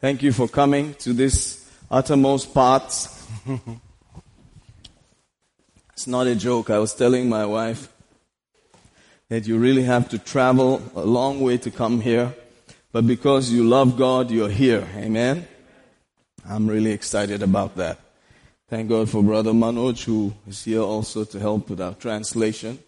Thank 0.00 0.22
you 0.22 0.30
for 0.30 0.46
coming 0.46 0.94
to 1.00 1.12
this 1.12 1.68
uttermost 1.90 2.54
parts. 2.54 3.26
it's 5.92 6.06
not 6.06 6.28
a 6.28 6.36
joke. 6.36 6.70
I 6.70 6.78
was 6.78 6.94
telling 6.94 7.28
my 7.28 7.44
wife 7.44 7.92
that 9.28 9.48
you 9.48 9.58
really 9.58 9.82
have 9.82 10.08
to 10.10 10.18
travel 10.20 10.80
a 10.94 11.00
long 11.00 11.40
way 11.40 11.58
to 11.58 11.72
come 11.72 12.00
here, 12.00 12.32
but 12.92 13.08
because 13.08 13.50
you 13.50 13.64
love 13.64 13.98
God, 13.98 14.30
you're 14.30 14.48
here. 14.48 14.86
Amen. 14.94 15.48
I'm 16.48 16.68
really 16.68 16.92
excited 16.92 17.42
about 17.42 17.74
that. 17.74 17.98
Thank 18.68 18.90
God 18.90 19.10
for 19.10 19.20
Brother 19.20 19.50
Manoj 19.50 20.04
who 20.04 20.32
is 20.46 20.62
here 20.62 20.82
also 20.82 21.24
to 21.24 21.40
help 21.40 21.70
with 21.70 21.80
our 21.80 21.94
translation. 21.94 22.78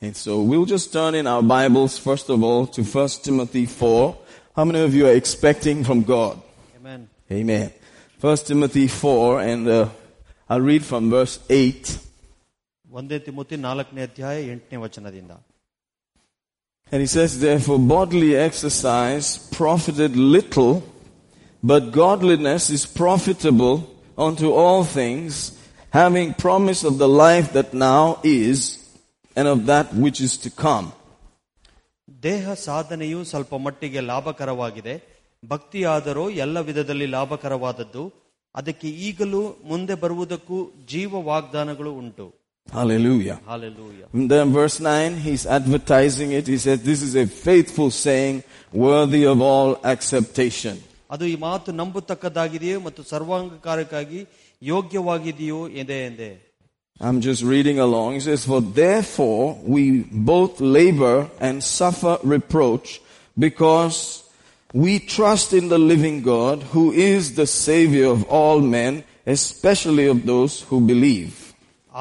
And 0.00 0.16
so 0.16 0.42
we'll 0.42 0.66
just 0.66 0.92
turn 0.92 1.14
in 1.14 1.28
our 1.28 1.44
Bibles 1.44 1.98
first 1.98 2.28
of 2.30 2.42
all 2.42 2.66
to 2.66 2.82
1 2.82 3.08
Timothy 3.22 3.66
4. 3.66 4.18
How 4.55 4.65
many 4.65 4.79
of 4.79 4.93
you 4.93 5.07
are 5.07 5.13
expecting 5.13 5.83
from 5.83 6.03
God? 6.03 6.41
Amen. 6.77 7.09
Amen. 7.31 7.71
1 8.19 8.37
Timothy 8.37 8.87
4 8.87 9.41
and 9.41 9.67
uh, 9.67 9.89
I'll 10.49 10.61
read 10.61 10.83
from 10.83 11.09
verse 11.09 11.39
8. 11.49 11.99
ಒಂದೇ 12.97 13.17
Timothy 13.25 13.55
ನಾಲ್ಕನೇ 13.67 14.01
ಅಧ್ಯಾಯ 14.09 14.37
ಎಂಟನೇ 14.55 14.77
ವಚನದಿಂದ 14.85 15.33
And 16.91 17.01
he 17.01 17.07
says, 17.15 17.31
therefore 17.41 17.79
bodily 17.79 18.29
exercise 18.49 19.27
profited 19.57 20.15
little, 20.35 20.71
but 21.71 21.91
godliness 21.91 22.69
is 22.69 22.83
profitable 22.85 23.75
unto 24.17 24.47
all 24.61 24.83
things, 24.99 25.31
having 25.89 26.33
promise 26.33 26.81
of 26.89 26.97
the 26.97 27.09
life 27.25 27.51
that 27.57 27.73
now 27.73 28.19
is 28.23 28.57
and 29.35 29.47
of 29.53 29.65
that 29.71 29.93
which 30.03 30.21
is 30.27 30.37
to 30.45 30.49
come. 30.49 30.93
ದೇಹ 32.20 32.54
ಸಾಧನೆಯು 32.64 33.24
ಸ್ವಲ್ಪ 33.24 33.54
ಮಟ್ಟಿಗೆ 33.56 34.00
ಲಾಭಕರವಾಗಿದೆ 34.02 34.94
ಭಕ್ತಿಯಾದರೂ 35.42 36.30
ಎಲ್ಲ 36.44 36.58
ವಿಧದಲ್ಲಿ 36.60 37.06
ಲಾಭಕರವಾದದ್ದು 37.06 38.04
ಅದಕ್ಕೆ 38.54 38.88
ಈಗಲೂ 39.08 39.40
ಮುಂದೆ 39.64 39.94
ಬರುವುದಕ್ಕೂ 39.94 40.60
ಜೀವ 40.86 41.22
ವಾಗ್ದಾನಗಳು 41.30 41.92
ಉಂಟು 42.02 42.28
Hallelujah. 42.68 43.36
Hallelujah. 43.46 44.06
And 44.12 44.30
then 44.30 44.52
verse 44.52 44.76
9, 44.80 45.14
he's 45.16 45.44
advertising 45.48 46.30
it. 46.32 46.46
He 46.46 46.58
says, 46.58 46.80
this 46.82 47.02
is 47.02 47.14
a 47.16 47.26
faithful 47.46 47.90
saying, 47.96 48.36
worthy 48.82 49.22
of 49.24 49.40
all 49.42 49.70
acceptation. 49.84 50.76
ಅದು 51.10 51.24
ಈ 51.26 51.34
ಮಾತು 51.40 51.72
ನಂಬತಕ್ಕದ್ದಾಗಿದೆಯೋ 51.72 52.80
ಮತ್ತು 52.80 53.02
ಸರ್ವಾಂಗಕಾರಕ್ಕಾಗಿ 53.02 54.20
ಯೋಗ್ಯವಾಗಿದೆಯೋ 54.62 55.68
ಎಂದೇ 55.74 55.98
ಎಂದೆ 56.06 56.30
I'm 57.01 57.21
just 57.21 57.43
reading 57.43 57.79
along. 57.79 58.15
He 58.15 58.21
says, 58.21 58.45
For 58.45 58.59
therefore 58.59 59.59
we 59.63 59.81
both 60.03 60.59
labor 60.59 61.29
and 61.39 61.63
suffer 61.63 62.17
reproach 62.23 63.01
because 63.37 64.23
we 64.73 64.99
trust 64.99 65.53
in 65.53 65.69
the 65.69 65.77
living 65.77 66.23
God 66.23 66.63
who 66.63 66.91
is 66.91 67.35
the 67.35 67.45
Savior 67.47 68.07
of 68.07 68.23
all 68.29 68.59
men, 68.59 69.03
especially 69.27 70.07
of 70.07 70.25
those 70.25 70.61
who 70.61 70.79
believe. 70.85 71.33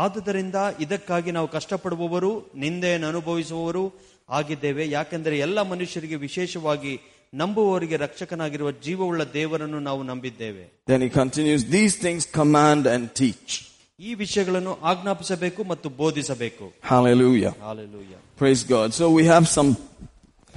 ಆದುದರಿಂದ 0.05 0.57
ಇದಕ್ಕಾಗಿ 0.85 1.31
ನಾವು 1.37 1.49
ಕಷ್ಟಪಡುವವರು 1.55 2.31
ನಿಂದೆಯನ್ನು 2.65 3.07
ಅನುಭವಿಸುವವರು 3.13 3.85
ಆಗಿದ್ದೇವೆ 4.29 4.85
ಯಾಕೆಂದರೆ 4.97 5.37
ಎಲ್ಲ 5.47 5.59
ಮನುಷ್ಯರಿಗೆ 5.73 6.17
ವಿಶೇಷವಾಗಿ 6.25 6.93
ನಂಬುವವರಿಗೆ 7.33 7.97
ರಕ್ಷಕನಾಗಿರುವ 8.05 8.71
ಜೀವವುಳ್ಳ 8.87 9.23
ದೇವರನ್ನು 9.39 9.81
ನಾವು 9.89 10.03
ನಂಬಿದ್ದೇವೆ 10.11 10.65
Then 10.93 11.01
he 11.07 11.11
continues, 11.23 11.63
These 11.79 11.95
things 12.05 12.23
command 12.41 12.85
and 12.95 13.05
teach. 13.23 13.53
ಈ 14.01 14.15
ವಿಷಯಗಳನ್ನು 14.15 14.79
ಆಜ್ಞಾಪಿಸಬೇಕು 14.83 15.65
ಮತ್ತು 15.65 15.89
ಬೋಧಿಸಬೇಕು 16.03 16.65
Hallelujah. 16.91 17.53
Hallelujah 17.63 18.15
Praise 18.37 18.65
God. 18.65 18.89
So 18.93 19.05
we 19.19 19.25
have 19.25 19.45
some 19.49 19.71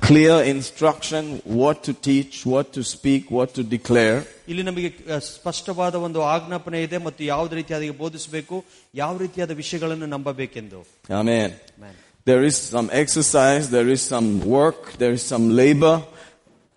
clear 0.01 0.35
instruction 0.45 1.23
what 1.59 1.83
to 1.83 1.93
teach, 2.07 2.45
what 2.45 2.73
to 2.73 2.83
speak, 2.83 3.31
what 3.31 3.53
to 3.53 3.63
declare. 3.75 4.19
ಇಲ್ಲಿ 4.47 4.63
ನಮಗೆ 4.63 4.89
ಅಹ್, 5.13 5.21
ಸ್ಪಷ್ಟವಾದ 5.29 5.95
ಒಂದು 5.95 6.21
ಆಜ್ಞಾಪನೆ 6.35 6.83
ಇದೆ 6.83 6.97
ಮತ್ತು 6.97 7.23
ಯಾವ 7.23 7.47
ರೀತಿಯಾದ 7.53 7.83
ಬೋಧಿಸಬೇಕು 8.03 8.57
ಯಾವ 8.95 9.17
ರೀತಿಯಾದ 9.17 9.51
ವಿಷಯಗಳನ್ನು 9.51 10.05
ನಂಬಬೇಕೆಂದು 10.05 10.79
Amen. 11.09 11.49
Amen. 11.77 11.95
There 12.25 12.43
is 12.43 12.55
some 12.75 12.89
exercise, 13.03 13.69
there 13.69 13.89
is 13.89 14.01
some 14.13 14.27
work, 14.57 14.79
there 14.97 15.11
is 15.11 15.23
some 15.33 15.45
labor 15.63 15.95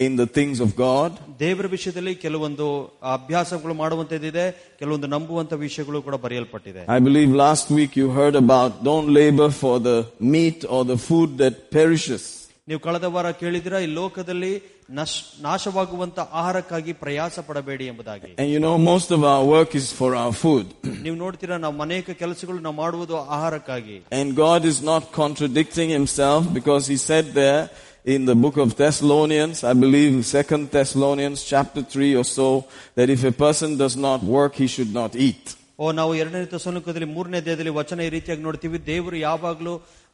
in 0.00 0.16
the 0.16 0.26
things 0.38 0.56
of 0.66 0.70
God. 0.76 1.10
ದೇವರ 1.40 1.66
ವಿಷಯದಲ್ಲಿ 1.74 2.14
ಕೆಲವೊಂದು 2.24 2.66
ಅಭ್ಯಾಸಗಳು 3.14 3.74
ಮಾಡುವಂತದ್ದಿದೆ 3.82 4.44
ಕೆಲವೊಂದು 4.80 5.08
ನಂಬುವಂತ 5.14 5.52
ವಿಷಯಗಳು 5.66 5.98
ಕೂಡ 6.06 6.16
ಬರೆಯಲ್ಪಟ್ಟಿದೆ 6.24 6.82
I 6.96 7.00
believe 7.08 7.32
last 7.46 7.66
week 7.78 7.92
you 8.00 8.08
heard 8.20 8.36
about 8.44 8.70
don't 8.90 9.08
labor 9.20 9.50
for 9.62 9.74
the 9.88 9.98
meat 10.34 10.60
or 10.74 10.82
the 10.92 10.98
food 11.08 11.30
that 11.42 11.54
perishes. 11.76 12.24
ನೀವು 12.68 12.80
ಕಳೆದ 12.86 13.06
ವಾರ 13.14 13.28
ಕೇಳಿದಿರಾ 13.40 13.78
ಈ 13.84 13.88
ಲೋಕದಲ್ಲಿ 14.00 14.50
ನಶ್ 14.98 15.14
ನಾಶವಾಗುವಂತ 15.46 16.18
ಆಹಾರಕ್ಕಾಗಿ 16.40 16.92
ಪ್ರಯಾಸ 17.02 17.34
ಪಡಬೇಡಿ 17.48 17.84
ಎಂಬುದಾಗಿ 17.92 18.30
And 18.42 18.48
you 18.54 18.60
know, 18.64 18.74
most 18.90 19.08
of 19.16 19.20
our 19.32 19.44
work 19.54 19.70
is 19.80 19.86
for 20.00 20.10
our 20.22 20.34
food. 20.42 20.66
ನೀವು 21.06 21.16
ನೋಡ್ತೀರಾ 21.22 21.56
ನಾವು 21.64 21.82
ಅನೇಕ 21.86 22.10
ಕೆಲಸಗಳು 22.22 22.58
ನಾವು 22.66 22.76
ಮಾಡುವುದು 22.84 23.16
ಆಹಾರಕ್ಕಾಗಿ 23.36 23.96
And 24.20 24.28
God 24.46 24.62
is 24.72 24.78
not 24.90 25.02
contradicting 25.20 25.90
himself 25.98 26.42
because 26.58 26.86
he 26.92 26.98
said 27.08 27.26
there 27.42 27.62
in 28.06 28.24
the 28.24 28.34
book 28.34 28.56
of 28.56 28.68
Thessalonians, 28.76 29.58
I 29.62 29.74
believe 29.74 30.12
second 30.26 30.70
Thessalonians 30.70 31.40
chapter 31.44 31.82
3 31.84 32.16
or 32.16 32.24
so, 32.36 32.48
that 32.96 33.08
if 33.10 33.22
a 33.24 33.34
person 33.44 33.76
does 33.76 33.96
not 33.96 34.22
work, 34.36 34.54
he 34.56 34.68
should 34.76 34.94
not 34.94 35.12
eat. 35.28 35.44
ಓ 35.78 35.86
ನಾವು 35.98 36.12
ಎರಡನೇ 36.22 36.40
ತಸನುಕದಲ್ಲಿ 36.52 37.06
ಮೂರನೇ 37.14 37.38
ದೇಹದಲ್ಲಿ 37.46 37.72
ವಚನ 37.78 38.00
ಈ 38.06 38.10
ರೀತಿಯಾಗಿ 38.14 38.42
ನೋಡ್ತೀವಿ 38.46 38.78
ದೇವರು 38.88 39.16
ಯಾವಾಗಲೂ 39.28 39.72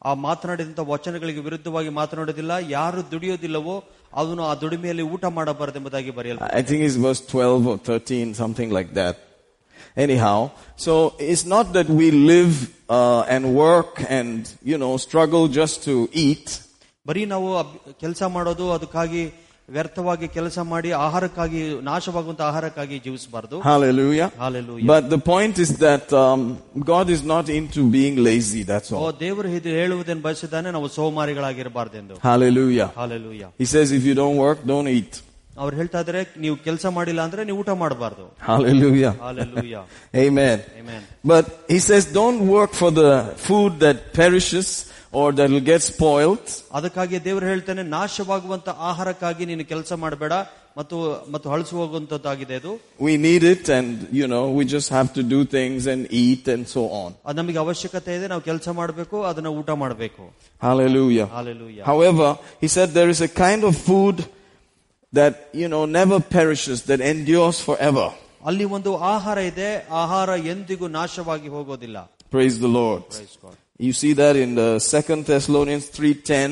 ಆ 0.09 0.11
ಮಾತನಾಡಿದಂತ 0.25 0.81
ವಚನಗಳಿಗೆ 0.91 1.41
ವಿರುದ್ಧವಾಗಿ 1.47 1.89
ಮಾತನಾಡೋದಿಲ್ಲ 1.97 2.53
ಯಾರು 2.75 3.01
ದುಡಿಯೋದಿಲ್ಲವೋ 3.11 3.75
ಅವನು 4.21 4.43
ಆ 4.51 4.53
ದುಡಿಮೆಯಲ್ಲಿ 4.61 5.05
ಊಟ 5.15 5.25
ಮಾಡಬಾರದೆಂಬುದಾಗಿ 5.39 6.13
ಬರೆಯಲ್ 6.19 6.39
I 6.59 6.63
think 6.69 6.81
it's 6.87 6.97
verse 7.07 7.21
12 7.33 7.67
or 7.73 7.77
13, 7.89 8.33
something 8.43 8.71
like 8.77 8.91
that. 9.01 9.17
Anyhow, 10.05 10.37
so 10.85 10.93
it's 11.31 11.45
not 11.55 11.73
that 11.77 11.89
we 11.99 12.07
live 12.33 12.53
uh, 12.97 13.21
and 13.35 13.43
work 13.55 13.93
and, 14.19 14.39
you 14.71 14.77
know, 14.83 14.93
struggle 14.97 15.47
just 15.59 15.83
to 15.89 15.95
eat. 16.27 16.47
ಬರೀ 17.05 17.21
ನಾವು 17.25 17.49
ಕೆಲಸ 18.03 18.23
ಮಾಡೋದು 18.35 18.65
ಅದಕ್ಕಾಗಿ 18.77 19.21
ವ್ಯರ್ಥವಾಗಿ 19.69 20.27
ಕೆಲಸ 20.27 20.59
ಮಾಡಿ 20.71 20.89
ಆಹಾರಕ್ಕಾಗಿ 21.05 21.59
ನಾಶವಾಗುವಂತ 21.89 22.41
ಆಹಾರಕ್ಕಾಗಿ 22.41 22.95
ಜೀವಿಸಬಾರದು 22.99 23.57
Hallelujah. 23.61 24.27
Hallelujah 24.43 24.85
But 24.93 25.03
the 25.15 25.19
point 25.31 25.55
is 25.65 25.71
that 25.85 26.07
um, 26.23 26.39
God 26.91 27.07
is 27.15 27.21
not 27.33 27.45
into 27.59 27.81
being 27.97 28.15
lazy, 28.29 28.61
that's 28.71 28.91
O 28.93 28.99
all. 29.01 29.13
ದೇವರು 29.25 29.49
ಇದು 29.59 29.71
ಹೇಳುವುದನ್ನು 29.79 30.23
ಬಯಸಿದ್ದಾನೆ 30.27 30.71
ನಾವು 30.77 30.87
ಸೋಮಾರಿಗಳಾಗಿರಬಾರ್ದೆಂದು 30.97 32.15
Hallelujah. 32.29 32.89
Hallelujah 32.99 33.43
He 33.63 33.67
says 33.73 33.91
if 33.91 34.05
you 34.09 34.15
don't 34.23 34.37
work, 34.45 34.59
don't 34.73 34.89
eat. 34.97 35.13
ಅವ್ರು 35.57 35.75
ಹೇಳ್ತಾ 35.79 35.99
ಇದಾರೆ 36.03 36.21
ನೀವು 36.43 36.55
ಕೆಲಸ 36.67 36.85
ಮಾಡಿಲ್ಲ 36.97 37.21
ಅಂದ್ರೆ 37.27 37.41
ನೀವು 37.47 37.59
ಊಟ 37.63 37.71
ಮಾಡಬಾರ್ದು 37.83 38.25
Hallelujah. 38.49 39.13
Hallelujah 39.25 39.75
Amen. 40.25 40.57
Amen. 40.81 41.01
But 41.33 41.45
he 41.73 41.79
says 41.87 42.05
don't 42.19 42.41
work 42.57 42.73
for 42.81 42.91
the 43.01 43.11
food 43.47 43.73
that 43.85 43.97
perishes 44.19 44.69
or 45.13 45.27
that 45.37 45.49
will 45.53 45.67
get 45.71 45.81
spoiled. 45.91 46.47
ಅದಕ್ಕಾಗಿ 46.79 47.17
ದೇವರು 47.27 47.45
ಹೇಳ್ತಾನೆ 47.51 47.83
ನಾಶವಾಗುವಂತ 47.97 48.69
ಆಹಾರಕ್ಕಾಗಿ 48.89 49.45
ನೀನು 49.51 49.65
ಕೆಲಸ 49.73 49.91
ಮಾಡಬೇಡ 50.03 50.33
ಮತ್ತು 50.77 50.97
ಮತ್ತು 51.33 51.47
ಹಳಸು 51.53 51.73
ಹೋಗುವಂತದ್ದಾಗಿದೆ 51.81 52.55
ಅದು 52.61 52.71
We 53.07 53.13
need 53.27 53.43
it 53.53 53.65
and, 53.77 53.89
you 54.19 54.27
know, 54.33 54.43
we 54.57 54.63
just 54.75 54.89
have 54.97 55.09
to 55.17 55.23
do 55.33 55.39
things 55.55 55.87
and 55.93 56.01
eat 56.23 56.43
and 56.55 56.63
so 56.75 56.81
on. 57.01 57.09
ಅದು 57.27 57.37
ನಮಗೆ 57.41 57.59
ಅವಶ್ಯಕತೆ 57.65 58.11
ಇದೆ 58.19 58.27
ನಾವು 58.33 58.43
ಕೆಲಸ 58.49 58.67
ಮಾಡಬೇಕು 58.81 59.17
ಅದನ್ನ 59.31 59.51
ಊಟ 59.61 59.69
ಮಾಡಬೇಕು 59.83 60.23
Hallelujah. 60.61 61.27
Hallelujah 61.37 61.79
However, 61.91 62.29
he 62.63 62.69
said 62.75 62.87
there 62.99 63.11
is 63.15 63.21
a 63.21 63.31
kind 63.45 63.63
of 63.69 63.75
food 63.89 64.17
that, 65.13 65.33
you 65.61 65.67
know, 65.73 65.83
never 65.99 66.19
perishes, 66.35 66.79
that 66.89 67.01
endures 67.13 67.59
forever. 67.69 68.07
ಅಲ್ಲಿ 68.49 68.65
ಒಂದು 68.75 68.91
ಆಹಾರ 69.13 69.37
ಇದೆ 69.51 69.69
ಆಹಾರ 70.01 70.29
ಎಂದಿಗೂ 70.53 70.87
ನಾಶವಾಗಿ 70.99 71.49
ಹೋಗೋದಿಲ್ಲ 71.55 71.97
Praise 72.35 72.57
the 72.65 72.71
Lord. 72.79 73.03
Praise 73.15 73.37
God. 73.45 73.55
You 73.79 73.93
see 73.93 74.13
that 74.13 74.35
in 74.35 74.55
the 74.55 74.79
second 74.87 75.25
Thessalonians 75.25 75.85
3.10. 75.91 76.49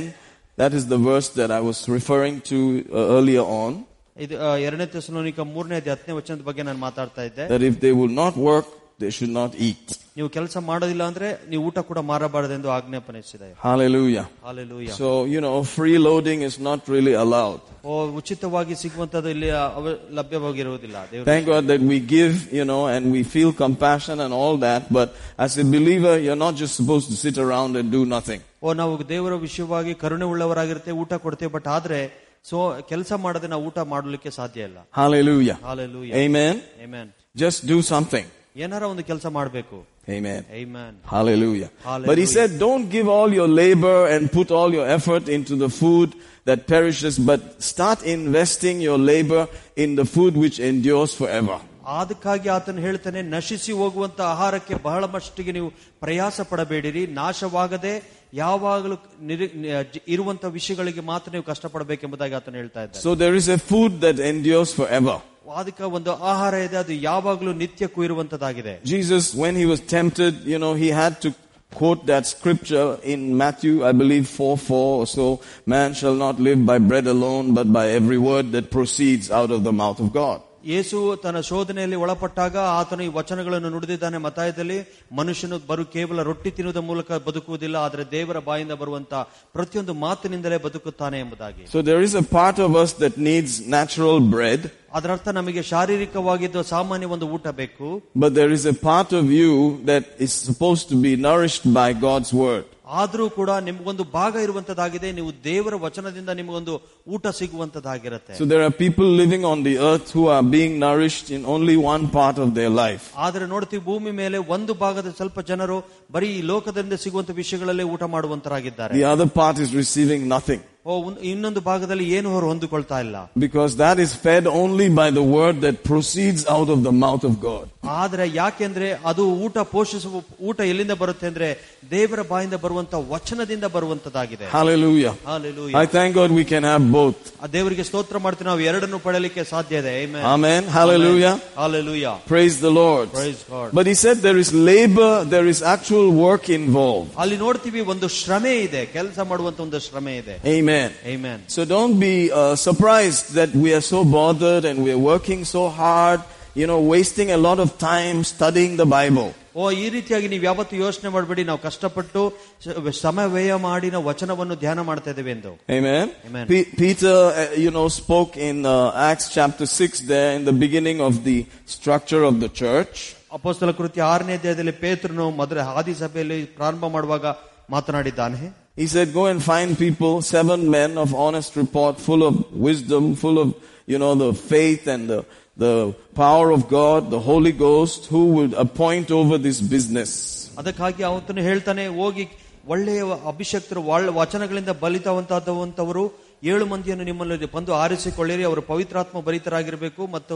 That 0.57 0.73
is 0.73 0.87
the 0.87 0.97
verse 0.99 1.29
that 1.29 1.51
I 1.51 1.61
was 1.61 1.79
referring 1.89 2.35
to 2.43 2.57
uh, 2.89 3.15
earlier 3.17 3.45
on. 3.63 3.73
ಇದು 4.17 4.35
ಆ, 4.39 4.51
ಎರಡನೇ 4.57 4.85
ತೆಸಲೋನಿಕ 4.87 5.39
ಮೂರನೇ 5.49 5.77
ಹತ್ತನೇ 5.87 6.13
ವಚನದ 6.13 6.41
ಬಗ್ಗೆ 6.41 6.63
ನಾನು 6.63 6.79
ಮಾತಾಡ್ತಾ 6.79 7.23
ಇದ್ದೆ 7.23 7.43
That 7.49 7.63
if 7.63 7.75
they 7.79 7.93
will 7.99 8.13
not 8.23 8.33
work, 8.49 8.67
they 9.01 9.11
should 9.15 9.33
not 9.33 9.51
eat. 9.67 9.87
ನೀವು 10.17 10.29
ಕೆಲಸ 10.35 10.57
ಮಾಡೋದಿಲ್ಲ 10.67 11.03
ಅಂದ್ರೆ 11.09 11.27
ನೀವು 11.49 11.63
ಊಟ 11.67 11.79
ಕೂಡ 11.89 11.99
ಮಾರಬಾರದೆಂದು 12.11 12.69
ಆಜ್ಞಾಪನಿಸಿದೆ 12.75 13.47
Hallelujah. 13.65 14.23
Hallelujah 14.45 14.87
So, 14.99 15.09
you 15.33 15.41
know, 15.45 15.55
freeloading 15.75 16.39
is 16.47 16.55
not 16.59 16.79
really 16.93 17.13
allowed. 17.23 17.59
ಓ 17.89 17.97
ಉಚಿತವಾಗಿ 18.19 18.75
ಸಿಗುವಂತದ್ದು 18.83 19.29
ಇಲ್ಲಿ 19.35 19.49
ಅವ- 19.77 19.97
ಲಭ್ಯವಾಗಿರುವುದಿಲ್ಲ 20.19 20.97
ದೇವರು 21.11 21.27
Thank 21.31 21.45
God 21.53 21.65
that 21.71 21.83
we 21.91 21.97
give, 22.15 22.33
you 22.51 22.65
know, 22.71 22.81
and 22.93 23.03
we 23.15 23.21
feel 23.35 23.51
compassion 23.63 24.19
and 24.25 24.33
all 24.41 24.57
that, 24.59 24.83
but 24.91 25.09
as 25.45 25.57
a 25.57 25.67
believer, 25.75 26.15
you're 26.25 26.41
not 26.45 26.55
just 26.63 26.75
supposed 26.81 27.09
to 27.13 27.17
sit 27.25 27.37
around 27.45 27.71
and 27.81 27.87
do 27.97 28.01
nothing. 28.15 28.41
ಓ 28.63 28.73
ನಾವು 28.73 28.93
ದೇವರ 29.09 29.33
ವಿಷಯವಾಗಿ 29.45 29.93
ಕರುಣೆ 30.03 30.27
ಉಳ್ಳವರಾಗಿರುತ್ತೆ 30.31 30.91
ಊಟ 31.01 31.13
ಕೊಡ್ತೇವೆ 31.25 31.51
ಬಟ್ 31.57 31.69
ಆದ್ರೆ 31.75 31.99
ಸೊ 32.45 32.57
ಕೆಲಸ 32.91 33.11
ಮಾಡದೆ 33.25 33.47
ನಾವು 33.47 33.63
ಊಟ 33.69 33.79
ಮಾಡಲಿಕ್ಕೆ 33.93 34.31
ಸಾಧ್ಯ 34.39 34.67
ಇಲ್ಲ 34.69 34.79
Hallelujah. 34.99 35.57
Hallelujah 35.69 36.11
Amen. 36.25 36.55
Amen. 36.87 37.07
Just 37.35 37.59
do 37.73 37.79
something. 37.93 38.27
ಏನಾರ 38.55 38.83
ಒಂದು 38.85 39.03
ಕೆಲಸ 39.03 39.25
ಮಾಡಬೇಕು 39.33 39.77
Amen. 40.09 40.41
Amen. 40.55 40.91
Hallelujah. 41.05 41.69
Hallelujah. 41.83 42.09
But 42.09 42.17
he 42.17 42.27
said, 42.27 42.49
don't 42.59 42.85
give 42.89 43.07
all 43.09 43.29
your 43.33 43.49
labor 43.55 43.97
and 44.07 44.31
put 44.31 44.49
all 44.51 44.69
your 44.73 44.87
effort 44.89 45.25
into 45.27 45.55
the 45.55 45.69
food 45.71 46.09
that 46.45 46.59
perishes, 46.65 47.15
but 47.29 47.39
start 47.63 47.99
investing 48.09 48.77
your 48.81 48.97
labor 49.05 49.41
in 49.77 49.89
the 49.95 50.05
food 50.07 50.33
which 50.43 50.59
endures 50.69 51.13
forever. 51.13 51.57
ಅದಕ್ಕಾಗಿ 51.99 52.49
ಆತನು 52.49 52.81
ಹೇಳ್ತಾನೆ 52.81 53.19
ನಶಿಸಿ 53.33 53.73
ಹೋಗುವಂತ 53.81 54.19
ಆಹಾರಕ್ಕೆ 54.31 54.75
ಬಹಳ 54.87 55.03
ಮಟ್ಟಿಗೆ 55.07 55.51
ನೀವು 55.51 55.69
ಪ್ರಯಾಸ 56.01 56.41
ಪಡಬೇಡಿರಿ 56.49 57.03
ನಾಶವಾಗದೆ 57.19 57.93
ಯಾವಾಗಲೂ 58.33 58.95
ನಿರಿ- 59.29 59.53
ನಿ- 59.61 59.75
ಇರುವಂತ 60.15 60.45
ವಿಷಯಗಳಿಗೆ 60.57 61.03
ಮಾತ್ರ 61.11 61.31
ನೀವು 61.31 61.45
ಕಷ್ಟಪಡಬೇಕೆಂಬುದಾಗಿ 61.51 62.35
ಆತನು 62.39 62.57
ಹೇಳ್ತಾ 62.61 62.81
ಇದ್ದಾನೆ 62.83 63.03
So 63.05 63.13
there 63.23 63.35
is 63.41 63.47
a 63.49 63.59
food 63.71 63.93
that 64.05 64.19
endures 64.31 64.71
forever. 64.79 65.15
ಅದಕ್ಕೆ 65.59 65.85
ಒಂದು 65.97 66.11
ಆಹಾರ 66.31 66.53
ಇದೆ 66.67 66.77
ಅದು 66.83 66.93
ಯಾವಾಗಲೂ 67.09 67.51
ನಿತ್ಯಕ್ಕೂ 67.63 67.99
ಇರುವಂತದ್ದಾಗಿದೆ 68.07 68.73
Jesus, 68.95 69.23
when 69.43 69.55
he 69.55 69.65
was 69.65 69.81
tempted, 69.97 70.33
you 70.53 70.59
know, 70.63 70.73
he 70.83 70.89
had 71.01 71.13
to 71.25 71.29
quote 71.71 72.01
that 72.05 72.25
scripture 72.27 72.87
in 73.13 73.19
Matthew, 73.37 73.73
I 73.89 73.93
believe 73.93 74.25
4 74.39 74.57
4 74.59 74.91
or 74.99 75.07
so. 75.09 75.25
Man 75.73 75.93
shall 75.93 76.17
not 76.25 76.35
live 76.39 76.59
by 76.65 76.77
bread 76.89 77.07
alone, 77.07 77.47
but 77.53 77.67
by 77.71 77.85
every 77.91 78.19
word 78.29 78.51
that 78.51 78.67
proceeds 78.71 79.27
out 79.31 79.51
of 79.51 79.61
the 79.63 79.75
mouth 79.83 79.99
of 79.99 80.11
God. 80.13 80.37
ಯೇಸು 80.71 80.97
ತನ್ನ 81.23 81.39
ಶೋಧನೆಯಲ್ಲಿ 81.49 81.97
ಒಳಪಟ್ಟಾಗ 82.03 82.55
ಆತನು 82.77 83.03
ಈ 83.05 83.09
ವಚನಗಳನ್ನು 83.17 83.69
ನುಡಿದಿದ್ದಾನೆ 83.73 84.17
ಮತಾಯದಲ್ಲಿ 84.25 84.77
ಮನುಷ್ಯನು 85.19 85.57
ಬರು 85.69 85.83
ಕೇವಲ 85.93 86.23
ರೊಟ್ಟಿ 86.29 86.49
ತಿನ್ನುವುದ 86.57 86.81
ಮೂಲಕ 86.89 87.19
ಬದುಕುವುದಿಲ್ಲ 87.27 87.75
ಆದರೆ 87.83 88.03
ದೇವರ 88.15 88.39
ಬಾಯಿಂದ 88.47 88.73
ಬರುವಂತ 88.81 89.13
ಪ್ರತಿಯೊಂದು 89.57 89.93
ಮಾತಿನಿಂದಲೇ 90.05 90.57
ಬದುಕುತ್ತಾನೆ 90.65 91.19
ಎಂಬುದಾಗಿ 91.25 91.63
So 91.75 91.81
there 91.89 92.01
is 92.07 92.15
a 92.23 92.25
part 92.39 92.59
of 92.67 92.71
us 92.83 92.93
that 93.03 93.15
needs 93.29 93.53
natural 93.77 94.17
bread, 94.35 94.61
ಅದರರ್ಥ 94.97 95.27
ನಮಗೆ 95.39 95.61
ಶಾರೀರಿಕವಾಗಿದ್ದು 95.71 96.61
ಸಾಮಾನ್ಯ 96.73 97.07
ಒಂದು 97.15 97.27
ಊಟ 97.35 97.47
ಬೇಕು 97.61 97.87
but 98.15 98.31
there 98.39 98.51
is 98.51 98.65
a 98.67 98.77
part 98.89 99.11
of 99.13 99.25
you 99.33 99.51
that 99.85 100.05
is 100.19 100.33
supposed 100.49 100.87
to 100.89 100.97
be 101.05 101.13
nourished 101.27 101.67
by 101.73 101.89
God's 102.07 102.31
word. 102.45 102.65
ಆದ್ರೂ 102.99 103.23
ಕೂಡ 103.37 103.51
ನಿಮ್ಗೊಂದು 103.65 104.03
ಭಾಗ 104.13 104.33
ಇರುವಂತದ್ದಾಗಿದೆ 104.43 105.07
ನೀವು 105.17 105.31
ದೇವರ 105.47 105.75
ವಚನದಿಂದ 105.85 106.31
ನಿಮಗೊಂದು 106.39 106.73
ಊಟ 107.07 107.25
ಸಿಗುವಂತದ್ದಾಗಿರುತ್ತೆ 107.39 108.33
So 108.39 108.45
there 108.51 108.63
are 108.67 108.73
people 108.77 109.07
living 109.21 109.43
on 109.45 109.57
the 109.63 109.75
earth 109.89 110.09
who 110.15 110.23
are 110.35 110.45
being 110.55 110.73
nourished 110.85 111.27
in 111.29 111.41
only 111.55 111.75
one 111.87 112.05
part 112.09 112.37
of 112.45 112.49
their 112.57 112.71
life. 112.83 113.03
ಆದ್ರೆ 113.25 113.47
ನೋಡ್ತೀವಿ 113.53 113.83
ಭೂಮಿ 113.89 114.13
ಮೇಲೆ 114.21 114.39
ಒಂದು 114.55 114.75
ಭಾಗದ 114.83 115.11
ಸ್ವಲ್ಪ 115.19 115.39
ಜನರು 115.51 115.77
ಬರೀ 116.11 116.29
ಈ 116.37 116.41
ಲೋಕದಿಂದ 116.51 116.93
ಸಿಗುವಂತ 117.05 117.31
ವಿಷಯಗಳಲ್ಲೇ 117.41 117.87
ಊಟ 117.95 118.03
ಮಾಡುವಂತರಾಗಿದ್ದಾರೆ 118.15 118.93
The 118.97 119.09
other 119.15 119.29
part 119.41 119.59
is 119.65 119.71
receiving 119.83 120.23
nothing. 120.35 120.61
ಓ 120.85 120.97
ಉನ್- 121.07 121.21
ಇನ್ನೊಂದು 121.29 121.61
ಭಾಗದಲ್ಲಿ 121.61 122.05
ಏನು 122.17 122.27
ಅವರು 122.33 122.47
ಹೊಂದಿಕೊಳ್ತಾ 122.47 122.97
ಇಲ್ಲ 123.05 123.15
Because 123.45 123.71
that 123.77 123.97
is 123.99 124.11
fed 124.25 124.43
only 124.59 124.87
by 124.99 125.07
the 125.11 125.25
word 125.37 125.55
that 125.65 125.75
proceeds 125.83 126.43
out 126.49 126.69
of 126.69 126.79
the 126.83 126.93
mouth 126.97 127.23
of 127.23 127.33
God. 127.41 127.65
ಆದ್ರೆ 127.97 128.23
ಯಾಕೆಂದ್ರೆ 128.33 128.87
ಅದು 129.09 129.23
ಊಟ 129.45 129.57
ಪೋಷಿಸುವ 129.73 130.15
ಊಟ 130.49 130.59
ಎಲ್ಲಿಂದ 130.71 130.93
ಬರುತ್ತೆ 131.01 131.25
ಅಂದ್ರೆ 131.31 131.47
ದೇವರ 131.91 132.21
ಬಾಯಿಂದ 132.31 132.55
ಬರುವಂತ 132.63 132.93
ವಚನದಿಂದ 133.11 133.65
ಬರುವಂತದ್ದಾಗಿದೆ 133.75 134.45
Hallelujah. 134.55 135.13
Hallelujah. 135.25 135.75
I 135.77 135.87
thank 135.87 136.09
God 136.15 136.31
we 136.31 136.45
can 136.45 136.63
have 136.71 136.85
both. 136.97 137.19
ಆ 137.43 137.47
ದೇವರಿಗೆ 137.53 137.83
ಸ್ತೋತ್ರ 137.89 138.17
ಮಾಡ್ತೀವಿ 138.25 138.47
ನಾವು 138.49 138.63
ಎರಡನ್ನು 138.69 138.99
ಪಡೆಯಲಿಕ್ಕೆ 139.05 139.43
ಸಾಧ್ಯ 139.53 139.81
ಇದೆ 139.83 139.93
Amen. 140.03 140.23
Amen. 140.33 140.61
Hallelujah. 140.77 141.33
Hallelujah. 141.57 142.15
Praise 142.27 142.57
the 142.59 142.73
Lord. 142.73 143.07
Praise 143.13 143.41
God. 143.51 143.69
But 143.73 143.87
he 143.87 143.95
said 143.95 144.17
there 144.21 144.41
is 144.45 144.51
labor, 144.71 145.13
there 145.35 145.47
is 145.47 145.61
actual 145.75 146.07
work 146.25 146.47
involved. 146.59 147.11
ಅಲ್ಲಿ 147.23 147.39
ನೋಡ್ತೀವಿ 147.45 147.81
ಒಂದು 147.87 148.09
ಶ್ರಮೆ 148.19 148.55
ಇದೆ 148.67 148.83
ಕೆಲಸ 148.97 149.19
ಮಾಡುವಂತ 149.31 149.59
ಒಂದು 149.59 149.81
ಶ್ರಮೆ 149.87 150.15
ಇದೆ 150.23 150.37
Amen. 150.71 150.89
Amen. 151.05 151.39
So 151.47 151.65
don't 151.67 151.99
be 151.99 152.13
uh, 152.31 152.55
surprised 152.57 153.33
that 153.33 153.51
we 153.55 153.73
are 153.73 153.81
so 153.83 153.99
bothered 154.17 154.65
and 154.65 154.83
we 154.85 154.91
are 154.91 155.03
working 155.05 155.43
so 155.47 155.67
hard, 155.71 156.19
you 156.55 156.67
know, 156.67 156.79
wasting 156.87 157.31
a 157.31 157.39
lot 157.39 157.59
of 157.59 157.77
time 157.83 158.23
studying 158.25 158.73
the 158.77 158.89
Bible. 158.91 159.29
ಓ 159.55 159.67
ಈ 159.77 159.85
ರೀತಿಯಾಗಿ 159.89 160.27
ನೀವು 160.29 160.43
ಯಾವತ್ತು 160.43 160.75
ಯೋಚನೆ 160.75 161.09
ಮಾಡಬೇಡಿ 161.09 161.43
ನಾವು 161.43 161.59
ಕಷ್ಟಪಟ್ಟು 161.59 162.21
ಶ- 162.63 162.75
ಶ್ರಮ 162.91 163.19
ವ್ಯಯ 163.33 163.53
ಮಾಡಿ 163.63 163.87
ನಾವು 163.91 164.05
ವಚನವನ್ನು 164.05 164.55
ಧ್ಯಾನ 164.55 164.79
ಮಾಡ್ತಾ 164.81 165.09
ಇದ್ದೇವೆ 165.13 165.31
ಎಂದು 165.31 165.51
Amen. 165.77 166.05
Amen. 166.27 166.45
Pe- 166.51 166.67
Peter, 166.81 167.15
uh, 167.33 167.63
you 167.63 167.71
know, 167.71 167.85
spoke 167.97 168.33
in 168.49 168.57
uh, 168.67 168.75
Acts 169.09 169.27
chapter 169.29 169.65
6 169.79 170.01
there 170.11 170.31
in 170.39 170.45
the 170.45 170.55
beginning 170.63 171.01
of 171.01 171.15
the 171.23 171.37
structure 171.75 172.21
of 172.29 172.37
the 172.43 172.51
church. 172.61 172.95
ಅಪೋಸ್ತಲ 173.33 173.71
ಕೃತ್ಯ 173.71 174.01
ಆರನೇ 174.11 174.33
ಅಧ್ಯಾಯದಲ್ಲಿ 174.33 174.75
ಪೇತ್ರನು 174.83 175.27
ಮೊದಲ 175.39 175.59
ಹಾದಿ 175.69 175.95
ಸಭೆಯಲ್ಲಿ 175.95 176.39
ಪ್ರಾರಂಭ 176.57 176.85
ಮಾಡುವಾಗ 176.87 177.25
ಮಾತನಾಡಿದ್ದಾನೆ 177.69 178.41
He 178.75 178.85
said, 178.87 179.11
go 179.11 179.25
and 179.25 179.41
find 179.43 179.75
people, 179.77 180.21
seven 180.21 180.69
men 180.69 180.97
of 181.03 181.13
honest 181.25 181.55
report, 181.55 181.93
full 181.99 182.23
of 182.23 182.35
wisdom, 182.67 183.15
full 183.15 183.37
of, 183.43 183.47
you 183.87 183.97
know, 183.97 184.13
the 184.15 184.33
faith 184.51 184.85
and 184.87 185.09
the, 185.13 185.19
the 185.57 185.71
power 186.15 186.47
of 186.51 186.61
God, 186.69 187.09
the 187.09 187.21
Holy 187.29 187.51
Ghost, 187.51 188.05
who 188.11 188.25
would 188.35 188.53
appoint 188.65 189.09
over 189.19 189.37
this 189.47 189.59
business. 189.75 190.11
ಅದಕ್ಕಾಗಿ 190.57 191.03
ಅವತನು 191.03 191.41
ಹೇಳ್ತಾನೆ 191.49 191.87
ಹೋಗಿ 192.01 192.23
ಒಳ್ಳೆಯ 192.67 193.01
ಅಭಿಷಕ್ತರು 193.31 193.81
ಒಳ್ಳೆ 193.95 194.11
ವಚನಗಳಿಂದ 194.19 194.71
ಬಲಿತವಂತವರು 194.83 196.05
ಏಳು 196.51 196.65
ಮಂದಿಯನ್ನು 196.65 197.03
ನಿಮ್ಮಲ್ಲಿ 197.03 197.49
ಬಂದು 197.53 197.73
ಆರಿಸಿಕೊಳ್ಳಿರಿ 197.73 198.43
ಅವರು 198.43 198.61
ಪವಿತ್ರಾತ್ಮ 198.61 199.21
ಭರಿತರಾಗಿರಬೇಕು 199.21 200.07
ಮತ್ತು 200.15 200.35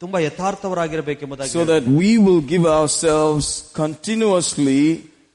ತುಂಬಾ 0.00 0.18
ಯಥಾರ್ಥವರಾಗಿರಬೇಕೆಂಬುದಾಗಿ 0.28 1.52
So 1.56 1.64
that 1.72 1.84
we 2.02 2.10
will 2.26 2.42
give 2.52 2.66
ourselves 2.78 3.46
continuously 3.82 4.82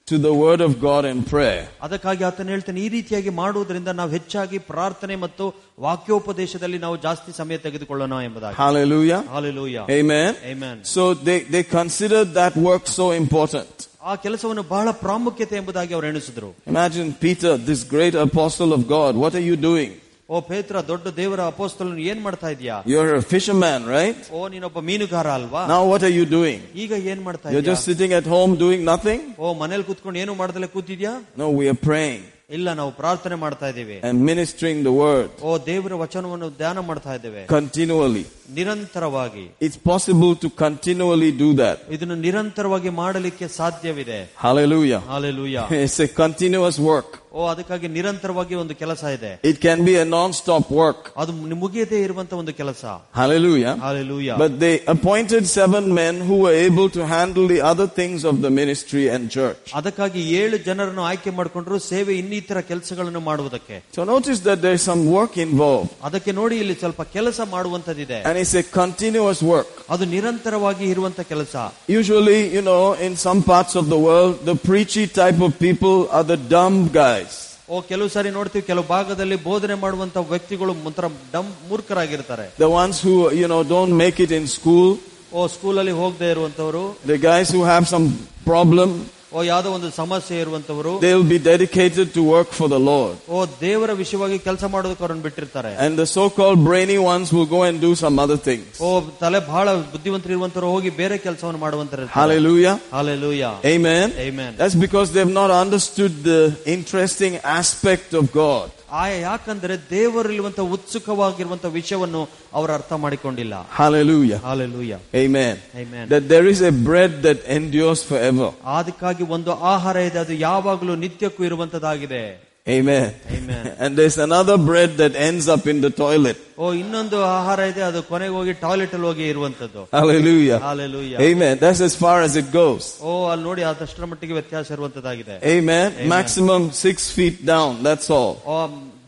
to 0.07 0.17
the 0.19 0.33
Word 0.35 0.61
of 0.61 0.71
God 0.81 1.03
and 1.05 1.19
prayer. 1.27 1.61
ಅದಕ್ಕಾಗಿ 1.85 2.23
ಆತನು 2.29 2.49
ಹೇಳ್ತಾನೆ 2.53 2.79
ಈ 2.85 2.89
ರೀತಿಯಾಗಿ 2.95 3.31
ಮಾಡುವುದರಿಂದ 3.41 3.91
ನಾವು 3.99 4.11
ಹೆಚ್ಚಾಗಿ 4.15 4.57
ಪ್ರಾರ್ಥನೆ 4.71 5.15
ಮತ್ತು 5.23 5.45
ವಾಕ್ಯೋಪದೇಶದಲ್ಲಿ 5.87 6.79
ನಾವು 6.85 6.95
ಜಾಸ್ತಿ 7.05 7.31
ಸಮಯ 7.39 7.57
ತೆಗೆದುಕೊಳ್ಳೋಣ 7.65 8.15
ಎಂಬುದಾಗಿ 8.27 8.57
Hallelujah. 8.63 9.21
Hallelujah 9.33 9.77
Amen. 9.99 10.31
Amen. 10.53 10.77
So 10.95 11.03
they, 11.27 11.39
they 11.53 11.63
considered 11.79 12.29
that 12.41 12.53
work 12.69 12.85
so 12.99 13.07
important. 13.23 13.73
ಆ 14.03 14.13
ಕೆಲಸವನ್ನು 14.23 14.63
ಬಹಳ 14.71 14.87
ಪ್ರಾಮುಖ್ಯತೆ 15.03 15.55
ಎಂಬುದಾಗಿ 15.61 15.93
ಅವರು 15.93 16.07
ಎಣಿಸಿದ್ರು 16.07 16.49
Imagine 16.73 17.09
Peter, 17.25 17.53
this 17.69 17.81
great 17.95 18.15
apostle 18.27 18.71
of 18.77 18.81
God. 18.89 19.11
What 19.23 19.35
are 19.35 19.45
you 19.51 19.57
doing? 19.69 19.91
ಓ 20.29 20.37
ಪೇತ್ರ 20.49 20.75
ದೊಡ್ಡ 20.89 21.07
ದೇವರ 21.17 21.41
ಅಪೋಸ್ತಲನು 21.51 22.01
ಏನ್ 22.11 22.21
ಮಾಡ್ತಾ 22.25 22.49
ಇದೀಯಾ 22.55 22.75
You're 22.91 23.13
a 23.15 23.25
fisherman, 23.33 23.81
right? 23.97 24.19
ಓ 24.37 24.41
ನೀನೊಬ್ಬ 24.53 24.79
ಮೀನುಗಾರ 24.89 25.27
ಅಲ್ವಾ 25.39 25.63
Now 25.73 25.81
what 25.91 26.03
are 26.07 26.15
you 26.19 26.25
doing? 26.37 26.59
ಈಗ 26.83 26.91
ಏನ್ 27.13 27.23
ಮಾಡ್ತಾ 27.27 27.47
You're 27.49 27.63
ಇದೀಯಾ 27.63 27.75
just 27.75 27.89
sitting 27.91 28.13
at 28.19 28.27
home 28.35 28.53
doing 28.65 28.83
nothing? 28.93 29.21
ಓ 29.39 29.53
ಮನೇಲಿ 29.63 29.85
ಕೂತ್ಕೊಂಡು 29.89 30.19
ಏನು 30.23 30.35
ಮಾಡ್ದಲೆ 30.43 30.69
ಕೂತಿದ್ಯಾ 30.75 31.13
No, 31.41 31.47
we 31.59 31.65
are 31.73 31.79
praying 31.89 32.21
ಇಲ್ಲ 32.49 32.69
ನಾವು 32.79 32.91
ಪ್ರಾರ್ಥನೆ 32.99 33.35
ಮಾಡ್ತಾ 33.43 33.67
ಇದ್ದೀವಿ 33.71 33.95
and 34.07 34.17
ministering 34.29 34.79
the 34.87 34.93
word 35.03 35.29
ಓ 35.47 35.51
ದೇವರ 35.69 35.93
ವಚನವನ್ನು 36.03 36.49
ಧ್ಯಾನ 36.61 36.79
ಮಾಡ್ತಾ 36.89 37.13
ಇದ್ದೇವೆ 37.19 37.43
continually. 37.53 38.23
ನಿರಂತರವಾಗಿ 38.59 39.45
It's 39.65 39.79
possible 39.91 40.33
to 40.43 40.49
continually 40.63 41.31
do 41.43 41.49
that. 41.61 41.77
ಇದನ್ನು 41.95 42.17
ನಿರಂತರವಾಗಿ 42.27 42.91
ಮಾಡಲಿಕ್ಕೆ 43.01 43.47
ಸಾಧ್ಯವಿದೆ 43.59 44.19
Hallelujah. 44.45 45.01
Hallelujah 45.13 45.57
It's 45.83 45.99
a 45.99 46.09
continuous 46.23 46.79
work. 46.91 47.11
ಓ 47.37 47.43
ಅದಕ್ಕಾಗಿ 47.51 47.87
ನಿರಂತರವಾಗಿ 47.95 48.55
ಒಂದು 48.63 48.73
ಕೆಲಸ 48.81 49.03
ಇದೆ 49.17 49.31
It 49.51 49.57
can 49.65 49.79
be 49.87 49.93
a 50.01 50.05
non-stop 50.15 50.65
work. 50.81 50.99
ಅದು 51.21 51.31
ಮುಗಿಯದೇ 51.63 51.99
ಇರುವಂತ 52.07 52.33
ಒಂದು 52.41 52.53
ಕೆಲಸ 52.59 52.83
Hallelujah. 53.19 53.73
Hallelujah 53.85 54.35
But 54.43 54.53
they 54.63 54.73
appointed 54.95 55.43
seven 55.59 55.85
men 56.01 56.15
who 56.27 56.35
were 56.43 56.55
able 56.67 56.89
to 56.97 57.01
handle 57.15 57.45
the 57.53 57.61
other 57.71 57.87
things 57.99 58.19
of 58.31 58.35
the 58.45 58.51
ministry 58.59 59.05
and 59.15 59.23
church. 59.37 59.63
ಅದಕ್ಕಾಗಿ 59.79 60.21
ಏಳು 60.41 60.57
ಜನರನ್ನು 60.67 61.03
ಆಯ್ಕೆ 61.11 61.33
ಮಾಡಿಕೊಂಡ್ರು 61.39 61.79
ಸೇವೆ 61.91 62.13
ಇನ್ನಿತರ 62.21 62.61
ಕೆಲಸಗಳನ್ನು 62.71 63.23
ಮಾಡುವುದಕ್ಕೆ 63.29 63.77
So 63.97 64.03
notice 64.13 64.41
that 64.49 64.61
there's 64.65 64.85
some 64.91 65.03
work 65.17 65.35
involved. 65.47 65.89
ಅದಕ್ಕೆ 66.09 66.33
ನೋಡಿ 66.41 66.57
ಇಲ್ಲಿ 66.65 66.77
ಸ್ವಲ್ಪ 66.83 67.01
ಕೆಲಸ 67.17 67.39
ಮಾಡುವಂತದಿದೆ 67.55 68.19
And 68.29 68.37
it's 68.43 68.55
a 68.63 68.65
continuous 68.79 69.41
work. 69.53 69.71
ಅದು 69.95 70.05
ನಿರಂತರವಾಗಿ 70.15 70.85
ಇರುವಂತ 70.93 71.21
ಕೆಲಸ 71.33 71.55
Usually, 71.99 72.39
you 72.55 72.63
know, 72.69 72.83
in 73.07 73.13
some 73.27 73.41
parts 73.51 73.75
of 73.81 73.87
the 73.95 74.01
world, 74.07 74.33
the 74.51 74.57
preachy 74.69 75.05
type 75.21 75.41
of 75.47 75.51
people 75.67 75.97
are 76.17 76.25
the 76.33 76.39
dumb 76.55 76.77
guys. 77.01 77.26
ಓ 77.70 77.80
ಕೆಲವು 77.80 78.08
ಸಾರಿ 78.08 78.30
ನೋಡ್ತೀವಿ 78.30 78.64
ಕೆಲವು 78.66 78.86
ಭಾಗದಲ್ಲಿ 78.88 79.36
ಬೋಧನೆ 79.44 79.74
ಮಾಡುವಂತ 79.74 80.16
ವ್ಯಕ್ತಿಗಳು 80.16 80.72
ಒಂಥರ 80.88 81.04
dumb 81.32 81.48
ಮೂರ್ಖರಾಗಿರ್ತಾರೆ. 81.68 82.46
The 82.60 82.62
ones 82.82 83.00
who 83.06 83.30
you 83.30 83.48
know 83.48 83.62
don't 83.74 83.94
make 83.94 84.20
it 84.20 84.32
in 84.32 84.46
school 84.46 84.90
O 85.32 85.46
school 85.46 85.78
ಅಲ್ಲಿ 85.78 85.92
ಹೋಗದೆ 85.92 86.30
ಇರುವಂತವರು 86.30 86.84
the 87.08 87.16
guys 87.26 87.50
who 87.56 87.62
have 87.64 87.86
some 87.86 88.06
problem 88.44 88.92
ಓ 89.31 89.43
ಯಾವ್ದೋ 89.43 89.69
ಒಂದು 89.75 89.89
ಸಮಸ್ಯೆ 89.99 90.35
ಇರುವಂತವರು 90.43 90.91
They'll 91.03 91.29
be 91.31 91.39
dedicated 91.51 92.07
to 92.17 92.21
work 92.33 92.49
for 92.59 92.67
the 92.73 92.81
Lord. 92.89 93.13
ಓ 93.35 93.39
ದೇವರ 93.63 93.91
ವಿಷಯವಾಗಿ 94.01 94.37
ಕೆಲಸ 94.47 94.63
ಮಾಡೋದಕ್ಕೆ 94.73 95.03
ಅವ್ರನ್ನ 95.05 95.23
ಬಿಟ್ಟಿರ್ತಾರೆ 95.27 95.71
And 95.85 95.93
the 96.01 96.07
so-called 96.17 96.59
brainy 96.69 96.99
ones 97.13 97.27
will 97.35 97.49
go 97.55 97.61
and 97.69 97.77
do 97.87 97.91
some 98.03 98.17
other 98.25 98.37
things. 98.49 98.69
ಓ 98.87 98.91
ತಲೆ 99.23 99.41
ಬಹಳ 99.49 99.65
ಬುದ್ಧಿವಂತರು 99.93 100.33
ಇರುವಂತರು 100.35 100.69
ಹೋಗಿ 100.75 100.91
ಬೇರೆ 101.01 101.17
ಕೆಲಸವನ್ನು 101.25 101.61
ಮಾಡುವಂತರ 101.65 102.07
Hallelujah. 102.19 102.75
Hallelujah 102.95 103.43
Amen. 103.73 104.07
Amen. 104.27 104.51
That's 104.61 104.77
because 104.85 105.09
they've 105.15 105.35
not 105.41 105.51
understood 105.63 106.13
the 106.31 106.41
interesting 106.77 107.35
aspect 107.59 108.11
of 108.21 108.25
God. 108.43 108.69
ಆ 108.92 109.02
ಯಾಕಂದ್ರೆ 109.20 109.74
ದೇವರಲ್ಲಿರುವಂತಹ 109.90 110.72
ಉತ್ಸುಕವಾಗಿರುವಂತ 110.76 111.64
ವಿಷಯವನ್ನು 111.74 112.22
ಅವರು 112.54 112.72
ಅರ್ಥ 112.72 112.92
ಮಾಡಿಕೊಂಡಿಲ್ಲ 113.04 113.54
Hallelujah. 113.78 114.38
Hallelujah 114.44 114.92
Amen. 115.14 115.54
Amen. 115.76 116.04
That 116.08 116.28
there 116.28 116.46
is 116.46 116.60
a 116.62 116.72
bread 116.88 117.22
that 117.22 117.40
endures 117.48 118.02
forever. 118.10 118.48
ಅದಕ್ಕಾಗಿ 118.78 119.22
ಒಂದು 119.28 119.52
ಆಹಾರ 119.72 119.96
ಇದೆ 120.08 120.18
ಅದು 120.18 120.36
ಯಾವಾಗಲೂ 120.40 120.94
ನಿತ್ಯಕ್ಕೂ 120.96 121.44
ಇರುವಂತದಾಗಿದೆ 121.44 122.22
Amen. 122.67 123.07
Amen. 123.29 123.63
And 123.77 123.97
there's 123.97 124.17
another 124.17 124.57
bread 124.59 124.91
that 124.95 125.13
ends 125.19 125.45
up 125.49 125.63
in 125.67 125.81
the 125.81 125.89
toilet. 126.03 126.37
ಓ 126.57 126.65
ಇನ್ನೊಂದು 126.81 127.17
ಆಹಾರ 127.31 127.59
ಇದೆ 127.71 127.81
ಅದು 127.87 127.99
ಕೊನೆಗೆ 128.11 128.33
ಹೋಗಿ 128.37 128.53
ಟಾಯ್ಲೆಟ್ 128.61 128.93
ಅಲ್ಲಿ 128.97 129.07
ಹೋಗಿ 129.09 129.25
ಇರುವಂತದ್ದು 129.33 129.81
Hallelujah. 129.97 130.59
Hallelujah 130.67 131.15
Amen. 131.29 131.55
That's 131.63 131.81
as 131.89 131.95
far 132.03 132.17
as 132.27 132.35
it 132.41 132.47
goes. 132.53 132.85
ಓ 133.09 133.11
ಅಲ್ಲಿ 133.31 133.45
ನೋಡಿ 133.49 133.63
ಅದಷ್ಟರ 133.71 134.05
ಮಟ್ಟಿಗೆ 134.11 134.35
ವ್ಯತ್ಯಾಸ 134.39 134.71
ಇರುವಂತದ್ದಾಗಿದೆ 134.77 135.35
Amen. 135.55 135.89
Maximum 136.15 136.63
six 136.85 136.97
feet 137.17 137.37
down. 137.53 137.71
That's 137.89 138.09
all. 138.19 138.33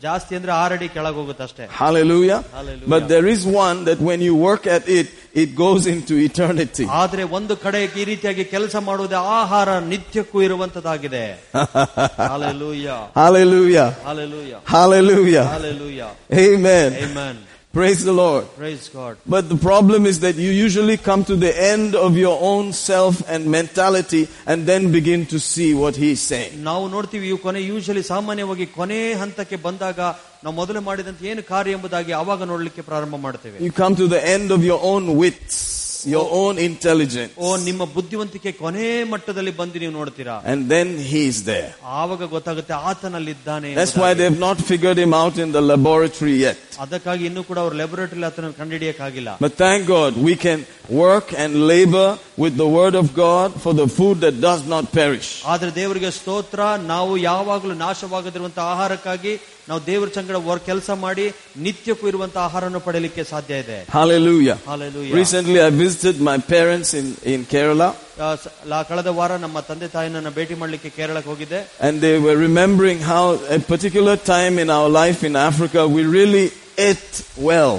ಜಾಸ್ತಿ 0.02 0.32
ಅಂದ್ರೆ 0.38 0.52
ಆರಡಿ 0.62 0.88
ಕೆಳಗೆ 0.94 1.16
ಹೋಗುತ್ತೆ 1.20 1.44
ಅಷ್ಟೇ 1.46 1.64
Hallelujah. 1.78 2.38
Hallelujah. 2.56 2.88
But 2.88 3.02
there 3.08 3.26
is 3.26 3.42
one 3.64 3.78
that 3.88 3.98
when 4.08 4.20
you 4.20 4.34
work 4.48 4.64
at 4.68 4.84
it, 4.90 5.08
it 5.34 5.50
goes 5.56 5.84
into 5.86 6.14
eternity. 6.28 6.86
ಆದ್ರೆ 7.00 7.22
ಒಂದು 7.38 7.54
ಕಡೆ 7.64 7.80
ಈ 8.00 8.04
ರೀತಿಯಾಗಿ 8.10 8.44
ಕೆಲಸ 8.54 8.76
ಮಾಡುವುದೇ 8.88 9.18
ಆಹಾರ 9.40 9.68
ನಿತ್ಯಕ್ಕೂ 9.92 10.38
ಇರುವಂತದ್ದಾಗಿದೆ 10.48 11.24
hallelujah 12.24 12.88
Hallelujah. 13.20 13.88
Hallelujah 14.04 14.54
Hallelujah. 14.74 15.44
Hallelujah 15.54 16.02
Amen. 16.44 16.90
Amen. 17.04 17.36
Praise 17.72 18.02
the 18.08 18.12
Lord. 18.12 18.44
Praise 18.56 18.84
God. 18.90 19.14
But 19.34 19.44
the 19.50 19.58
problem 19.64 20.06
is 20.10 20.20
that 20.20 20.36
you 20.44 20.50
usually 20.66 20.96
come 21.08 21.22
to 21.30 21.36
the 21.36 21.50
end 21.72 21.94
of 22.04 22.16
your 22.16 22.36
own 22.50 22.72
self 22.72 23.14
and 23.32 23.50
mentality 23.56 24.22
and 24.50 24.58
then 24.70 24.90
begin 24.92 25.26
to 25.32 25.38
see 25.48 25.68
what 25.82 25.94
he's 26.04 26.22
saying. 26.30 26.52
ನಾವು 26.68 26.84
ನೋಡ್ತೀವಿ 26.94 27.26
ಇವು 27.32 27.38
ಕೊನೆ 27.46 27.60
usually 27.72 28.04
ಸಾಮಾನ್ಯವಾಗಿ 28.12 28.66
ಕೊನೆ 28.78 29.00
ಹಂತಕ್ಕೆ 29.22 29.58
ಬಂದಾಗ 29.66 30.00
ನಾವು 30.44 30.54
ಮೊದಲು 30.60 30.82
ಮಾಡಿದಂತ 30.88 31.20
ಏನು 31.32 31.42
ಕಾರ್ಯ 31.52 31.76
ಎಂಬುದಾಗಿ 31.78 32.14
ಅವಾಗ 32.22 32.42
ನೋಡ್ಲಿಕ್ಕೆ 32.52 32.84
ಪ್ರಾರಂಭ 32.90 33.16
ಮಾಡ್ತೇವೆ 33.26 33.56
You 33.68 33.72
come 33.82 33.96
to 34.02 34.08
the 34.16 34.22
end 34.36 34.48
of 34.58 34.62
your 34.70 34.80
own 34.92 35.04
wits, 35.22 35.58
your 36.06 36.26
own 36.40 36.54
intelligence. 36.66 37.32
ಓ 37.44 37.56
ನಿಮ್ಮ 37.68 37.82
ಬುದ್ಧಿವಂತಿಕೆ 37.94 38.50
ಕೊನೆ 38.60 38.84
ಮಟ್ಟದಲ್ಲಿ 39.12 39.52
ಬಂದು 39.60 39.78
ನೀವು 39.82 39.94
ನೋಡ್ತೀರಾ 39.98 40.34
And 40.52 40.60
then 40.74 40.88
he's 41.12 41.38
there. 41.50 41.70
ಆವಾಗ 42.00 42.28
ಗೊತ್ತಾಗುತ್ತೆ 42.34 42.74
ಆತನಲ್ಲಿದ್ದಾನೆ 42.90 43.70
That's 43.78 43.96
why 43.96 44.10
ಎಂಬುದಾಗಿ. 44.10 44.20
they've 44.20 44.40
not 44.40 44.58
figured 44.70 44.98
him 45.04 45.14
out 45.22 45.36
in 45.44 45.50
the 45.52 45.64
laboratory 45.72 46.36
yet. 46.46 46.60
ಅದಕ್ಕಾಗಿ 46.84 47.24
ಇನ್ನೂ 47.30 47.42
ಕೂಡ 47.50 47.58
ಅವ್ರ 47.64 47.74
ಲ್ಯಾಬೊರೇಟರಿ 47.80 48.24
ಆತನ 48.30 48.52
ಕಂಡುಹಿಡಿಯಕ್ಕಾಗಿಲ್ಲ 48.60 49.30
But 49.46 49.54
thank 49.64 49.80
God 49.96 50.12
we 50.28 50.34
can 50.46 50.60
work 51.04 51.28
and 51.42 51.52
labor 51.72 52.08
with 52.44 52.56
the 52.56 52.68
word 52.78 52.94
of 52.94 53.06
God 53.26 53.50
for 53.64 53.72
the 53.74 53.88
food 53.98 54.16
that 54.24 54.36
does 54.48 54.62
not 54.74 54.84
perish. 55.00 55.30
ಆದ್ರೆ 55.54 55.70
ದೇವರಿಗೆ 55.80 56.10
ಸ್ತೋತ್ರ 56.20 56.60
ನಾವು 56.94 57.12
ಯಾವಾಗಲೂ 57.30 57.74
ನಾಶವಾಗದಿರುವಂತಹ 57.86 58.66
ಆಹಾರಕ್ಕಾಗಿ 58.74 59.34
ನಾವು 59.68 59.80
ದೇವರ 59.86 60.08
ಸಂಗಡ 60.16 60.38
ವರ್ 60.48 60.60
ಕೆಲಸ 60.66 60.90
ಮಾಡಿ 61.04 61.24
ನಿತ್ಯಕ್ಕೂ 61.64 62.04
ಇರುವಂತಹ 62.08 62.42
ಆಹಾರವನ್ನು 62.48 62.80
ಪಡೆಯಲಿಕ್ಕೆ 62.80 63.22
ಸಾಧ್ಯ 63.30 63.62
ಇದೆ 63.64 63.78
Hallelujah. 63.96 64.56
Hallelujah. 64.68 65.14
Recently 65.14 65.58
I 65.60 65.70
visited 65.82 66.16
my 66.28 66.36
parents 66.52 66.90
in, 67.00 67.06
in 67.32 67.40
Kerala 67.52 67.88
ಆ, 68.18 68.28
ಸ- 68.42 68.52
ಲಾ- 68.72 68.84
ಕಳೆದ 68.90 69.10
ವಾರ 69.18 69.32
ನಮ್ಮ 69.44 69.60
ತಂದೆ 69.70 69.88
ತಾಯಿನ 69.88 70.30
ಭೇಟಿ 70.38 70.54
ಮಾಡ್ಲಿಕ್ಕೆ 70.54 70.90
ಕೇರಳಕ್ಕೆ 70.98 71.30
ಹೋಗಿದ್ದೆ 71.30 71.60
and 71.86 71.96
they 72.06 72.14
were 72.26 72.36
remembering 72.46 73.00
how 73.12 73.24
a 73.56 73.60
particular 73.72 74.16
time 74.34 74.56
in 74.64 74.70
our 74.78 74.88
life 75.02 75.22
in 75.30 75.36
Africa 75.50 75.82
we 75.96 76.04
really 76.18 76.46
ate 76.88 77.16
well. 77.50 77.76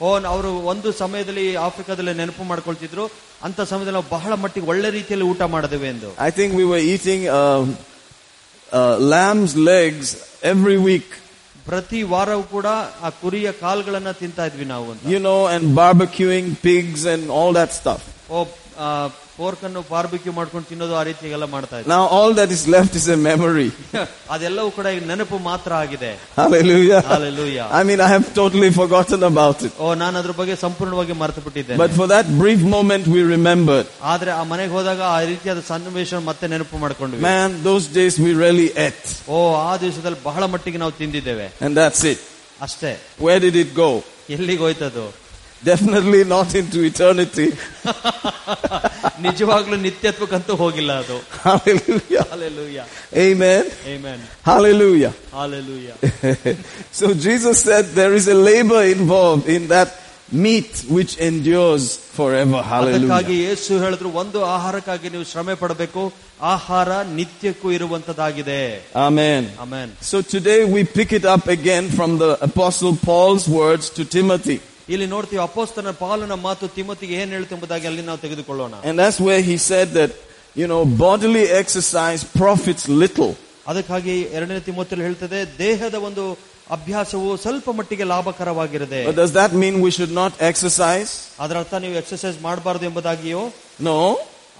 ಓ 0.00 0.10
ಅವರು 0.32 0.50
ಒಂದು 0.72 0.88
ಸಮಯದಲ್ಲಿ 1.02 1.46
ಆಫ್ರಿಕಾದಲ್ಲಿ 1.66 2.12
ನೆನಪು 2.14 2.44
ಮಾಡ್ಕೊಳ್ತಿದ್ರು 2.44 3.04
ಅಂತ 3.42 3.60
ಸಮಯದಲ್ಲಿ 3.70 3.96
ನಾವು 3.96 4.10
ಬಹಳ 4.10 4.32
ಮಟ್ಟಿಗೆ 4.34 4.66
ಒಳ್ಳೆ 4.66 4.90
ರೀತಿಯಲ್ಲಿ 4.90 5.26
ಊಟ 5.32 5.42
ಮಾಡಿದೆವು 5.54 5.86
ಎಂದು 5.92 6.10
I 6.26 6.30
think 6.30 6.50
we 6.60 6.66
were 6.72 6.82
eating 6.92 7.22
um, 7.38 7.64
uh, 8.72 8.96
lamb's 9.14 9.54
legs 9.72 10.06
every 10.44 10.78
week, 10.88 11.08
ಪ್ರತಿ 11.66 12.00
ವಾರವೂ 12.02 12.42
ಕೂಡ 12.52 12.68
ಆ 13.02 13.08
ಕುರಿಯ 13.22 13.48
ಕಾಲ್ಗಳನ್ನ 13.62 14.10
ತಿಂತಾ 14.20 14.44
ಇದ್ವಿ 14.46 14.66
ನಾವು 14.74 14.86
ಅಂತ 14.92 15.10
you 15.14 15.20
know, 15.20 15.40
and 15.54 15.64
barbecuing 15.80 16.48
pigs 16.66 17.02
and 17.14 17.24
all 17.38 17.52
that 17.60 17.72
stuff. 17.80 18.02
O 18.30 18.38
pork 19.36 19.62
ಅನ್ನು 19.66 19.80
ಬಾರ್ಬಿಕ್ಯೂ 19.90 20.32
ಮಾಡ್ಕೊಂಡು 20.36 20.66
ತಿನ್ನೋದು 20.68 20.94
ಆ 20.98 21.02
ರೀತಿ 21.08 21.26
ಎಲ್ಲ 21.36 21.46
ಮಾಡ್ತಾ 21.52 21.76
ಇದ್ವಿ 21.78 21.90
Now 21.92 22.02
all 22.16 22.30
that 22.38 22.50
is 22.56 22.62
left 22.74 22.92
is 23.00 23.06
a 23.08 23.18
memory. 23.28 23.66
ಅದೆಲ್ಲವೂ 24.34 24.70
ಕೂಡ 24.76 24.86
ಈಗ 24.96 25.04
ನೆನಪು 25.10 25.36
ಮಾತ್ರ 25.48 25.70
ಆಗಿದೆ 25.82 26.10
Hallelujah. 26.38 27.00
Hallelujah. 27.12 27.66
I 27.78 27.82
mean, 27.88 28.00
I 28.06 28.10
have 28.14 28.26
totally 28.40 28.70
forgotten 28.80 29.22
about 29.30 29.58
it. 29.68 29.72
ಓ 29.84 29.94
ನಾನು 30.02 30.16
ಅದ್ರ 30.20 30.34
ಬಗ್ಗೆ 30.40 30.56
ಸಂಪೂರ್ಣವಾಗಿ 30.64 31.16
ಮರೆತು 31.22 31.42
ಬಿಟ್ಟಿದ್ದೇನೆ 31.46 31.78
But 31.84 31.94
for 32.00 32.08
that 32.14 32.26
brief 32.42 32.62
moment 32.76 33.06
we 33.14 33.22
remembered. 33.34 33.86
ಆದ್ರೆ 34.12 34.32
ಆ 34.40 34.42
ಮನೆಗೆ 34.52 34.74
ಹೋದಾಗ 34.76 35.00
ಆ 35.14 35.20
ರೀತಿಯಾದ 35.32 35.62
ಸನ್ನಿವೇಶ 35.70 36.12
ಮತ್ತೆ 36.30 36.48
ನೆನಪು 36.54 36.78
ಮಾಡ್ಕೊಂಡ್ವಿ 36.84 37.22
Man, 37.30 37.48
those 37.70 37.86
days 37.98 38.16
we 38.26 38.32
really 38.44 38.68
ate. 38.88 39.08
ಓ 39.28 39.38
ಆ 39.68 39.72
ದಿವಸದಲ್ಲಿ 39.84 40.20
ಬಹಳ 40.30 40.42
ಮಟ್ಟಿಗೆ 40.54 40.80
ನಾವು 40.84 40.94
ತಿಂದಿದ್ದೇವೆ 41.00 41.48
And 41.66 41.72
that's 41.82 42.02
it. 42.12 42.20
ಅಷ್ಟೇ 42.68 42.92
Where 43.26 43.40
did 43.46 43.58
it 43.64 43.72
go? 43.82 43.90
ಎಲ್ಲಿಗೆ 44.36 44.62
ಹೋಯ್ತದು 44.66 45.06
Definitely 45.62 46.22
not 46.26 46.54
into 46.54 46.78
eternity. 46.84 47.46
ನಿಜವಾಗ್ಲೂ 49.24 49.76
ನಿತ್ಯತ್ವಕ್ಕಂತೂ 49.86 50.52
ಹೋಗಿಲ್ಲ 50.62 50.92
ಅದು 51.02 51.16
Hallelujah. 51.46 52.24
Hallelujah 52.32 52.80
Amen. 53.26 53.64
Amen. 53.94 54.18
Hallelujah. 54.50 55.12
Hallelujah. 55.38 55.96
so 57.00 57.06
Jesus 57.26 57.56
said 57.68 57.84
there 58.00 58.14
is 58.14 58.28
a 58.28 58.38
labor 58.50 58.82
involved 58.98 59.48
in 59.56 59.64
that 59.74 59.90
meat 60.44 60.70
which 60.96 61.12
endures 61.28 61.84
forever. 62.18 62.60
ಅದಕ್ಕಾಗಿ 62.70 62.70
Hallelujah. 62.70 63.42
ಯೇಸು 63.44 63.72
ಹೇಳಿದ್ರು 63.84 64.08
ಒಂದು 64.22 64.38
ಆಹಾರಕ್ಕಾಗಿ 64.56 65.06
ನೀವು 65.14 65.26
ಶ್ರಮೆ 65.32 65.54
ಪಡಬೇಕು 65.62 66.02
ಆಹಾರ 66.54 66.88
ನಿತ್ಯಕ್ಕೂ 67.18 67.68
ಇರುವಂತದ್ದಾಗಿದೆ 67.78 68.62
Amen. 69.08 69.42
Amen 69.64 69.92
So 70.12 70.18
today 70.36 70.60
we 70.76 70.82
pick 70.98 71.12
it 71.20 71.26
up 71.36 71.46
again 71.58 71.86
from 71.98 72.12
the 72.24 72.32
apostle 72.50 72.94
Paul's 73.08 73.46
words 73.60 73.86
to 73.98 74.04
Timothy. 74.18 74.58
ಇಲ್ಲಿ 74.92 75.06
ನೋಡ್ತೀವಿ 75.06 75.40
ಅಪೋಸ್ತನ 75.46 75.90
ಪಾಲನ 76.02 76.34
ಮಾತು 76.44 76.64
ತಿಮ್ಮತಿಗೆ 76.76 77.14
ಏನ್ 77.20 77.32
ಹೇಳ್ತೆಂಬುದಾಗಿ 77.36 77.86
ಅಲ್ಲಿ 77.90 78.04
ನಾವು 78.08 78.20
ತೆಗೆದುಕೊಳ್ಳೋಣ 78.24 78.74
And 78.88 78.96
that's 79.02 79.18
where 79.20 79.42
he 79.42 79.56
said 79.70 79.88
that, 79.98 80.12
you 80.56 80.68
know, 80.72 80.80
bodily 81.04 81.44
exercise 81.62 82.22
profits 82.40 82.84
little. 83.02 83.32
ಅದಕ್ಕಾಗಿ 83.70 84.14
ಎರಡನೇ 84.36 84.60
ತಿಮ್ಮತಿಯಲ್ಲಿ 84.68 85.06
ಹೇಳ್ತದೆ 85.08 85.40
ದೇಹದ 85.58 85.96
ಒಂದು 86.08 86.24
ಅಭ್ಯಾಸವು 86.76 87.28
ಸ್ವಲ್ಪ 87.44 87.68
ಮಟ್ಟಿಗೆ 87.78 88.04
ಲಾಭಕರವಾಗಿರದೆ 88.12 89.00
But 89.08 89.18
does 89.22 89.32
that 89.32 89.52
mean 89.62 89.74
we 89.86 89.90
should 89.90 90.14
not 90.22 90.32
exercise? 90.50 91.12
ಅದರ 91.44 91.56
ಅರ್ಥ 91.62 91.74
ನೀವು 91.84 91.96
ಎಕ್ಸರ್ಸೈಸ್ 92.02 92.38
ಮಾಡಬಾರದು 92.48 92.86
ಎಂಬುದಾಗಿಯೋ 92.90 93.42
No. 93.88 93.98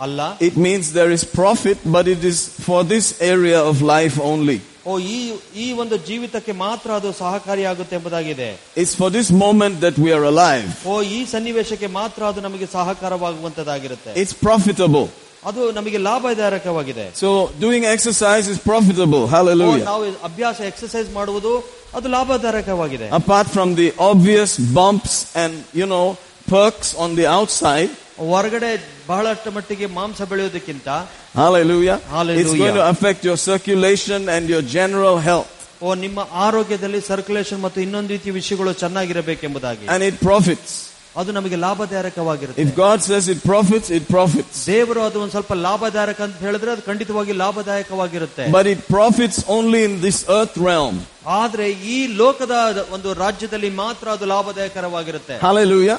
ಅಲ್ಲ 0.07 0.21
It 0.49 0.57
means 0.67 0.85
there 0.99 1.13
is 1.17 1.23
profit, 1.43 1.79
but 1.97 2.07
it 2.15 2.23
is 2.33 2.39
for 2.67 2.81
this 2.95 3.07
area 3.35 3.61
of 3.71 3.77
life 3.97 4.17
only. 4.33 4.59
ಓ 4.87 4.93
ಈ 5.15 5.19
ಈ 5.63 5.67
ಒಂದು 5.83 5.97
ಜೀವಿತಕ್ಕೆ 6.09 6.53
ಮಾತ್ರ 6.67 6.89
ಅದು 6.99 7.09
ಸಹಕಾರಿಯಾಗುತ್ತೆ 7.23 7.95
ಎಂಬುದಾಗಿದೆ 7.99 8.51
It's 8.83 8.95
for 9.01 9.09
this 9.17 9.29
moment 9.45 9.75
that 9.85 9.97
we 10.05 10.11
are 10.19 10.25
alive. 10.35 10.69
ಓ 10.93 10.95
ಈ 11.17 11.21
ಸನ್ನಿವೇಶಕ್ಕೆ 11.35 11.89
ಮಾತ್ರ 12.01 12.21
ಅದು 12.31 12.41
ನಮಗೆ 12.47 12.69
ಸಹಕಾರವಾಗುವಂತದ್ದಾಗಿರುತ್ತೆ 12.77 14.13
It's 14.23 14.35
profitable. 14.49 15.07
ಅದು 15.49 15.63
ನಮಗೆ 15.79 15.99
ಲಾಭದಾಯಕವಾಗಿದೆ 16.09 17.05
So 17.23 17.29
doing 17.65 17.83
exercise 17.97 18.47
is 18.55 18.59
profitable. 18.71 19.23
O, 19.27 19.31
Hallelujah. 19.37 19.85
ನಾವು 19.93 20.07
ಅಭ್ಯಾಸ 20.29 20.59
ಎಕ್ಸರ್ಸೈಸ್ 20.71 21.11
ಮಾಡುವುದು 21.19 21.53
ಅದು 21.99 22.09
ಲಾಭದಾಯಕವಾಗಿದೆ 22.17 23.09
Apart 23.21 23.49
from 23.57 23.69
the 23.81 23.89
obvious 24.11 24.53
bumps 24.79 25.15
and, 25.43 25.53
you 25.81 25.87
know, 25.95 26.07
perks 26.57 26.89
on 27.05 27.11
the 27.21 27.27
outside, 27.39 27.91
ಹೊರಗಡೆ 28.31 28.71
ಬಹಳಷ್ಟು 29.09 29.51
ಮಟ್ಟಿಗೆ 29.57 29.87
ಮಾಂಸ 29.99 30.21
ಬೆಳೆಯೋದಕ್ಕಿಂತ 30.31 30.89
hallelujah, 31.35 31.97
Hallelujah. 32.11 32.43
it's 32.43 32.57
going 32.57 32.75
to 32.75 32.87
affect 32.89 33.21
your 33.25 33.39
circulation 33.45 34.29
and 34.29 34.45
your 34.49 34.63
general 34.79 35.17
health. 35.21 35.51
ಓ 35.83 35.95
ನಿಮ್ಮ 36.05 36.21
ಆರೋಗ್ಯದಲ್ಲಿ 36.47 37.01
ಸರ್ಕ್ಯುಲೇಷನ್ 37.09 37.61
ಮತ್ತು 37.65 37.81
ಇನ್ನೊಂದು 37.87 38.13
ರೀತಿಯ 38.15 38.33
ವಿಷಯಗಳು 38.41 38.73
ಚೆನ್ನಾಗಿರಬೇಕೆಂಬುದಾಗಿ 38.83 39.85
And 39.95 40.03
it 40.11 40.17
profits. 40.29 40.71
ಅದು 41.17 41.31
ನಮಗೆ 41.37 41.57
ಲಾಭದಾಯಕವಾಗಿರುತ್ತೆ 41.65 42.63
If 42.65 42.71
God 42.77 42.99
says 43.03 43.25
it 43.29 43.41
profits, 43.45 43.89
it 43.99 44.05
profits. 44.17 44.57
ದೇವರು 44.67 45.01
ಅದು 45.07 45.19
ಒಂದ್ 45.23 45.33
ಸ್ವಲ್ಪ 45.37 45.53
ಲಾಭದಾಯಕ 45.67 46.21
ಅಂತ 46.27 46.37
ಹೇಳಿದ್ರೆ 46.47 46.71
ಅದು 46.75 46.83
ಖಂಡಿತವಾಗಿ 46.91 47.33
ಲಾಭದಾಯಕವಾಗಿರುತ್ತೆ 47.43 48.45
But 48.59 48.67
it 48.75 48.83
profits 48.97 49.39
only 49.57 49.81
in 49.89 49.95
this 50.07 50.19
earth 50.39 50.57
realm. 50.69 50.97
ಆದ್ರೆ 51.41 51.67
ಈ 51.95 51.99
ಲೋಕದ 52.21 52.55
ಒಂದು 52.97 53.09
ರಾಜ್ಯದಲ್ಲಿ 53.25 53.71
ಮಾತ್ರ 53.83 54.09
ಅದು 54.17 54.27
ಲಾಭದಾಯಕರವಾಗಿರುತ್ತೆ 54.35 55.37
Hallelujah. 55.49 55.99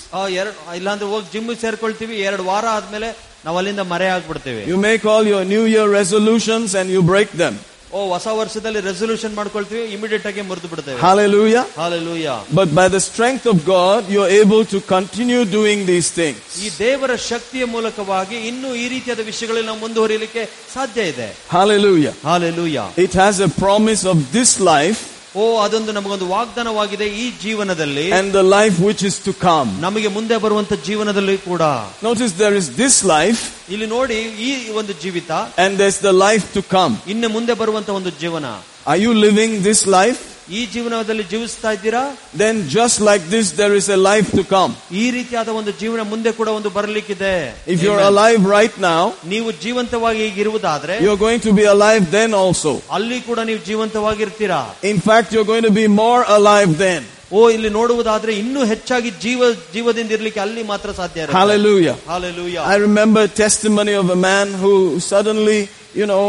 ಆ, 0.12 0.20
ಎರಡ್ 0.40 0.58
ಇಲ್ಲಾಂದ್ರೆ 0.76 1.08
ಹೋಗಿ 1.12 1.26
ಜಿಮ್ 1.32 1.48
ಸೇರ್ಕೊಳ್ತೀವಿ 1.62 2.16
ಎರಡು 2.28 2.44
ವಾರ 2.44 2.64
ಆದ್ಮೇಲೆ 2.76 3.08
ನಾವು 3.44 3.56
ಅಲ್ಲಿಂದ 3.60 3.84
ಮರೆ 3.90 4.08
ಆಗ್ಬಿಡ್ತೀವಿ 4.16 4.62
You 4.72 4.78
make 4.82 5.04
all 5.06 5.24
your 5.26 5.44
New 5.46 5.64
Year 5.68 5.86
resolutions 6.00 6.70
and 6.74 6.88
you 6.90 7.02
break 7.06 7.30
them. 7.42 7.56
ಓ 7.88 8.00
ಹೊಸ 8.12 8.28
ವರ್ಷದಲ್ಲಿ 8.38 8.80
ರೆಸೊಲ್ಯೂಷನ್ 8.86 9.34
ಮಾಡ್ಕೊಳ್ತೀವಿ 9.34 9.82
ಇಮಿಡಿಯೇಟ್ 9.96 10.26
ಆಗಿ 10.26 10.42
ಮುರಿದು 10.48 10.68
ಬಿಡ್ತೇವೆ 10.72 10.96
Hallelujah. 11.00 11.62
Hallelujah 11.76 12.30
But 12.58 12.70
by 12.74 12.86
the 12.88 13.00
strength 13.00 13.46
of 13.46 13.58
God, 13.68 14.00
you're 14.14 14.32
able 14.38 14.64
to 14.72 14.78
continue 14.88 15.42
doing 15.52 15.80
these 15.86 16.08
things. 16.12 16.40
ಈ 16.64 16.70
ದೇವರ 16.80 17.12
ಶಕ್ತಿಯ 17.28 17.64
ಮೂಲಕವಾಗಿ 17.74 18.38
ಇನ್ನೂ 18.50 18.70
ಈ 18.74 18.86
ರೀತಿಯಾದ 18.94 19.24
ವಿಷಯಗಳಲ್ಲಿ 19.30 19.68
ನಾವು 19.70 19.82
ಮುಂದುವರಿಯಲಿಕ್ಕೆ 19.86 20.44
ಸಾಧ್ಯ 20.74 21.10
ಇದೆ 21.12 21.28
Hallelujah. 21.50 22.14
Hallelujah 22.24 22.78
It 23.06 23.14
has 23.16 23.38
a 23.40 23.50
promise 23.58 24.04
of 24.06 24.18
this 24.32 24.52
life 24.72 25.02
ಓ 25.34 25.44
ಅದೊಂದು 25.62 25.92
ನಮಗೊಂದು 25.92 26.26
ವಾಗ್ದಾನವಾಗಿದೆ 26.28 27.06
ಈ 27.22 27.26
ಜೀವನದಲ್ಲಿ 27.42 28.06
and 28.18 28.30
the 28.32 28.44
life 28.54 28.76
which 28.86 29.02
is 29.02 29.16
to 29.26 29.32
come. 29.42 29.68
ನಮಗೆ 29.80 30.08
ಮುಂದೆ 30.08 30.36
ಬರುವಂತ 30.44 30.72
ಜೀವನದಲ್ಲಿ 30.88 31.36
ಕೂಡ 31.48 31.62
Notice 32.02 32.32
there 32.42 32.56
is 32.60 32.68
this 32.76 32.96
life 33.14 33.42
ಇಲ್ಲಿ 33.74 33.88
ನೋಡಿ 33.96 34.18
ಈ 34.48 34.50
ಒಂದು 34.80 34.94
ಜೀವಿತ 35.02 35.30
and 35.64 35.72
there's 35.80 36.00
the 36.00 36.14
life 36.26 36.46
to 36.56 36.62
come. 36.76 36.94
ಇನ್ನು 37.14 37.30
ಮುಂದೆ 37.36 37.54
ಬರುವಂತ 37.62 37.90
ಒಂದು 38.00 38.12
ಜೀವನ 38.22 38.46
Are 38.86 39.00
you 39.04 39.12
living 39.26 39.52
this 39.62 39.82
life? 39.98 40.22
ಈ 40.48 40.60
ಜೀವನದಲ್ಲಿ 40.72 41.24
ಜೀವಿಸ್ತಾ 41.30 41.70
ಇದ್ದೀರಾ 41.76 42.02
Then 42.42 42.56
just 42.74 42.96
like 43.08 43.22
this, 43.32 43.46
there 43.60 43.74
is 43.80 43.86
a 43.88 43.98
life 44.10 44.28
to 44.38 44.42
come. 44.52 44.72
ಈ 45.00 45.04
ರೀತಿಯಾದ 45.16 45.48
ಒಂದು 45.60 45.72
ಜೀವನ 45.80 46.02
ಮುಂದೆ 46.12 46.30
ಕೂಡ 46.38 46.48
ಒಂದು 46.58 46.70
ಬರಲಿಕ್ಕಿದೆ 46.76 47.32
If 47.74 47.78
you're 47.84 48.00
Amen. 48.00 48.12
alive 48.12 48.42
right 48.58 48.76
now, 48.90 49.02
ನೀವು 49.32 49.48
ಜೀವಂತವಾಗಿ 49.64 50.22
ಈಗ 50.28 50.38
ಇರುವುದಾದ್ರೆ 50.44 50.96
you're 51.06 51.22
going 51.26 51.42
to 51.48 51.54
be 51.60 51.66
alive 51.74 52.04
then 52.18 52.32
also. 52.42 52.72
ಅಲ್ಲಿ 52.98 53.18
ಕೂಡ 53.28 53.38
ನೀವು 53.50 53.60
ಜೀವಂತವಾಗಿರ್ತೀರಾ 53.70 54.60
In 54.92 55.00
fact, 55.08 55.26
you're 55.34 55.50
going 55.52 55.66
to 55.70 55.74
be 55.82 55.86
more 56.02 56.22
alive 56.38 56.72
then. 56.86 57.02
ಓ 57.32 57.40
ಇಲ್ಲಿ 57.54 57.70
ನೋಡುವುದಾದ್ರೆ 57.78 58.32
ಇನ್ನೂ 58.42 58.60
ಹೆಚ್ಚಾಗಿ 58.72 59.10
ಜೀವ 59.24 59.40
ಜೀವದಿಂದ 59.74 60.10
ಇರ್ಲಿಕ್ಕೆ 60.16 60.40
ಅಲ್ಲಿ 60.40 60.62
ಮಾತ್ರ 60.72 60.88
ಸಾಧ್ಯ 61.00 61.22
ಇರುತ್ತೆ. 61.22 61.38
Hallelujah. 61.40 61.96
Hallelujah. 62.12 62.62
I 62.74 62.78
remember 62.88 63.22
a 63.30 63.32
testimony 63.44 63.94
of 64.02 64.08
a 64.10 64.20
man 64.30 64.46
who 64.62 64.74
suddenly, 65.12 65.58
you 66.00 66.06
know, 66.12 66.24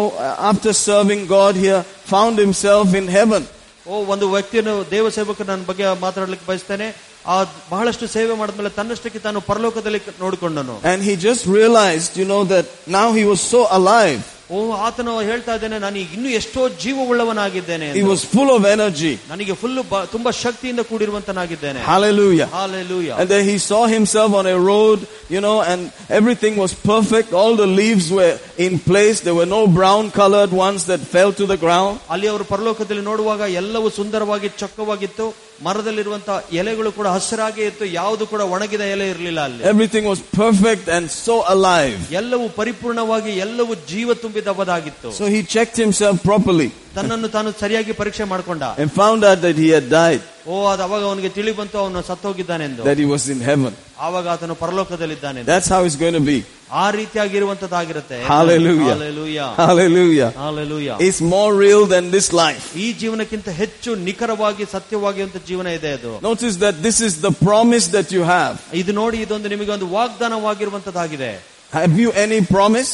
after 0.51 0.71
serving 0.87 1.21
God 1.37 1.55
here, 1.65 1.81
found 2.13 2.35
himself 2.45 2.87
in 3.01 3.07
heaven. 3.19 3.43
ಓ 3.89 3.97
ಒಂದು 4.13 4.25
ವ್ಯಕ್ತಿಯನ್ನು 4.35 4.73
ದೇವ 4.93 5.09
ಸೇವಕ 5.17 5.41
ನನ್ನ 5.49 5.65
ಬಗ್ಗೆ 5.67 5.85
ಮಾತಾಡ್ಲಿಕ್ಕೆ 6.05 6.45
ಬಯಸ್ತೇನೆ 6.51 6.87
ಆ 7.33 7.37
ಬಹಳಷ್ಟು 7.71 8.05
ಸೇವೆ 8.15 8.33
ಮಾಡಿದ್ಮೇಲೆ 8.39 8.71
ತನ್ನಷ್ಟಕ್ಕೆ 8.79 9.19
ತಾನು 9.25 9.39
ಪರಲೋಕದಲ್ಲಿ 9.51 9.99
ನೋಡಿಕೊಂಡನು 10.23 10.75
And 10.91 10.99
he 11.09 11.13
just 11.27 11.43
realized, 11.59 12.11
you 12.21 12.27
know, 12.33 12.41
that 12.53 12.65
now 12.97 13.07
he 13.17 13.23
was 13.31 13.41
so 13.53 13.61
alive. 13.79 14.21
ಓ 14.51 14.57
ಆತನು 14.85 15.13
ಹೇಳ್ತಾ 15.29 15.53
ಇದ್ದೇನೆ 15.57 15.77
ನಾನು 15.79 15.97
ಈಗ 15.97 16.11
ಇನ್ನೂ 16.13 16.29
ಎಷ್ಟೋ 16.39 16.61
ಜೀವವುಳ್ಳವನಾಗಿದ್ದೇನೆ 16.83 17.87
He 17.87 17.99
ಎಂದು. 17.99 18.11
was 18.11 18.21
full 18.25 18.49
of 18.55 18.63
energy. 18.67 19.13
ನನಗೆ 19.31 19.53
ಫುಲ್ 19.53 19.75
ತುಂಬಾ 20.15 20.31
ಶಕ್ತಿಯಿಂದ 20.43 20.81
ಕೂಡಿರುವಂತನಾಗಿದ್ದೇನೆ 20.89 21.79
Hallelujah. 21.85 22.47
Hallelujah. 22.53 23.15
And 23.19 23.27
then 23.29 23.43
he 23.45 23.57
saw 23.61 23.81
himself 23.87 24.33
on 24.33 24.45
a 24.47 24.57
road, 24.71 24.99
you 25.29 25.41
know, 25.41 25.57
and 25.63 25.79
everything 26.19 26.55
was 26.57 26.73
perfect. 26.93 27.33
All 27.33 27.55
the 27.55 27.69
leaves 27.81 28.07
were 28.11 28.33
in 28.59 28.79
place. 28.89 29.17
There 29.21 29.37
were 29.41 29.49
no 29.49 29.63
brown 29.79 30.11
colored 30.11 30.53
ones 30.59 30.83
that 30.85 31.01
fell 31.15 31.33
to 31.33 31.45
the 31.45 31.57
ground. 31.57 31.93
ಅಲ್ಲಿ 32.09 32.27
ಅವರು 32.27 32.45
ಪರಲೋಕದಲ್ಲಿ 32.45 33.03
ನೋಡುವಾಗ 33.03 33.41
ಎಲ್ಲವೂ 33.55 33.89
ಸುಂದರವಾಗಿ 33.99 34.49
ಚೊಕ್ಕವಾಗಿತ್ತು 34.61 35.27
ಮರದಲ್ಲಿರುವಂತಹ 35.62 36.36
ಎಲೆಗಳು 36.54 36.90
ಕೂಡ 36.92 37.08
ಹಸಿರಾಗಿ 37.08 37.62
ಇತ್ತು 37.64 37.84
ಯಾವುದು 37.94 38.24
ಕೂಡ 38.26 38.42
ಒಣಗಿದ 38.52 38.84
ಎಲೆ 38.92 39.06
ಇರಲಿಲ್ಲ 39.10 39.40
ಅಲ್ಲಿ. 39.40 39.62
Everything 39.64 40.08
was 40.08 40.22
perfect 40.36 40.88
and 40.90 41.10
so 41.18 41.36
alive 41.52 41.96
ಎಲ್ಲವೂ 42.14 42.46
ಪರಿಪೂರ್ಣವಾಗಿ 42.58 43.32
ಎಲ್ಲವೂ 43.38 43.74
ಜೀವ 43.88 44.14
ತುಂಬಿದವದಾಗಿತ್ತು 44.22 45.10
so 45.18 45.26
he 45.34 45.42
check 45.54 45.74
himself 45.76 46.20
properly 46.22 46.68
ತನ್ನನ್ನು 46.95 47.27
ತಾನು 47.35 47.49
ಸರಿಯಾಗಿ 47.61 47.91
ಪರೀಕ್ಷೆ 48.01 48.25
ಮಾಡಿಕೊಂಡ 48.33 48.63
and 48.83 48.91
found 49.01 49.21
out 49.29 49.39
that 49.45 49.55
he 49.63 49.69
had 49.69 49.87
died, 50.01 50.21
ಓ 50.47 50.57
ಅದು 50.71 50.83
ಅವಾಗ 50.87 51.03
ಅವನಿಗೆ 51.09 51.29
ತಿಳಿ 51.37 51.51
ಬಂತು 51.59 51.77
ಅವನು 51.83 52.01
ಸತ್ತೋಗಿದ್ದಾನೆಂದು 52.09 52.83
that 52.89 52.99
he 53.03 53.07
was 53.15 53.25
in 53.35 53.41
heaven. 53.49 53.73
ಆವಾಗ 54.07 54.27
ಆತನು 54.35 54.55
ಪರಲೋಕದಲ್ಲಿದ್ದಾನೆ 54.63 55.39
That's 55.51 55.69
how 55.73 55.81
it's 55.87 55.99
going 56.03 56.17
to 56.19 56.25
be. 56.31 56.37
ಆ 56.73 56.85
ರೀತಿಯಾಗಿರುವಂತದ್ದಾಗಿರುತ್ತೆ 56.97 58.17
Hallelujah. 58.31 58.87
Hallelujah. 58.93 59.49
Hallelujah. 59.59 60.29
Hallelujah. 60.37 60.95
It's 61.07 61.21
more 61.35 61.51
real 61.65 61.83
than 61.93 62.05
this 62.15 62.27
life. 62.43 62.65
ಈ 62.85 62.87
ಜೀವನಕ್ಕಿಂತ 63.01 63.49
ಹೆಚ್ಚು 63.61 63.91
ನಿಖರವಾಗಿ 64.07 64.65
ಸತ್ಯವಾಗಿರುವಂತ 64.75 65.37
ಜೀವನ 65.51 65.67
ಇದೆ 65.79 65.91
ಅದು 65.99 66.13
Notice 66.29 66.57
that 66.65 66.75
this 66.87 66.99
is 67.07 67.13
the 67.27 67.33
promise 67.47 67.87
that 67.97 68.09
you 68.17 68.23
have. 68.35 68.55
ಇದು 68.81 68.93
ನೋಡಿ 69.01 69.19
ಇದೊಂದು 69.27 69.49
ನಿಮಗೆ 69.55 69.73
ಒಂದು 69.77 69.89
ವಾಗ್ದಾನವಾಗಿರುವಂತದ್ದಾಗಿದೆ 69.97 71.31
Have 71.73 71.95
you 71.99 72.11
any 72.25 72.39
promise? 72.55 72.93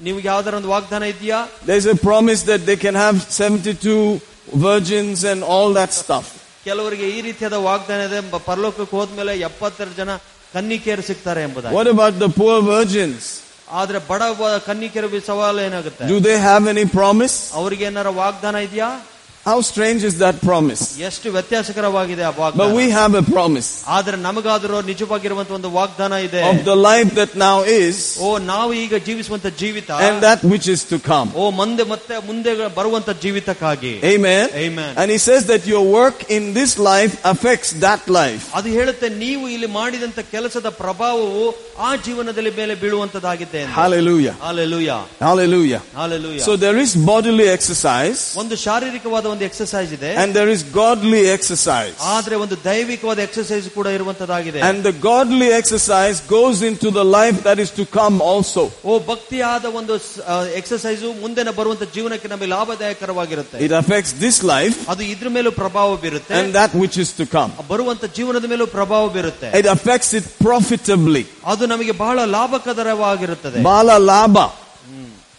ನಿಮ್ಗೆ 0.00 0.26
ಯಾವ್ದಾರ 0.26 0.54
ಒಂದು 0.54 0.68
ವಾಗ್ದಾನ 0.68 1.04
ಇದೆಯಾ 1.14 1.38
There's 1.66 1.88
a 1.88 1.98
promise 2.08 2.40
that 2.44 2.62
they 2.68 2.76
can 2.76 2.96
have 2.96 3.16
72 3.40 3.98
virgins 4.64 5.18
and 5.24 5.40
all 5.46 5.68
that 5.74 5.92
stuff. 5.94 6.26
ಕೆಲವರಿಗೆ 6.64 7.06
ಈ 7.08 7.20
ರೀತಿಯಾದ 7.28 7.56
ವಾಗ್ದಾನ 7.68 8.00
ಇದೆ 8.08 8.20
ಬ- 8.32 8.42
ಪರಲೋಕಕ್ಕೆ 8.46 8.94
ಹೋದ್ಮೇಲೆ 8.96 9.32
ಎಪ್ಪತ್ತೆರಡು 9.48 9.94
ಜನ 9.94 10.10
ಕನ್ನಿಕೆಯರು 10.54 11.04
ಸಿಗ್ತಾರೆ 11.10 11.40
ಎಂಬುದಾಗಿ 11.46 11.74
What 11.78 11.88
about 11.94 12.14
the 12.18 12.30
poor 12.40 12.56
virgins? 12.68 13.22
ಆದ್ರೆ 13.72 13.98
ಬಡ 14.10 14.22
ವ- 14.40 14.60
ಕನ್ನಿಕೆಯರ 14.66 15.06
ಸವಾಲು 15.28 15.60
ಏನಾಗುತ್ತೆ 15.68 16.08
Do 16.12 16.18
they 16.28 16.36
have 16.48 16.64
any 16.74 16.86
promise? 16.98 17.36
ಅವ್ರಿಗೆ 17.60 17.84
ಏನಾರ 17.90 18.08
ವಾಗ್ದಾನ 18.22 18.56
ಇದೆಯಾ 18.68 18.88
How 19.48 19.60
strange 19.60 20.02
is 20.08 20.14
that 20.22 20.36
promise? 20.48 20.82
ಎಷ್ಟು 21.06 21.28
ವ್ಯತ್ಯಾಸಕರವಾಗಿದೆ 21.34 22.22
ಆ 22.28 22.30
But 22.30 22.38
ವಾಗ್ದಾನ 22.42 22.68
we 22.78 22.84
have 22.98 23.14
a 23.20 23.24
promise 23.32 23.66
ಆದ್ರೆ 23.96 24.16
ನಮಗಾದರೂ 24.26 24.78
ನಿಜವಾಗಿರುವಂತ 24.90 25.50
ಒಂದು 25.56 25.70
ವಾಗ್ದಾನ 25.74 26.12
ಇದೆ 26.26 26.42
of 26.50 26.60
the 26.68 26.76
life 26.86 27.10
that 27.18 27.32
now 27.42 27.56
is 27.80 27.96
ಓ 28.26 28.30
ನಾವು 28.52 28.70
ಈಗ 28.82 29.00
ಜೀವಿಸುವಂತ 29.08 29.48
ಜೀವಿತ 29.62 29.90
and 30.06 30.16
that 30.26 30.40
which 30.52 30.68
is 30.74 30.80
to 30.92 30.98
come. 31.10 31.28
ಓ 31.42 31.50
ಮುಂದೆ 31.60 31.84
ಮತ್ತೆ 31.92 32.14
ಮುಂದೆ 32.28 32.54
ಬರುವಂತ 32.78 33.10
ಜೀವಿತಕ್ಕಾಗಿ 33.24 33.92
Amen. 34.14 34.46
Amen. 34.64 34.90
And 35.02 35.06
he 35.14 35.18
says 35.28 35.44
that 35.52 35.66
your 35.72 35.84
work 35.98 36.18
in 36.38 36.46
this 36.60 36.72
life 36.92 37.14
affects 37.32 37.72
that 37.84 38.02
life. 38.20 38.46
ಅದು 38.60 38.68
ಹೇಳುತ್ತೆ 38.78 39.10
ನೀವು 39.24 39.44
ಇಲ್ಲಿ 39.56 39.70
ಮಾಡಿದಂತ 39.80 40.18
ಕೆಲಸದ 40.34 40.68
ಪ್ರಭಾವವು 40.82 41.44
ಆ 41.88 41.92
ಜೀವನದಲ್ಲಿ 42.08 42.54
ಮೇಲೆ 42.62 42.76
ಬೀಳುವಂತದ್ದಾಗಿದೆ 42.84 43.60
ಎಂದು. 43.66 43.76
Hallelujah. 43.82 44.34
Hallelujah. 44.48 45.00
Hallelujah. 45.28 45.82
Hallelujah. 46.02 46.44
So 46.48 46.54
there 46.66 46.80
is 46.86 46.90
bodily 47.12 47.48
exercise 47.58 48.20
ಒಂದು 48.44 48.56
ಶಾರೀರಿಕವಾದ 48.66 49.32
ಒಂದು 49.34 49.37
ಎಕ್ಸರ್ಸೈಸ್ 49.38 49.92
ಇದೆ 49.92 50.10
and 50.16 50.34
there 50.34 50.48
is 50.48 50.62
godly 50.82 51.22
exercise. 51.36 51.94
ಆದ್ರೆ 52.14 52.36
ಒಂದು 52.36 52.56
ದೈವಿಕವಾದ 52.64 53.18
ಎಕ್ಸರ್ಸೈಸ್ 53.18 53.66
ಕೂಡ 53.74 53.86
ಇರುವಂತದ್ದಾಗಿದೆ 53.98 54.60
And 54.68 54.82
the 54.82 54.92
godly 54.92 55.48
exercise 55.60 56.20
goes 56.36 56.62
into 56.62 56.90
the 56.90 57.04
life 57.04 57.42
that 57.48 57.58
is 57.58 57.70
to 57.80 57.84
come 57.98 58.16
also. 58.20 58.64
ಓ 58.84 58.98
ಭಕ್ತಿಯಾದ 59.10 59.64
ಒಂದು 59.80 59.96
ಎಕ್ಸರ್ಸೈಸ್ 60.60 61.02
ಮುಂದೆ 61.24 61.44
ಬರುವಂತ 61.60 61.84
ಜೀವನಕ್ಕೆ 61.96 62.28
ನಮಗೆ 62.28 62.46
ಲಾಭದಾಯಕರವಾಗಿರುತ್ತೆ 62.46 63.58
It 63.68 63.72
affects 63.82 64.12
this 64.24 64.42
life 64.54 64.78
ಅದು 64.94 65.02
ಇದ್ರ 65.12 65.28
ಮೇಲೂ 65.28 65.50
ಪ್ರಭಾವ 65.62 65.96
ಬೀರುತ್ತೆ 65.96 66.34
and 66.40 66.54
that 66.60 66.74
which 66.82 66.98
is 67.04 67.12
to 67.20 67.26
come. 67.36 67.52
ಬರುವಂತ 67.72 68.04
ಜೀವನದ 68.18 68.44
ಮೇಲೂ 68.54 68.66
ಪ್ರಭಾವ 68.66 69.08
ಬೀರುತ್ತೆ 69.16 69.50
It 69.62 69.66
affects 69.76 70.12
it 70.20 70.26
profitably. 70.48 71.24
ಅದು 71.52 71.66
ನಮಗೆ 71.66 71.92
ಬಹಳ 72.04 72.18
ಲಾಭಕರವಾಗಿರುತ್ತದೆ 72.36 73.62
Bala 73.62 73.98
laba. 74.12 74.46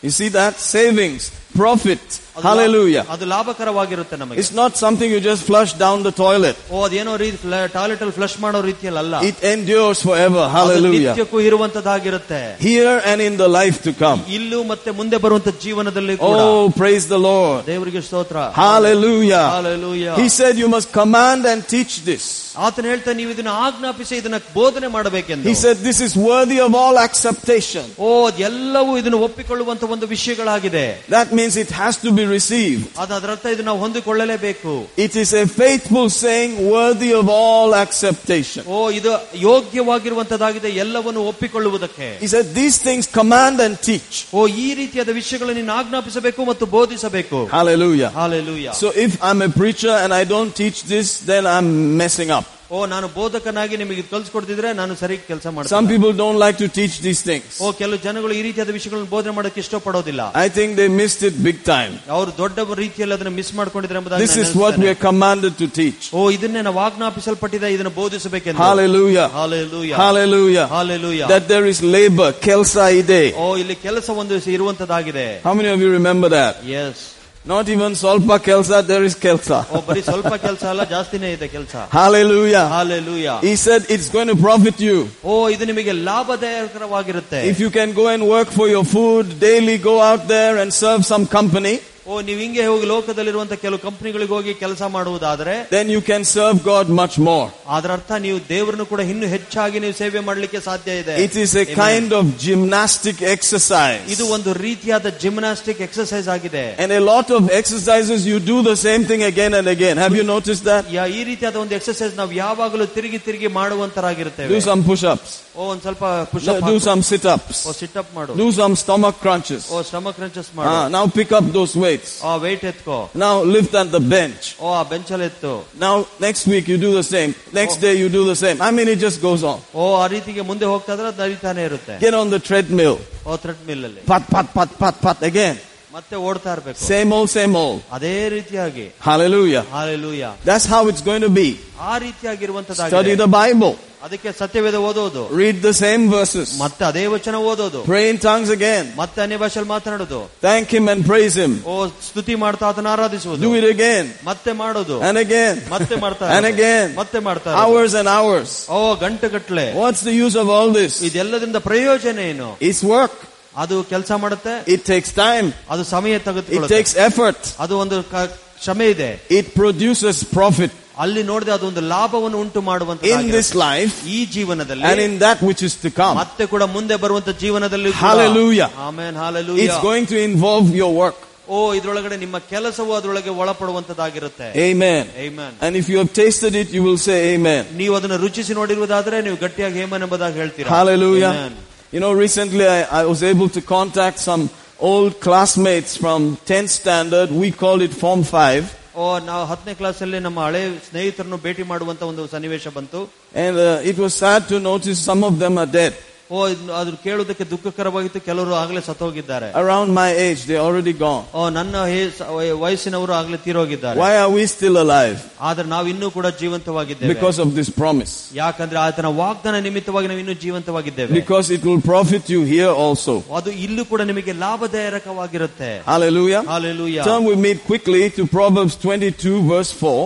You 0.03 0.11
see 0.11 0.29
that? 0.29 0.53
Savings, 0.59 1.31
profit. 1.55 2.03
ಅದು 2.37 2.45
Hallelujah. 2.47 3.03
ಲಾ- 3.05 3.13
ಅದು 3.15 3.25
ಲಾಭಕರವಾಗಿರುತ್ತೆ 3.33 4.15
ನಮಗೆ 4.21 4.39
It's 4.41 4.53
not 4.53 4.71
something 4.75 5.09
you 5.09 5.19
just 5.21 5.43
flush 5.43 5.71
down 5.83 5.97
the 6.03 6.13
toilet. 6.23 6.55
ಓ 6.71 6.83
ಅದೇನೋ 6.87 7.13
ರೀತಿ 7.23 7.37
ಟಾಯ್ಲೆಟ್ 7.75 8.01
ಅಲ್ಲಿ 8.03 8.15
ಫ್ಲಶ್ 8.19 8.37
ಮಾಡೋ 8.45 8.61
ರೀತಿಯಲ್ಲಿ 8.69 9.01
ಅಲ್ಲ 9.03 9.15
It 9.29 9.37
endures 9.53 9.99
forever. 10.07 10.43
ಅದು 10.43 10.53
Hallelujah. 10.57 11.05
ನಿತ್ಯಕ್ಕೂ 11.09 11.39
ಇರುವಂತದ್ದಾಗಿರುತ್ತೆ 11.49 12.41
Here 12.69 12.95
and 13.11 13.19
in 13.21 13.35
the 13.37 13.49
life 13.59 13.77
to 13.87 13.93
come. 14.03 14.19
ಇಲ್ಲೂ 14.37 14.63
ಮತ್ತೆ 14.71 14.91
ಮುಂದೆ 14.99 15.19
ಬರುವಂತ 15.25 15.49
ಜೀವನದಲ್ಲಿ 15.65 16.17
ಕೂಡ 16.25 16.39
Oh, 16.49 16.65
praise 16.81 17.07
the 17.15 17.21
Lord. 17.29 17.59
ದೇವರಿಗೆ 17.73 18.01
ಸ್ತೋತ್ರ 18.09 18.37
Hallelujah. 18.63 19.45
Hallelujah. 19.57 20.15
He 20.15 20.27
said 20.29 20.53
you 20.57 20.67
must 20.67 20.89
command 21.01 21.45
and 21.45 21.61
teach 21.75 21.95
this. 22.03 22.25
ಆತನ 22.65 22.85
ಹೇಳ್ತಾ 22.91 23.13
ನೀವು 23.13 23.29
ಇದನ್ನ 23.33 23.53
ಆಜ್ಞಾಪಿಸಿ 23.65 24.13
ಇದನ್ನ 24.19 24.37
ಬೋಧನೆ 24.53 24.87
ಮಾಡಬೇಕೆಂದು 24.87 25.47
He 25.49 25.55
said 25.63 25.77
this 25.87 25.99
is 26.05 26.13
worthy 26.27 26.59
of 26.59 26.71
all 26.81 26.97
acceptation. 27.07 27.85
ಓ 27.99 28.11
ಎಲ್ಲವೂ 28.49 28.91
ಇದನ್ನು 29.01 29.19
ಒಪ್ಪಿಕೊಳ್ಳುವಂತ 29.27 29.83
ಒಂದು 29.95 30.07
ವಿಷಯಗಳಾಗಿದೆ 30.13 30.85
That 31.09 31.31
means 31.39 31.55
it 31.57 31.71
has 31.81 31.95
to 32.05 32.11
be 32.11 32.18
received. 32.19 32.85
ಅದು 32.97 33.13
ಅದರರ್ಥ 33.19 33.45
ಇದು 33.55 33.63
ನಾವು 33.63 33.79
ಹೊಂದಿಕೊಳ್ಳಲೇಬೇಕು 33.83 34.71
It 34.97 35.15
is 35.15 35.33
a 35.33 35.45
faithful 35.61 36.09
saying 36.09 36.51
worthy 36.75 37.11
of 37.13 37.25
all 37.29 37.73
acceptation. 37.85 38.63
ಓ 38.67 38.79
ಇದು 38.99 39.11
ಯೋಗ್ಯವಾಗಿರುವಂತದ್ದಾಗಿದೆ 39.47 40.69
ಎಲ್ಲವನ್ನು 40.83 41.21
ಒಪ್ಪಿಕೊಳ್ಳುವುದಕ್ಕೆ 41.31 42.07
He 42.23 42.27
said 42.27 42.53
these 42.53 42.77
things 42.87 43.05
command 43.19 43.59
and 43.59 43.75
teach. 43.89 44.15
ಓ 44.33 44.47
ಈ 44.65 44.67
ರೀತಿಯಾದ 44.81 45.09
ವಿಷಯಗಳನ್ನು 45.21 45.61
ನೀನು 45.61 45.73
ಆಜ್ಞಾಪಿಸಬೇಕು 45.81 46.41
ಮತ್ತು 46.51 46.65
ಬೋಧಿಸಬೇಕು 46.77 47.39
Hallelujah. 47.57 48.09
Hallelujah. 48.21 48.73
So 48.73 48.89
if 49.05 49.11
I'm 49.21 49.41
a 49.41 49.51
preacher 49.61 49.95
and 50.03 50.13
I 50.13 50.25
don't 50.33 50.53
teach 50.55 50.83
this, 50.95 51.07
then 51.31 51.45
I'm 51.55 51.69
messing 51.97 52.31
up. 52.31 52.45
ಓ 52.75 52.77
ನಾನು 52.91 53.07
ಬೋಧಕನಾಗಿ 53.15 53.75
ನಿಮಗೆ 53.79 54.03
ಕಲ್ಸ್ಕೊಡ್ತಿದ್ರೆ 54.11 54.69
ನಾನು 54.79 54.93
ಸರಿ 55.01 55.15
ಕೆಲಸ 55.27 55.43
Some 55.45 55.55
ಮಾಡ್ತೀನಿ 55.57 55.87
people 55.91 56.13
don't 56.21 56.39
like 56.43 56.57
to 56.61 56.67
teach 56.77 56.95
these 57.05 57.21
things. 57.27 57.49
ಓ 57.63 57.71
ಕೆಲವು 57.81 57.99
ಜನಗಳು 58.05 58.33
ಈ 58.37 58.41
ರೀತಿಯಾದ 58.47 58.71
ವಿಷಯಗಳನ್ನು 58.77 59.09
ಬೋಧನೆ 59.13 59.33
ಮಾಡೋಕೆ 59.37 59.59
ಇಷ್ಟಪಡೋದಿಲ್ಲ 59.63 60.21
I 60.43 60.49
think 60.55 60.69
they 60.79 60.87
missed 61.01 61.21
it 61.29 61.35
big 61.47 61.59
time. 61.69 61.93
ಅವರು 62.15 62.31
ದೊಡ್ಡ 62.41 62.57
ರೀತಿಯಲ್ಲಿ 62.81 63.15
ಅದನ್ನ 63.17 63.33
ಮಿಸ್ 63.39 63.51
ಮಾಡ್ಕೊಂಡಿದ್ರೆ 63.59 63.97
ಎಂಬುದಾಗಿ 64.01 64.23
This 64.23 64.35
ನಾನು 64.35 64.45
is 64.45 64.53
what 64.63 64.73
we 64.73 64.83
ನೆನೆಸ್ತೇನೆ. 64.83 64.95
are 64.95 65.01
commanded 65.07 65.53
to 65.61 65.67
teach. 65.79 66.03
ಓ 66.19 66.23
ಇದನ್ನೇ 66.37 66.63
ನಾವು 66.69 66.79
ಆಜ್ಞಾಪಿಸಲ್ಪಟ್ಟಿದೆ 66.87 67.69
ಇದನ್ನು 67.75 67.93
ಬೋಧಿಸಬೇಕೆಂದು 68.01 68.61
Hallelujah. 68.65 69.27
Hallelujah. 69.39 69.97
Hallelujah. 70.03 70.65
Hallelujah. 70.77 71.27
That 71.33 71.45
there 71.47 71.67
is 71.73 71.81
labor, 71.97 72.29
kelsa 72.47 72.87
ide. 73.01 73.21
ಓ 73.43 73.49
ಇಲ್ಲಿ 73.63 73.77
ಕೆಲಸ 73.87 74.09
ಒಂದು 74.23 74.37
ಇರುವಂತದ್ದಾಗಿದೆ 74.57 75.27
How 75.47 75.53
many 75.59 75.71
of 75.75 75.81
you 75.85 75.91
remember 75.99 76.29
that? 76.39 76.55
S 76.81 77.03
Not 77.45 77.69
even 77.69 77.91
solpa 77.93 78.35
kelsa, 78.45 78.77
there 78.91 79.03
is 79.07 79.15
kelsa. 79.23 79.57
ಓ 79.71 79.79
ಬರೀ 79.87 80.01
ಸ್ವಲ್ಪ 80.07 80.31
ಕೆಲಸ 80.45 80.63
ಅಲ್ಲ 80.71 80.83
ಜಾಸ್ತಿನೇ 80.93 81.29
ಇದೆ 81.35 81.47
ಕೆಲಸ 81.55 81.73
Hallelujah. 81.97 82.63
Hallelujah 82.75 83.27
He 83.47 83.53
said 83.65 83.81
it's 83.95 84.09
going 84.15 84.29
to 84.33 84.37
profit 84.47 84.77
you. 84.87 84.97
ಓ 85.23 85.35
ಇದು 85.55 85.65
ನಿಮಗೆ 85.71 85.93
ಲಾಭದಾಯಕರವಾಗಿರುತ್ತೆ 86.07 87.41
If 87.51 87.59
you 87.59 87.69
can 87.77 87.91
go 87.99 88.07
and 88.13 88.23
work 88.35 88.49
for 88.59 88.67
your 88.75 88.85
food, 88.95 89.39
daily 89.39 89.77
go 89.89 89.95
out 90.09 90.23
there 90.27 90.57
and 90.61 90.71
serve 90.83 91.03
some 91.05 91.25
company, 91.37 91.75
ಓ 92.09 92.11
ಓ 92.11 92.21
ನೀವು 92.21 92.39
ಹಿಂಗೆ 92.39 92.63
ಹೋಗಿ 92.65 92.85
ಲೋಕದಲ್ಲಿರುವಂತ 92.91 93.53
ಕೆಲವು 93.61 93.79
ಕಂಪನಿಗಳಿಗೆ 93.85 94.33
ಹೋಗಿ 94.33 94.51
ಕೆಲಸ 94.55 94.81
ಮಾಡುವುದಾದ್ರೆ 94.95 95.53
then 95.75 95.87
you 95.93 96.01
can 96.09 96.23
serve 96.33 96.57
God 96.63 96.87
much 96.99 97.15
more. 97.27 97.45
ಅದರ 97.77 97.91
ಅರ್ಥ 97.97 98.11
ನೀವು 98.25 98.39
ದೇವರನ್ನು 98.49 98.85
ಕೂಡ 98.91 99.01
ಇನ್ನೂ 99.11 99.27
ಹೆಚ್ಚಾಗಿ 99.27 99.79
ನೀವು 99.83 99.95
ಸೇವೆ 100.01 100.19
ಮಾಡಲಿಕ್ಕೆ 100.27 100.59
ಸಾಧ್ಯ 100.67 100.99
ಇದೆ 101.01 101.15
It 101.25 101.35
is 101.43 101.53
a 101.55 101.65
kind 101.81 102.09
of 102.19 102.25
gymnastic 102.45 103.17
exercise. 103.35 104.03
ಇದು 104.15 104.25
ಒಂದು 104.35 104.53
ರೀತಿಯಾದ 104.65 105.07
ಜಿಮ್ನಾಸ್ಟಿಕ್ 105.23 105.81
ಎಕ್ಸರ್ಸೈಸ್ 105.87 106.29
ಆಗಿದೆ 106.35 106.65
And 106.83 106.91
a 106.91 107.03
lot 107.11 107.29
of 107.37 107.43
exercises, 107.61 108.19
you 108.31 108.39
do 108.51 108.59
the 108.71 108.77
same 108.77 109.05
thing 109.11 109.23
again 109.31 109.53
and 109.61 109.67
again. 109.67 109.97
Have 109.97 110.15
you 110.15 110.27
noticed 110.35 110.65
that? 110.71 110.83
ಯಾ- 110.97 111.09
ಈ 111.17 111.23
ರೀತಿಯಾದ 111.31 111.57
ಒಂದು 111.63 111.75
ಎಕ್ಸರ್ಸೈಸ್ 111.79 112.15
ನಾವು 112.21 112.33
ಯಾವಾಗಲೂ 112.43 112.87
ತಿರುಗಿ 112.97 113.21
ತಿರುಗಿ 113.27 113.51
ಮಾಡುವಂತರಾಗಿರುತ್ತೇವೆ 113.59 114.51
Do 114.53 114.61
some 114.61 114.83
push-ups. 114.83 115.33
ಓ 115.57 115.67
ಒಂದ್ 115.71 115.83
ಸ್ವಲ್ಪ 115.85 116.03
Do 116.15 116.25
push-up 116.33 116.61
do 116.69 116.75
some 116.87 117.01
sit-ups. 117.09 117.59
O 117.69 117.73
sit 117.79 117.97
up 118.01 118.11
ಮಾಡು 118.17 118.33
Do 118.41 118.47
some 118.59 118.75
stomach 118.83 119.17
crunches. 119.23 119.63
ಓ 119.75 119.81
ಶ್ರಮ 119.89 120.11
ಕ್ರಂಚಸ್ 120.17 120.49
ಮಾಡು 120.57 120.71
Ah, 120.71 120.83
now 120.97 121.03
pick 121.19 121.31
up 121.39 121.45
those 121.57 121.73
weights. 121.85 122.11
ಆ 122.29 122.35
weight 122.45 122.65
ಎತ್ಕೋ 122.71 122.97
Now 123.25 123.33
lift 123.55 123.75
at 123.83 123.89
the 123.97 124.03
bench. 124.15 124.43
ಓ 124.63 124.73
ಆ 124.79 124.83
ಬೆಂಚಲ್ಲಿ 124.93 125.27
ಎತ್ತು 125.31 125.53
Now 125.85 125.95
next 126.27 126.45
week 126.53 126.67
you 126.73 126.77
do 126.87 126.91
the 126.99 127.05
same. 127.13 127.33
Next 127.61 127.77
day 127.87 127.93
you 128.01 128.09
do 128.17 128.23
the 128.31 128.37
same. 128.45 128.59
I 128.61 128.71
mean 128.77 128.89
it 128.95 128.99
just 129.07 129.21
goes 129.21 129.43
on. 129.53 129.59
ಓ 129.75 129.85
ಆ 130.01 130.07
ರೀತಿಗೆ 130.15 130.43
ಮುಂದೆ 130.51 130.67
ಹೋಗ್ತಾ 130.73 130.93
ಇದ್ರೆ 130.97 131.07
ಅದು 131.13 131.21
ನಡೀತಾನೆ 131.25 131.63
ಇರುತ್ತೆ 131.69 131.95
Get 132.07 132.17
on 132.23 132.29
the 132.35 132.41
treadmill. 132.49 132.97
O 133.27 133.37
thread 133.45 133.63
mill 133.69 133.85
ಅಲ್ಲಿ 133.89 134.03
Pat, 134.11 134.25
pat, 134.35 134.49
pat, 134.57 134.71
pat, 134.83 134.97
pat 135.05 135.21
again. 135.31 135.55
ಮತ್ತೆ 135.95 136.15
ಓಡ್ತಾ 136.27 136.49
ಇರ್ಬೇಕು 136.55 136.79
Same 136.91 137.09
old, 137.17 137.29
same 137.35 137.53
old. 137.61 137.77
ಅದೇ 137.97 138.15
ರೀತಿಯಾಗಿ 138.33 138.85
Hallelujah. 139.07 139.61
Hallelujah 139.75 140.23
That's 140.49 140.65
how 140.73 140.81
it's 140.91 141.03
going 141.09 141.23
to 141.27 141.33
be. 141.37 141.47
ಆ 141.51 141.85
Study 141.85 142.03
ರೀತಿಯಾಗಿರುವಂತದ್ದಾಗಿದೆ 142.05 143.15
the 143.23 143.29
Bible. 143.41 143.73
ಅದಕ್ಕೆ 144.03 144.29
ಸತ್ಯವೇದ 144.39 144.77
ಓದೋದು 144.87 145.21
Read 145.41 145.57
the 145.61 145.73
same 145.75 146.03
verses. 146.09 146.49
ಮತ್ತೆ 146.61 146.83
ಅದೇ 146.85 147.03
ವಚನ 147.13 147.35
ಓದೋದು 147.51 147.79
Pray 147.85 148.03
in 148.11 148.17
tongues 148.19 148.49
again. 148.49 148.85
ಮತ್ತೆ 148.95 149.19
ಅನ್ಯ 149.21 149.37
ಭಾಷೆಯಲ್ಲಿ 149.37 149.69
ಮಾತನಾಡೋದು 149.69 150.19
Thank 150.41 150.67
Him 150.77 150.85
and 150.93 151.01
praise 151.11 151.35
Him. 151.43 151.53
ಓ 151.65 151.75
ಸ್ತುತಿ 152.07 152.35
ಮಾಡ್ತಾ 152.35 152.65
ಅದನ್ನ 152.69 152.87
ಆರಾಧಿಸುವುದು 152.87 153.43
Do 153.45 153.51
it 153.61 153.67
again 153.75 154.05
ಮತ್ತೆ 154.23 154.51
ಮಾಡೋದು 154.53 154.97
and 155.01 155.17
again 155.17 155.55
ಮತ್ತೆ 155.69 155.95
ಮಾಡ್ತಾ 155.95 156.25
and 156.27 156.45
ಇರೋದು. 156.45 156.53
again. 156.53 156.87
ಮತ್ತೆ 157.01 157.19
ಮಾಡ್ತಾ 157.19 157.49
ಇರೋದು. 157.51 157.61
Hours 157.63 157.93
and 158.01 158.09
hours. 158.15 158.51
ಓ 158.69 158.81
ಗಂಟೆ 158.95 159.29
ಗಟ್ಲೆ 159.29 159.67
What's 159.75 160.03
the 160.09 160.15
use 160.25 160.37
of 160.43 160.49
all 160.49 160.71
this? 160.71 160.95
ಇದೆಲ್ಲದಿಂದ 161.09 161.59
ಪ್ರಯೋಜನ 161.69 162.19
ಏನು 162.31 162.49
It's 162.69 162.83
work. 162.95 163.15
ಅದು 163.57 163.75
ಕೆಲಸ 163.89 164.11
ಮಾಡುತ್ತೆ 164.23 164.53
It 164.75 164.81
takes 164.85 165.11
time. 165.25 165.47
ಅದು 165.73 165.83
ಸಮಯ 165.95 166.15
It 166.15 166.25
ತೆಗೆದುಕೊಳ್ಳುತ್ತೆ 166.27 166.75
takes 166.77 166.93
effort. 167.07 167.39
ಅದು 167.59 167.73
ಒಂದು 167.79 167.97
ಕ- 168.13 168.31
ಶ್ರಮೆ 168.63 168.87
ಇದೆ 168.89 169.11
It 169.39 169.47
produces 169.59 170.17
profit 170.37 170.71
ಅಲ್ಲಿ 171.03 171.21
ನೋಡಿದ್ರೆ 171.29 171.53
ಅದೊಂದು 171.57 171.81
ಲಾಭವನ್ನು 171.93 172.37
ಉಂಟು 172.43 172.59
ಮಾಡುವಂತ 172.69 173.03
in 173.13 173.27
this 173.37 173.49
life 173.67 173.95
ಈ 174.15 174.19
ಜೀವನದಲ್ಲಿ 174.35 174.85
and 174.91 175.01
in 175.07 175.13
that 175.25 175.39
which 175.49 175.61
is 175.67 175.75
to 175.85 175.89
come. 175.99 176.15
ಮತ್ತೆ 176.23 176.45
ಕೂಡ 176.53 176.63
ಮುಂದೆ 176.77 176.97
ಬರುವಂತ 177.03 177.29
ಜೀವನದಲ್ಲಿ 177.43 177.91
Hallelujah. 178.05 178.69
Amen 178.87 179.13
It's 179.13 179.23
hallelujah 179.23 179.69
going 179.89 180.07
to 180.13 180.19
involve 180.29 180.69
your 180.81 180.91
work. 181.03 181.19
ಓ 181.49 181.57
ಇದ್ರೊಳಗಡೆ 181.77 182.15
ನಿಮ್ಮ 182.23 182.37
ಕೆಲಸವು 182.51 182.91
ಅದರೊಳಗೆ 182.97 183.31
ಒಳಪಡುವಂತದ್ದಾಗಿರುತ್ತೆ 183.41 184.47
Amen. 184.69 185.03
Amen. 185.27 185.51
And 185.65 185.71
if 185.81 185.85
you 185.91 185.97
have 186.01 186.11
tasted 186.23 186.53
it, 186.61 186.69
you 186.77 186.83
will 186.87 187.01
say 187.07 187.17
amen. 187.35 187.63
ನೀವು 187.81 187.93
ಅದನ್ನು 187.99 188.17
ರುಚಿಸಿ 188.25 188.53
ನೋಡಿರುವುದಾದ್ರೆ 188.61 189.17
ನೀವು 189.27 189.37
ಗಟ್ಟಿಯಾಗಿ 189.45 189.77
ಹೇಮನ್ 189.83 190.05
ಎಂಬುದಾಗಿ 190.07 190.37
ಹೇಳ್ತೀರಾ 190.43 190.69
Hallelujah. 190.77 191.33
Amen. 191.35 191.53
You 191.93 192.01
know, 192.03 192.13
recently 192.25 192.65
I, 192.77 192.81
I 193.01 193.05
was 193.11 193.21
able 193.23 193.49
to 193.57 193.61
contact 193.75 194.17
some 194.29 194.43
old 194.91 195.11
classmates 195.25 195.91
from 196.03 196.19
10th 196.51 196.71
standard. 196.79 197.27
We 197.43 197.49
called 197.61 197.81
it 197.81 197.93
Form 198.01 198.23
5. 198.23 198.65
ಓ 198.95 199.19
ನಾವು 199.19 199.45
ಹತ್ತನೇ 199.45 199.73
class 199.73 200.01
ಅಲ್ಲಿ 200.01 200.19
ನಮ್ಮ 200.19 200.39
ಹಳೆ 200.45 200.61
ಸ್ನೇಹಿತರನ್ನು 200.89 201.37
ಭೇಟಿ 201.37 201.63
ಮಾಡುವಂತ 201.63 202.01
ಒಂದು 202.03 202.27
ಸನ್ನಿವೇಶ 202.27 202.67
ಬಂತು 202.77 203.01
And 203.35 203.55
uh, 203.57 203.89
it 203.91 203.97
was 203.97 204.13
sad 204.15 204.47
to 204.51 204.59
notice 204.61 204.99
some 205.09 205.23
of 205.29 205.39
them 205.39 205.57
are 205.57 205.69
dead. 205.79 205.93
ಓ 206.29 206.37
ಇದ್ನ- 206.51 206.75
ಅದು 206.77 206.91
ಕೇಳುವುದಕ್ಕೆ 207.03 207.45
ದುಃಖಕರವಾಗಿತ್ತು 207.49 208.19
ಕೆಲವರು 208.27 208.53
ಆಗ್ಲೇ 208.59 208.81
ಸತ್ತೋಗಿದ್ದಾರೆ 208.87 209.47
Around 209.61 209.89
my 209.97 210.07
age, 210.23 210.39
they're 210.47 210.63
already 210.67 210.93
gone. 211.01 211.23
ಓ 211.33 211.41
ನನ್ನ 211.57 211.75
ಹೇ- 211.91 212.13
ಸ- 212.17 212.29
ವಯ- 212.37 212.55
ವಯಸ್ಸಿನವರು 212.63 213.13
ಆಗ್ಲೇ 213.17 213.37
ತೀರೋಗಿದ್ದಾರೆ 213.43 213.97
Why 214.01 214.13
are 214.21 214.31
we 214.37 214.43
still 214.53 214.77
alive? 214.83 215.17
ಆದ್ರೆ 215.41 215.65
ನಾವು 215.73 215.85
ಇನ್ನೂ 215.93 216.07
ಕೂಡ 216.15 216.27
ಜೀವಂತವಾಗಿದ್ದೇವೆ 216.41 217.11
Because 217.13 217.39
of 217.45 217.49
this 217.59 217.69
promise. 217.81 218.13
ಯಾಕಂದ್ರೆ 218.39 218.79
ಆತನ 218.85 219.11
ವಾಗ್ದಾನ 219.21 219.55
ನಿಮಿತ್ತವಾಗಿ 219.67 220.09
ನಾವು 220.11 220.21
ಇನ್ನೂ 220.23 220.35
ಜೀವಂತವಾಗಿದ್ದೇವೆ 220.43 221.13
Because 221.19 221.49
it 221.51 221.63
will 221.69 221.81
profit 221.91 222.25
you 222.35 222.41
here 222.53 222.73
also. 222.85 223.15
ಅದು 223.39 223.51
ಇಲ್ಲೂ 223.65 223.85
ಕೂಡ 223.85 224.01
ನಿಮಗೆ 224.11 224.33
ಲಾಭದಾಯಕವಾಗಿರುತ್ತೆ 224.43 225.71
Hallelujah. 225.87 226.43
Hallelujah 226.47 226.97
Turn 227.03 227.25
with 227.25 227.39
me 227.39 227.53
quickly 227.69 228.03
to 228.11 228.25
Proverbs 228.29 228.75
22 228.83 229.37
verse 229.47 229.73
4. 229.81 229.99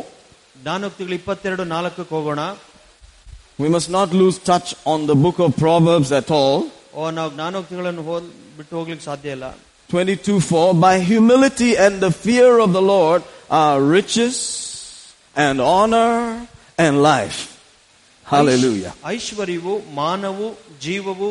ಜ್ಞಾನೋಕ್ತಿಗಳು 0.55 1.15
ಇಪ್ಪತ್ತೆರಡು 1.15 1.63
ನಾಲ್ಕಕ್ಕೆ 1.67 2.13
ಹೋಗೋಣ 2.15 2.41
We 3.59 3.67
must 3.69 3.89
not 3.89 4.09
lose 4.13 4.37
touch 4.51 4.69
on 4.85 4.99
the 5.07 5.15
book 5.15 5.37
of 5.45 5.49
Proverbs 5.57 6.11
at 6.11 6.29
all. 6.31 6.59
ಓ 6.95 7.09
ನಾವು 7.17 7.29
ಜ್ಞಾನೋಕ್ತಿಗಳನ್ನು 7.35 8.03
ಹೋದ್ 8.09 8.27
ಬಿಟ್ಟು 8.59 8.73
ಹೋಗ್ಲಿಕ್ಕೆ 8.79 9.05
ಸಾಧ್ಯ 9.09 9.35
ಇಲ್ಲ 9.37 9.47
22 9.89 10.39
4 10.39 10.73
By 10.85 10.95
humility 11.11 11.71
and 11.85 11.93
the 12.05 12.11
fear 12.25 12.49
of 12.65 12.71
the 12.77 12.83
Lord 12.95 13.21
are 13.59 13.77
riches 13.97 14.35
and 15.35 15.57
honor 15.75 16.11
and 16.85 16.93
life. 17.11 17.39
Hallelujah. 18.25 18.91
ಐಶ್ವರ್ಯವು 19.15 19.73
ಮಾನವು 20.01 20.47
ಜೀವವು 20.85 21.29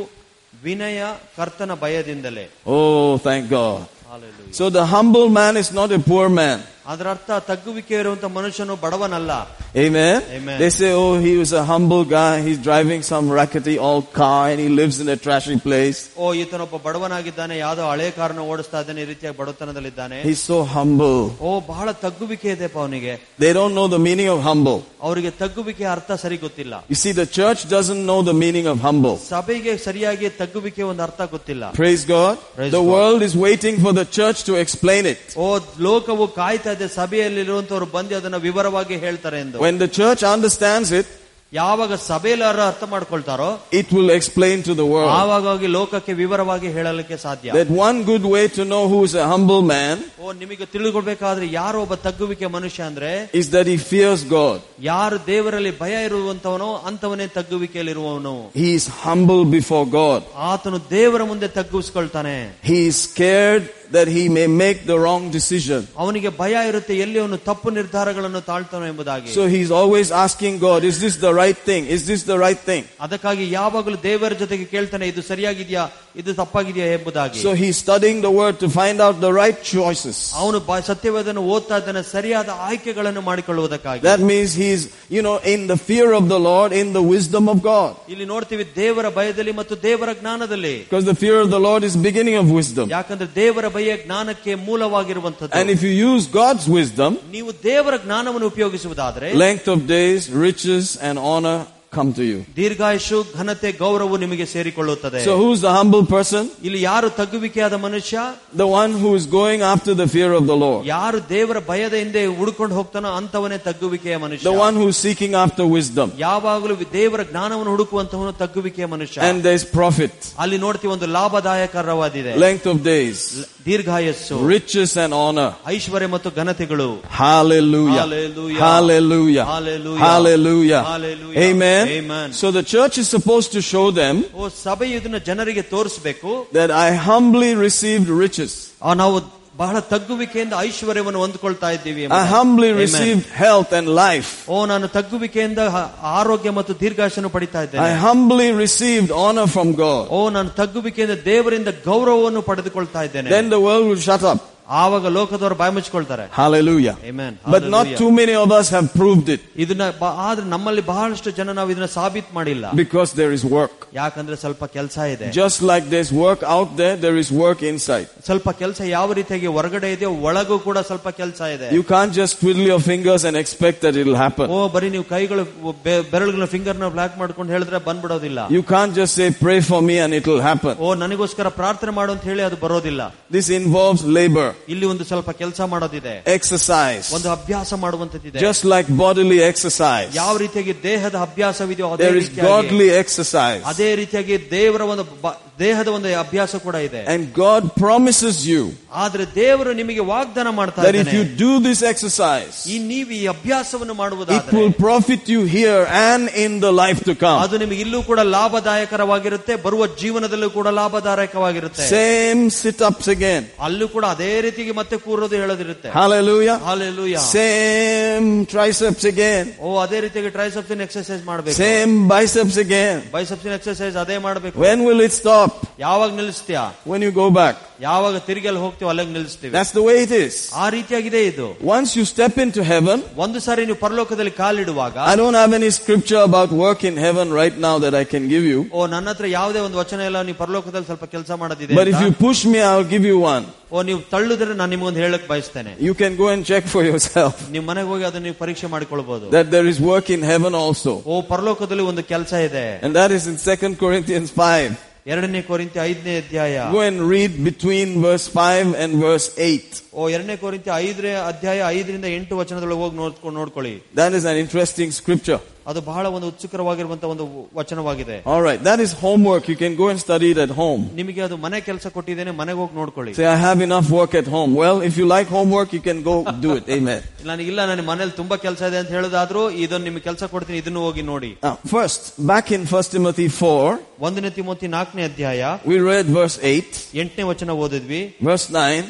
ವಿನಯ 0.66 1.00
ಕರ್ತನ 1.36 1.72
ಭಯದಿಂದಲೇ 1.84 2.46
Oh, 2.76 3.10
thank 3.26 3.44
God. 3.58 3.80
Hallelujah. 4.10 4.54
So 4.58 4.64
the 4.78 4.84
humble 4.94 5.28
man 5.40 5.54
is 5.62 5.70
not 5.78 5.90
a 5.98 6.00
poor 6.10 6.26
man. 6.40 6.58
ಅದರ 6.86 7.06
ಅರ್ಥ 7.14 7.30
ತಗ್ಗುವಿಕೆ 7.48 7.94
ಇರುವಂತ 8.02 8.26
ಮನುಷ್ಯನು 8.36 8.76
ಬಡವನಲ್ಲ 8.84 9.32
Amen. 9.76 10.22
Amen. 10.30 10.58
They 10.58 10.70
say, 10.70 10.92
oh, 10.94 11.18
he 11.18 11.36
was 11.36 11.52
a 11.52 11.62
humble 11.62 12.04
guy. 12.06 12.40
He's 12.40 12.58
driving 12.58 13.02
some 13.02 13.30
rackety 13.30 13.78
old 13.78 14.12
car 14.14 14.48
and 14.50 14.58
he 14.58 14.68
lives 14.70 14.98
in 14.98 15.08
a 15.08 15.16
trashy 15.16 15.56
place. 15.60 15.98
ಓ 16.18 16.28
ಈತನೊಬ್ಬ 16.34 16.76
ಬಡವನಾಗಿದ್ದಾನೆ 16.86 17.54
ಯಾವ್ದೋ 17.58 17.82
ಹಳೆ 17.90 18.06
ಕಾರಣ 18.18 18.38
ಓಡಿಸ್ತಾ 18.52 18.78
ಇದ್ದಾನೆ 18.82 19.00
ಈ 19.04 19.08
ರೀತಿಯಾಗಿ 19.10 19.36
ಬಡತನದಲ್ಲಿದ್ದಾನೆ 19.40 20.18
He's 20.28 20.42
so 20.52 20.58
humble. 20.76 21.18
ಓ 21.40 21.52
ಬಹಳ 21.72 21.88
ತಗ್ಗುವಿಕೆ 22.04 22.48
ಇದೆಪ್ಪ 22.56 22.78
ಅವನಿಗೆ 22.84 23.12
They 23.44 23.52
don't 23.58 23.74
know 23.78 23.86
the 23.96 24.00
meaning 24.08 24.30
of 24.34 24.40
humble. 24.48 24.78
ಅವರಿಗೆ 25.08 25.32
ತಗ್ಗುವಿಕೆ 25.42 25.84
ಅರ್ಥ 25.94 26.10
ಸರಿ 26.24 26.38
ಗೊತ್ತಿಲ್ಲ 26.46 26.74
You 26.92 26.98
see, 27.02 27.12
the 27.22 27.28
church 27.38 27.60
doesn't 27.76 28.02
know 28.10 28.20
the 28.30 28.36
meaning 28.44 28.68
of 28.72 28.78
humble. 28.88 29.16
ಸಭೆಗೆ 29.32 29.74
ಸರಿಯಾಗಿ 29.86 30.28
ತಗ್ಗುವಿಕೆ 30.40 30.82
ಒಂದು 30.92 31.04
ಅರ್ಥ 31.08 31.20
ಗೊತ್ತಿಲ್ಲ 31.36 31.64
Praise 31.82 32.04
God. 32.14 32.34
Praise 32.56 32.72
the 32.78 32.82
God. 32.82 32.92
world 32.94 33.22
is 33.28 33.36
waiting 33.46 33.76
for 33.86 33.94
the 34.00 34.06
church 34.18 34.40
to 34.50 34.54
explain 34.64 35.04
it. 35.14 35.22
ಓ 35.36 35.48
ಲೋಕವು 35.88 36.26
ಕಾಯ್ತಾ 36.40 36.71
ಇದೆ 36.72 36.88
ಸಭೆಯಲ್ಲಿರುವಂತವ್ರು 36.98 37.86
ಬಂದು 37.96 38.16
ಅದನ್ನ 38.20 38.40
ವಿವರವಾಗಿ 38.48 38.96
ಹೇಳ್ತಾರೆ 39.06 39.40
ಎಂದು 39.40 39.64
When 39.66 39.78
the 39.78 39.90
church 40.00 40.22
understands 40.34 40.92
it, 40.92 41.08
ಯಾವಾಗ 41.52 41.92
ಸಭೆಯಲ್ಲಿ 42.06 42.44
ಯಾರು 42.44 42.60
ಅರ್ಥ 42.62 42.84
ಮಾಡ್ಕೊಳ್ತಾರೋ 42.92 43.46
it 43.72 43.88
will 43.96 44.10
explain 44.16 44.58
to 44.62 44.72
the 44.80 44.86
world. 44.94 45.10
ಆವಾಗ 45.20 45.44
ಹೋಗಿ 45.52 45.66
ಲೋಕಕ್ಕೆ 45.76 46.12
ವಿವರವಾಗಿ 46.12 46.68
ಹೇಳಲಿಕ್ಕೆ 46.76 47.16
ಸಾಧ್ಯ 47.24 47.52
That 47.52 47.70
one 47.86 47.98
good 48.10 48.24
way 48.34 48.42
to 48.48 48.62
know 48.72 48.82
who 48.92 48.98
is 49.06 49.14
a 49.14 49.26
humble 49.32 49.62
man 49.70 49.94
ಓ 50.24 50.32
ನಿಮಗೆ 50.32 50.66
ತಿಳಿದುಕೊಳ್ಬೇಕಾದ್ರೆ 50.72 51.46
ಯಾರು 51.52 51.78
ಒಬ್ಬ 51.82 51.94
ತಗ್ಗುವಿಕೆ 52.06 52.46
ಮನುಷ್ಯ 52.56 52.82
ಅಂದ್ರೆ 52.90 53.12
is 53.40 53.48
that 53.54 53.66
he 53.72 53.78
fears 53.92 54.22
God. 54.36 54.58
ಯಾರು 54.90 55.18
ದೇವರಲ್ಲಿ 55.26 55.72
ಭಯ 55.80 56.04
ಇರುವಂತವನೋ 56.08 56.70
ಅಂತವನೇ 56.90 57.28
ತಗ್ಗುವಿಕೆಯಲ್ಲಿರುವವನು 57.38 58.36
He 58.54 58.68
is 58.74 58.86
humble 59.06 59.44
before 59.58 59.86
God. 60.00 60.20
ಆತನು 60.50 60.80
ದೇವರ 60.90 61.22
ಮುಂದೆ 61.24 61.48
ತಗ್ಗಿಸ್ಕೊಳ್ತಾನೆ 61.58 62.36
He 62.62 62.78
is 62.88 62.96
scared 63.08 63.66
that 63.92 64.08
he 64.08 64.28
may 64.28 64.46
make 64.56 64.78
the 64.86 64.98
wrong 64.98 65.30
decision. 65.30 65.80
ಅವನಿಗೆ 65.96 66.30
ಭಯ 66.38 66.54
ಇರುತ್ತೆ 66.68 66.94
ಎಲ್ಲಿ 66.96 67.18
ಅವನು 67.18 67.36
ತಪ್ಪು 67.48 67.70
ನಿರ್ಧಾರಗಳನ್ನು 67.70 68.40
ತಾಳ್ತಾನೋ 68.40 68.86
ಎಂಬುದಾಗಿ 68.86 69.30
So 69.32 69.44
he's 69.46 69.70
always 69.72 70.08
asking 70.24 70.58
God, 70.60 70.80
is 70.84 70.98
this 71.00 71.16
the 71.18 71.32
right 71.34 71.58
thing? 71.68 71.82
Is 71.96 72.02
this 72.06 72.22
the 72.24 72.38
right 72.38 72.60
thing? 72.70 72.82
ಅದಕ್ಕಾಗಿ 73.00 73.44
ಯಾವಾಗಲೂ 73.52 73.98
ದೇವರ 74.02 74.32
ಜೊತೆಗೆ 74.42 74.64
ಕೇಳ್ತಾನೆ 74.64 75.06
ಇದು 75.12 75.22
ಸರಿಯಾಗಿದೆಯಾ 75.22 75.84
ಇದು 76.16 76.34
ತಪ್ಪಾಗಿದೆಯಾ 76.34 76.86
ಎಂಬುದಾಗಿ 76.98 77.40
So 77.40 77.52
he's 77.54 77.76
studying 77.78 78.18
the 78.20 78.32
word 78.32 78.56
to 78.60 78.68
find 78.70 78.98
out 79.06 79.16
the 79.26 79.32
right 79.32 79.58
choices. 79.72 80.18
ಅವನು 80.42 80.60
ಬ- 80.68 80.80
ಸತ್ಯವೇದನ್ನು 80.90 81.42
ಓದ್ತಾ 81.54 81.78
ಇದ್ದಾನೆ 81.78 82.02
ಸರಿಯಾದ 82.14 82.50
ಆಯ್ಕೆಗಳನ್ನು 82.68 83.20
ಮಾಡಿಕೊಳ್ಳುವುದಕ್ಕಾಗಿ 83.20 84.02
That 84.02 84.22
means 84.32 84.50
he's, 84.54 84.82
you 85.16 85.22
know, 85.22 85.36
in 85.54 85.66
the 85.66 85.78
fear 85.88 86.08
of 86.12 86.26
the 86.28 86.40
Lord, 86.40 86.70
in 86.82 86.92
the 86.92 87.04
wisdom 87.14 87.44
of 87.48 87.58
God. 87.62 87.90
ಇಲ್ಲಿ 88.12 88.26
ನೋಡ್ತೀವಿ 88.26 88.66
ದೇವರ 88.76 89.06
ಭಯದಲ್ಲಿ 89.10 89.52
ಮತ್ತು 89.52 89.74
ದೇವರ 89.82 90.10
ಜ್ಞಾನದಲ್ಲಿ 90.20 90.76
Because 90.84 91.08
the 91.12 91.18
fear 91.24 91.38
of 91.40 91.50
the 91.50 91.60
Lord 91.60 91.82
is 91.82 91.96
beginning 92.08 92.36
of 92.36 92.48
wisdom. 92.52 92.86
ಯಾಕಂದ್ರೆ 92.90 93.28
ದೇವರ 93.34 93.64
ಭಯ 93.68 93.81
ಜ್ಞಾನಕ್ಕೆ 94.04 94.54
ಮೂಲವಾಗಿರುವಂತದ್ದು 94.68 95.54
And 95.60 95.70
if 95.70 95.82
you 95.82 95.92
use 96.10 96.26
God's 96.42 96.66
wisdom, 96.78 97.12
ನೀವು 97.30 97.52
ದೇವರ 97.64 97.94
ಜ್ಞಾನವನ್ನು 98.04 98.46
ಉಪಯೋಗಿಸುವುದಾದ್ರೆ 98.46 99.30
length 99.46 99.68
of 99.68 99.80
days, 99.86 100.20
riches, 100.46 100.84
and 101.08 101.18
honor 101.32 101.58
come 101.92 102.10
to 102.12 102.24
you. 102.30 102.38
ದೀರ್ಘಾಯುಷು 102.56 103.18
ಘನತೆ 103.38 103.68
ಗೌರವ 103.82 104.16
ನಿಮಗೆ 104.24 104.46
ಸೇರಿಕೊಳ್ಳುತ್ತದೆ 104.54 105.20
So 105.26 105.34
who's 105.40 105.60
the 105.66 105.72
humble 105.76 106.02
person? 106.14 106.42
ಇಲ್ಲಿ 106.66 106.80
ಯಾರು 106.88 107.08
ತಗ್ಗುವಿಕೆಯಾದ 107.18 107.76
ಮನುಷ್ಯ 107.84 108.16
The 108.62 108.66
one 108.82 108.92
who 109.02 109.10
is 109.18 109.24
going 109.38 109.60
after 109.70 109.92
the 110.00 110.06
fear 110.14 110.30
of 110.38 110.44
the 110.50 110.56
Lord. 110.64 110.82
ಯಾರು 110.94 111.18
ದೇವರ 111.34 111.58
ಭಯದ 111.70 111.94
ಹಿಂದೆ 112.02 112.22
ಹುಡುಕೊಂಡು 112.40 112.74
ಹೋಗ್ತಾನೋ 112.78 113.12
ಅಂತವನೇ 113.20 113.58
ತಗ್ಗುವಿಕೆಯ 113.68 114.16
The 114.16 114.22
ಮನುಷ್ಯ 114.24 114.52
one 114.66 114.76
who 114.80 114.86
is 114.92 114.98
seeking 115.06 115.32
after 115.44 115.66
wisdom. 115.78 116.10
ಯಾವಾಗಲೂ 116.26 116.76
ದೇವರ 116.98 117.20
ಜ್ಞಾನವನ್ನು 117.30 117.72
ಹುಡುಕುವಂತವನು 117.76 118.34
ತಗ್ಗುವಿಕೆಯ 118.42 118.88
ಮನುಷ್ಯ 118.94 119.24
And 119.30 119.38
there's 119.48 119.66
profit, 119.80 120.14
ಅಲ್ಲಿ 120.44 120.58
ನೋಡ್ತೀವಿ 120.66 120.92
ಒಂದು 120.96 121.08
ಲಾಭದಾಯಕರವಾದಿದೆ 121.16 122.34
length 122.46 122.68
of 122.74 122.78
days, 122.92 123.22
ದೀರ್ಘಾಯಸ್ಸು 123.68 124.38
riches, 124.54 124.92
and 125.04 125.14
honor. 125.24 125.50
ಐಶ್ವರ್ಯ 125.76 126.10
ಮತ್ತು 126.16 126.28
ಘನತೆಗಳು 126.40 126.90
Hallelujah. 127.22 127.98
Hallelujah. 128.02 128.60
Hallelujah. 128.66 129.44
Hallelujah. 129.54 130.04
Hallelujah. 130.06 130.82
Hallelujah. 130.92 131.44
Amen. 131.82 131.88
Amen. 131.98 132.28
So 132.32 132.50
the 132.50 132.64
church 132.64 132.98
is 132.98 133.08
supposed 133.08 133.50
to 133.52 133.62
show 133.72 133.86
them 133.92 134.16
ಓ 134.34 134.48
ಸಭೆ 134.64 134.86
ಇದನ್ನ 134.98 135.18
ಜನರಿಗೆ 135.28 135.62
ತೋರಿಸಬೇಕು 135.74 136.30
that 136.52 136.70
I 136.84 136.90
humbly 137.08 137.50
received 137.66 138.08
riches. 138.24 138.52
ಆ, 138.82 138.94
ನಾವು 138.94 139.16
ಬಹಳ 139.56 139.78
ತಗ್ಗುವಿಕೆಯಿಂದ 139.92 140.52
ಐಶ್ವರ್ಯವನ್ನು 140.60 141.18
ಹೊಂದ್ಕೊಳ್ತಾ 141.18 141.70
ಇದ್ದೀವಿ 141.70 142.00
I 142.00 142.04
ಎಂಬುದಾಗಿ. 142.04 142.28
humbly 142.34 142.68
Amen. 142.68 142.82
received 142.84 143.24
health 143.38 143.70
and 143.78 143.86
life. 143.96 144.30
ಓ 144.48 144.66
ನಾನು 144.66 144.88
ತಗ್ಗುವಿಕೆಯಿಂದ 144.88 145.58
ಹ- 145.74 145.88
ಆರೋಗ್ಯ 146.18 146.50
ಮತ್ತು 146.50 146.74
ದೀರ್ಘಾಶನು 146.80 147.28
ಪಡಿತಾ 147.28 147.58
I 147.60 147.64
ಇದ್ದೇನೆ 147.64 147.88
humbly 148.04 148.48
received 148.64 149.10
honor 149.22 149.46
from 149.56 149.68
God. 149.76 150.04
ಓ 150.10 150.30
ನಾನು 150.30 150.50
ತಗ್ಗುವಿಕೆಯಿಂದ 150.60 151.16
ದೇವರಿಂದ 151.24 151.68
ಗೌರವವನ್ನು 151.84 152.42
ಪಡೆದುಕೊಳ್ತಾ 152.42 153.02
ಇದ್ದೇನೆ 153.02 153.30
Then 153.30 153.48
the 153.48 153.60
world 153.66 153.86
will 153.90 154.04
shut 154.10 154.24
up. 154.32 154.40
ಆವಾಗ 154.80 155.06
ಲೋಕದವರು 155.16 155.54
ಬಾಯಿ 155.60 155.72
ಮುಚ್ಕೊಳ್ತಾರೆ 155.76 156.24
Hallelujah. 156.38 156.94
Amen. 157.10 157.32
But 157.44 157.62
not 157.64 157.68
Hallelujah. 157.68 157.98
too 158.00 158.10
many 158.12 158.34
of 158.40 158.50
us 158.56 158.66
have 158.74 158.88
proved 158.92 159.28
it 159.34 159.40
ಇದನ್ನ 159.64 159.84
ಬ- 160.00 160.10
ಆದ್ರೆ 160.26 160.46
ನಮ್ಮಲ್ಲಿ 160.46 160.82
ಬಹಳಷ್ಟು 160.90 161.30
ಜನ 161.38 161.52
ನಾವು 161.58 161.70
ಇದನ್ನ 161.74 161.88
ಸಾಬೀತ್ 161.94 162.30
ಮಾಡಿಲ್ಲ 162.38 162.64
because 162.82 163.10
there 163.20 163.32
is 163.36 163.44
work. 163.54 163.76
ಯಾಕಂದ್ರೆ 163.94 164.36
ಸ್ವಲ್ಪ 164.42 164.64
ಕೆಲಸ 164.74 164.96
ಇದೆ 165.14 165.28
Just 165.38 165.58
like 165.70 165.84
there's 165.94 166.12
work 166.24 166.42
out 166.56 166.68
there, 166.80 166.96
there 167.04 167.16
is 167.22 167.30
work 167.44 167.62
inside. 167.70 168.06
ಸ್ವಲ್ಪ 168.28 168.48
ಕೆಲಸ 168.60 168.80
ಯಾವ 168.90 169.08
ರೀತಿಯಾಗಿ 169.18 169.48
ಹೊರಗಡೆ 169.56 169.90
ಇದೆಯೋ 169.96 170.12
ಒಳಗೂ 170.28 170.58
ಕೂಡ 170.66 170.78
ಸ್ವಲ್ಪ 170.90 171.08
ಕೆಲಸ 171.20 171.40
ಇದೆ 171.56 171.70
You 171.78 171.84
can't 171.92 172.12
just 172.20 172.34
twiddle 172.42 172.68
your 172.72 172.82
fingers 172.90 173.24
and 173.30 173.36
expect 173.42 173.80
that 173.86 173.96
it'll 174.02 174.20
happen. 174.24 174.46
ಓ 174.50 174.68
ಬರೀ 174.76 174.90
ನೀವು 174.96 175.06
ಕೈಗಳು 175.14 175.46
ಬೆ- 175.86 176.04
ಬೆರಳುಗಳ 176.12 176.48
ಫಿಂಗರ್ 176.54 176.80
ನ 176.84 176.92
ಬ್ಲಾಕ್ 176.96 177.16
ಮಾಡ್ಕೊಂಡು 177.22 177.50
ಹೇಳಿದ್ರೆ 177.56 177.80
ಬಂದ್ಬಿಡೋದಿಲ್ಲ 177.88 178.38
You 178.58 178.64
can't 178.74 178.94
just 179.00 179.14
say, 179.20 179.30
pray 179.46 179.58
for 179.62 179.80
me 179.90 179.98
and 180.06 180.12
it'll 180.20 180.44
happen. 180.50 180.76
ಓ 180.84 180.94
ನನಗೋಸ್ಕರ 181.04 181.48
ಪ್ರಾರ್ಥನೆ 181.60 181.94
ಮಾಡು 182.00 182.12
ಅಂತ 182.16 182.24
ಹೇಳಿ 182.32 182.44
ಅದು 182.50 182.58
ಬರೋದಿಲ್ಲ 182.66 183.02
This 183.38 183.48
involves 183.62 184.04
labor, 184.52 184.52
ಇಲ್ಲಿ 184.68 184.86
ಒಂದು 184.86 185.04
ಸ್ವಲ್ಪ 185.04 185.30
ಕೆಲಸ 185.40 185.60
ಮಾಡೋದಿದೆ 185.72 186.14
exercise, 186.38 187.08
ಒಂದು 187.14 187.30
ಅಭ್ಯಾಸ 187.30 187.72
ಮಾಡುವಂತದ್ದಿದೆ 187.74 188.38
just 188.38 188.64
like 188.64 188.86
bodily 188.98 189.40
exercise. 189.42 190.10
ಯಾವ 190.14 190.36
ರೀತಿಯಾಗಿ 190.36 190.82
ದೇಹದ 190.82 191.14
ಅಭ್ಯಾಸವಿದೆಯೋ 191.28 191.90
ಅದೇ 191.94 192.04
There 192.04 192.16
is 192.16 192.28
ರೀತಿಯಾಗಿ 192.28 192.48
godly 192.48 192.88
exercise. 193.02 193.62
ಅದೇ 193.64 193.96
ರೀತಿಯಾಗಿ 193.96 194.50
ದೇವರ 194.50 194.82
ಒಂದು 194.92 195.04
ಬ- 195.24 195.36
ದೇಹದ 195.58 195.88
ಒಂದು 195.88 196.08
ಅಭ್ಯಾಸ 196.20 196.56
ಕೂಡ 196.64 196.76
ಇದೆ 196.88 197.00
And 197.06 197.22
God 197.36 197.62
promises 197.76 198.36
you 198.46 198.62
ಆದ್ರೆ 198.94 199.24
ದೇವರು 199.34 199.72
ನಿಮಗೆ 199.72 200.02
ವಾಗ್ದಾನ 200.10 200.50
ಮಾಡ್ತಾ 200.50 200.82
that 200.82 200.94
if 200.94 201.08
you 201.12 201.22
ಇದ್ದಾನೆ 201.22 201.38
do 201.38 201.52
this 201.66 201.80
exercise, 201.92 202.54
ಈ 202.66 202.78
ನೀವು 202.90 203.10
ಈ 203.10 203.26
ಅಭ್ಯಾಸವನ್ನು 203.26 203.94
it 203.94 203.98
ಮಾಡುವುದಾದ್ರೆ 203.98 204.54
will 204.58 204.72
profit 204.82 205.24
you 205.28 205.42
here 205.56 205.82
and 206.08 206.22
in 206.44 206.60
the 206.60 206.72
life 206.82 207.00
to 207.08 207.14
come. 207.24 207.38
ಅದು 207.42 207.58
ನಿಮಗೆ 207.58 207.80
ಇಲ್ಲೂ 207.80 208.02
ಕೂಡ 208.02 208.20
ಲಾಭದಾಯಕರವಾಗಿರುತ್ತೆ 208.36 209.56
ಬರುವ 209.56 209.86
ಜೀವನದಲ್ಲೂ 210.00 210.50
ಕೂಡ 210.50 210.68
ಲಾಭದಾಯಕವಾಗಿರುತ್ತೆ 210.78 211.86
Same 211.90 212.42
sit-ups 212.52 213.08
again. 213.08 213.42
ಅಲ್ಲೂ 213.60 213.88
ಕೂಡ 213.88 214.04
ಅದೇ 214.06 214.32
ರೀತಿಗೆ 214.46 214.72
ಮತ್ತೆ 214.80 214.96
ಕೂರೋದು 215.06 215.34
ಹೇಳೋದಿರುತ್ತೆ 215.42 215.88
Hallelujah. 215.98 216.56
Hallelujah 216.68 217.16
Same 217.38 218.28
triceps 218.46 219.04
again. 219.04 219.44
ಓ 219.60 219.78
ಅದೇ 219.84 220.00
ರೀತಿಯಾಗಿ 220.04 220.30
ಟ್ರೈಸೆಪ್ಸಿನ 220.36 220.82
ಎಕ್ಸರ್ಸೈಸ್ 220.88 221.22
ಮಾಡಬೇಕು 221.30 221.56
Same 221.60 221.92
biceps 222.14 222.56
again. 222.66 222.96
ಬೈಸೆಪ್ಸಿನ 223.16 223.52
ಎಕ್ಸರ್ಸೈಸ್ 223.60 223.96
ಅದೇ 224.04 224.18
ಮಾಡಬೇಕು 224.26 224.56
When 224.66 224.78
will 224.88 225.00
it 225.00 225.12
stop? 225.22 225.50
ಯಾವಾಗ 225.86 226.10
ನಿಲ್ಲಿಸ್ತೀಯಾ 226.20 226.64
When 226.92 227.02
you 227.06 227.12
go 227.22 227.28
back. 227.40 227.56
ಯಾವಾಗ 227.80 228.16
ತಿರುಗಿ 228.28 228.48
ಅಲ್ಲಿ 228.50 228.62
ಹೋಗ್ತೀವಿ 228.64 228.88
ಅಲ್ಲಿಗೆ 228.92 229.12
ನಿಲ್ಲಿಸ್ತೀವಿ 229.16 229.52
That's 229.56 229.72
the 229.78 229.84
way 229.88 229.96
it 230.06 230.12
is. 230.24 230.36
ಆ 230.62 230.68
ರೀತಿಯಾಗಿದೆ 230.76 231.20
ಇದು 231.30 231.46
Once 231.76 231.90
you 231.98 232.04
step 232.14 232.34
into 232.46 232.62
heaven, 232.72 232.98
ಒಂದು 233.26 233.40
ಸಾರಿ 233.46 233.66
ನೀವು 233.70 233.80
ಪರಲೋಕದಲ್ಲಿ 233.86 234.34
ಕಾಲಿಡುವಾಗ 234.42 234.96
I 235.12 235.16
don't 235.22 235.38
have 235.42 235.52
any 235.60 235.70
scripture 235.80 236.22
about 236.30 236.50
work 236.64 236.82
in 236.84 236.96
heaven 237.06 237.28
right 237.42 237.56
now 237.58 237.76
that 237.84 237.94
I 237.94 238.06
can 238.14 238.26
give 238.34 238.46
you. 238.52 238.60
ಓ 238.72 238.86
ನನ್ನ 238.94 239.08
ಹತ್ರ 239.14 239.26
ಯಾವುದೇ 239.38 239.62
ಒಂದು 239.68 239.78
ವಚನ 239.82 240.00
ಇಲ್ಲ 240.10 240.22
ನೀವು 240.28 240.38
ಪರಲೋಕದಲ್ಲಿ 240.44 240.88
ಸ್ವಲ್ಪ 240.90 241.06
ಕೆಲಸ 241.14 241.30
ಮಾಡೋದಿದೆ 241.44 241.72
But 241.80 241.88
if 241.88 241.96
ಅಂತ. 241.96 242.04
you 242.06 242.12
push 242.26 242.42
me, 242.52 242.60
I'll 242.70 242.90
give 242.94 243.06
you 243.12 243.18
one. 243.34 243.46
ಓ 243.72 243.82
ನೀವು 243.88 244.00
ತಳ್ಳುದ್ರೆ 244.12 244.54
ನಾನು 244.60 244.70
ನಿಮಗೊಂದು 244.74 245.00
ಹೇಳಕ್ 245.04 245.26
ಬಯಸ್ತೇನೆ 245.32 245.72
You 245.88 245.94
can 246.02 246.14
go 246.22 246.28
and 246.34 246.42
check 246.50 246.64
for 246.74 246.82
yourself 246.90 247.34
ನಿಮ್ 247.56 247.66
ಮನೆಗೆ 247.70 247.88
ಹೋಗಿ 247.92 248.04
ಅದನ್ನ 248.08 248.24
ನೀವು 248.28 248.38
ಪರೀಕ್ಷೆ 248.44 248.68
ಮಾಡಿಕೊಳ್ಬಹುದು 248.74 249.26
that 249.36 249.48
there 249.56 249.68
is 249.72 249.78
work 249.92 250.08
in 250.16 250.22
heaven 250.32 250.54
also. 250.64 250.92
ಓ 251.12 251.22
ಪರಲೋಕದಲ್ಲಿ 251.32 251.86
ಒಂದು 251.92 252.04
ಕೆಲಸ 252.12 252.32
ಇದೆ 252.48 252.66
And 252.84 252.92
that 253.00 253.12
is 253.18 253.26
in 253.32 253.38
2 253.48 253.74
Corinthians 253.84 254.30
5. 254.42 254.76
ಎರಡನೇ 255.06 255.40
ಕೊರಿಂತಿ 255.50 255.78
ಐದನೇ 255.90 256.14
ಅಧ್ಯಾಯ 256.22 256.54
Go 256.72 256.80
and 256.88 256.98
read 257.12 257.32
between 257.50 257.88
verse 258.06 258.26
5 258.40 258.74
and 258.82 258.90
verse 259.04 259.28
8. 259.44 259.78
ಓ 259.98 260.08
ಎರಡನೇ 260.16 260.34
ಕೊರಿಂತಿ 260.42 260.70
ಐದನೇ 260.84 261.12
ಅಧ್ಯಾಯ 261.30 261.60
ಐದರಿಂದ 261.76 262.08
ಎಂಟು 262.16 262.34
ವಚನದೊಳಗೆ 262.40 262.80
ಹೋಗಿ 262.84 262.96
ನೋಡ್ಕೊಂಡು 263.02 263.36
ನೋಡ್ಕೊಳ್ಳಿ 263.40 263.74
That 264.00 264.12
is 264.18 264.26
an 264.32 264.38
interesting 264.44 264.90
scripture. 265.00 265.40
ಅದು 265.70 265.80
ಬಹಳ 265.88 266.04
ಒಂದು 266.16 266.26
ಉತ್ಸುಕರವಾಗಿರುವಂತಹ 266.32 267.08
ಒಂದು 267.14 267.24
ವಚನವಾಗಿದೆ 267.58 268.16
Alright, 268.34 268.60
that 268.68 268.80
is 268.84 268.90
homework. 269.04 269.42
You 269.52 269.56
can 269.62 269.74
go 269.80 269.86
and 269.92 269.98
study 270.04 270.28
it 270.34 270.38
at 270.44 270.52
home. 270.60 270.82
ನಿಮಗೆ 271.00 271.20
ಅದು 271.26 271.36
ಮನೆ 271.44 271.58
ಕೆಲಸ 271.68 271.86
ಕೊಟ್ಟಿದ್ದೇನೆ 271.96 272.32
ಮನೆಗೆ 272.40 272.58
ಹೋಗಿ 272.62 272.74
ನೋಡ್ಕೊಳ್ಳಿ 272.80 273.12
Say, 273.18 273.26
I 273.34 273.38
have 273.46 273.60
enough 273.68 273.88
work 273.98 274.14
at 274.22 274.28
home. 274.36 274.52
Well, 274.62 274.78
if 274.88 274.94
you 275.00 275.06
like 275.14 275.28
homework, 275.38 275.68
you 275.76 275.82
can 275.88 276.00
go 276.10 276.16
do 276.46 276.52
it. 276.58 276.64
Amen. 276.78 277.00
ನನಗಿಲ್ಲ 277.30 277.60
ನನ್ನ 277.70 277.84
ಮನೇಲಿ 277.90 278.14
ತುಂಬಾ 278.20 278.38
ಕೆಲಸ 278.46 278.62
ಇದೆ 278.70 278.78
ಅಂತ 278.82 278.90
ಹೇಳೋದಾದ್ರೂ 278.98 279.42
ಇದನ್ನು 279.64 279.86
ನಿಮಗೆ 279.90 280.04
ಕೆಲಸ 280.08 280.24
ಕೊಡ್ತೀನಿ 280.34 280.58
ಇದನ್ನು 280.62 280.82
ಹೋಗಿ 280.86 281.04
ನೋಡಿ 281.12 281.30
Now, 281.48 281.54
first, 281.74 282.00
back 282.32 282.46
in 282.58 282.64
1 282.80 282.94
Timothy 282.96 283.28
4, 283.40 283.76
ಒಂದನೇ 284.08 284.30
ತಿಮೋತಿ 284.38 284.68
ನಾಲ್ಕನೇ 284.76 285.04
ಅಧ್ಯಾಯ 285.10 285.42
we 285.72 285.78
read 285.90 286.08
verse 286.20 286.38
8, 286.54 286.80
ಎಂಟನೇ 287.02 287.26
ವಚನ 287.32 287.58
ಓದಿದ್ವಿ 287.66 288.02
verse 288.30 288.48
9. 288.58 288.88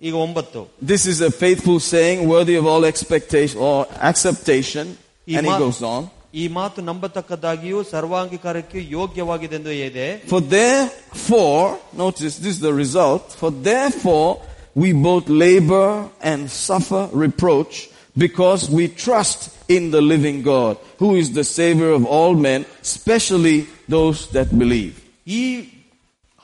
ಈಗ 0.00 0.14
ಒಂಬತ್ತು 0.26 0.60
This 0.92 1.02
is 1.12 1.18
a 1.20 1.32
faithful 1.42 1.78
saying, 1.92 2.18
worthy 2.34 2.56
of 2.60 2.66
all 2.72 2.84
expectation 2.92 3.56
or 3.70 3.78
acceptation. 4.10 4.86
And 5.28 5.46
he 5.46 5.52
Ima- 5.52 5.58
goes 5.60 5.80
on. 5.84 6.02
ಈ 6.34 6.48
ಮಾತು 6.50 6.80
ನಂಬತಕ್ಕದ್ದಾಗಿಯೂ 6.82 7.78
ಸರ್ವಾಂಗೀಕಾರಕ್ಕೆ 7.90 8.78
ಯೋಗ್ಯವಾಗಿದೆ 8.90 9.56
ಎಂದು 9.56 9.72
ಇದೆ 9.80 10.06
For 10.28 10.40
therefore, 10.56 11.62
notice 11.94 12.34
this 12.38 12.52
is 12.52 12.60
the 12.60 12.74
result. 12.74 13.24
For 13.32 13.50
therefore, 13.70 14.30
we 14.76 14.90
both 15.08 15.26
labor 15.44 15.88
and 16.22 16.40
suffer 16.60 17.02
reproach 17.24 17.74
because 18.16 18.62
we 18.70 18.84
trust 19.04 19.40
in 19.68 19.90
the 19.90 20.02
living 20.02 20.38
God, 20.44 20.74
who 20.98 21.10
is 21.16 21.28
the 21.32 21.44
Savior 21.50 21.90
of 21.90 22.04
all 22.06 22.34
men, 22.48 22.60
especially 22.88 23.56
those 23.88 24.18
that 24.28 24.48
believe. 24.58 24.94
ಈ 25.34 25.42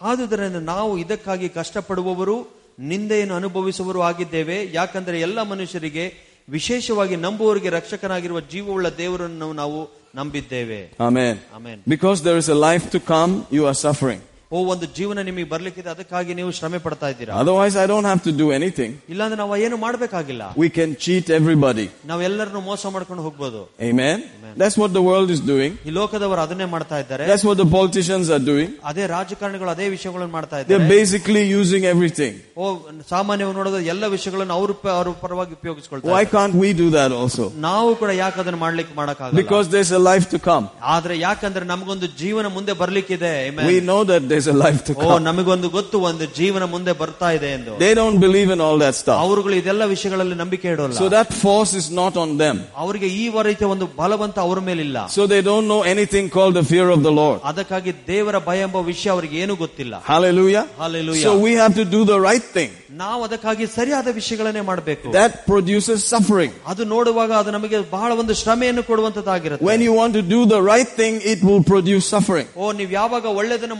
ಆದುದರಿಂದ 0.00 0.56
ನಾವು 0.66 0.98
ಇದಕ್ಕಾಗಿ 0.98 1.48
ಕಷ್ಟಪಡುವವರು 1.50 2.36
ನಿಂದೆಯನ್ನು 2.82 3.34
ಅನುಭವಿಸುವವರು 3.34 4.00
ಆಗಿದ್ದೇವೆ 4.02 4.72
ಯಾಕಂದ್ರೆ 4.72 5.20
ಎಲ್ಲ 5.20 5.42
ಮನುಷ್ಯರಿಗೆ 5.42 6.04
ವಿಶೇಷವಾಗಿ 6.48 7.16
ನಂಬುವವರಿಗೆ 7.16 7.68
ರಕ್ಷಕನಾಗಿರುವ 7.68 8.40
ಜೀವವುಳ್ಳ 8.40 8.88
ದೇವರನ್ನು 8.96 9.52
ನಾವು 9.52 9.78
ನಂಬಿದ್ದೇವೆ 10.14 10.80
Amen. 11.00 11.34
Amen. 11.56 11.78
Because 11.86 12.22
there 12.22 12.38
is 12.38 12.48
a 12.48 12.58
life 12.68 12.84
to 12.90 13.00
come, 13.12 13.32
you 13.50 13.64
are 13.66 13.74
suffering. 13.86 14.20
ಓ 14.52 14.58
ಒಂದು 14.72 14.86
ಜೀವನ 14.96 15.22
ನಿಮಗೆ 15.28 15.46
ಬರ್ಲಿಕ್ಕಿದೆ 15.50 15.88
ಅದಕ್ಕಾಗಿ 15.92 16.32
ನೀವು 16.36 16.50
ಶ್ರಮೆ 16.58 16.78
ಪಡ್ತಾ 16.84 17.08
ಇದ್ದೀರಾ 17.12 17.32
Otherwise, 17.40 17.74
I 17.82 17.86
don't 17.90 18.06
have 18.10 18.22
to 18.28 18.32
do 18.42 18.46
anything. 18.58 18.90
ಇಲ್ಲಾಂದ್ರೆ 19.12 19.38
ನಾವು 19.40 19.56
ಏನು 19.66 19.76
ಮಾಡ್ಬೇಕಾಗಿಲ್ಲ 19.82 20.42
We 20.64 20.68
can 20.78 20.90
cheat 21.04 21.26
everybody. 21.38 21.84
ನಾವೆಲ್ಲರನ್ನು 22.10 22.62
ಮೋಸ 22.68 22.82
ಮಾಡ್ಕೊಂಡು 22.94 23.22
ಹೋಗ್ಬೋದು 23.26 23.60
Amen. 23.88 24.18
That's 24.62 24.76
what 24.82 24.90
the 24.98 25.02
world 25.08 25.30
is 25.34 25.40
doing. 25.50 25.72
ಈ 25.88 25.92
ಲೋಕದವರು 25.98 26.40
ಅದನ್ನೇ 26.44 26.68
ಮಾಡ್ತಾ 26.74 26.96
ಇದ್ದಾರೆ 27.02 27.24
That's 27.30 27.44
what 27.48 27.58
the 27.62 27.68
politicians 27.76 28.28
are 28.36 28.42
doing. 28.52 28.70
ಅದೇ 28.90 29.04
ರಾಜಕಾರಣಿಗಳು 29.14 29.70
ಅದೇ 29.74 29.88
ವಿಷಯಗಳನ್ನು 29.96 30.34
ಮಾಡ್ತಾ 30.38 30.54
They're 30.62 30.80
ಇದ್ದಾರೆ 30.80 30.96
basically 30.96 31.44
using 31.60 31.84
everything. 31.92 32.32
ಓ 32.56 32.64
ಸಾಮಾನ್ಯವಾಗಿ 33.12 33.56
ನೋಡೋದು 33.60 33.82
ಎಲ್ಲ 33.94 34.04
ವಿಷಯಗಳನ್ನು 34.16 34.56
ಅವರು 34.60 34.76
ಅವ್ರ 34.96 35.14
ಪರವಾಗಿ 35.26 35.54
ಉಪಯೋಗಿಸ್ಕೊಳ್ತಾರೆ 35.58 36.14
Why 36.14 36.24
can't 36.36 36.56
we 36.64 36.72
do 36.82 36.88
that 36.96 37.12
also? 37.20 37.46
ನಾವು 37.68 37.92
ಕೂಡ 38.00 38.10
ಯಾಕೆ 38.22 38.40
ಅದನ್ನ 38.44 38.60
ಮಾಡ್ಲಿಕ್ಕೆ 38.66 38.96
ಮಾಡಕ್ಕಾಗಲ್ಲ 39.02 39.40
Because 39.42 39.68
there's 39.76 39.92
a 40.00 40.02
life 40.10 40.28
to 40.34 40.40
come. 40.48 40.66
ಆದ್ರೆ 40.96 41.16
ಯಾಕಂದ್ರೆ 41.28 41.66
ನಮಗೊಂದು 41.74 42.10
ಜೀವನ 42.24 42.46
ಮುಂದೆ 42.58 42.74
ಬರ್ಲಿಕ್ಕಿದೆ 42.82 43.34
Amen. 43.44 43.68
We 43.72 43.78
know 43.90 44.00
that 44.42 44.42
there's 44.42 44.48
a 44.48 44.56
life 44.64 44.80
to 44.84 44.92
O 44.94 45.02
come. 45.02 45.22
ನಮಗೊಂದು 45.28 45.70
ಗೊತ್ತು 45.76 45.96
ಒಂದು 46.10 46.26
ಜೀವನ 46.38 46.64
ಮುಂದೆ 46.74 46.92
ಬರ್ತಾ 47.02 47.30
ಇದೆ 47.38 47.50
ಎಂದು 47.56 47.72
They 47.84 47.92
don't 48.00 48.18
believe 48.26 48.50
in 48.56 48.60
all 48.66 48.78
that 48.84 48.94
stuff. 49.02 49.18
ಅವರುಗಳು 49.26 49.54
ಇದೆಲ್ಲ 49.62 49.84
ವಿಷಯಗಳಲ್ಲಿ 49.94 50.36
ನಂಬಿಕೆ 50.42 50.68
ಇಡೋಲ್ಲ 50.74 50.98
So 51.02 51.08
that 51.16 51.28
force 51.44 51.74
is 51.82 51.88
not 52.00 52.16
on 52.24 52.30
them. 52.42 52.56
ಅವರಿಗೆ 52.84 53.10
ಈ 53.20 53.24
ರೀತಿಯ 53.50 53.68
ಒಂದು 53.74 53.88
ಬಲವಂತ 54.00 54.38
ಅವರ 54.46 54.58
ಮೇಲಿಲ್ಲ 54.70 54.96
So 55.18 55.24
they 55.34 55.42
don't 55.50 55.66
know 55.72 55.82
anything 55.94 56.26
called 56.36 56.54
the 56.60 56.66
fear 56.72 56.88
of 56.96 57.02
the 57.08 57.14
Lord. 57.20 57.38
ಅದಕ್ಕಾಗಿ 57.52 57.92
ದೇವರ 58.10 58.36
ಭಯ 58.48 58.60
ಎಂಬ 58.68 58.78
ವಿಷಯ 58.90 59.08
ಅವರಿಗೆ 59.16 59.36
ಏನು 59.44 59.56
ಗೊತ್ತಿಲ್ಲ 59.64 59.94
Hallelujah. 60.12 60.64
Hallelujah. 60.84 61.26
So 61.28 61.32
we 61.46 61.54
have 61.62 61.74
to 61.80 61.86
do 61.96 62.02
the 62.12 62.18
right 62.28 62.46
thing. 62.56 62.70
ನಾವು 63.02 63.20
ಅದಕ್ಕಾಗಿ 63.26 63.64
ಸರಿಯಾದ 63.78 64.08
ವಿಷಯಗಳನ್ನೇ 64.20 64.62
ಮಾಡಬೇಕು 64.70 65.08
That 65.20 65.32
produces 65.50 65.98
suffering. 66.14 66.52
ಅದು 66.72 66.82
ನೋಡುವಾಗ 66.94 67.32
ಅದು 67.40 67.50
ನಮಗೆ 67.56 67.78
ಬಹಳ 67.96 68.10
ಒಂದು 68.22 68.34
ಶ್ರಮೆಯನ್ನು 68.42 68.82
ಕೊಡುವಂತದ್ದಾಗಿರುತ್ತೆ 68.90 69.66
When 69.70 69.80
you 69.86 69.94
want 70.00 70.12
to 70.20 70.24
do 70.34 70.40
the 70.54 70.60
right 70.72 70.90
thing, 71.00 71.14
it 71.32 71.40
will 71.48 71.62
produce 71.72 72.04
suffering. 72.14 72.46
ಓ 72.62 72.72
ನೀವು 72.80 72.92
ಯಾವಾಗ 73.00 73.26
ಒಳ್ಳೆದನ್ನು 73.40 73.76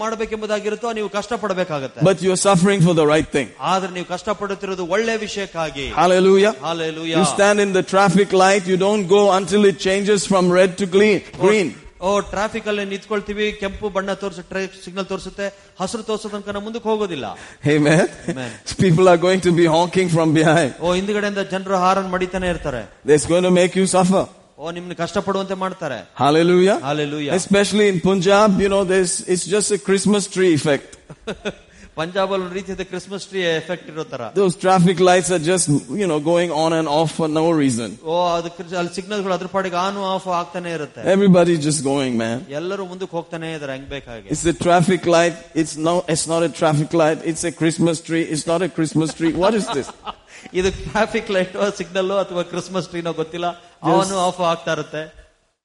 ಮಾಡಬೇಕೆಂಬುದಾಗಿರುತ್ತೋ 0.53 0.89
ನೀವು 0.99 1.09
ಕಷ್ಟ 1.17 1.33
ಪಡಬೇಕಾಗತ್ತೆ 1.43 2.01
But 2.03 2.19
you're 2.25 2.41
suffering 2.41 2.81
for 2.87 2.95
the 3.01 3.07
right 3.07 3.29
thing. 3.37 3.49
ಆದ್ರೆ 3.73 3.91
ನೀವು 3.97 4.07
ಕಷ್ಟ 4.15 4.29
ಪಡುತ್ತಿರೋದು 4.41 4.85
ಒಳ್ಳೆ 4.95 5.15
ವಿಷಯಕ್ಕಾಗಿ 5.25 5.87
Hallelujah. 6.01 6.53
Hallelujah. 6.69 7.19
You 7.19 7.27
stand 7.37 7.59
in 7.67 7.73
the 7.73 7.85
traffic 7.95 8.31
light, 8.35 8.65
you 8.73 8.79
don't 8.87 9.07
go 9.09 9.23
until 9.39 9.65
it 9.71 9.79
changes 9.89 10.21
from 10.33 10.45
red 10.61 10.73
to 10.83 10.87
green. 10.97 11.21
green. 11.45 11.69
ಓ 12.01 12.11
ಟ್ರಾಫಿಕ್ 12.33 12.67
ಅಲ್ಲಿ 12.71 12.83
ನಿಂತ್ಕೊಳ್ತೀವಿ 12.91 13.47
ಕೆಂಪು 13.61 13.87
ಬಣ್ಣ 13.95 14.11
ತೋರಿಸ 14.21 14.41
ಸಿಗ್ನಲ್ 14.85 15.07
ತೋರಿಸುತ್ತೆ 15.13 15.47
ಹಸಿರು 15.81 16.03
ತೋರಿಸೋ 16.09 16.29
ತನಕ 16.35 16.53
ನಾವು 16.57 16.65
ಮುಂದಕ್ಕೆ 16.67 16.89
ಹೋಗೋದಿಲ್ಲ 16.93 17.27
Amen. 17.75 18.05
Amen. 18.33 18.51
People 18.85 19.07
are 19.13 19.19
going 19.27 19.41
to 19.49 19.53
be 19.61 19.67
honking 19.77 20.09
from 20.17 20.29
behind. 20.41 20.71
ಓ 20.85 20.95
ಹಿಂದ್ಗಡೆಯಿಂದ 20.99 21.43
ಜನರು 21.55 21.77
ಹಾರನ್ 21.85 22.11
ಮಡಿತಾನೆ 22.15 22.49
ಇರ್ತಾರೆ 22.55 22.83
That's 23.11 23.27
going 23.33 23.47
to 23.51 23.55
make 23.61 23.75
you 23.81 23.87
suffer. 23.97 24.23
ಓ 24.63 24.71
ನಿಮ್ನ 24.77 24.95
ಕಷ್ಟಪಡುವಂತೆ 25.03 25.57
ಮಾಡ್ತಾರೆ 25.65 25.99
Hallelujah. 26.23 26.77
Hallelujah. 26.89 27.33
Especially 27.41 27.87
in 27.93 27.99
Punjab, 28.09 28.61
you 28.65 28.71
know, 28.75 28.83
there's, 28.93 29.15
it's 29.33 29.47
just 29.57 29.71
a 29.79 29.81
Christmas 29.89 30.27
tree 30.37 30.53
effect. 30.61 30.89
Punjab 31.99 32.33
ಅಲ್ಲಿ 32.35 32.45
ಒಂದು 32.47 32.57
ರೀತಿಯಾದ 32.59 32.83
ಕ್ರಿಸ್ಮಸ್ 32.91 33.25
ಟ್ರೀ 33.31 33.41
ಎಫೆಕ್ಟ್ 33.61 33.87
ಇರೋ 33.93 34.03
ತರ 34.11 34.23
Those 34.41 34.55
traffic 34.65 34.99
lights 35.09 35.31
are 35.37 35.41
just, 35.49 35.67
you 36.01 36.09
know, 36.11 36.19
going 36.33 36.51
on 36.63 36.71
and 36.79 36.87
off 36.99 37.11
for 37.19 37.29
no 37.39 37.45
reason. 37.63 37.89
ಓ 38.11 38.17
ಅದಕ್ಕೆ 38.37 38.63
ಅಲ್ಲಿ 38.81 38.93
ಸಿಗ್ನಲ್ಗಳು 38.99 39.35
ಅದ್ರ 39.39 39.49
ಪಾಡಿಗೆ 39.55 39.79
ಆನ್ 39.87 39.99
ಆಫ್ 40.13 40.29
ಆಗ್ತಾನೆ 40.41 40.73
ಇರುತ್ತೆ 40.79 41.03
Everybody's 41.15 41.63
just 41.69 41.83
going, 41.91 42.13
man. 42.23 42.39
ಎಲ್ಲರೂ 42.61 42.85
ಮುಂದಕ್ಕೆ 42.93 43.17
ಹೋಗ್ತಾನೆ 43.19 43.49
ಇದಾರೆ 43.57 43.75
ಹೆಂಗ್ 43.77 43.91
ಬೇಕಾಗೆ 43.97 44.29
It's 44.35 44.45
a 44.55 44.57
traffic 44.67 45.05
light. 45.17 45.37
It's 45.63 45.75
no, 45.89 45.95
it's 46.15 46.27
not 46.35 46.45
a 46.51 46.53
traffic 46.61 46.93
light. 47.03 47.19
It's 47.33 47.45
a 47.51 47.55
Christmas 47.61 47.99
tree. 48.09 48.25
It's 48.35 48.47
not 48.53 48.63
a 48.69 48.71
Christmas 48.79 49.13
tree. 49.21 49.33
What 49.45 49.55
is 49.61 49.67
this? 49.79 49.91
ಇದು 50.55 50.71
ಟ್ರಾಫಿಕ್ 50.85 51.31
ಲೈಟ್ 51.31 51.57
ಸಿಗ್ನಲ್ 51.77 52.13
ಅಥವಾ 52.25 52.43
Christmas 52.43 52.89
ಟ್ರೀನೋ 52.89 53.13
ಗೊತ್ತಿಲ್ಲ 53.13 53.49
ಅವನು 53.93 54.17
ಆಫ್ 54.27 54.41
ಆಗ್ತಾ 54.53 54.73
ಇರುತ್ತೆ 54.73 55.05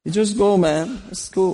You 0.06 0.12
just 0.12 0.34
go, 0.38 0.48
man. 0.58 0.88
It's 1.12 1.30
cool. 1.30 1.54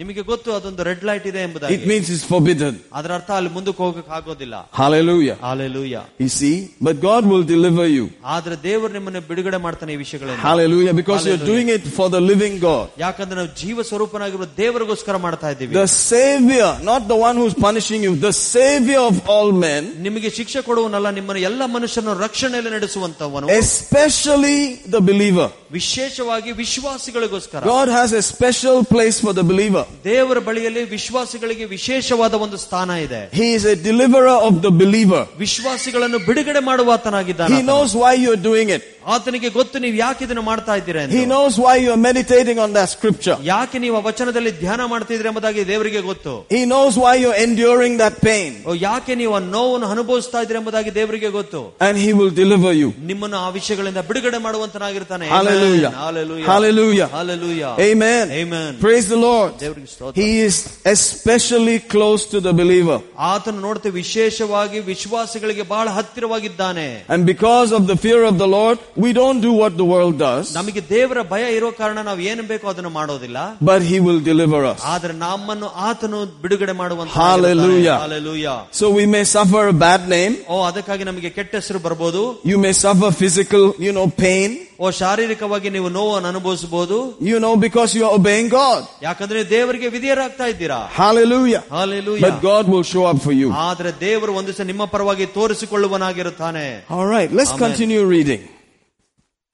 ನಿಮಗೆ 0.00 0.22
ಗೊತ್ತು 0.22 0.48
ಅದೊಂದು 0.56 0.82
ರೆಡ್ 0.88 1.04
ಲೈಟ್ 1.08 1.24
ಇದೆ 1.30 1.40
ಎಂಬುದಾಗಿ 1.46 1.74
It 1.76 1.84
means 1.90 2.06
it's 2.14 2.26
forbidden. 2.32 2.72
ಅದರ 2.98 3.10
ಅರ್ಥ 3.18 3.30
ಅಲ್ಲಿ 3.38 3.50
ಮುಂದಕ್ಕೆ 3.56 3.82
ಹೋಗಕ್ 3.84 4.10
ಆಗೋದಿಲ್ಲ 4.18 4.56
Hallelujah. 4.80 5.36
Hallelujah 5.46 5.94
You 6.24 6.30
see? 6.38 6.52
But 6.88 6.96
God 7.08 7.22
will 7.30 7.44
deliver 7.54 7.86
you. 7.96 8.04
ಆದ್ರೆ 8.34 8.56
ದೇವರು 8.66 8.92
ನಿಮ್ಮನ್ನು 8.98 9.22
ಬಿಡುಗಡೆ 9.30 9.58
ಮಾಡ್ತಾನೆ 9.66 9.92
ಈ 9.96 10.00
ವಿಷಯಗಳನ್ನು 10.04 10.42
Hallelujah. 10.48 10.92
Because 11.00 11.22
you're 11.26 11.36
Hallelujah. 11.36 11.52
doing 11.54 11.70
it 11.76 11.86
for 11.98 12.08
the 12.16 12.22
living 12.30 12.54
God. 12.68 12.86
ಯಾಕಂದ್ರೆ 13.04 13.36
ನಾವು 13.40 13.50
ಜೀವ 13.62 13.82
ಸ್ವರೂಪನಾಗಿರುವ 13.90 14.46
ದೇವರಿಗೋಸ್ಕರ 14.62 15.16
ಮಾಡ್ತಾ 15.26 15.50
ಇದ್ದೀವಿ 15.56 15.74
The 15.80 15.88
Savior, 16.12 16.70
not 16.90 17.02
the 17.14 17.18
one 17.28 17.36
who's 17.42 17.56
punishing 17.68 18.02
you, 18.08 18.14
the 18.28 18.34
Savior 18.48 19.02
of 19.10 19.18
all 19.34 19.50
men, 19.66 19.82
ನಿಮಗೆ 20.06 20.30
ಶಿಕ್ಷೆ 20.38 20.62
ಕೊಡುವನಲ್ಲ 20.68 21.10
ನಿಮ್ಮನ್ನು 21.18 21.42
ಎಲ್ಲ 21.50 21.62
ಮನುಷ್ಯರನ್ನು 21.76 22.16
ರಕ್ಷಣೆಯಲ್ಲಿ 22.26 22.72
ನಡೆಸುವಂತವನು 22.76 23.46
especially 23.62 24.58
the 24.86 25.00
believer. 25.02 25.48
ವಿಶೇಷವಾಗಿ 25.72 26.50
ವಿಶ್ವಾಸಿಗಳಿಗೋಸ್ಕರ 26.62 27.62
God 27.74 27.88
has 27.90 28.12
a 28.12 28.24
special 28.24 28.78
place 28.94 29.18
for 29.20 29.32
the 29.32 29.46
believer. 29.52 29.81
ದೇವರ 30.04 30.38
ಬಳಿಯಲ್ಲಿ 30.48 30.82
ವಿಶ್ವಾಸಿಗಳಿಗೆ 30.90 31.64
ವಿಶೇಷವಾದ 31.76 32.34
ಒಂದು 32.44 32.58
ಸ್ಥಾನ 32.58 32.90
ಇದೆ 33.06 33.22
He 33.40 33.48
is 33.58 33.64
a 33.66 33.76
deliverer 33.88 34.36
of 34.48 34.54
the 34.66 34.72
believer. 34.82 35.22
ವಿಶ್ವಾಸಿಗಳನ್ನು 35.44 36.20
ಬಿಡುಗಡೆ 36.28 36.62
ಮಾಡುವ 36.70 36.94
ಆತನಾಗಿದ್ದಾನೆ 36.98 37.50
He 37.50 37.60
ಆತನು. 37.60 37.68
knows 37.70 37.92
why 38.02 38.12
you're 38.24 38.42
doing 38.50 38.70
it. 38.76 38.84
ಆತನಿಗೆ 39.14 39.48
ಗೊತ್ತು 39.50 39.76
ನೀವು 39.82 39.96
ಯಾಕೆ 39.96 40.22
ಇದನ್ನು 40.26 40.42
ಮಾಡ್ತಾ 40.48 40.72
ಇದ್ದೀರಾ 40.80 41.00
ಎಂದು. 41.04 41.14
He 41.18 41.24
knows 41.32 41.54
why 41.64 41.74
you're 41.84 42.00
meditating 42.08 42.58
on 42.64 42.70
that 42.78 42.88
scripture. 42.96 43.36
ಯಾಕೆ 43.52 43.76
ನೀವು 43.84 43.96
ಆ 44.00 44.04
ವಚನದಲ್ಲಿ 44.08 44.52
ಧ್ಯಾನ 44.62 44.80
ಮಾಡ್ತಿದ್ರಿ 44.92 45.28
ಎಂಬುದಾಗಿ 45.30 45.62
ದೇವರಿಗೆ 45.72 46.00
ಗೊತ್ತು 46.10 46.34
He 46.56 46.62
knows 46.72 46.94
why 47.04 47.14
you're 47.22 47.38
enduring 47.46 47.94
that 48.02 48.16
pain. 48.28 48.50
ಓ, 48.68 48.74
ಯಾಕೆ 48.88 49.12
ನೀವು 49.20 49.32
ಆ 49.34 49.42
ನೋವನ್ನು 49.56 49.88
ಅನುಭವಿಸ್ತಾ 49.94 50.40
ಇದ್ರಿ 50.46 50.58
ಎಂಬುದಾಗಿ 50.60 50.92
ದೇವರಿಗೆ 51.00 51.30
ಗೊತ್ತು 51.38 51.62
And 51.88 51.94
He 52.04 52.10
will 52.18 52.32
deliver 52.42 52.72
you. 52.82 52.90
ನಿಮ್ಮನ್ನು 53.12 53.38
ಆ 53.44 53.50
ವಿಷಯಗಳಿಂದ 53.58 54.02
ಬಿಡುಗಡೆ 54.10 54.40
ಮಾಡುವಂತನಾಗಿರ್ತಾನೆ 54.48 55.24
Hallelujah. 55.36 55.92
Hallelujah. 56.04 56.46
Hallelujah. 56.52 57.08
Hallelujah. 57.18 57.72
Amen. 57.88 58.24
Amen. 58.42 58.70
Praise 58.80 59.08
the 59.08 59.20
Lord. 59.20 59.52
ದೇವರಿಗೆ 59.72 59.88
ಸ್ತೋತ್ರ. 59.94 60.16
He 60.20 60.30
is 60.48 60.56
especially 60.94 61.76
close 61.94 62.22
to 62.32 62.38
the 62.40 62.52
believer. 62.52 62.98
ಆತನು 63.30 63.60
ನೋಡ್ತೇವೆ 63.66 63.94
ವಿಶೇಷವಾಗಿ 64.00 64.78
ವಿಶ್ವಾಸಿಗಳಿಗೆ 64.90 65.64
ಬಹಳ 65.72 65.86
ಹತ್ತಿರವಾಗಿದ್ದಾನೆ 65.98 66.86
And 67.14 67.22
because 67.26 67.70
of 67.72 67.82
the 67.86 67.96
fear 68.04 68.20
of 68.30 68.36
the 68.38 68.48
Lord, 68.48 68.76
we 69.04 69.10
don't 69.12 69.40
do 69.40 69.52
what 69.60 69.72
the 69.82 69.88
world 69.92 70.16
does, 70.26 70.46
ನಮಗೆ 70.58 70.82
ದೇವರ 70.94 71.18
ಭಯ 71.32 71.44
ಇರೋ 71.58 71.70
ಕಾರಣ 71.80 71.98
ನಾವು 72.08 72.20
ಏನು 72.30 72.44
ಬೇಕೋ 72.52 72.66
ಅದನ್ನು 72.72 72.92
ಮಾಡೋದಿಲ್ಲ 72.98 73.38
but 73.70 73.82
He 73.90 73.98
will 74.06 74.20
deliver 74.30 74.60
us. 74.72 74.80
ಆದ್ರೆ 74.94 75.14
ನಮ್ಮನ್ನು 75.24 75.70
ಆತನು 75.88 76.20
ಬಿಡುಗಡೆ 76.44 76.76
ಮಾಡುವಂತ 76.82 77.14
Hallelujah. 77.22 77.98
Hallelujah. 78.04 78.58
So 78.80 78.86
we 78.98 79.06
may 79.14 79.24
suffer 79.36 79.64
a 79.74 79.78
bad 79.86 80.02
name. 80.16 80.34
ಓ 80.52 80.58
ಅದಕ್ಕಾಗಿ 80.70 81.04
ನಮಗೆ 81.10 81.30
ಕೆಟ್ಟ 81.38 81.52
ಹೆಸರು 81.60 81.80
ಬರ್ಬೋದು 81.86 82.22
You 82.52 82.58
may 82.58 82.74
suffer 82.84 83.10
physical, 83.22 83.64
you 83.86 83.92
know, 83.98 84.06
pain, 84.24 84.50
ಓ 84.82 84.90
ಶಾರೀರಿಕವಾಗಿ 85.00 85.68
ನೀವು 85.76 85.88
ನೋವನ್ನು 85.98 86.28
ಅನುಭವಿಸಬಹುದು 86.32 86.96
you 87.30 87.38
know, 87.44 87.54
because 87.66 87.90
you 87.98 88.04
are 88.08 88.14
obeying 88.20 88.48
God. 88.56 88.80
ಯಾಕಂದ್ರೆ 89.06 89.40
ದೇವರಿಗೆ 89.54 89.88
ವಿಧಿಯರಾಗ್ತಾ 89.96 90.46
ಇದ್ದೀರಾ 90.52 90.80
Hallelujah. 91.00 91.62
Hallelujah. 91.78 92.24
But 92.26 92.36
God 92.42 92.64
will 92.74 92.86
show 92.92 93.04
up 93.12 93.20
for 93.26 93.34
you. 93.42 93.48
ಆದ್ರೆ 93.68 93.92
ದೇವರು 94.06 94.34
ಒಂದು 94.40 94.50
ದಿವಸ 94.52 94.66
ನಿಮ್ಮ 94.72 94.86
ಪರವಾಗಿ 94.94 95.26
ತೋರಿಸಿಕೊಳ್ಳುವನಾಗಿರುತ್ತಾನೆ 95.38 96.66
All 96.96 97.06
right, 97.06 97.30
let's 97.32 97.54
Amen. 97.54 97.64
continue 97.66 98.04
reading. 98.16 98.42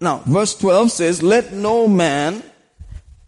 Now, 0.01 0.17
verse 0.29 0.55
12 0.57 0.91
says, 0.91 1.23
Let 1.35 1.53
no 1.69 1.77
man, 2.03 2.33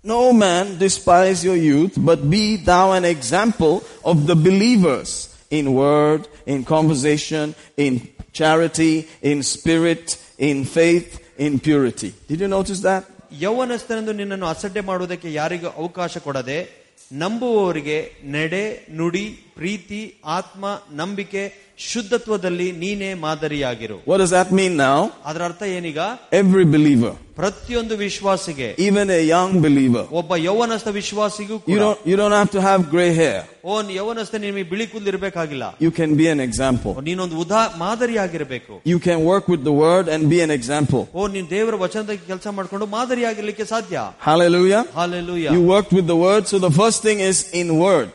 no 0.05 0.33
man 0.45 0.79
despise 0.79 1.45
your 1.45 1.57
youth, 1.57 1.95
but 1.99 2.29
be 2.31 2.57
thou 2.57 2.93
an 2.93 3.05
example 3.07 3.75
of 4.05 4.27
the 4.27 4.37
believers 4.49 5.11
in 5.51 5.75
word, 5.75 6.23
in 6.45 6.65
conversation, 6.67 7.45
in 7.79 7.93
charity, 8.33 8.95
in 9.23 9.43
spirit, 9.45 10.07
in 10.41 10.65
faith, 10.67 11.09
in 11.41 11.59
purity. 11.61 12.11
Did 12.29 12.41
you 12.41 12.49
notice 12.49 12.81
that? 12.81 13.03
ಯೌವನಸ್ಥನೆಂದು 13.41 14.13
ನಿನ್ನನ್ನು 14.13 14.47
ಅಸಡ್ಡೆ 14.47 14.81
ಮಾಡುವುದಕ್ಕೆ 14.81 15.33
ಯಾರಿಗೂ 15.33 15.69
ಅವಕಾಶ 15.77 16.19
ಕೊಡದೆ 16.19 16.59
ನಂಬುವವರಿಗೆ 17.17 17.97
ನಡೆ 18.29 18.63
ನುಡಿ 18.97 19.25
ಪ್ರೀತಿ 19.57 20.01
ಆತ್ಮ 20.37 20.65
ನಂಬಿಕೆ 20.93 21.43
ಶುದ್ಧತ್ವದಲ್ಲಿ 21.91 22.67
ನೀನೇ 22.83 23.09
ಮಾದರಿಯಾಗಿರು 23.25 23.97
What 24.11 24.19
does 24.23 24.33
that 24.37 24.49
mean 24.59 24.75
now? 24.79 24.99
ಅದರ 25.29 25.43
ಅರ್ಥ 25.49 25.63
ಏನೀಗ 25.77 25.99
Every 26.41 26.65
believer, 26.75 27.11
ಪ್ರತಿಯೊಂದು 27.41 27.95
ವಿಶ್ವಾಸಿಗೆ 28.05 28.69
even 28.87 29.07
a 29.17 29.23
young 29.35 29.51
believer, 29.65 30.05
ಒಬ್ಬ 30.21 30.37
ಯೌವನಸ್ಥ 30.47 30.89
ವಿಶ್ವಾಸಿಗೂ 30.99 31.57
you 31.57 31.65
ಕೂಡ 31.67 31.81
don't, 31.83 32.01
you 32.11 32.17
don't 32.21 32.37
have 32.41 32.51
to 32.57 32.61
have 32.69 32.81
gray 32.95 33.11
hair. 33.21 33.41
ಓ 33.65 33.75
ಯೌವನಸ್ಥ 33.99 34.41
ನಿಮಗೆ 34.45 34.67
ಬಿಳಿ 34.73 34.87
ಕೂದಲಿರ್ಬೇಕಾಗಿಲ್ಲ 34.93 35.67
You 35.87 35.91
can 35.99 36.13
be 36.23 36.29
an 36.35 36.41
example. 36.49 36.95
ನೀನೊಂದು 37.09 37.37
ಉದಾ 37.45 37.63
ಮಾದರಿಯಾಗಿರ್ಬೇಕು 37.85 38.73
You 38.93 38.99
can 39.09 39.21
work 39.33 39.47
with 39.55 39.63
the 39.71 39.77
word 39.85 40.09
and 40.15 40.23
be 40.35 40.41
an 40.47 40.55
example. 40.59 41.03
ಓ 41.19 41.29
ನೀನ್ 41.37 41.49
ದೇವರ 41.55 41.75
ವಚನದಾಗ 41.85 42.25
ಕೆಲಸ 42.33 42.47
ಮಾಡ್ಕೊಂಡು 42.61 42.89
ಮಾದರಿಯಾಗಿರ್ಲಿಕ್ಕೆ 42.97 43.67
ಸಾಧ್ಯ 43.75 44.07
Hallelujah. 44.29 44.83
Hallelujah 44.99 45.47
You 45.59 45.63
worked 45.75 45.93
with 46.01 46.09
the 46.15 46.21
word, 46.27 46.45
so 46.53 46.59
the 46.69 46.75
first 46.83 47.01
thing 47.09 47.21
is 47.31 47.41
in 47.63 47.69
word. 47.87 48.15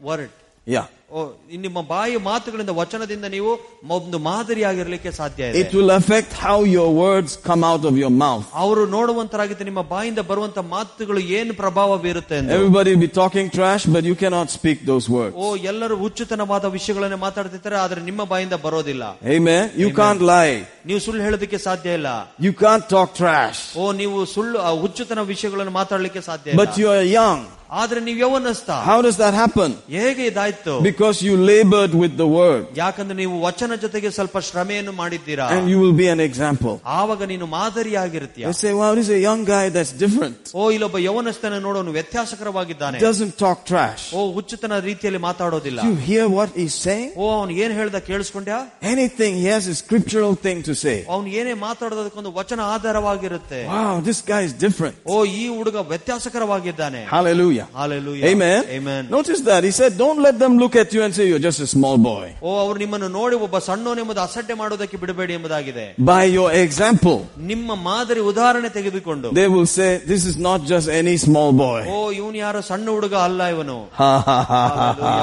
word 0.00 0.34
Yeah. 0.66 0.86
ಓ 1.10 1.20
ನಿಮ್ಮ 1.64 1.80
ಬಾಯಿ 1.90 2.16
ಮಾತುಗಳಿಂದ 2.22 2.72
ವಚನದಿಂದ 2.78 3.26
ನೀವು 3.34 3.50
ಒಂದು 3.96 4.16
ಮಾದರಿಯಾಗಿರ್ಲಿಕ್ಕೆ 4.26 5.10
ಸಾಧ್ಯ 5.18 5.50
ಇದೆ 5.50 5.60
It 5.62 5.72
will 5.78 5.92
affect 5.92 6.30
how 6.44 6.56
your 6.68 6.88
words 6.96 7.32
come 7.48 7.62
out 7.64 7.84
of 7.90 7.94
your 8.02 8.10
mouth. 8.22 8.44
ಅವರು 8.62 8.82
ನೋಡುವಂತರಾಗಿದ್ದ 8.94 9.64
ನಿಮ್ಮ 9.68 9.82
ಬಾಯಿಂದ 9.92 10.20
ಬರುವಂತ 10.30 10.58
ಮಾತುಗಳು 10.72 11.20
ಏನು 11.38 11.54
ಪ್ರಭಾವ 11.62 11.98
ಬೀರುತ್ತೆ 12.04 12.36
ಎಂದು 12.40 12.54
Everybody 12.58 12.90
will 12.94 13.04
be 13.06 13.12
talking 13.20 13.48
trash, 13.50 13.84
but 13.96 14.04
you 14.10 14.16
cannot 14.22 14.48
speak 14.58 14.78
those 14.84 15.08
words. 15.16 15.34
ಓ 15.36 15.48
ಎಲ್ಲರೂ 15.72 15.96
ಹುಚ್ಚುತನವಾದ 16.02 16.64
ವಿಷಯಗಳನ್ನೇ 16.76 17.20
ಮಾತಾಡ್ತಿರ್ತಾರೆ 17.26 17.78
ಆದ್ರೆ 17.84 18.02
ನಿಮ್ಮ 18.08 18.24
ಬಾಯಿಂದ 18.32 18.58
ಬರೋದಿಲ್ಲ 18.66 19.04
Amen. 19.36 19.62
You 19.76 19.88
Amen. 19.88 19.98
can't 20.00 20.24
lie. 20.34 20.56
ನೀವು 20.88 21.00
ಸುಳ್ಳು 21.06 21.22
ಹೇಳೋದಕ್ಕೆ 21.26 21.60
ಸಾಧ್ಯ 21.68 21.98
ಇಲ್ಲ 22.00 22.10
You 22.46 22.54
can't 22.64 22.86
talk 22.96 23.10
trash. 23.22 23.60
ಓ 23.76 23.92
ನೀವು 24.02 24.18
ಸುಳ್ಳು 24.34 24.58
ಆ 24.68 24.72
ಹುಚ್ಚುತನ 24.84 25.22
ವಿಷಯಗಳನ್ನು 25.34 25.74
ಮಾತಾಡ್ಲಿಕ್ಕೆ 25.80 26.22
ಸಾಧ್ಯ 26.30 26.50
ಇಲ್ಲ 26.52 26.60
But 26.64 26.74
you 26.82 26.90
are 26.96 27.06
young. 27.20 27.40
ಆದ್ರೆ 27.80 28.00
ನೀವು 28.06 28.18
ಯೌವನಸ್ಥ 28.24 28.70
How 28.88 28.98
does 29.06 29.16
that 29.22 29.34
happen? 29.34 29.70
ಹೇಗೆ 29.94 30.22
ಇದಾಯ್ತು 30.30 30.74
Because 30.82 31.16
you 31.26 31.32
labored 31.52 31.94
with 32.02 32.14
the 32.16 32.28
word. 32.38 32.62
ಯಾಕಂದ್ರೆ 32.82 33.16
ನೀವು 33.22 33.36
ವಚನ 33.46 33.74
ಜೊತೆಗೆ 33.84 34.10
ಸ್ವಲ್ಪ 34.16 34.38
ಶ್ರಮೆಯನ್ನು 34.48 34.92
ಮಾಡಿದ್ದೀರಾ 35.00 35.46
And 35.54 35.64
you 35.72 35.78
will 35.84 35.96
be 36.02 36.08
an 36.08 36.20
example. 36.28 36.74
ಆವಾಗ 36.98 37.22
ನೀನು 37.32 37.46
ಮಾದರಿಯಾಗಿರ್ತೀಯ 37.56 38.44
You 38.48 38.56
say, 38.62 38.72
wow, 38.80 38.90
this 38.98 39.08
is 39.08 39.14
a 39.20 39.24
young 39.28 39.42
guy 39.44 39.64
that's 39.76 39.92
different. 40.04 40.38
ಓ 40.54 40.70
ಇಲ್ಲೊಬ್ಬ 40.76 40.98
ಯೌವನಸ್ಥನ 41.08 41.58
ನೋಡೋನು 41.66 41.92
ವ್ಯತ್ಯಾಸಕರವಾಗಿದ್ದಾನೆ 41.98 43.00
Doesn't 43.08 43.34
talk 43.44 43.58
trash. 43.72 44.04
ಓ 44.18 44.22
ಹುಚ್ಚುತನ 44.38 44.78
ರೀತಿಯಲ್ಲಿ 44.88 45.22
ಮಾತಾಡೋದಿಲ್ಲ 45.28 45.80
You 45.88 45.96
hear 46.10 46.26
what 46.38 46.50
he's 46.60 46.76
saying? 46.86 47.10
ಓ 47.16 47.26
ಅವ್ನು 47.38 47.54
ಏನ್ 47.64 47.74
ಹೇಳ್ದ 47.80 48.00
ಕೇಳಿಸ್ಕೊಂಡ್ಯಾ 48.10 48.60
Anything, 48.94 49.34
he 49.42 49.48
has 49.56 49.66
a 49.66 49.76
scriptural 49.82 50.34
thing 50.46 50.60
to 50.62 50.74
say. 50.84 50.96
ಅವ್ನು 51.14 51.28
ಏನೇ 51.40 51.54
ಮಾತಾಡೋದಕ್ಕೊಂದು 51.66 52.32
ವಚನ 52.40 52.60
ಆಧಾರವಾಗಿರುತ್ತೆ 52.76 53.60
Wow, 53.74 53.94
this 54.10 54.20
guy 54.32 54.42
is 54.48 54.54
different. 54.66 54.96
ಓ 55.12 55.18
ಈ 55.40 55.44
ಹುಡುಗ 55.58 55.76
ವ್ಯತ್ಯಾಸಕರವಾಗಿದ್ದಾನೆ 55.92 57.02
Hallelujah. 57.16 57.59
Hallelujah. 57.60 58.26
Amen. 58.26 58.64
Amen. 58.68 59.08
Notice 59.10 59.40
that. 59.42 59.62
He 59.64 59.70
said, 59.70 59.96
don't 59.98 60.20
let 60.20 60.38
them 60.38 60.58
look 60.58 60.74
at 60.76 60.92
you 60.94 61.02
and 61.02 61.14
say, 61.14 61.28
you're 61.28 61.38
just 61.40 61.60
a 61.60 61.66
small 61.66 61.96
boy. 61.98 62.26
ಓ 62.42 62.52
ಅವ್ರು 62.62 62.78
ನಿಮ್ಮನ್ನು 62.82 63.08
ನೋಡಿ 63.18 63.36
ಒಬ್ಬ 63.46 63.58
ಸಣ್ಣವನೆಂಬುದು 63.68 64.20
ಅಸಡ್ಡೆ 64.26 64.54
ಮಾಡೋದಕ್ಕೆ 64.60 64.96
ಬಿಡಬೇಡಿ 65.02 65.32
ಎಂಬುದಾಗಿದೆ 65.38 65.86
By 66.12 66.22
your 66.36 66.48
example, 66.64 67.18
ನಿಮ್ಮ 67.52 67.74
ಮಾದರಿ 67.88 68.22
ಉದಾಹರಣೆ 68.32 68.70
ತೆಗೆದುಕೊಂಡು 68.78 69.30
they 69.40 69.48
will 69.54 69.68
say, 69.76 69.90
this 70.12 70.24
is 70.30 70.36
not 70.48 70.60
just 70.72 70.88
any 71.00 71.16
small 71.26 71.50
boy. 71.64 71.80
ಓ 71.94 71.98
ಇವನು 72.20 72.38
ಯಾರೋ 72.44 72.62
ಸಣ್ಣ 72.70 72.86
ಹುಡುಗ 72.96 73.14
ಅಲ್ಲ 73.28 73.40
ಇವನು 73.56 73.78
Ha 74.00 74.12
ha 74.28 74.38
ha 74.52 74.62
ha 74.80 74.88
ha. 75.02 75.14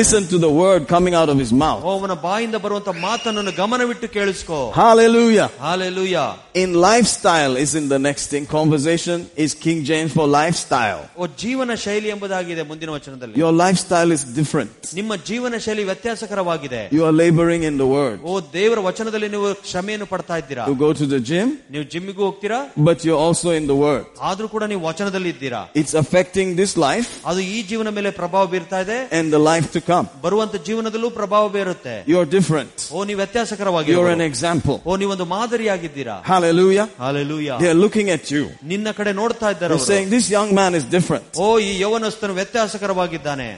Listen 0.00 0.22
to 0.34 0.38
the 0.46 0.52
word 0.62 0.82
coming 0.94 1.14
out 1.22 1.30
of 1.34 1.38
his 1.44 1.52
mouth. 1.64 1.82
ಓ 1.88 1.92
ಅವನ 1.98 2.16
ಬಾಯಿಂದ 2.28 2.56
ಬರುವಂತ 2.66 2.90
ಮಾತನ್ನು 3.08 3.54
ಗಮನವಿಟ್ಟು 3.62 4.08
ಕೇಳಿಸ್ಕೋ 4.16 4.60
Hallelujah. 4.82 5.48
Hallelujah 5.66 6.16
In 6.62 6.70
lifestyle 6.88 7.54
is 7.56 7.70
in 7.74 7.86
the 7.92 7.98
next 8.08 8.24
thing. 8.32 8.44
Conversation 8.58 9.18
is 9.44 9.50
King 9.64 9.78
James 9.90 10.10
for 10.18 10.26
lifestyle. 10.40 11.00
ಓ 11.20 11.26
ಜೀವನ 11.42 11.72
ಶೈಲಿ 11.84 12.08
ಎಂಬುದಾಗಿದೆ 12.08 12.62
ಮುಂದಿನ 12.62 12.90
ವಚನದಲ್ಲಿ 12.90 13.36
Your 13.36 13.52
lifestyle 13.56 14.10
is 14.12 14.22
different. 14.38 14.70
ನಿಮ್ಮ 14.94 15.12
ಜೀವನ 15.28 15.58
ಶೈಲಿ 15.66 15.84
ವ್ಯತ್ಯಾಸಕರವಾಗಿದೆ 15.90 16.80
You 16.92 17.02
are 17.04 17.14
laboring 17.14 17.62
in 17.64 17.76
the 17.76 17.88
word. 17.88 18.16
ಓ 18.24 18.34
ದೇವರ 18.54 18.78
ವಚನದಲ್ಲಿ 18.88 19.28
ನೀವು 19.28 19.48
ಶ್ರಮೆಯನ್ನು 19.72 20.06
ಪಡ್ತಾ 20.12 20.36
ಇದ್ದೀರಾ 20.42 20.64
You 20.70 20.76
go 20.78 20.90
to 21.00 21.06
the 21.06 21.20
gym, 21.30 21.48
ನೀವು 21.74 21.84
ಜಿಮ್ಮಿಗೂ 21.94 22.22
ಹೋಗ್ತೀರಾ 22.28 22.58
but 22.88 22.98
you're 23.06 23.22
also 23.26 23.50
in 23.60 23.66
the 23.66 23.78
word. 23.84 24.04
ಆದ್ರೂ 24.30 24.48
ಕೂಡ 24.54 24.62
ನೀವು 24.72 24.82
ವಚನದಲ್ಲಿ 24.88 25.30
ಇದ್ದೀರಾ 25.34 25.62
It's 25.82 25.94
affecting 26.04 26.48
this 26.62 26.74
life 26.88 27.10
ಅದು 27.32 27.40
ಈ 27.54 27.60
ಜೀವನ 27.70 27.88
ಮೇಲೆ 27.98 28.12
ಪ್ರಭಾವ 28.20 28.44
ಬೀರ್ತಾ 28.54 28.80
ಇದೆ 28.86 28.98
and 29.18 29.26
the 29.36 29.42
life 29.50 29.68
to 29.76 29.82
come. 29.90 30.06
ಬರುವಂತ 30.26 30.54
ಜೀವನದಲ್ಲೂ 30.68 31.10
ಪ್ರಭಾವ 31.20 31.44
ಬೀರುತ್ತೆ 31.56 31.96
You're 32.12 32.28
different. 32.36 32.74
ಓ 32.96 33.04
ನೀವು 33.10 33.20
ವ್ಯತ್ಯಾಸಕರವಾಗಿ 33.22 33.90
You're 33.94 34.12
an 34.18 34.24
example. 34.30 34.78
ಓ 34.86 34.96
ನೀವೊಂದು 35.02 35.26
ಮಾದರಿಯಾಗಿದ್ದೀರಾ 35.36 36.16
Hallelujah. 36.32 36.86
Hallelujah 37.04 37.50
They're 37.62 37.80
looking 37.84 38.10
at 38.10 38.24
you. 38.34 38.44
ನಿನ್ನ 38.72 38.88
ಕಡೆ 38.98 39.12
ನೋಡ್ತಾ 39.22 39.48
ಇದ್ದಾರೆ 39.50 39.70
They're 39.72 39.80
ಅವರು. 39.80 39.92
saying, 39.92 40.08
This 40.10 40.26
young 40.30 40.50
man 40.60 40.72
is 40.74 40.84
different. 40.96 41.24
ಓ 41.38 41.48
ಈ 41.67 41.67
ಯವನಸ್ಥನು 41.84 42.34
ವ್ಯತ್ಯಾಸಕರವಾಗಿದ್ದಾನೆ 42.40 43.48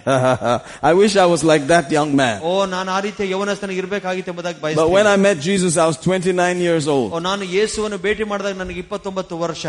I 0.82 0.94
wish 0.94 1.16
I 1.16 1.26
was 1.26 1.42
like 1.44 1.66
that 1.66 1.86
young 1.90 2.12
man. 2.14 2.36
ಓ 2.42 2.52
ನಾನು 2.66 2.90
ಆ 2.90 3.00
ರೀತಿಯ 3.00 3.26
ಯವನಸ್ಥನಿಗೆ 3.34 3.80
ಇರ್ಬೇಕಾಗಿತ್ತು 3.84 4.32
ಎಂಬುದಾಗಿ 4.34 4.58
But 4.60 4.88
when 4.88 5.06
ಬಯಸ್ತೀನಿ 5.06 5.14
I 5.14 5.26
met 5.28 5.38
Jesus, 5.48 5.76
I 5.76 5.86
was 5.86 5.98
29 5.98 6.58
years 6.66 6.86
O 6.88 6.96
old. 6.96 7.22
ನಾನು 7.28 7.44
ಯೇಸುವನ್ನು 7.56 7.98
ಭೇಟಿ 8.06 8.24
ಮಾಡಿದಾಗ 8.32 8.56
ನನಗೆ 8.64 8.80
ಇಪ್ಪತ್ತೊಂಬತ್ತು 8.86 9.36
ವರ್ಷ 9.46 9.66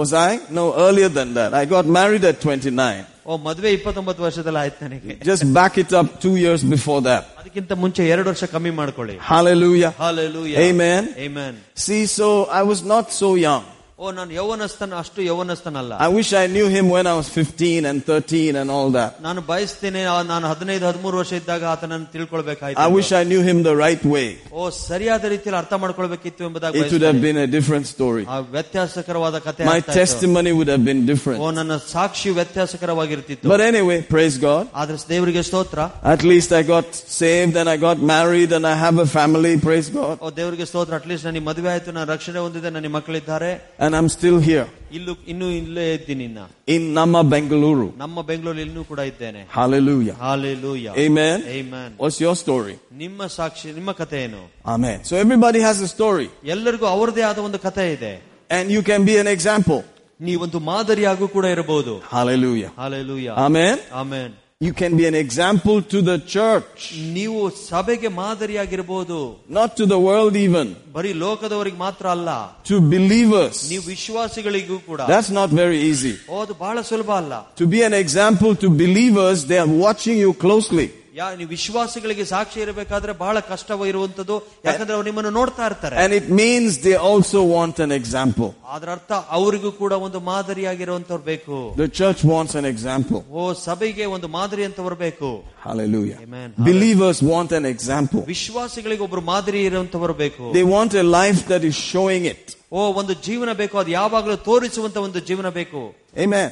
Was 0.00 0.12
I? 0.20 0.30
No, 0.58 0.62
earlier 0.84 1.08
than 1.16 1.30
that. 1.34 1.50
I 1.52 1.66
got 1.66 1.86
married 1.96 2.24
at 2.28 2.36
29. 2.42 3.00
ಓ 3.26 3.36
ಮದ್ವೆ 3.46 3.70
ಇಪ್ಪತ್ತೊಂಬತ್ತು 3.76 4.22
ವರ್ಷದಲ್ಲಿ 4.26 4.60
ಆಯ್ತು 4.62 4.78
ನನಗೆ 4.84 5.14
Just 5.30 5.44
back 5.58 5.74
it 5.82 5.90
up 5.98 6.08
two 6.24 6.32
years 6.44 6.62
before 6.74 7.00
that. 7.08 7.22
ಅದಕ್ಕಿಂತ 7.40 7.72
ಮುಂಚೆ 7.82 8.02
ಎರಡು 8.14 8.28
ವರ್ಷ 8.32 8.44
ಕಮ್ಮಿ 8.54 8.72
ಮಾಡ್ಕೊಳ್ಳಿ 8.80 9.16
Hallelujah. 9.32 9.90
Hallelujah 10.04 10.54
Amen. 10.68 11.02
Amen. 11.26 11.52
See, 11.86 12.02
so 12.18 12.28
I 12.60 12.64
was 12.70 12.80
not 12.94 13.06
so 13.20 13.30
young. 13.48 13.64
ಓ 13.98 14.10
ನಾನು 14.10 14.32
ಯೌವನಸ್ಥನ 14.36 14.92
ಅಷ್ಟು 15.00 15.20
ಯೌವನಸ್ಥನಲ್ಲ 15.26 15.92
I 16.04 16.10
wish 16.14 16.30
I 16.34 16.46
knew 16.54 16.64
him 16.74 16.86
when 16.94 17.06
I 17.10 17.14
was 17.18 17.28
15 17.32 17.82
and 17.90 17.98
13 18.06 18.56
and 18.60 18.68
all 18.76 18.88
that. 18.96 19.10
ನಾನು 19.26 19.40
ಬಯಸ್ತೇನೆ 19.50 20.00
ಆ 20.12 20.16
ನಾನು 20.30 20.46
ಹದಿನೈದು 20.52 20.84
ಹದಿಮೂರು 20.88 21.16
ವರ್ಷ 21.20 21.32
ಇದ್ದಾಗ 21.40 21.62
ಆತನನ್ನು 21.72 22.06
I 22.08 22.12
ತಿಳ್ಕೊಳ್ಬೇಕಾಯ್ತು 22.14 22.86
wish 22.96 23.10
I 23.20 23.24
knew 23.30 23.42
him 23.48 23.58
the 23.68 23.74
right 23.82 24.04
way. 24.14 24.26
ಓ 24.52 24.62
ಸರಿಯಾದ 24.88 25.24
ರೀತಿಯಲ್ಲಿ 25.34 25.58
ಅರ್ಥ 25.60 25.74
ಮಾಡ್ಕೊಳ್ಬೇಕಿತ್ತು 25.84 26.42
ಎಂಬುದಾಗಿ 26.48 26.80
It 26.80 26.90
would 26.94 27.04
have 27.08 27.18
ಬಯಸ್ತೇನೆ. 27.18 27.22
been 27.26 27.38
a 27.44 27.50
different 27.56 27.86
story. 27.94 28.24
ಆ 28.28 28.38
ವ್ಯತ್ಯಾಸಕರವಾದ 28.56 29.36
ಕಥೆ 29.46 29.62
My 29.64 29.76
ಆಗ್ತಾ 29.76 29.92
ಇತ್ತು. 29.92 30.00
testimony 30.02 30.52
would 30.60 30.72
have 30.74 30.84
been 30.90 31.02
O 31.04 31.10
different. 31.12 31.38
ನನ್ನ 31.60 31.76
ಸಾಕ್ಷಿ 31.94 32.32
ವ್ಯತ್ಯಾಸಕರವಾಗಿರ್ತಿತ್ತು 32.40 33.52
But 33.54 33.62
anyway, 33.70 33.98
praise 34.14 34.38
God. 34.48 34.64
ಆದ್ರೆ 34.82 34.98
ದೇವರಿಗೆ 35.08 35.44
ಸ್ತೋತ್ರ 35.50 35.78
At 36.14 36.24
least 36.24 36.52
I 36.52 36.64
got 36.74 36.88
saved 37.20 37.56
and 37.56 37.68
I 37.68 37.78
got 37.86 38.00
married 38.14 38.52
and 38.58 38.66
I 38.66 38.76
have 38.84 38.98
a 38.98 39.08
family. 39.18 39.54
Praise 39.68 39.90
God. 40.00 40.16
ಓ 40.20 40.30
ದೇವರಿಗೆ 40.40 40.66
ಸ್ತೋತ್ರ 40.72 40.94
ಅಟ್ಲೀಸ್ಟ್ 41.00 41.26
ನನಗೆ 41.30 41.46
ಮದುವೆ 41.50 41.70
ಆಯ್ತು 41.76 41.92
ನಾನು 41.98 42.08
ರಕ್ಷಣೆ 42.14 42.40
ಹೊಂದಿದೆ 42.46 42.70
ನನ್ನ 42.70 42.90
ಮಕ್ಕಳಿದ್ದಾರೆ 42.98 43.52
And 43.86 43.92
I'm 43.98 44.08
still 44.10 44.38
here 44.40 44.66
ಇಲ್ಲೂ 44.96 45.12
ಇನ್ನೂ 45.32 45.46
ಇಲ್ಲೇ 45.58 45.84
ಇದ್ದೀನಿ 45.96 46.24
ಇನ್ನ 46.28 46.40
in 46.74 46.82
Nama, 46.98 47.20
Bengaluru. 47.32 47.86
ನಮ್ಮ 48.02 48.16
ಬೆಂಗಳೂರಲ್ಲಿ 48.30 48.64
ಇನ್ನೂ 48.68 48.82
ಕೂಡ 48.90 49.00
ಇದ್ದೇನೆ 49.12 49.42
Hallelujah. 49.58 50.14
Hallelujah 50.24 50.88
Amen. 51.04 51.38
Amen. 51.58 51.90
What's 52.02 52.18
your 52.26 52.34
story? 52.44 52.74
ನಿಮ್ಮ 53.04 53.26
ಸಾಕ್ಷಿ 53.38 53.70
ನಿಮ್ಮ 53.78 53.92
ಕಥೆ 54.00 54.18
ಏನು 54.26 54.42
Amen. 54.74 54.98
So 55.10 55.14
everybody 55.24 55.60
has 55.68 55.80
a 55.80 55.90
story 55.96 56.28
ಎಲ್ಲರಿಗೂ 56.54 56.86
ಅವರದೇ 56.94 57.24
ಆದ 57.30 57.38
ಒಂದು 57.48 57.60
ಕಥೆ 57.66 57.86
ಇದೆ 57.96 58.14
and 58.50 58.66
you 58.76 58.82
can 58.90 59.02
be 59.10 59.16
an 59.24 59.30
example. 59.36 59.80
ನೀವೊಂದು 60.20 60.58
ಮಾದರಿಯಾಗೂ 60.70 61.26
ಕೂಡ 61.36 61.46
ಇರಬಹುದು 61.54 61.94
Hallelujah. 62.14 62.70
Hallelujah 62.82 63.28
Amen. 63.46 63.76
Amen 64.02 64.32
You 64.60 64.72
can 64.72 64.92
be 64.96 65.06
an 65.06 65.16
example 65.16 65.82
to 65.92 65.98
the 66.08 66.18
church, 66.34 66.80
ನೀವು 67.16 67.38
ಸಭೆಗೆ 67.70 68.08
ಮಾದರಿಯಾಗಿರ್ಬೋದು 68.18 69.18
not 69.58 69.70
to 69.78 69.84
the 69.92 69.98
world 70.08 70.34
even, 70.36 70.66
ಬರೀ 70.96 71.12
ಲೋಕದವರಿಗೆ 71.24 71.78
ಮಾತ್ರ 71.86 72.06
ಅಲ್ಲ 72.16 72.30
to 72.70 72.76
believers. 72.94 73.56
ನೀವು 73.72 73.84
ವಿಶ್ವಾಸಿಗಳಿಗೂ 73.94 74.76
ಕೂಡ 74.88 75.00
That's 75.12 75.30
not 75.40 75.50
very 75.62 75.80
easy. 75.90 76.14
ಓ, 76.30 76.34
ಅದು 76.44 76.54
ಬಹಳ 76.64 76.76
ಸುಲಭ 76.90 77.10
ಅಲ್ಲ 77.22 77.34
To 77.62 77.66
be 77.74 77.80
an 77.90 77.96
example 78.04 78.52
to 78.64 78.68
believers, 78.84 79.38
they 79.50 79.58
are 79.64 79.72
watching 79.86 80.18
you 80.24 80.32
closely. 80.46 80.88
ಯಾ 81.18 81.24
ನೀವು 81.38 81.50
ವಿಶ್ವಾಸಿಗಳಿಗೆ 81.54 82.24
ಸಾಕ್ಷಿ 82.30 82.58
ಇರಬೇಕಾದ್ರೆ 82.64 83.12
ಬಹಳ 83.22 83.36
ಕಷ್ಟವ 83.50 83.86
ಇರುವಂತದ್ದು 83.90 84.36
ಯಾಕಂದ್ರೆ 84.66 84.94
ಅವ್ರು 84.96 85.06
ನಿಮ್ಮನ್ನು 85.08 85.32
ನೋಡ್ತಾ 85.38 85.64
ಇರ್ತಾರೆ 85.70 85.96
And 86.02 86.12
it 86.18 86.26
means 86.40 86.70
they 86.86 86.94
also 87.10 87.40
want 87.54 87.76
an 87.86 87.92
example. 87.98 88.48
ಅದರ 88.74 88.88
ಅರ್ಥ 88.96 89.12
ಅವರಿಗೂ 89.38 89.70
ಕೂಡ 89.80 89.92
ಒಂದು 90.06 90.20
ಮಾದರಿಯಾಗಿರುವಂತವ್ರು 90.30 91.24
ಬೇಕು 91.32 91.56
The 91.82 91.88
church 92.00 92.22
wants 92.32 92.54
an 92.62 92.66
example. 92.72 93.20
ಓ 93.32 93.44
ಸಭೆಗೆ 93.66 94.06
ಒಂದು 94.16 94.30
ಮಾದರಿ 94.38 94.64
ಅಂತವ್ರು 94.68 94.98
ಬೇಕು 95.04 95.30
Hallelujah. 95.66 96.18
Amen. 96.26 96.48
Believers 96.70 97.20
want 97.32 97.52
an 97.60 97.66
example. 97.74 98.22
ವಿಶ್ವಾಸಿಗಳಿಗೆ 98.34 99.04
ಒಬ್ರು 99.08 99.24
ಮಾದರಿ 99.32 99.62
ಇರುವಂತವರು 99.70 100.16
ಬೇಕು 100.24 100.44
They 100.58 100.66
want 100.76 100.94
a 101.04 101.06
life 101.20 101.42
that 101.52 101.64
is 101.70 101.76
showing 101.92 102.24
it. 102.34 102.44
ಓ 102.72 102.82
ಒಂದು 103.00 103.14
ಜೀವನ 103.28 103.52
ಬೇಕು 103.62 103.76
ಅದು 103.82 103.92
ಯಾವಾಗಲೂ 104.00 104.36
ತೋರಿಸುವಂತ 104.50 104.96
ಒಂದು 105.08 105.22
ಜೀವನ 105.30 105.50
ಬೇಕು 105.60 105.82
Amen. 106.26 106.50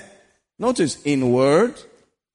Notice, 0.61 0.95
in 1.12 1.20
word, 1.32 1.74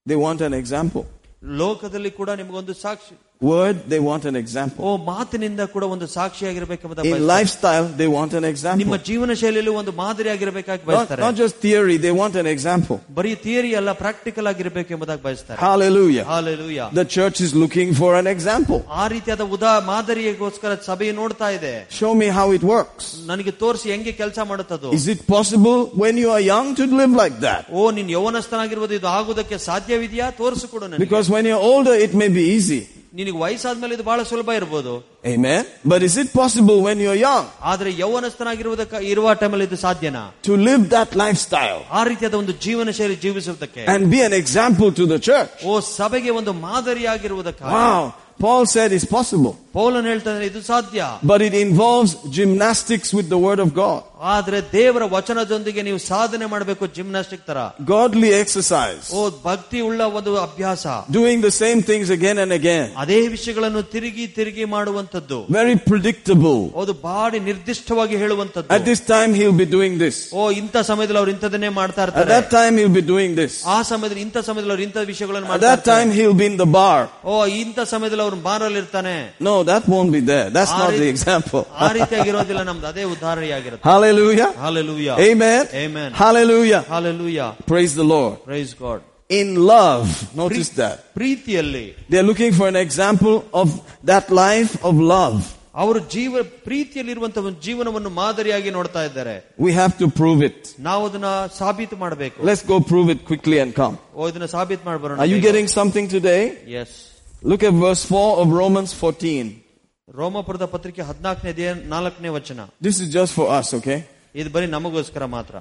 they 0.06 0.18
want 0.24 0.39
an 0.41 0.53
example. 0.56 1.03
ಲೋಕದಲ್ಲಿ 1.45 2.11
ಕೂಡ 2.11 2.30
ನಿಮಗೊಂದು 2.30 2.74
ಸಾಕ್ಷಿ. 2.74 3.30
Word, 3.41 3.78
they 3.91 3.99
want 3.99 4.24
an 4.26 4.36
O 4.36 4.41
example. 4.41 4.84
ಮಾತಿನಿಂದ 5.08 5.62
ಕೂಡ 5.74 5.84
ಒಂದು 5.93 6.06
ಸಾಕ್ಷಿಯಾಗಿರ್ಬೇಕೆಂಬುದ 6.14 6.99
In 6.99 7.06
ಬಯಸ್ತಾರೆ. 7.06 7.26
lifestyle, 7.34 7.86
they 8.01 8.08
want 8.08 8.32
an 8.34 8.43
ನಿಮ್ಮ 8.43 8.51
example. 8.53 8.97
ಜೀವನ 9.10 9.32
ಶೈಲಿಯಲ್ಲಿ 9.41 9.74
ಒಂದು 9.82 9.91
ಮಾದರಿಯಾಗಿರ್ಬೇಕಾಗಿ 9.99 10.82
Not, 10.82 10.89
ಬಯಸ್ತಾರೆ 10.89 11.22
not 11.26 11.36
just 11.41 11.56
theory, 11.66 11.97
they 12.06 12.14
want 12.22 12.36
an 12.43 12.47
example. 12.53 12.97
ಬರೀ 13.18 13.34
ಥಿಯರಿ 13.43 13.72
ಅಲ್ಲ 13.80 13.91
ಪ್ರಾಕ್ಟಿಕಲ್ 14.03 14.47
ಆಗಿರ್ಬೇಕು 14.51 14.89
ಎಂಬುದಾಗಿ 14.95 15.22
ಬಯಸ್ತಾರೆ 15.28 15.60
Hallelujah. 15.66 16.26
Hallelujah 16.32 16.88
The 17.01 17.06
church 17.18 17.39
is 17.47 17.51
looking 17.64 17.91
for 18.01 18.12
an 18.22 18.30
example. 18.36 18.80
ಆ 19.01 19.08
ರೀತಿಯಾದ 19.16 19.45
ಉದಾ 19.58 19.74
ಮಾದರಿಗೋಸ್ಕರ 19.91 20.72
ಸಭೆ 20.89 21.12
ನೋಡ್ತಾ 21.22 21.49
ಇದೆ 21.58 21.74
Show 22.01 22.14
me 22.22 22.30
how 22.39 22.47
it 22.60 22.64
works. 22.76 23.06
ನನಗೆ 23.32 23.53
ತೋರಿಸಿ 23.64 23.88
ಹೆಂಗೆ 23.95 24.14
ಕೆಲಸ 24.22 24.39
ಮಾಡುತ್ತದು 24.53 24.91
Is 24.99 25.08
it 25.16 25.22
possible 25.28 25.78
when 26.03 26.16
you 26.24 26.32
are 26.38 26.43
young 26.53 26.70
to 26.82 26.86
live 27.01 27.16
like 27.24 27.39
that? 27.47 27.64
ಓ 27.80 27.91
ನೀನ್ 27.99 28.12
ಯೌವನಸ್ಥನಾಗಿರ್ಬೋದು 28.18 28.95
ಇದು 29.01 29.10
ಆಗುವುದಕ್ಕೆ 29.20 29.58
ಸಾಧ್ಯವಿದೆಯಾ 29.70 30.30
ತೋರಿಸಿಕೊಡು 30.41 30.86
ನನಗೆ 30.88 31.03
Because 31.06 31.30
when 31.38 31.45
you're 31.51 31.66
older, 31.74 31.95
it 32.08 32.14
may 32.24 32.32
be 32.41 32.45
easy. 32.58 32.82
ನಿನಗೆ 33.14 33.38
ವಯಸ್ಸಾದ್ಮೇಲೆ 33.43 33.93
ಇದು 33.97 34.06
ಬಹಳ 34.10 34.22
ಸುಲಭ 34.32 34.49
ಇರ್ಬೋದು 34.60 34.93
Amen. 35.34 35.62
But 35.91 36.01
is 36.08 36.16
it 36.24 36.30
possible 36.34 36.78
when 36.88 36.97
you're 37.03 37.20
young 37.22 37.45
ಆದ್ರೆ 37.72 37.89
ಯೌವನಸ್ಥನಾಗಿರುವುದಕ್ಕ 38.01 38.93
ಇರುವ 39.12 39.34
ಟೈಮಲ್ಲಿ 39.43 39.68
ಇದು 39.70 39.80
ಸಾಧ್ಯನಾ 39.86 40.24
to 40.49 40.56
live 40.70 40.84
that 40.89 41.10
lifestyle 41.24 41.80
ಆ 41.99 42.03
ರೀತಿಯಾದ 42.12 42.36
ಒಂದು 42.41 42.56
ಜೀವನ 42.66 42.91
ಶೈಲಿ 42.99 43.18
ಜೀವಿಸುವುದಕ್ಕೆ 43.26 43.84
and 43.93 44.03
be 44.16 44.22
an 44.30 44.36
example 44.41 44.91
to 44.99 45.06
the 45.14 45.20
church? 45.30 45.56
ಓ 45.66 45.80
ಸಭೆಗೆ 45.97 46.34
ಒಂದು 46.41 46.53
ಮಾದರಿಯಾಗಿರುವುದಕ್ಕೆ 46.68 47.66
Wow. 47.78 48.03
Paul 48.39 48.64
said 48.66 48.89
it's 48.91 49.10
possible. 49.12 49.53
ಪೌಲನ್ 49.76 50.08
ಹೇಳ್ತಾನೆ 50.08 50.45
ಇದು 50.49 50.60
ಸಾಧ್ಯ 50.72 50.99
But 51.32 51.41
it 51.41 51.56
involves 51.60 52.12
gymnastics 52.39 53.10
with 53.14 53.28
the 53.30 53.39
word 53.39 53.60
of 53.60 53.72
God. 53.76 54.01
ಆದ್ರೆ 54.34 54.58
ದೇವರ 54.74 55.03
ವಚನದೊಂದಿಗೆ 55.14 55.82
ನೀವು 55.88 55.99
ಸಾಧನೆ 56.12 56.45
ಮಾಡಬೇಕು 56.51 56.84
ಜಿಮ್ನಾಸ್ಟಿಕ್ 56.97 57.43
ತರ 57.49 57.58
Godly 57.91 58.30
exercise. 58.41 59.03
ಓ 59.18 59.22
ಭಕ್ತಿ 59.47 59.80
ಉಳ್ಳ 59.88 60.01
ಒಂದು 60.20 60.32
ಅಭ್ಯಾಸ 60.45 60.84
Doing 61.18 61.39
the 61.41 61.53
same 61.56 61.80
things 61.89 62.08
again 62.18 62.38
and 62.43 62.53
again. 62.60 62.86
ಅದೇ 63.03 63.20
ವಿಷಯಗಳನ್ನು 63.36 63.82
ತಿರುಗಿ 63.93 64.26
ತಿರುಗಿ 64.38 64.66
ಮಾಡುವಂತದ್ದು 64.76 65.39
Very 65.58 65.76
predictable. 65.89 66.62
ಅದು 66.84 66.95
ಬಾಡಿ 67.08 67.39
ನಿರ್ದಿಷ್ಟವಾಗಿ 67.49 68.16
At 68.16 68.24
ಹೇಳುವಂತದ್ದು 68.24 68.80
this 68.89 69.01
time 69.14 69.34
he'll 69.39 69.60
be 69.64 69.70
doing 69.78 69.95
this. 70.03 70.16
ಓ 70.34 70.45
ಇಂಥ 70.62 70.76
ಸಮಯದಲ್ಲಿ 70.91 71.22
ಅವ್ರು 71.24 71.34
ಇಂಥದನ್ನೇ 71.36 71.72
ಮಾಡ್ತಾ 71.80 72.01
At 72.01 72.08
ಇರ್ತಾರೆ 72.08 72.32
that 72.36 72.47
time 72.58 72.74
he'll 72.80 72.95
be 73.01 73.06
doing 73.14 73.34
this. 73.41 73.53
ಆ 73.76 73.80
ಸಮಯದಲ್ಲಿ 73.91 74.24
ಇಂಥ 74.28 74.38
ಸಮಯದಲ್ಲಿ 74.49 74.76
ಅವ್ರು 74.76 74.88
ಇಂಥ 74.89 74.97
ವಿಷಯಗಳನ್ನು 75.14 75.47
At 75.47 75.53
ಮಾಡ್ತಾ 75.53 75.68
that 75.70 75.84
time 75.86 76.08
ಇರ್ತಾರೆ. 76.08 76.18
he'll 76.20 76.39
be 76.43 76.47
in 76.51 76.58
the 76.58 76.70
bar. 76.80 76.99
ಓ 77.26 77.36
ಇಂಥ 77.64 77.80
ಸಮಯದಲ್ಲಿ 77.93 78.26
ಅವ್ರು 78.28 78.39
ಬಾರಲ್ಲಿ 78.49 78.82
ಇರ್ತಾನೆ 78.84 79.16
No, 79.60 79.64
that 79.64 79.88
won't 79.88 80.12
be 80.12 80.22
there. 80.22 80.49
That's 80.49 80.72
ಆ 80.72 80.78
not 80.80 80.91
the 80.91 80.99
ರೀತಿ- 80.99 81.10
example. 81.10 81.64
ಆ 81.80 81.91
ರೀತಿಯಾಗಿರೋದಿಲ್ಲ 81.91 82.64
ನಮ್ದು 82.64 82.88
ಅದೇ 82.88 83.03
ಉದಾಹರಣೆಯಾಗಿರುತ್ತೆ 83.16 83.86
Hallelujah. 83.89 84.49
Hallelujah 84.64 85.10
Amen. 85.30 85.64
Amen. 85.86 86.10
Hallelujah. 86.14 86.82
Hallelujah 86.93 87.39
Praise 87.68 87.95
the 87.95 88.08
Lord. 88.16 88.36
Praise 88.45 88.74
God 88.86 89.03
In 89.30 89.47
love, 89.68 90.08
notice 90.36 90.70
that. 90.82 90.95
ಪ್ರೀತಿಯಲ್ಲಿ 91.20 91.86
They're 92.10 92.28
looking 92.32 92.53
for 92.53 92.68
an 92.68 92.76
example 92.78 93.36
of 93.53 93.68
that 94.03 94.26
life 94.45 94.74
of 94.89 94.95
love. 95.16 95.38
ಅವರು 95.84 95.99
ಜೀವ 96.14 96.34
ಪ್ರೀತಿಯಲ್ಲಿರುವಂತಹ 96.68 97.41
ಒಂದು 97.47 97.60
ಜೀವನವನ್ನು 97.62 98.10
ಮಾದರಿಯಾಗಿ 98.20 98.70
ನೋಡ್ತಾ 98.72 99.01
ಇದ್ದಾರೆ 99.08 99.34
We 99.66 99.72
have 99.80 99.93
to 100.01 100.08
prove 100.20 100.41
it. 100.49 100.60
ನಾವು 100.80 101.01
ಅದನ್ನ 101.10 101.30
ಸಾಬೀತು 101.60 101.97
ಮಾಡಬೇಕು 101.97 102.38
Let's 102.49 102.64
go 102.74 102.78
prove 102.91 103.10
it 103.10 103.26
quickly 103.32 103.58
and 103.64 103.72
come. 103.82 103.95
ಓ 104.16 104.30
ಇದನ್ನ 104.30 104.45
ಸಾಬೀತು 104.45 104.86
ಮಾಡ್ಬರೋಣ 104.86 105.18
Are 105.20 105.30
you 105.34 105.41
getting 105.47 105.68
something 105.80 106.08
today? 106.08 106.43
S 106.82 106.95
Look 107.43 107.64
at 107.64 107.74
verse 107.86 108.03
4 108.06 108.38
of 108.41 108.47
Romans 108.62 108.91
14. 109.03 109.62
ರೋಮಪುರದ 110.08 110.66
ಪತ್ರಿಕೆ 110.74 111.03
ಹದಿನಾಲ್ಕನೇ 111.10 111.51
ಅಧ್ಯಾಯ 111.53 111.72
ನಾಲ್ಕನೇ 111.93 112.30
ವಚನ 112.38 112.60
This 112.88 112.97
is 113.03 113.08
just 113.18 113.32
for 113.38 113.45
us, 113.60 113.68
okay? 113.80 113.99
ಇದು 114.41 114.49
ಬರೀ 114.56 114.68
ನಮಗೋಸ್ಕರ 114.76 115.24
ಮಾತ್ರ 115.36 115.56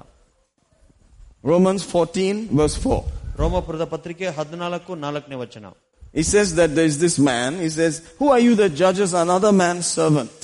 Romans 1.53 1.83
14 1.93 2.49
verse 2.61 2.77
4. 2.83 3.01
ರೋಮಪುರದ 3.43 3.87
ಪತ್ರಿಕೆ 3.95 4.29
ಹದಿನಾಲ್ಕು 4.39 4.93
ನಾಲ್ಕನೇ 5.07 5.39
ವಚನ 5.45 5.65
He 6.15 6.25
says 6.33 6.49
that 6.59 6.71
there 6.77 6.89
is 6.93 6.99
this 7.05 7.17
man. 7.31 7.51
He 7.59 7.71
says, 7.79 7.95
Who 8.19 8.27
are 8.35 8.43
you 8.47 8.53
that 8.61 8.73
judges 8.83 9.13
another 9.25 9.53
man's 9.63 9.87
servant? 9.99 10.37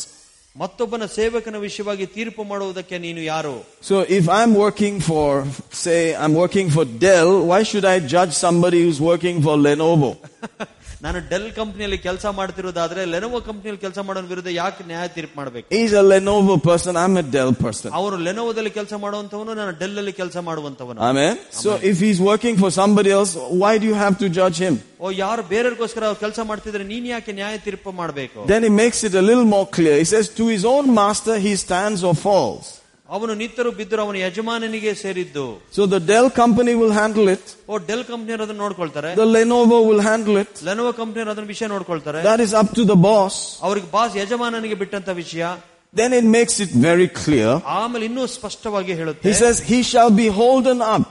ಮತ್ತೊಬ್ಬನ 0.57 1.05
ಸೇವಕನ 1.16 1.57
ವಿಷಯವಾಗಿ 1.66 2.07
ತೀರ್ಪು 2.14 2.42
ಮಾಡುವುದಕ್ಕೆ 2.53 2.96
ನೀನು 3.05 3.20
ಯಾರು 3.32 3.55
So 3.88 3.96
if 4.18 4.24
I'm 4.38 4.53
working 4.64 4.96
for, 5.11 5.28
say, 5.84 6.01
I'm 6.22 6.34
working 6.44 6.68
for 6.76 6.84
Dell, 7.05 7.30
why 7.51 7.61
should 7.70 7.86
I 7.94 7.96
judge 8.14 8.32
somebody 8.46 8.80
who's 8.84 9.01
working 9.12 9.36
for 9.46 9.55
Lenovo? 9.66 10.11
ನಾನು 11.05 11.18
del 11.30 11.48
ಕಂಪ್ನಿಯಲ್ಲಿ 11.59 11.98
ಕೆಲಸ 12.07 12.26
ಮಾಡ್ತಿರೋದಾದ್ರೆ 12.38 13.01
ಲೆನೋವೋ 13.12 13.38
ಕಂಪ್ನಿಯಲ್ಲಿ 13.48 13.80
ಕೆಲಸ 13.84 13.98
ಮಾಡೋನ್ 14.09 14.28
ವಿರುದ್ಧ 14.32 14.51
ಯಾಕೆ 14.61 14.84
ನ್ಯಾಯ 14.90 15.07
ತೀರ್ಪು 15.16 15.36
ಮಾಡ್ಬೇಕು 15.40 15.66
He's 15.76 15.92
a 15.94 16.05
Lenovo 16.12 16.57
person, 16.68 16.92
I'm 17.03 17.16
a 17.16 17.26
Dell 17.36 17.53
person. 17.64 17.88
ಅವರು 18.01 18.16
ಲೆನೋವೋದಲ್ಲಿ 18.26 18.72
ಕೆಲಸ 18.78 18.94
ಮಾಡುವಂತವನು 19.05 19.55
ನಾನು 19.61 19.72
ಡೆಲ್ 19.82 19.98
ಅಲ್ಲಿ 20.03 20.14
ಕೆಲಸ 20.20 20.36
ಮಾಡುವಂತವನು 20.51 21.01
Amen. 21.11 21.34
So 21.62 21.70
if 21.92 21.98
he's 22.07 22.20
working 22.30 22.57
for 22.62 22.70
somebody 22.80 23.12
else, 23.18 23.32
why 23.62 23.72
do 23.82 23.86
you 23.86 23.98
have 24.05 24.16
to 24.24 24.28
judge 24.40 24.59
him? 24.66 24.76
ಓ 25.01 25.11
ಯಾರು 25.24 25.42
ಬೇರೆಯವ್ರಿಗೋಸ್ಕರ 25.53 26.05
ಕೆಲಸ 26.24 26.40
ಮಾಡ್ತಿದ್ರೆ 26.51 26.84
ನೀನ್ 26.92 27.07
ಯಾಕೆ 27.14 27.32
ನ್ಯಾಯ 27.40 27.57
ತೀರ್ಪು 27.66 27.92
ಮಾಡ್ಬೇಕು 28.03 28.38
Then 28.53 28.62
he 28.62 28.72
makes 28.82 29.01
it 29.09 29.14
a 29.14 29.24
little 29.30 29.48
more 29.57 29.66
clear. 29.78 29.94
He 30.03 30.09
says, 30.14 30.26
to 30.40 30.46
his 30.55 30.64
own 30.74 30.86
master 31.01 31.36
he 31.46 31.55
stands 31.64 32.01
or 32.09 32.14
falls. 32.26 32.66
ಅವನು 33.09 33.32
ನಿತ್ತರು 33.40 33.70
ಬಿದ್ದರು 33.78 34.01
ಅವನ 34.05 34.16
ಯಜಮಾನನಿಗೆ 34.26 34.90
ಸೇರಿದ್ದು 35.03 35.44
So 35.76 35.82
the 35.94 36.01
Dell 36.11 36.28
company 36.42 36.74
will 36.80 36.94
handle 37.01 37.28
it. 37.28 37.44
O 37.70 37.78
del 37.88 38.05
ಕಂಪ್ನಿಯವರು 38.11 38.44
ಅದನ್ನ 38.46 38.61
ನೋಡ್ಕೊಳ್ತಾರೆ 38.66 39.11
The 39.22 39.28
Lenovo 39.36 39.78
will 39.88 40.03
handle 40.11 40.36
it. 40.42 40.53
Lenovo 40.68 40.92
ಕಂಪ್ನಿಯವರು 41.01 41.32
ಅದನ್ನ 41.34 41.48
ವಿಷಯ 41.55 41.68
ನೋಡ್ಕೊಳ್ತಾರೆ 41.74 42.20
That 42.28 42.40
is 42.46 42.53
up 42.62 42.70
to 42.78 42.84
the 42.92 42.98
boss. 43.09 43.36
ಅವ್ರಿಗೆ 43.68 43.88
ಬಾಸ್ 43.96 44.14
ಯಜಮಾನನಿಗೆ 44.22 44.78
ಬಿಟ್ಟಂತ 44.82 45.09
ವಿಷಯ 45.22 45.42
Then 45.94 46.12
it 46.12 46.26
makes 46.36 46.57
it 46.64 46.72
very 46.88 47.09
clear. 47.22 47.51
ಆಮೇಲೆ 47.78 48.05
ಇನ್ನೂ 48.11 48.24
ಸ್ಪಷ್ಟವಾಗಿ 48.36 48.94
ಹೇಳುತ್ತೆ 49.01 49.26
He 49.30 49.34
says, 49.42 49.57
he 49.72 49.80
shall 49.90 50.12
be 50.22 50.28
holden 50.40 50.80
up. 50.96 51.09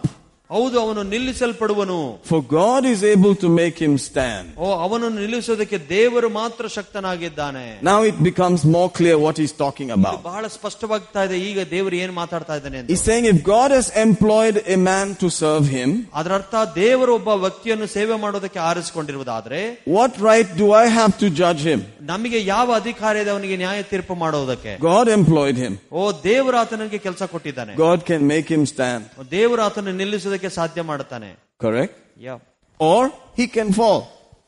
ಹೌದು 0.49 0.77
ಅವನು 0.83 1.01
ನಿಲ್ಲಿಸಲ್ಪಡುವನು 1.11 1.97
For 2.29 2.37
God 2.53 2.83
is 2.91 3.01
able 3.09 3.35
to 3.41 3.47
make 3.57 3.77
him 3.83 3.93
stand. 3.99 4.45
ಓ 4.57 4.67
ಅವನನ್ನು 4.85 5.19
ನಿಲ್ಲಿಸೋದಕ್ಕೆ 5.23 5.77
ದೇವರು 5.89 6.29
ಮಾತ್ರ 6.37 6.63
ಶಕ್ತನಾಗಿದ್ದಾನೆ 6.77 7.65
Now 7.89 7.99
it 8.03 8.17
becomes 8.29 8.61
more 8.75 8.87
clear 8.99 9.17
what 9.25 9.35
he's 9.41 9.53
talking 9.59 9.89
ಇದು 9.89 9.97
about. 9.97 10.17
ಬಹಳ 10.23 10.43
ಸ್ಪಷ್ಟವಾಗ್ತಾ 10.55 11.23
ಇದೆ 11.27 11.37
ಈಗ 11.49 11.65
ದೇವರು 11.73 11.95
ಏನ್ 12.03 12.13
ಮಾತಾಡ್ತಾ 12.21 12.55
ಇದ್ದಾನೆ 12.59 12.77
ಅಂತ 12.81 12.89
He's 12.93 13.05
saying 13.09 13.27
if 13.33 13.39
God 13.49 13.69
has 13.77 13.89
employed 14.05 14.57
a 14.75 14.79
man 14.89 15.07
to 15.23 15.29
serve 15.41 15.67
him, 15.77 15.91
ಅದರ 16.21 16.33
ಅರ್ಥ 16.39 16.55
ದೇವರು 16.81 17.13
ಒಬ್ಬ 17.19 17.29
ವ್ಯಕ್ತಿಯನ್ನು 17.45 17.89
ಸೇವೆ 17.97 18.17
ಮಾಡೋದಕ್ಕೆ 18.25 18.61
ಆರಿಸಿಕೊಂಡಿರುವುದಾದ್ರೆ 18.71 19.61
what 19.97 20.11
right 20.29 20.49
do 20.63 20.69
I 20.83 20.87
have 20.97 21.13
to 21.23 21.29
judge 21.41 21.63
him? 21.71 21.79
ನಮಗೆ 22.11 22.39
ಯಾವ 22.45 22.67
ಅಧಿಕಾರ 22.81 23.13
ಇದೆ 23.23 23.31
ಅವನಿಗೆ 23.35 23.57
ನ್ಯಾಯ 23.63 23.79
ತೀರ್ಪು 23.91 24.17
ಮಾಡೋದಕ್ಕೆ 24.25 24.73
God 24.89 25.07
employed 25.19 25.57
him. 25.65 25.73
ಓ 25.93 26.03
ದೇವರು 26.27 26.57
ಆತನಿಗೆ 26.63 27.01
ಕೆಲಸ 27.07 27.23
ಕೊಟ್ಟಿದ್ದಾನೆ 27.35 27.71
God 27.85 28.01
can 28.11 28.21
make 28.33 28.49
him 28.55 28.65
stand. 28.73 29.01
ದೇವರು 29.37 29.61
ಆತನ 29.69 29.95
ನಿಲ್ಲಿಸೋದಕ್ಕೆ 30.33 30.49
ಸಾಧ್ಯ 30.59 30.81
ಮಾಡುತ್ತಾನೆ 30.91 31.29
Correct? 31.59 31.93
Yeah. 32.27 32.35
Or 32.79 33.01
he 33.39 33.47
can 33.57 33.69
fall. 33.79 34.01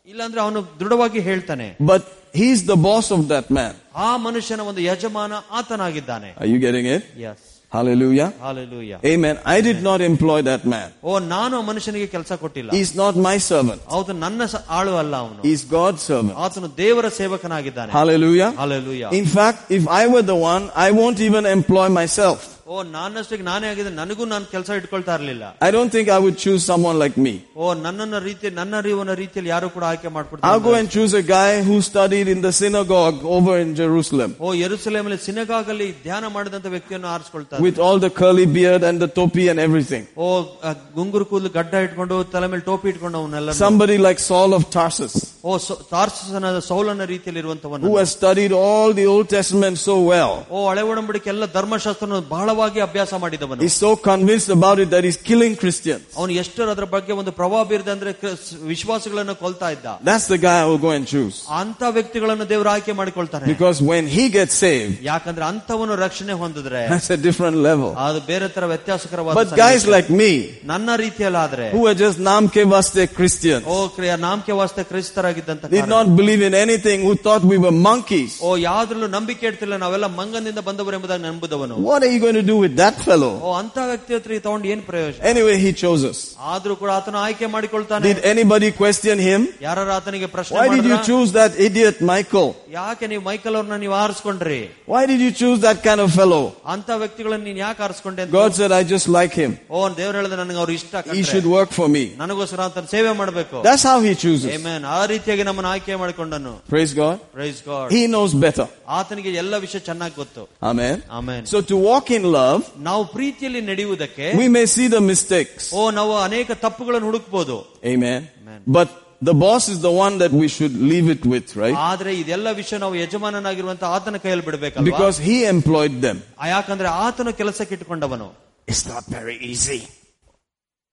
ಇಲ್ಲಾಂದ್ರೆ 0.08 0.39
ಅವನು 0.46 0.60
ದೃಢವಾಗಿ 0.80 1.20
ಹೇಳ್ತಾನೆ 1.30 1.68
But 1.92 2.04
he's 2.34 2.62
the 2.72 2.78
boss 2.88 3.08
of 3.18 3.22
that 3.34 3.48
man. 3.58 3.74
ಆ 4.08 4.12
ಮನುಷ್ಯನ 4.28 4.62
ಒಂದು 4.72 4.82
ಯಜಮಾನ 4.89 5.34
ಆತನಾಗಿದ್ದಾನೆ 5.60 6.30
Are 6.42 6.50
you 6.54 6.60
getting 6.68 6.88
it? 6.96 7.04
S 7.30 7.48
Hallelujah. 7.72 8.26
Hallelujah 8.46 8.94
Amen. 9.12 9.36
I 9.54 9.58
did 9.68 9.80
not 9.89 10.00
employ 10.10 10.39
that 10.50 10.64
man. 10.74 10.88
ಓ 11.10 11.20
ನಾನು 11.34 11.54
ಆ 11.60 11.64
ಮನುಷ್ಯನಿಗೆ 11.70 12.08
ಕೆಲಸ 12.16 12.32
ಕೊಟ್ಟಿಲ್ಲ 12.42 12.72
He's 12.78 12.92
not 13.04 13.14
my 13.28 13.36
servant. 13.50 13.82
ಆತ 13.98 14.16
ನನ್ನ 14.24 14.46
ಸ- 14.54 14.64
ಆಳು 14.80 14.96
ಅಲ್ಲ 15.04 15.14
ಅವನು 15.24 15.39
He's 15.50 15.64
God's 15.78 16.02
servant. 16.12 16.36
ಆತನು 16.46 16.70
ದೇವರ 16.82 17.10
ಸೇವಕನಾಗಿದ್ದಾನೆ 17.20 17.94
Hallelujah. 18.00 18.50
Hallelujah 18.62 19.04
In 19.22 19.28
fact, 19.38 19.60
if 19.80 19.86
I 20.02 20.08
were 20.16 20.26
the 20.34 20.39
one, 20.52 20.66
I 20.88 20.92
won't 21.00 21.22
even 21.30 21.46
employ 21.58 21.88
myself. 22.02 22.39
ಓ 22.68 22.84
ನಾನಷ್ಟಿಗೆ 22.96 23.44
ನಾನೇ 23.44 23.68
ಆಗಿದ್ದೆ 23.72 23.92
ನನಗೂ 24.00 24.24
ನಾನು 24.26 24.46
ಕೆಲಸ 24.52 24.70
ಇಟ್ಕೊಳ್ತಾ 24.80 25.14
ಇರ್ಲಿಲ್ಲ 25.18 25.46
I 25.62 25.72
don't 25.72 25.92
think 25.96 26.08
I 26.10 26.20
would 26.20 26.38
choose 26.38 26.62
someone 26.66 26.98
like 27.00 27.18
me. 27.18 27.34
ಓ 27.58 27.74
ನನ್ನನ್ನ 27.86 28.18
ರೀತಿ 28.28 28.48
ನನ್ನ 28.60 28.74
ಅರಿವಿನ 28.82 29.14
ರೀತಿಯಲ್ಲಿ 29.22 29.52
ಯಾರು 29.54 29.70
ಕೂಡ 29.76 29.84
ಆಯ್ಕೆ 29.89 30.08
I'll 30.08 30.12
go 30.12 30.18
ಮಾಡ್ಕೊಡ್ತಾರೆ 30.18 30.78
and 30.80 30.89
choose 30.96 31.14
a 31.14 31.26
guy 31.30 31.52
who 31.62 31.76
studied 31.84 32.28
in 32.28 32.42
the 32.42 32.54
synagogue 32.54 33.20
over 33.38 33.56
in 33.64 33.72
Jerusalem 33.82 34.32
ಓ 34.39 34.54
ಎರುಸಲೇಮಲ್ಲಿ 34.66 35.20
ಸಿನಗಾಗಲ್ಲಿ 35.28 35.89
ಧ್ಯಾನ 36.06 36.26
ಮಾಡಿದಂತ 36.36 36.68
ವ್ಯಕ್ತಿಯನ್ನು 36.76 37.10
ಆರಿಸ್ಕೊಳ್ತಾರೆ 37.16 37.62
with 37.68 37.80
all 37.80 38.00
the 38.00 38.12
curly 38.22 38.48
beard 38.58 38.84
and 38.84 38.98
the 39.00 39.12
topi 39.20 39.46
and 39.54 39.60
everything. 39.60 40.06
ಓ 40.18 40.30
ಆ 40.64 40.72
ಗುಂಗುರು 40.98 41.28
ಕೂದಲು 41.32 41.52
ಗಡ್ಡ 41.58 41.74
ಇಟ್ಕೊಂಡು 41.88 42.18
ತಲೆ 42.36 42.50
ಮೇಲೆ 42.54 42.66
ಟೋಪಿ 42.70 42.89
ಇಟ್ಕೊಂಡು 42.94 43.20
ಅವನ್ನೆಲ್ಲ 43.22 43.58
Somebody 43.64 43.98
like 44.08 44.22
Saul 44.30 44.54
of 44.60 44.66
Tarsus 44.78 45.16
ಓ 45.44 45.54
ಸೌ- 45.68 45.80
ತಾರ್ಸನ 45.92 46.48
ಸೌಲನ 46.72 47.06
ರೀತಿಯಲ್ಲಿ 47.14 47.39
ಇರುವಂತವನು 47.44 47.86
who 47.88 47.96
has 48.00 48.10
studied 48.20 48.52
all 48.64 48.89
the 49.00 49.08
Old 49.14 49.28
Testament 49.38 49.78
so 49.88 49.96
well. 50.12 50.34
ಓ 50.52 50.60
ಹಳೆ 50.70 50.84
ಒಡಂಬಡಿಕೆ 50.92 51.30
ಎಲ್ಲ 51.34 51.46
ಧರ್ಮಶಾಸ್ತ್ರ 51.58 52.08
ಬಹಳವಾಗಿ 52.56 52.80
ಅಭ್ಯಾಸ 52.82 53.14
ಮಾಡಿದವನು 53.24 53.62
He's 53.62 53.80
so 53.82 53.92
convinced 54.08 54.50
about 54.50 54.78
it 54.84 54.89
that 54.94 55.04
he's 55.08 55.20
killing 55.30 55.54
Christians. 55.62 56.04
ಅವನು 56.18 56.34
ಎಷ್ಟರ 56.42 56.68
ಅದರ 56.76 56.88
ಬಗ್ಗೆ 56.94 57.14
ಒಂದು 57.14 57.32
ಪ್ರಭಾವ 57.32 57.62
ಬೀರಿದೆ 57.72 57.92
ಅಂದ್ರೆ 57.92 58.14
ಕ್ರಿಸ್- 58.22 58.54
ವಿಶ್ವಾಸಗಳನ್ನು 58.72 59.36
ಕೊಲ್ತಾ 59.44 59.70
ಇದ್ದ 59.76 59.88
That's 60.10 60.28
the 60.28 60.39
guy 60.46 60.56
I 60.64 60.68
will 60.72 60.82
go 60.88 60.92
and 60.92 61.06
choose. 61.06 61.38
ಅಂತ 61.62 61.82
ವ್ಯಕ್ತಿಗಳನ್ನು 61.98 62.48
ದೇವರು 62.54 62.70
ಆಯ್ಕೆ 62.76 62.94
ಮಾಡಿಕೊಳ್ತಾರೆ 62.94 63.46
Because 63.54 63.80
when 63.92 64.06
he 64.16 64.26
gets 64.38 64.56
saved, 64.66 64.96
ಯಾಕಂದ್ರೆ 65.04 65.46
ಅಂತವನು 65.46 65.96
ರಕ್ಷಣೆ 66.06 66.34
ಹೊಂದಿದ್ರೆ 66.42 66.82
that's 66.94 67.10
a 67.10 67.22
different 67.28 67.58
level. 67.68 67.89
ಅದು 68.08 68.22
ಬೇರೆ 68.32 68.50
ತರ 68.50 68.66
ವ್ಯತ್ಯಾಸಕರವಾದ 68.66 69.36
But 69.39 69.50
guys 69.64 69.80
ಸನ್ನಿವೇಶ. 69.80 69.94
like 69.96 70.10
me, 70.22 70.32
ನನ್ನ 70.66 70.89
ರೀತಿಯಲ್ಲಾದ್ರೆ 71.06 71.68
who 71.76 71.84
are 71.88 71.98
just 72.04 72.20
namke 72.30 72.62
vaste 72.74 73.02
Christians, 73.18 73.66
O 73.68 73.88
ಕ್ರಿಯ 73.96 74.16
ನಾಮಕೆ 74.26 74.54
ವಾಸ್ತೆ 74.54 74.84
ಕ್ರೈಸ್ತರಾಗಿದ್ದಂತ 74.92 75.64
did 75.66 75.80
ಕಾರಣ. 75.80 75.92
not 75.94 76.08
believe 76.20 76.42
in 76.42 76.56
anything, 76.56 77.00
who 77.08 77.14
thought 77.26 77.44
we 77.46 77.60
were 77.66 77.76
monkeys. 77.89 78.32
ಓ 78.42 78.52
ಯಾವ್ದ್ರಲ್ಲೂ 78.62 79.10
ನಂಬಿಕೆ 79.10 79.46
ಇಡ್ತಿಲ್ಲ 79.48 79.78
ನಾವೆಲ್ಲ 79.78 80.08
ಮಂಗನಿಂದ 80.20 80.62
ಬಂದವರು 80.70 80.96
ಎಂಬುದಾಗಿ 81.00 81.24
ನಂಬುದವನು 81.24 81.78
What 81.89 82.02
are 82.04 82.12
you 82.14 82.20
going 82.20 82.39
to 82.42 82.45
do 82.46 82.58
with 82.58 82.76
that 82.76 82.96
fellow? 83.08 83.34
ಓ 83.42 83.52
ಅಂತ 83.62 83.78
ವ್ಯಕ್ತಿ 83.92 84.12
ಹತ್ರ 84.18 84.32
ಈ 84.34 84.42
ತಗೊಂಡು 84.46 84.68
ಏನ್ 84.74 84.84
ಪ್ರಯೋಜನ 84.89 85.22
Anyway, 85.32 85.56
he 85.66 85.72
chose 85.74 86.04
us. 86.12 86.20
ಆದ್ರೂ 86.54 86.74
ಕೂಡ 86.82 86.89
ಆತನ 87.00 87.16
ಆಯ್ಕೆ 87.26 87.48
ಮಾಡಿಕೊಳ್ತಾನೆ 87.56 88.04
Did 88.10 88.20
anybody 88.34 88.70
question 88.82 89.18
him? 89.30 89.42
ಯಾರು 89.68 89.82
ಆತನಿಗೆ 89.98 90.28
ಪ್ರಶ್ನೆ 90.36 90.56
Why 90.58 90.68
did 90.68 90.86
you 90.89 90.96
ಮಾಡಿದ್ರಾ? 90.96 91.00
choose 91.10 91.30
that 91.39 91.54
idiot 91.68 91.98
Michael? 92.14 92.50
ಯಾಕೆ 92.80 93.06
ನೀವು 93.14 93.24
ಮೈಕಲ್ 93.30 93.56
ಅವ್ರನ್ನ 93.60 93.78
ನೀವು 93.86 93.96
ಆರಿಸ್ಕೊಂಡ್ರಿ 94.04 94.62
Why 94.94 95.04
did 95.12 95.22
you 95.26 95.32
choose 95.42 95.60
that 95.68 95.80
kind 95.88 96.02
of 96.06 96.10
fellow? 96.22 96.44
ಅಂತ 96.76 96.89
ವ್ಯಕ್ತಿಗಳನ್ನ 97.04 97.44
ನೀನ್ 97.50 97.60
ಯಾಕೆ 97.66 97.84
ಆರಿಸ್ಕೊಂಡೆ 97.88 98.22
ಅಂತ 98.26 98.34
God 98.39 98.52
said, 98.60 98.72
I 98.80 98.84
just 98.94 99.10
like 99.18 99.36
him. 99.44 99.52
ಓ 99.70 99.82
ದೇವ್ರು 100.02 100.16
ಹೇಳಿದ 100.20 100.38
ನನಗೆ 100.44 100.60
ಅವ್ರು 100.64 100.74
ಇಷ್ಟ 100.80 100.94
He 101.20 101.24
should 101.32 101.48
work 101.58 101.72
for 101.80 101.88
me. 101.98 102.04
ನನಗೋಸ್ಕರ 102.24 102.62
ಆತನ 102.70 102.88
ಸೇವೆ 102.96 103.14
ಮಾಡಬೇಕು 103.22 103.58
That's 103.70 103.86
how 103.92 103.98
he 104.08 104.14
chooses. 104.26 104.50
Amen. 104.58 104.82
ಆ 104.98 105.02
ರೀತಿಯಾಗಿ 105.14 105.46
ನಮ್ಮನ್ನ 105.50 105.72
ಆಯ್ಕೆ 105.76 105.96
ಮಾಡಿಕೊಂಡನು 106.04 106.54
Praise 106.74 106.94
God. 107.02 107.18
Praise 107.38 107.62
god 107.72 107.89
He 107.98 108.04
knows 108.14 108.34
better. 108.46 108.68
ಆತನಿಗೆ 109.00 109.30
ಎಲ್ಲ 109.44 109.56
ವಿಷಯ 109.66 109.80
ಚೆನ್ನಾಗಿ 109.89 110.16
ಗೊತ್ತು 110.22 110.44
Amen. 110.72 110.96
Amen 111.20 111.44
So 111.54 111.60
to 111.72 111.76
walk 111.89 112.08
in 112.18 112.24
love, 112.36 112.62
ನಾವು 112.78 113.04
ಪ್ರೀತಿಯಲ್ಲಿ 113.16 113.62
ನಡೆಯುವುದಕ್ಕೆ 113.70 114.26
we 114.42 114.48
may 114.58 114.66
see 114.76 114.88
the 114.88 115.02
mistakes. 115.12 115.64
ಓ 115.74 115.92
ನಾವು 116.00 116.14
ಅನೇಕ 116.28 116.52
ತಪ್ಪುಗಳನ್ನು 116.66 117.08
ಹುಡುಕ್ಬೋದು 117.12 117.58
Amen. 117.94 118.20
Amen. 118.42 118.60
But 118.78 118.89
the 119.22 119.36
boss 119.44 119.64
is 119.74 119.80
the 119.82 119.94
one 120.06 120.18
that 120.22 120.32
we 120.42 120.48
should 120.56 120.76
leave 120.92 121.08
it 121.16 121.24
with, 121.34 121.48
right? 121.64 121.78
ಆದ್ರೆ 121.89 122.12
ಇದೆಲ್ಲ 122.22 122.48
ವಿಷಯ 122.62 122.78
ನಾವು 122.84 122.96
ಯಜಮಾನನಾಗಿರುವಂತ 123.04 123.84
ಆತನ 123.96 124.18
ಕೈಯಲ್ಲಿ 124.26 124.46
ಬಿಡಬೇಕಲ್ವಾ 124.50 124.88
Because 124.92 125.18
he 125.30 125.38
employed 125.56 125.96
them. 126.08 126.20
ಆ 126.44 126.48
ಯಾಕಂದ್ರೆ 126.56 126.89
ಆತನು 127.06 127.34
ಕೆಲಸಕ್ಕೆ 127.42 127.76
ಇಟ್ಟುಕೊಂಡವನು 127.78 128.30
It's 128.68 128.86
not 128.94 129.04
very 129.18 129.38
easy. 129.54 129.82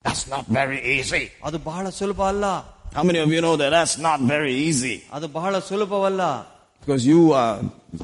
That's 0.05 0.25
not 0.35 0.45
very 0.61 0.81
easy. 0.97 1.25
ಅದು 1.49 1.59
ಬಹಳ 1.71 1.89
ಸುಲಭ 2.01 2.21
ಅಲ್ಲ 2.33 2.45
How 2.99 3.03
many 3.09 3.21
of 3.25 3.31
you 3.35 3.41
know 3.47 3.57
that 3.63 3.71
that's 3.77 3.97
not 4.09 4.21
very 4.35 4.55
easy? 4.69 4.95
ಅದು 5.17 5.27
ಬಹಳ 5.39 5.59
ಸುಲಭವಲ್ಲ 5.71 6.23
Because 6.83 7.05
you 7.07 7.23
are 7.35 7.57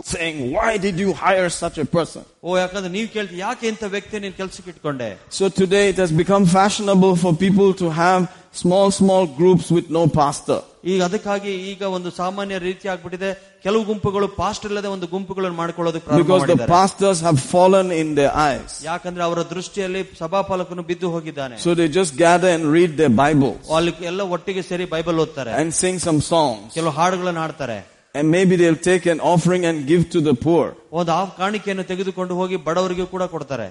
saying, 0.04 0.52
why 0.52 0.76
did 0.78 0.96
you 0.98 1.10
hire 1.14 1.48
such 1.52 1.78
a 1.78 1.86
person? 1.88 2.22
ಓ 2.44 2.56
ಯಾಕಂದ್ರೆ 2.60 2.90
ನೀವು 2.96 3.08
ಕೇಳ್ತೀವಿ 3.14 3.40
ಯಾಕೆ 3.46 3.64
ಇಂಥ 3.72 3.84
ವ್ಯಕ್ತಿ 3.94 4.16
ನೀನ್ 4.24 4.34
ಕೆಲ್ಸಕ್ಕೆ 4.40 4.70
ಇಟ್ಕೊಂಡೆ 4.72 5.08
So 5.38 5.44
today 5.60 5.84
it 5.92 5.98
has 6.02 6.12
become 6.22 6.44
fashionable 6.56 7.14
for 7.22 7.32
people 7.44 7.70
to 7.82 7.86
have 8.02 8.22
small, 8.62 8.88
small 9.00 9.24
groups 9.38 9.66
with 9.76 9.86
no 9.98 10.02
pastor. 10.20 10.58
ಈಗ 10.92 11.00
ಅದಕ್ಕಾಗಿ 11.06 11.52
ಈಗ 11.70 11.82
ಒಂದು 11.96 12.10
ಸಾಮಾನ್ಯ 12.18 12.56
ರೀತಿ 12.66 12.86
ಆಗ್ಬಿಟ್ಟಿದೆ 12.94 13.30
ಕೆಲವು 13.64 13.82
ಗುಂಪುಗಳು 13.90 14.26
ಪಾಸ್ಟ್ 14.40 14.64
ಇಲ್ಲದೆ 14.68 14.88
ಒಂದು 14.96 15.06
ಗುಂಪುಗಳನ್ನು 15.14 15.58
ಮಾಡ್ಕೊಳ್ಳೋದಕ್ಕೆ 15.62 16.06
ಪ್ರಾರಂಭ 16.08 16.24
Because 16.24 16.42
the 16.42 16.48
ಮಾಡಿದ್ದಾರೆ 16.50 16.72
pastors 16.76 17.18
have 17.28 17.38
fallen 17.54 17.88
in 18.02 18.10
their 18.20 18.32
eyes. 18.48 18.72
ಯಾಕಂದ್ರೆ 18.90 19.24
ಅವರ 19.28 19.42
ದೃಷ್ಟಿಯಲ್ಲಿ 19.54 20.02
ಸಭಾಪಾಲಕನು 20.22 20.84
ಬಿದ್ದು 20.90 21.10
ಹೋಗಿದ್ದಾನೆ 21.16 21.56
So 21.66 21.72
they 21.80 21.88
just 22.00 22.14
gather 22.26 22.50
and 22.56 22.64
read 22.76 22.94
their 23.02 23.14
Bibles 23.24 23.58
ಅಲ್ಲಿ 23.78 23.94
ಎಲ್ಲ 24.12 24.22
ಒಟ್ಟಿಗೆ 24.36 24.64
ಸೇರಿ 24.70 24.86
ಬೈಬಲ್ 24.94 25.18
ಓದ್ತಾರೆ 25.26 25.54
and 25.62 25.72
sing 25.82 25.98
some 26.08 26.20
songs. 26.32 26.62
ಕೆಲವು 26.78 26.94
ಹಾಡುಗಳನ್ನು 27.00 27.42
ಹಾಡ್ತಾರೆ 27.46 27.80
And 28.14 28.30
maybe 28.30 28.54
they'll 28.56 28.82
take 28.84 29.06
an 29.06 29.20
offering 29.22 29.62
and 29.66 29.86
give 29.86 30.02
to 30.10 30.20
the 30.20 30.34
poor. 30.46 30.64
ಒಂದು 30.98 31.12
ಆ 31.12 31.22
ಕಾಣಿಕೆಯನ್ನು 31.38 31.84
ತೆಗೆದುಕೊಂಡು 31.88 32.34
ಹೋಗಿ 32.40 32.56
ಬಡವರಿಗೆ 32.66 33.04
ಕೂಡ 33.14 33.22
ಕೊಡ್ತಾರೆ 33.32 33.64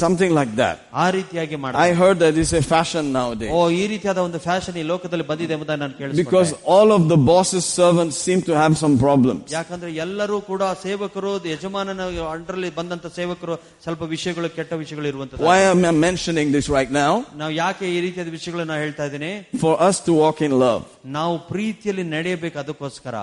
Something 0.00 0.32
like 0.38 0.52
that. 0.56 0.76
ಆ 1.02 1.04
ರೀತಿಯಾಗಿ 1.16 1.54
I 1.56 1.60
ಮಾಡ್ತಾರೆ 1.62 1.92
heard 2.00 2.16
that 2.22 2.34
it's 2.40 2.52
a 2.52 2.62
fashion 2.72 3.04
nowadays. 3.16 3.50
ಓ 3.56 3.60
ಈ 3.80 3.84
ರೀತಿಯಾದ 3.92 4.18
ಒಂದು 4.26 4.38
ಫ್ಯಾಷನ್ 4.46 4.76
ಈ 4.80 4.84
ಲೋಕದಲ್ಲಿ 4.90 5.26
ಬಂದಿದೆ 5.30 5.52
ಎಂಬುದನ್ನು 5.56 5.82
ನಾನು 5.82 5.94
Because 6.14 6.50
ಕೇಳಿಸ್ಕೊಂಡೆ 6.50 6.72
all 6.76 6.90
of 6.96 7.02
the 7.12 7.18
boss's 7.30 7.66
servants 7.80 8.16
seem 8.26 8.40
to 8.48 8.54
have 8.62 8.74
some 8.82 8.94
problems. 9.04 9.44
ಯಾಕಂದ್ರೆ 9.56 9.90
ಎಲ್ಲರೂ 10.04 10.38
ಕೂಡ 10.50 10.62
ಸೇವಕರು 10.84 11.32
ಯಜಮಾನನ 11.54 12.02
ಅಂಡರಲ್ಲಿ 12.34 12.70
ಬಂದಂತ 12.78 13.06
ಸೇವಕರು 13.18 13.56
ಸ್ವಲ್ಪ 13.86 14.02
ವಿಷಯಗಳು 14.14 14.50
ಕೆಟ್ಟ 14.58 14.72
ವಿಷಯಗಳು 14.82 15.08
ಇರುವಂತದ್ದು 15.12 15.48
Why 15.50 15.60
am 15.72 15.82
I 15.84 15.94
mentioning 16.08 16.50
this 16.56 16.68
right 16.78 16.92
now? 17.02 17.12
ನಾವು 17.42 17.54
ಯಾಕೆ 17.62 17.86
ಈ 17.96 18.00
ರೀತಿಯಾದ 18.06 18.32
ವಿಷಯಗಳನ್ನ 18.38 18.76
ಹೇಳ್ತಾ 18.84 19.06
ಇದ್ದೀನಿ 19.10 19.32
For 19.66 19.74
us 19.90 19.98
to 20.08 20.14
walk 20.22 20.40
in 20.48 20.54
love. 20.66 20.82
ನಾವು 21.18 21.34
ಪ್ರೀತಿಯಲ್ಲಿ 21.52 22.06
ನಡೆಯಬೇಕು 22.16 22.58
ಅದಕ್ಕೋಸ್ಕರ 22.64 23.16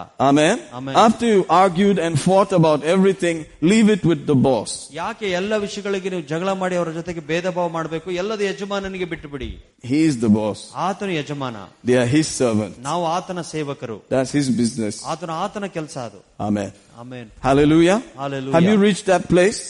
Amen? 0.56 0.56
Amen. 0.74 0.95
After 0.97 1.26
you 1.28 1.41
argued 1.62 1.97
and 1.99 2.14
fought 2.20 2.52
about 2.52 2.84
everything, 2.86 3.38
leave 3.64 3.89
it 3.89 4.04
with 4.04 4.22
the 4.26 4.38
boss. 4.47 4.72
ಯಾಕೆ 4.99 5.28
ಎಲ್ಲ 5.39 5.54
ವಿಷಯಗಳಿಗೆ 5.66 6.10
ನೀವು 6.14 6.24
ಜಗಳ 6.32 6.49
ಮಾಡಿ 6.62 6.76
ಅವರ 6.80 6.91
ಜೊತೆಗೆ 6.99 7.22
ಭೇದ 7.32 7.47
ಭಾವ 7.58 7.68
ಮಾಡಬೇಕು 7.78 8.08
ಎಲ್ಲದ 8.22 8.41
ಯಜಮಾನನಿಗೆ 8.49 9.08
ಬಿಟ್ಟು 9.14 9.30
ಬಿಡಿ 9.34 9.49
He 9.91 9.99
is 10.10 10.16
the 10.26 10.32
boss. 10.39 10.60
ಆತನು 10.88 11.14
ಯಜಮಾನ 11.20 11.58
They 11.89 11.97
are 12.04 12.10
his 12.16 12.28
servants. 12.41 12.78
ನಾವು 12.89 13.06
ಆತನ 13.16 13.41
ಸೇವಕರು 13.54 13.97
That's 14.16 14.34
his 14.39 14.49
business. 14.62 14.95
ಆತನ 15.14 15.32
ಆತನ 15.45 15.68
ಕೆಲಸ 15.78 15.97
ಅದು 16.08 16.22
Amen. 16.47 16.72
Amen 17.04 17.30
Hallelujah. 17.47 17.99
Hallelujah. 18.24 18.56
Have 18.58 18.68
you 18.72 18.80
reached 18.88 19.08
that 19.14 19.26
place? 19.36 19.62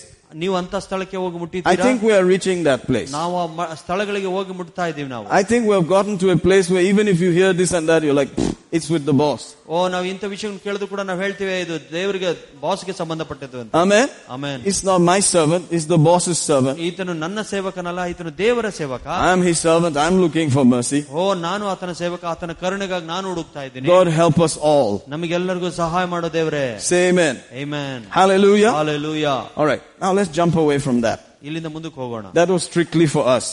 ನೀವು 0.41 0.55
ಅಂತ 0.59 0.75
ಸ್ಥಳಕ್ಕೆ 0.84 1.17
ಹೋಗಿ 1.21 1.36
I 1.36 1.41
ಮುಟ್ಟಿದ್ದೀರಾ 1.41 1.86
think 1.86 2.01
we 2.01 2.13
are 2.17 2.25
reaching 2.25 2.59
that 2.63 2.82
place. 2.89 3.09
ನಾವು 3.17 3.34
ಆ 3.39 3.47
ಮ- 3.57 3.71
ಸ್ಥಳಗಳಿಗೆ 3.82 4.29
ಹೋಗಿ 4.36 4.53
ಮುಟ್ತಾ 4.59 4.84
ಇದೀವಿ 4.91 5.09
ನಾವು 5.15 5.25
I 5.39 5.43
think 5.43 5.63
we 5.69 5.75
have 5.77 5.89
gotten 5.89 6.15
to 6.19 6.29
a 6.32 6.39
place 6.47 6.69
where 6.73 6.86
even 6.91 7.07
if 7.07 7.19
you 7.25 7.32
hear 7.32 7.51
this 7.53 7.73
and 7.73 7.86
that, 7.91 8.01
you're 8.05 8.19
like, 8.19 8.32
"Pfft, 8.38 8.47
it's 8.71 8.89
with 8.93 9.03
the 9.09 9.15
boss. 9.23 9.41
ಓ 9.67 9.82
ನಾವು 9.93 10.05
ಇಂಥ 10.11 10.23
ವಿಷಯವನ್ನು 10.32 10.61
ಕೇಳಿದ್ರು 10.63 10.88
ಕೂಡ 10.91 11.01
ನಾವು 11.09 11.19
ಹೇಳ್ತೀವಿ 11.23 11.51
ಇದು 11.63 11.75
ದೇವರಿಗೆ 11.93 12.29
ಬಾಸ್ಗೆ 12.63 12.93
ಸಂಬಂಧಪಟ್ಟದ್ದು 12.99 13.57
ಅಂತ 13.63 13.75
Amen. 13.82 14.07
Amen 14.36 14.61
It's 14.71 14.82
not 14.89 14.99
my 15.11 15.19
servant, 15.34 15.63
it's 15.75 15.88
the 15.88 15.99
boss's 16.07 16.39
servant. 16.49 16.77
ಈತನು 16.88 17.13
ನನ್ನ 17.23 17.39
ಸೇವಕನಲ್ಲ 17.51 18.07
ಈತನು 18.13 18.34
ದೇವರ 18.41 18.69
ಸೇವಕ 18.79 19.05
I'm 19.27 19.43
his 19.49 19.59
servant, 19.67 19.95
I'm 20.05 20.17
looking 20.23 20.49
for 20.55 20.65
mercy. 20.75 21.01
ಓ 21.15 21.25
ನಾನು 21.45 21.63
ಆತನ 21.73 21.93
ಸೇವಕ 22.01 22.23
ಆತನ 22.34 22.55
ಕರುಣೆಗಾಗಿ 22.63 23.07
ನಾನು 23.13 23.27
ಹುಡುಕ್ತಾ 23.34 23.63
ಇದ್ದೀನಿ 23.69 23.88
God 23.93 24.09
help 24.21 24.39
us 24.47 24.55
all. 24.71 24.91
ನಮಗೆಲ್ಲರಿಗೂ 25.15 25.71
ಸಹಾಯ 25.82 26.05
ಮಾಡೋ 26.15 26.32
ದೇವರೇ 26.39 26.65
Say 26.89 27.03
amen. 27.11 27.36
Amen. 27.63 27.99
Hallelujah. 28.19 28.73
Hallelujah. 28.79 29.38
Alright, 29.57 29.84
now 30.03 30.11
let's 30.19 30.32
jump 30.39 30.55
away 30.63 30.79
from 30.88 30.97
that. 31.07 31.19
ಇಲ್ಲಿಂದ 31.47 31.69
ಮುಂದಕ್ಕೆ 31.75 31.99
ಹೋಗೋಣ 32.03 32.25
That 32.39 32.49
was 32.55 32.63
strictly 32.71 33.07
for 33.15 33.23
us. 33.38 33.47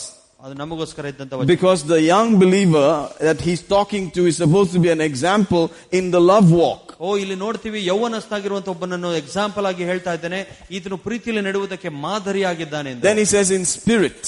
ಅದು 0.44 0.54
ನಮಗೋಸ್ಕರ 0.62 1.04
ಇದ್ದಂತ 1.12 1.32
ವಚನ. 1.38 1.48
Because 1.54 1.80
the 1.94 2.00
young 2.14 2.28
believer 2.42 2.88
that 3.28 3.38
he's 3.46 3.62
talking 3.76 4.04
to 4.16 4.20
is 4.30 4.36
supposed 4.42 4.72
to 4.76 4.80
be 4.86 4.90
an 4.96 5.02
example 5.10 5.64
in 5.98 6.04
the 6.16 6.20
love 6.32 6.48
walk. 6.62 6.84
ಓ 7.06 7.08
ಇಲ್ಲಿ 7.22 7.36
ನೋಡ್ತೀವಿ 7.42 7.80
ಯೌವನಸ್ಥಾಗಿರುವಂತ 7.88 8.68
ಒಬ್ಬನನ್ನು 8.74 9.10
ಎಕ್ಸಾಂಪಲ್ 9.22 9.66
ಆಗಿ 9.70 9.82
ಹೇಳ್ತಾ 9.90 10.12
ಇದ್ದೇನೆ 10.18 10.40
ಈತನು 10.76 10.96
ಪ್ರೀತಿಯಲ್ಲಿ 11.06 11.42
ನಡೆಯುವುದಕ್ಕೆ 11.48 11.88
ಮಾದರಿಯಾಗಿದ್ದಾನೆ 12.06 12.88
ಎಂದು. 12.92 13.04
Then 13.08 13.18
he 13.22 13.26
says 13.34 13.50
in 13.56 13.64
spirit. 13.76 14.20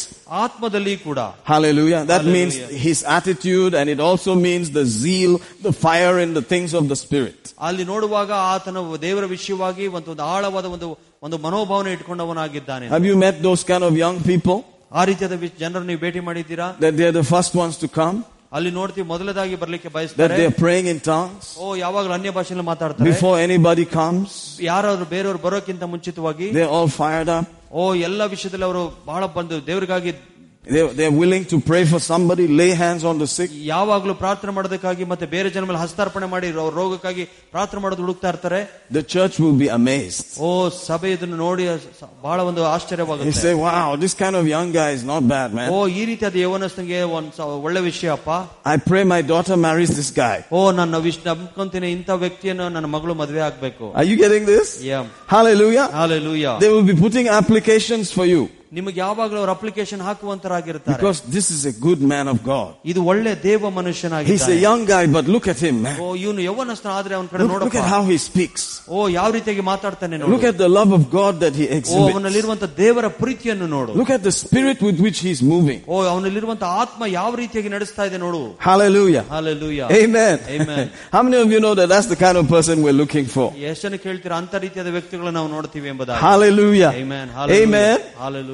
ಆತ್ಮದಲ್ಲಿ 0.42 0.94
ಕೂಡ 1.06 1.18
Hallelujah. 1.52 2.00
That 2.12 2.22
Hallelujah. 2.22 2.36
means 2.38 2.54
his 2.86 2.98
attitude 3.18 3.74
and 3.80 3.88
it 3.94 4.00
also 4.08 4.34
means 4.48 4.66
the 4.80 4.86
zeal, 5.00 5.32
the 5.68 5.74
fire 5.86 6.16
in 6.24 6.32
the 6.38 6.44
things 6.52 6.72
of 6.80 6.86
the 6.92 6.98
spirit. 7.04 7.40
ಅಲ್ಲಿ 7.68 7.86
ನೋಡುವಾಗ 7.92 8.30
ಆತನ 8.54 8.78
ದೇವರ 9.06 9.24
ವಿಷಯವಾಗಿ 9.36 9.86
ಒಂದು 9.98 10.10
ಒಂದು 10.14 10.24
ಆಳವಾದ 10.34 10.66
ಒಂದು 10.76 10.90
ಒಂದು 11.24 11.38
ಮನೋಭಾವನೆ 11.38 11.90
ಇಟ್ಕೊಂಡವನಾಗಿದ್ದಾನೆ 11.96 12.84
Have 12.90 13.06
you 13.06 13.16
met 13.18 13.36
those 13.42 13.62
kind 13.64 13.84
of 13.84 13.94
young 13.98 14.18
people 14.24 14.58
ಆ 14.92 15.02
ರೀತಿಯಾದ 15.04 15.34
ವಿ- 15.42 15.54
ಜನರನ್ನು 15.58 15.88
ನೀವು 15.90 16.00
ಭೇಟಿ 16.00 16.20
ಮಾಡಿದ್ದೀರಾ 16.28 16.68
that 16.80 16.94
they're 16.98 17.16
the 17.16 17.26
first 17.32 17.52
ones 17.62 17.76
to 17.76 17.88
come? 17.98 18.16
ಅಲ್ಲಿ 18.52 18.70
ನೋಡ್ತೀವಿ 18.70 19.06
ಮೊದಲದಾಗಿ 19.06 19.56
ಬರ್ಲಿಕ್ಕೆ 19.56 19.88
That 19.88 19.96
ಬಯಸ್ತಾರೆ 19.96 20.36
they're 20.38 20.56
praying 20.62 20.86
in 20.92 20.98
tongues 21.10 21.44
ಓ 21.58 21.76
ಯಾವಾಗಲೂ 21.76 22.12
ಅನ್ಯ 22.12 22.30
ಭಾಷೆಯಲ್ಲಿ 22.30 22.66
ಮಾತಾಡ್ತಾರೆ 22.70 23.08
before 23.10 23.36
anybody 23.40 23.84
comes? 23.92 24.30
ಯಾರಾದ್ರೂ 24.62 25.06
ಬೇರೆಯವರು 25.06 25.40
ಬರೋಕ್ಕಿಂತ 25.46 25.84
ಮುಂಚಿತವಾಗಿ 25.92 26.48
They're 26.52 26.72
all 26.78 26.90
fired 26.98 27.30
up. 27.36 27.46
ಓ 27.72 27.82
ಎಲ್ಲ 28.08 28.22
ವಿಷಯದಲ್ಲಿ 28.26 28.64
ಅವರು 28.64 28.82
ಬಹಳ 29.06 29.24
ಬಂದು 29.36 29.56
ದೇವರಿಗಾಗಿ 29.66 30.12
They're, 30.64 30.88
they're 30.88 31.14
willing 31.20 31.44
to 31.46 31.56
pray 31.60 31.84
for 31.84 31.98
somebody, 31.98 32.44
lay 32.58 32.70
hands 32.80 33.02
on 33.10 33.16
the 33.18 33.26
sick. 33.26 33.50
ಯಾವಾಗ್ಲೂ 33.68 34.14
ಪ್ರಾರ್ಥನೆ 34.14 34.52
ಮಾಡೋದಕ್ಕಾಗಿ 34.56 35.04
ಮತ್ತೆ 35.12 35.26
ಬೇರೆ 35.26 35.48
ಜನ 35.54 35.62
ಮೇಲೆ 35.68 35.80
ಹಸ್ತಾರ್ಪಣೆ 35.82 36.26
ಮಾಡಿ 36.32 36.48
ಅವ್ರ 36.54 36.72
ರೋಗಕ್ಕಾಗಿ 36.80 37.24
ಪ್ರಾರ್ಥನೆ 37.54 37.80
ಮಾಡೋದು 37.84 38.02
ಹುಡುಕ್ತಾ 38.04 38.28
ಇರ್ತಾರೆ 38.32 38.60
The 38.90 39.02
church 39.14 39.34
will 39.42 39.56
be 39.62 39.68
amazed. 39.78 40.26
ಓ 40.40 40.50
ಸಭೆ 40.86 41.10
ಇದನ್ನು 41.16 41.38
ನೋಡಿ 41.44 41.64
ಸ- 42.00 42.10
ಬಹಳ 42.26 42.38
ಒಂದು 42.50 42.60
They 42.60 42.68
ಆಶ್ಚರ್ಯವಾಗುತ್ತೆ 42.74 43.34
say, 43.46 43.54
wow, 43.64 43.88
this 44.04 44.14
kind 44.22 44.36
of 44.40 44.44
young 44.54 44.70
guy 44.78 44.90
is 44.98 45.04
not 45.12 45.22
bad, 45.34 45.48
O 45.54 45.80
man. 45.80 45.96
ಈ 45.98 46.04
ರೀತಿಯಾದ 46.10 46.38
ಯೌವನಸ್ಥನಿಗೆ 46.44 47.00
ಒಂದ್ 47.18 47.32
ಸ- 47.38 47.48
ಒಳ್ಳೆ 47.66 47.82
ವಿಷಯ 47.90 48.10
ಅಪ್ಪ 48.18 48.30
I 48.74 48.78
pray 48.90 49.02
my 49.14 49.20
daughter 49.32 49.58
marries 49.66 49.92
this 50.00 50.12
guy. 50.22 50.38
ಓ 50.52 50.62
ನಾನು 50.80 51.00
ವಿಶ್ 51.08 51.20
ನಂಬ್ಕೊಂತೀನಿ 51.28 51.90
ಇಂಥ 51.98 52.10
ವ್ಯಕ್ತಿಯನ್ನು 52.24 52.68
ನನ್ನ 52.76 52.90
ಮಗಳು 52.96 53.14
ಮದುವೆ 53.22 53.44
ಆಗ್ಬೇಕು 53.48 53.88
Are 53.96 54.08
you 54.12 54.18
getting 54.24 54.46
this? 54.54 54.70
Yeah. 54.92 55.04
Hallelujah. 55.36 55.88
Hallelujah. 56.00 56.54
They 56.64 56.72
will 56.76 56.88
be 56.94 56.98
putting 57.06 57.28
applications 57.40 58.08
for 58.18 58.26
you 58.34 58.42
ನಿಮಗೆ 58.76 58.98
ಯಾವಾಗಲೂ 59.02 59.38
ಅವ್ರ 59.42 59.50
application 59.56 60.02
ಹಾಕುವಂತರಾಗಿರ್ತಾರೆ 60.08 60.96
because 60.96 61.20
this 61.36 61.46
is 61.54 61.62
a 61.70 61.74
good 61.86 62.00
man 62.12 62.26
of 62.32 62.38
God. 62.50 62.68
ಇದು 62.90 63.00
ಒಳ್ಳೆ 63.10 63.32
ದೇವ 63.46 63.62
He's 63.62 63.70
a 63.70 63.76
ಮನುಷ್ಯನಾಗಿದ್ದಾನೆ 63.78 64.56
young 64.66 64.82
guy, 64.90 65.02
but 65.16 65.24
look 65.34 65.46
at 65.52 65.60
him, 65.66 65.76
man. 65.86 65.96
ಓ 66.04 66.08
ಇವನು 66.24 66.40
ಯೌವನಸ್ಥನ 66.48 66.90
ಆದ್ರೆ 66.98 67.14
ಅವನ 67.18 67.26
ಕಡೆ 67.32 67.42
Look, 67.42 67.50
look 67.54 67.62
ನೋಡಪ್ಪ 67.62 67.80
at 67.82 67.88
how 67.94 68.02
he 68.10 68.18
speaks. 68.28 68.62
ಓ 68.94 69.08
ಯಾವ 69.18 69.28
ರೀತಿಯಾಗಿ 69.36 69.64
ಮಾತಾಡ್ತಾನೆ 69.70 70.14
Look 70.22 70.30
ನೋಡು 70.34 70.48
at 70.52 70.58
the 70.64 70.70
love 70.78 70.92
of 70.98 71.04
God 71.18 71.34
that 71.44 71.56
he 71.60 71.66
O 71.68 71.78
exhibits. 71.78 72.12
ಅವನಲ್ಲಿರುವಂತ 72.14 72.68
ದೇವರ 72.82 73.08
ಪ್ರೀತಿಯನ್ನು 73.22 73.68
ನೋಡು 73.76 73.94
Look 74.00 74.12
at 74.18 74.22
the 74.28 74.34
spirit 74.42 74.78
with 74.88 75.00
which 75.06 75.20
he's 75.26 75.42
moving. 75.54 75.80
ಓ 75.92 75.98
ಅವನಲ್ಲಿರುವಂತ 76.12 76.64
ಆತ್ಮ 76.82 77.02
ಯಾವ 77.18 77.32
ರೀತಿಯಾಗಿ 77.42 77.72
ನಡೆಸ್ತಾ 77.76 78.04
ಇದೆ 78.10 78.20
ನೋಡು 78.26 78.42
Hallelujah. 78.68 79.24
Hallelujah. 79.36 79.88
Amen. 80.02 80.36
Amen. 80.58 80.84
How 81.16 81.24
many 81.26 81.40
of 81.44 81.50
you 81.56 81.60
know 81.66 81.74
that 81.80 81.88
that's 81.94 82.10
the 82.14 82.20
kind 82.24 82.38
of 82.42 82.46
person 82.56 82.76
we're 82.86 82.98
looking 83.02 83.26
for? 83.36 83.48
ಎಷ್ಟು 83.72 83.84
ಜನ 83.88 83.98
ಕೇಳ್ತೀರಾ 84.06 84.38
ಅಂತ 84.44 84.54
ರೀತಿಯಾದ 84.66 84.88
ವ್ಯಕ್ತಿಗಳನ್ನ 84.98 85.34
ನಾವು 85.40 85.50
ನೋಡ್ತೀವಿ 85.56 85.88
ಎಂಬುದಾಗಿ 85.94 86.22
Hallelujah. 86.28 86.92
Amen. 87.02 87.26
Amen. 87.60 87.98
Hallelujah. 88.24 88.53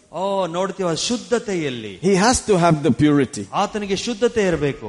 ಓ 0.12 0.46
ನೋಡ್ತೀವ 0.46 0.94
ಶುದ್ಧತೆಯಲ್ಲಿ 1.08 1.94
He 2.02 2.14
has 2.16 2.38
to 2.48 2.54
have 2.64 2.76
the 2.82 2.92
purity. 3.02 3.44
ಆತನಿಗೆ 3.54 3.96
ಶುದ್ಧತೆ 3.96 4.42
ಇರಬೇಕು 4.46 4.88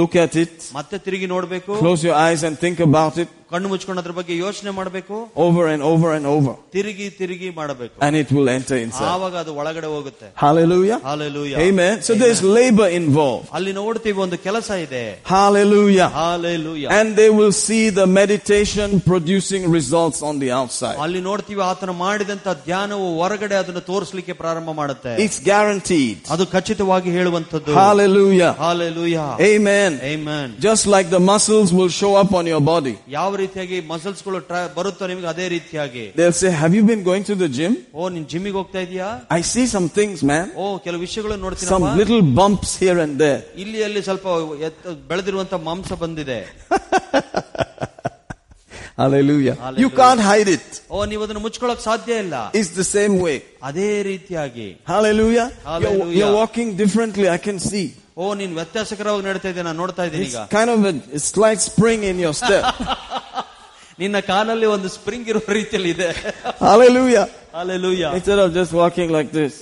look 0.00 0.14
at 0.24 0.34
it, 0.42 0.54
ಮತ್ತೆ 0.78 0.98
ತಿರುಗಿ 1.06 1.26
ನೋಡ್ಬೇಕು 1.34 1.72
close 1.84 2.02
your 2.08 2.16
eyes 2.26 2.42
and 2.48 2.56
think 2.64 2.78
about 2.88 3.16
it 3.22 3.30
ಕಣ್ಣು 3.52 3.68
ಮುಚ್ಕೊಂಡು 3.72 4.00
ಅದ್ರ 4.02 4.12
ಬಗ್ಗೆ 4.18 4.34
ಯೋಚನೆ 4.36 4.70
ಮಾಡಬೇಕು 4.76 5.16
over 5.44 5.64
and 5.72 5.82
over 5.90 6.08
and 6.16 6.26
over, 6.32 6.52
ತಿರುಗಿ 6.74 7.06
ತಿರುಗಿ 7.18 7.48
ಮಾಡಬೇಕು 7.58 7.94
and 8.06 8.14
it 8.22 8.28
will 8.36 8.48
enter 8.54 8.76
inside. 8.84 9.08
ಆವಾಗ 9.12 9.34
ಅದು 9.42 9.52
ಒಳಗಡೆ 9.60 9.88
ಹೋಗುತ್ತೆ 9.92 10.28
Hallelujah. 10.44 10.98
Hallelujah 11.08 11.52
Amen. 11.66 11.94
So 12.00 12.14
there's 12.22 12.42
labor 12.58 12.88
involved. 13.00 13.46
ಅಲ್ಲಿ 13.58 13.72
ನೋಡ್ತೀವಿ 13.80 14.18
ಒಂದು 14.26 14.38
ಕೆಲಸ 14.46 14.70
ಇದೆ 14.86 15.04
Hallelujah. 15.34 16.08
Hallelujah 16.18 16.86
And 16.98 17.08
they 17.20 17.28
will 17.38 17.54
see 17.60 17.84
the 18.00 18.06
meditation 18.20 18.88
producing 19.10 19.62
results 19.78 20.20
on 20.30 20.34
the 20.44 20.50
outside. 20.60 20.98
ಅಲ್ಲಿ 21.06 21.22
ನೋಡ್ತೀವಿ 21.28 21.62
ಆತನ 21.70 21.94
ಮಾಡಿದಂತ 22.04 22.48
ಧ್ಯಾನವು 22.66 23.06
ಹೊರಗಡೆ 23.20 23.56
ಅದನ್ನು 23.62 23.84
ತೋರಿಸಲಿಕ್ಕೆ 23.92 24.36
ಪ್ರಾರಂಭ 24.42 24.70
ಮಾಡುತ್ತೆ 24.80 25.14
It's 25.26 25.40
guaranteed. 25.50 26.18
ಅದು 26.36 26.46
ಖಚಿತವಾಗಿ 26.56 27.10
ಹೇಳುವಂತದ್ದು 27.18 27.78
Hallelujah. 27.80 28.52
Hallelujah 28.64 29.16
Amen. 29.52 29.92
Amen. 30.12 30.48
Just 30.68 30.86
like 30.96 31.08
the 31.10 31.22
muscles 31.32 31.70
will 31.78 31.92
show 32.02 32.12
up 32.24 32.32
on 32.34 32.46
your 32.54 32.62
body. 32.74 32.96
ಯಾವ 33.16 33.32
ರೀತಿಯಾಗಿ 33.42 33.76
ಮಸಲ್ಸ್ 33.90 34.22
ಗಳು 34.26 34.38
ಟ್ರಾ- 34.48 34.68
ಬರುತ್ತೋ 34.76 35.04
ನಿಮಗೆ 35.10 35.28
ಅದೇ 35.32 35.46
ರೀತಿಯಾಗಿ 35.54 36.04
They'll 36.18 36.38
say, 36.42 36.50
have 36.62 36.74
you 36.78 36.84
been 36.90 37.02
going 37.10 37.24
to 37.30 37.36
the 37.42 37.48
gym? 37.58 37.72
ಓ 37.98 38.08
ನೀನ್ 38.14 38.26
ಜಿಮ್ಮಿಗೆ 38.32 38.56
ಹೋಗ್ತಾ 38.60 38.80
ಇದೀಯಾ 38.86 39.08
I 39.38 39.42
see 39.52 39.66
some 39.74 39.88
things, 39.98 40.18
man. 40.32 40.46
ಓ 40.56 40.66
ಕೆಲವು 40.86 41.02
ವಿಷಯಗಳು 41.06 41.34
Some 41.34 41.44
ನೋಡ್ತೀನಿ 41.46 41.92
little 42.02 42.22
bumps 42.40 42.72
here 42.84 42.98
and 43.06 43.14
there. 43.24 43.40
ಇಲ್ಲಿ 43.64 43.80
ಅಲ್ಲಿ 43.88 44.02
ಸ್ವಲ್ಪ 44.08 44.26
ಎತ್ತ- 44.68 44.96
ಬೆಳೆದಿರುವಂತ 45.12 45.54
ಮಾಂಸ 45.68 45.92
ಬಂದಿದೆ 46.04 46.40
Hallelujah. 48.98 49.54
Hallelujah. 49.56 49.80
You 49.82 49.90
can't 50.00 50.20
hide 50.22 50.48
it. 50.48 50.66
ಓ 50.90 51.04
ನೀವು 51.10 51.22
ಅದನ್ನು 51.24 51.42
ಮುಚ್ಕೊಳ್ಳಕ್ 51.46 51.82
ಸಾಧ್ಯ 51.88 52.12
ಇಲ್ಲ 52.24 52.36
It's 52.60 52.72
the 52.78 52.86
same 52.96 53.14
way. 53.26 53.36
ಅದೇ 53.68 53.90
ರೀತಿಯಾಗಿ 54.10 54.68
Hallelujah. 54.92 55.46
You're, 55.46 55.66
Hallelujah. 55.70 56.16
you're 56.18 56.34
walking 56.40 56.68
differently. 56.82 57.28
I 57.28 57.40
can 57.46 57.58
see. 57.70 57.86
ಓ 58.16 58.34
ನೀನ್ 58.40 58.52
ವ್ಯತ್ಯಾಸಕರವಾಗಿ 58.58 59.24
ನಡೀತಾ 59.28 59.48
ಇದ್ದೆ 59.52 59.62
ನಾನು 59.68 59.78
ನೋಡ್ತಾ 59.82 60.02
ಇದ್ದೀನಿ 60.08 60.26
It's 60.26 60.36
ಈಗ 60.36 60.44
kind 60.58 60.70
of 60.74 60.80
a, 60.92 60.94
a 61.18 61.22
slight 61.32 61.60
spring 61.70 62.02
in 62.12 62.18
your 62.24 62.34
step. 62.42 62.64
ನಿನ್ನ 64.02 64.18
ಕಾಲಲ್ಲಿ 64.30 64.66
ಒಂದು 64.76 64.88
ಸ್ಪ್ರಿಂಗ್ 64.96 65.28
ಇರುವ 65.32 65.52
ರೀತಿಯಲ್ಲಿ 65.58 65.90
ಇದೆ 65.96 66.08
Hallelujah. 66.68 67.26
Alleluia 67.60 68.04
Instead 68.18 68.40
of 68.44 68.48
just 68.60 68.72
walking 68.82 69.10
like 69.18 69.30
this. 69.40 69.52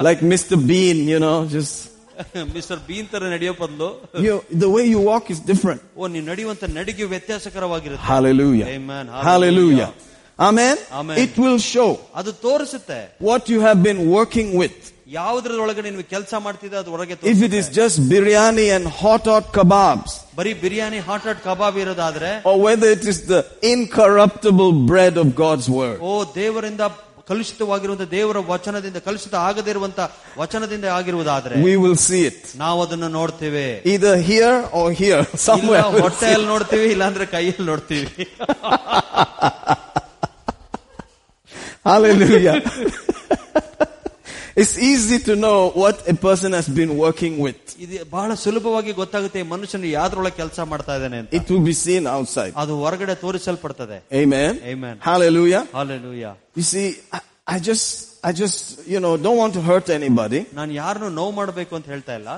like 0.00 0.20
Mr. 0.34 0.56
Bean, 0.70 0.98
you 1.12 1.20
know, 1.26 1.36
just, 1.56 1.76
mister 2.54 2.80
Bean 2.88 3.08
ತರ 3.10 3.24
ನಡೆಯೋ 3.34 3.52
ಬದಲು 3.60 3.88
you, 4.26 4.34
the 4.64 4.70
way 4.76 4.84
you 4.94 5.00
walk 5.10 5.26
is 5.34 5.40
different. 5.52 5.80
ಓ 6.00 6.08
ನೀವು 6.14 6.24
ನಡೆಯುವಂತ 6.30 6.64
ನಡಿಗೆ 6.78 7.04
ವ್ಯತ್ಯಾಸಕರವಾಗಿರುತ್ತೆ 7.14 8.06
Hallelujah. 8.12 8.66
Amen. 8.78 9.04
Hallelujah. 9.30 9.90
Amen. 10.38 10.76
Amen. 11.00 11.16
It 11.24 11.34
will 11.44 11.58
show 11.74 11.90
ಅದು 12.20 12.32
ತೋರಿಸುತ್ತೆ 12.46 12.98
what 13.30 13.44
you 13.54 13.60
have 13.68 13.80
been 13.88 14.00
working 14.18 14.50
with. 14.62 14.78
ಯಾವುದ್ರೊಳಗೆ 15.16 15.82
ನೀವು 15.86 16.04
ಕೆಲಸ 16.14 16.34
ಮಾಡ್ತಿದ್ದೆ 16.46 16.76
ಅದು 16.80 16.90
ಹೊರಗೆ 16.94 17.14
If 17.32 17.40
it 17.42 17.54
is 17.60 17.66
just 17.80 17.96
biryani 18.12 18.66
and 18.76 18.86
hot 19.00 19.24
hot 19.32 19.46
kebabs, 19.56 20.12
ಬರೀ 20.38 20.52
biryani 20.62 21.00
hot 21.08 21.26
hot 21.28 21.42
kebab 21.48 21.76
ಇರೋದಾದ್ರೆ 21.84 22.30
or 22.50 22.56
whether 22.66 22.88
it 22.96 23.04
is 23.12 23.20
the 23.34 23.40
incorruptible 23.74 24.72
bread 24.92 25.16
of 25.24 25.28
God's 25.44 25.68
word. 25.80 25.98
ಓ 26.08 26.14
ದೇವರಿಂದ 26.40 26.82
ಕಲುಷಿತವಾಗಿರುವಂತ 27.28 28.04
ದೇವರ 28.14 28.38
ವಚನದಿಂದ 28.50 28.98
ಕಲುಷಿತ 29.06 29.34
ಆಗದೇ 29.48 29.70
ಇರುವಂತ 29.74 30.00
ವಚನದಿಂದ 30.42 30.86
ಆಗಿರುವುದಾದ್ರೆ 30.98 31.54
we 31.66 31.74
will 31.82 31.98
see 32.06 32.22
it. 32.30 32.38
ನಾವು 32.62 32.78
ಅದನ್ನು 32.84 33.08
ನೋಡ್ತೇವೆ 33.18 33.66
Either 33.94 34.14
here 34.30 34.54
or 34.80 34.86
here, 35.02 35.20
ಇಲ್ಲ 35.24 35.42
somewhere. 35.48 35.84
we'll 35.86 35.98
see 35.98 36.04
ಹೊಟ್ಟೆಯಲ್ಲಿ 36.06 36.48
ನೋಡ್ತೀವಿ 36.54 36.86
ಇಲ್ಲಾಂದ್ರೆ 36.96 37.26
ಕೈಯಲ್ಲಿ 37.36 37.66
ನೋಡ್ತೀವಿ 37.72 38.08
Hallelujah. 41.84 42.56
it's 44.56 44.74
easy 44.90 45.18
to 45.20 45.34
know 45.36 45.58
what 45.82 45.96
a 46.08 46.16
person 46.26 46.50
has 46.52 46.68
been 46.80 46.92
working 47.04 47.34
with. 47.46 47.58
ಇದು 47.84 47.98
ಬಹಳ 48.16 48.30
ಸುಲಭವಾಗಿ 48.44 48.92
ಗೊತ್ತಾಗುತ್ತೆ 49.00 49.40
ಈ 49.40 49.46
ಮನುಷ್ಯನು 49.54 49.88
ಯಾವ್ದ್ರೊಳಗೆ 49.98 50.36
ಕೆಲಸ 50.36 50.58
ಮಾಡ್ತಾ 50.72 50.94
ಇದ್ದಾನೆ 50.98 51.18
ಅಂತ 51.22 51.34
It 51.40 51.48
will 51.52 51.64
be 51.70 51.76
seen 51.84 52.06
outside. 52.16 52.52
ಅದು 52.62 52.74
ಹೊರಗಡೆ 52.84 53.16
ತೋರಿಸಲ್ಪಡ್ತದೆ 53.24 53.98
Amen. 54.22 54.52
Amen. 54.74 54.96
Hallelujah. 55.10 55.62
Hallelujah 55.78 56.26
You 56.56 56.66
see, 56.72 56.86
I, 57.16 57.20
I 57.46 57.58
just, 57.68 57.86
I 58.28 58.32
just, 58.42 58.60
you 58.92 59.00
know, 59.04 59.12
don't 59.26 59.38
want 59.42 59.54
to 59.54 59.62
hurt 59.70 59.88
anybody. 59.98 60.40
ನಾನು 60.52 60.72
ಯಾರನ್ನು 60.82 61.10
ನೋವು 61.20 61.32
ಮಾಡಬೇಕು 61.40 61.72
ಅಂತ 61.78 61.86
ಹೇಳ್ತಾ 61.94 62.14
ಇಲ್ಲ 62.20 62.30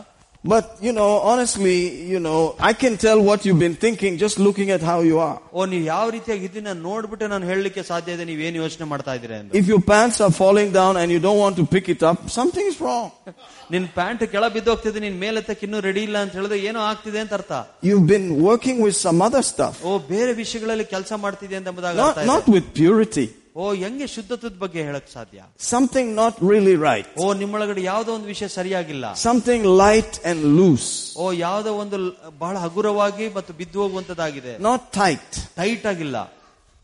But, 0.45 0.79
you 0.81 0.93
know, 0.93 1.09
honestly, 1.31 1.79
you 2.11 2.19
know, 2.19 2.37
I 2.59 2.73
can 2.73 2.97
tell 2.97 3.19
what 3.21 3.45
you've 3.45 3.59
been 3.59 3.75
thinking 3.75 4.17
just 4.17 4.39
looking 4.39 4.71
at 4.71 4.81
how 4.81 5.01
you 5.03 5.17
are. 5.25 5.35
ಓ 5.53 5.65
ನೀವು 5.73 5.85
ಯಾವ 5.85 6.05
ರೀತಿಯಾಗಿ 6.15 6.45
ಇದನ್ನ 6.49 6.73
ನೋಡ್ಬಿಟ್ಟು 6.87 7.27
ನಾನು 7.33 7.45
ಹೇಳಲಿಕ್ಕೆ 7.51 7.83
ಸಾಧ್ಯ 7.91 8.15
ಇದೆ 8.17 8.25
ನೀವೇನು 8.31 8.59
ಯೋಚನೆ 8.63 8.87
ಮಾಡ್ತಾ 8.93 9.15
ಇದ್ದೀರಾ 9.19 9.37
ಎಂದು 9.41 9.53
If 9.61 9.67
your 9.73 9.83
pants 9.91 10.19
are 10.27 10.33
falling 10.41 10.71
down 10.79 10.93
and 11.01 11.09
you 11.15 11.21
don't 11.27 11.41
want 11.45 11.57
to 11.61 11.67
pick 11.75 11.89
it 11.95 12.03
up, 12.11 12.21
something 12.39 12.65
is 12.73 12.79
wrong. 12.85 13.09
ನಿನ್ 13.75 13.89
ಪ್ಯಾಂಟ್ 13.99 14.25
ಕೆಳ 14.35 14.45
ಬಿದ್ದೋಗ್ತಿದೆ 14.57 15.03
ನಿನ್ 15.07 15.19
ಮೇಲೆತ್ತಕ್ಕೆ 15.27 15.67
ಇನ್ನೂ 15.69 15.81
ರೆಡಿ 15.89 16.05
ಇಲ್ಲ 16.09 16.17
ಅಂತ 16.25 16.33
ಹೇಳಿದ್ರೆ 16.39 16.59
ಏನೋ 16.71 16.81
ಆಗ್ತಿದೆ 16.93 17.21
ಅಂತ 17.25 17.35
ಅರ್ಥ 17.41 17.53
You've 17.91 18.09
been 18.15 18.29
working 18.49 18.79
with 18.87 18.97
some 19.07 19.21
other 19.29 19.45
stuff. 19.53 19.77
ಓ 19.91 19.99
ಬೇರೆ 20.15 20.33
ವಿಷಯಗಳಲ್ಲಿ 20.43 20.89
ಕೆಲಸ 20.95 21.13
ಮಾಡ್ತಿದೆ 21.27 21.59
ಅಂತ 21.61 21.69
ಎಂಬುದಾಗಿ 21.75 21.99
Not, 22.03 22.09
ಅರ್ಥ 22.09 22.25
ಇದೆ. 22.25 22.31
not 22.35 22.47
with 22.57 22.67
purity. 22.81 23.27
ಓ 23.57 23.73
ಹೆಂಗೆ 23.75 24.07
ಶುದ್ಧತ್ವದ 24.07 24.57
ಬಗ್ಗೆ 24.59 24.81
ಹೇಳಕ್ 24.83 25.09
ಸಾಧ್ಯ 25.11 25.39
Something 25.71 26.09
not 26.15 26.35
really 26.51 26.77
right. 26.89 27.09
ಓ 27.17 27.27
ನಿಮ್ಮೊಳಗಡೆ 27.35 27.83
ಯಾವ್ದೋ 27.83 28.11
ಒಂದು 28.15 28.27
ವಿಷಯ 28.27 28.49
ಸರಿಯಾಗಿಲ್ಲ 28.49 29.07
Something 29.27 29.63
light 29.85 30.13
and 30.25 30.39
loose. 30.59 30.91
ಓ 31.17 31.33
ಯಾವ್ದೋ 31.41 31.73
ಒಂದು 31.77 31.97
ಲ್- 32.05 32.15
ಬಹಳ 32.39 32.57
ಹಗುರವಾಗಿ 32.59 33.29
ಮತ್ತು 33.39 33.53
ಬಿದ್ದು 33.53 33.81
ಹೋಗುವಂತದ್ದಾಗಿದೆ 33.83 34.55
Not 34.69 34.83
tight. 35.03 35.33
ಟೈಟ್ 35.57 35.87
ಆಗಿಲ್ಲ 35.87 36.17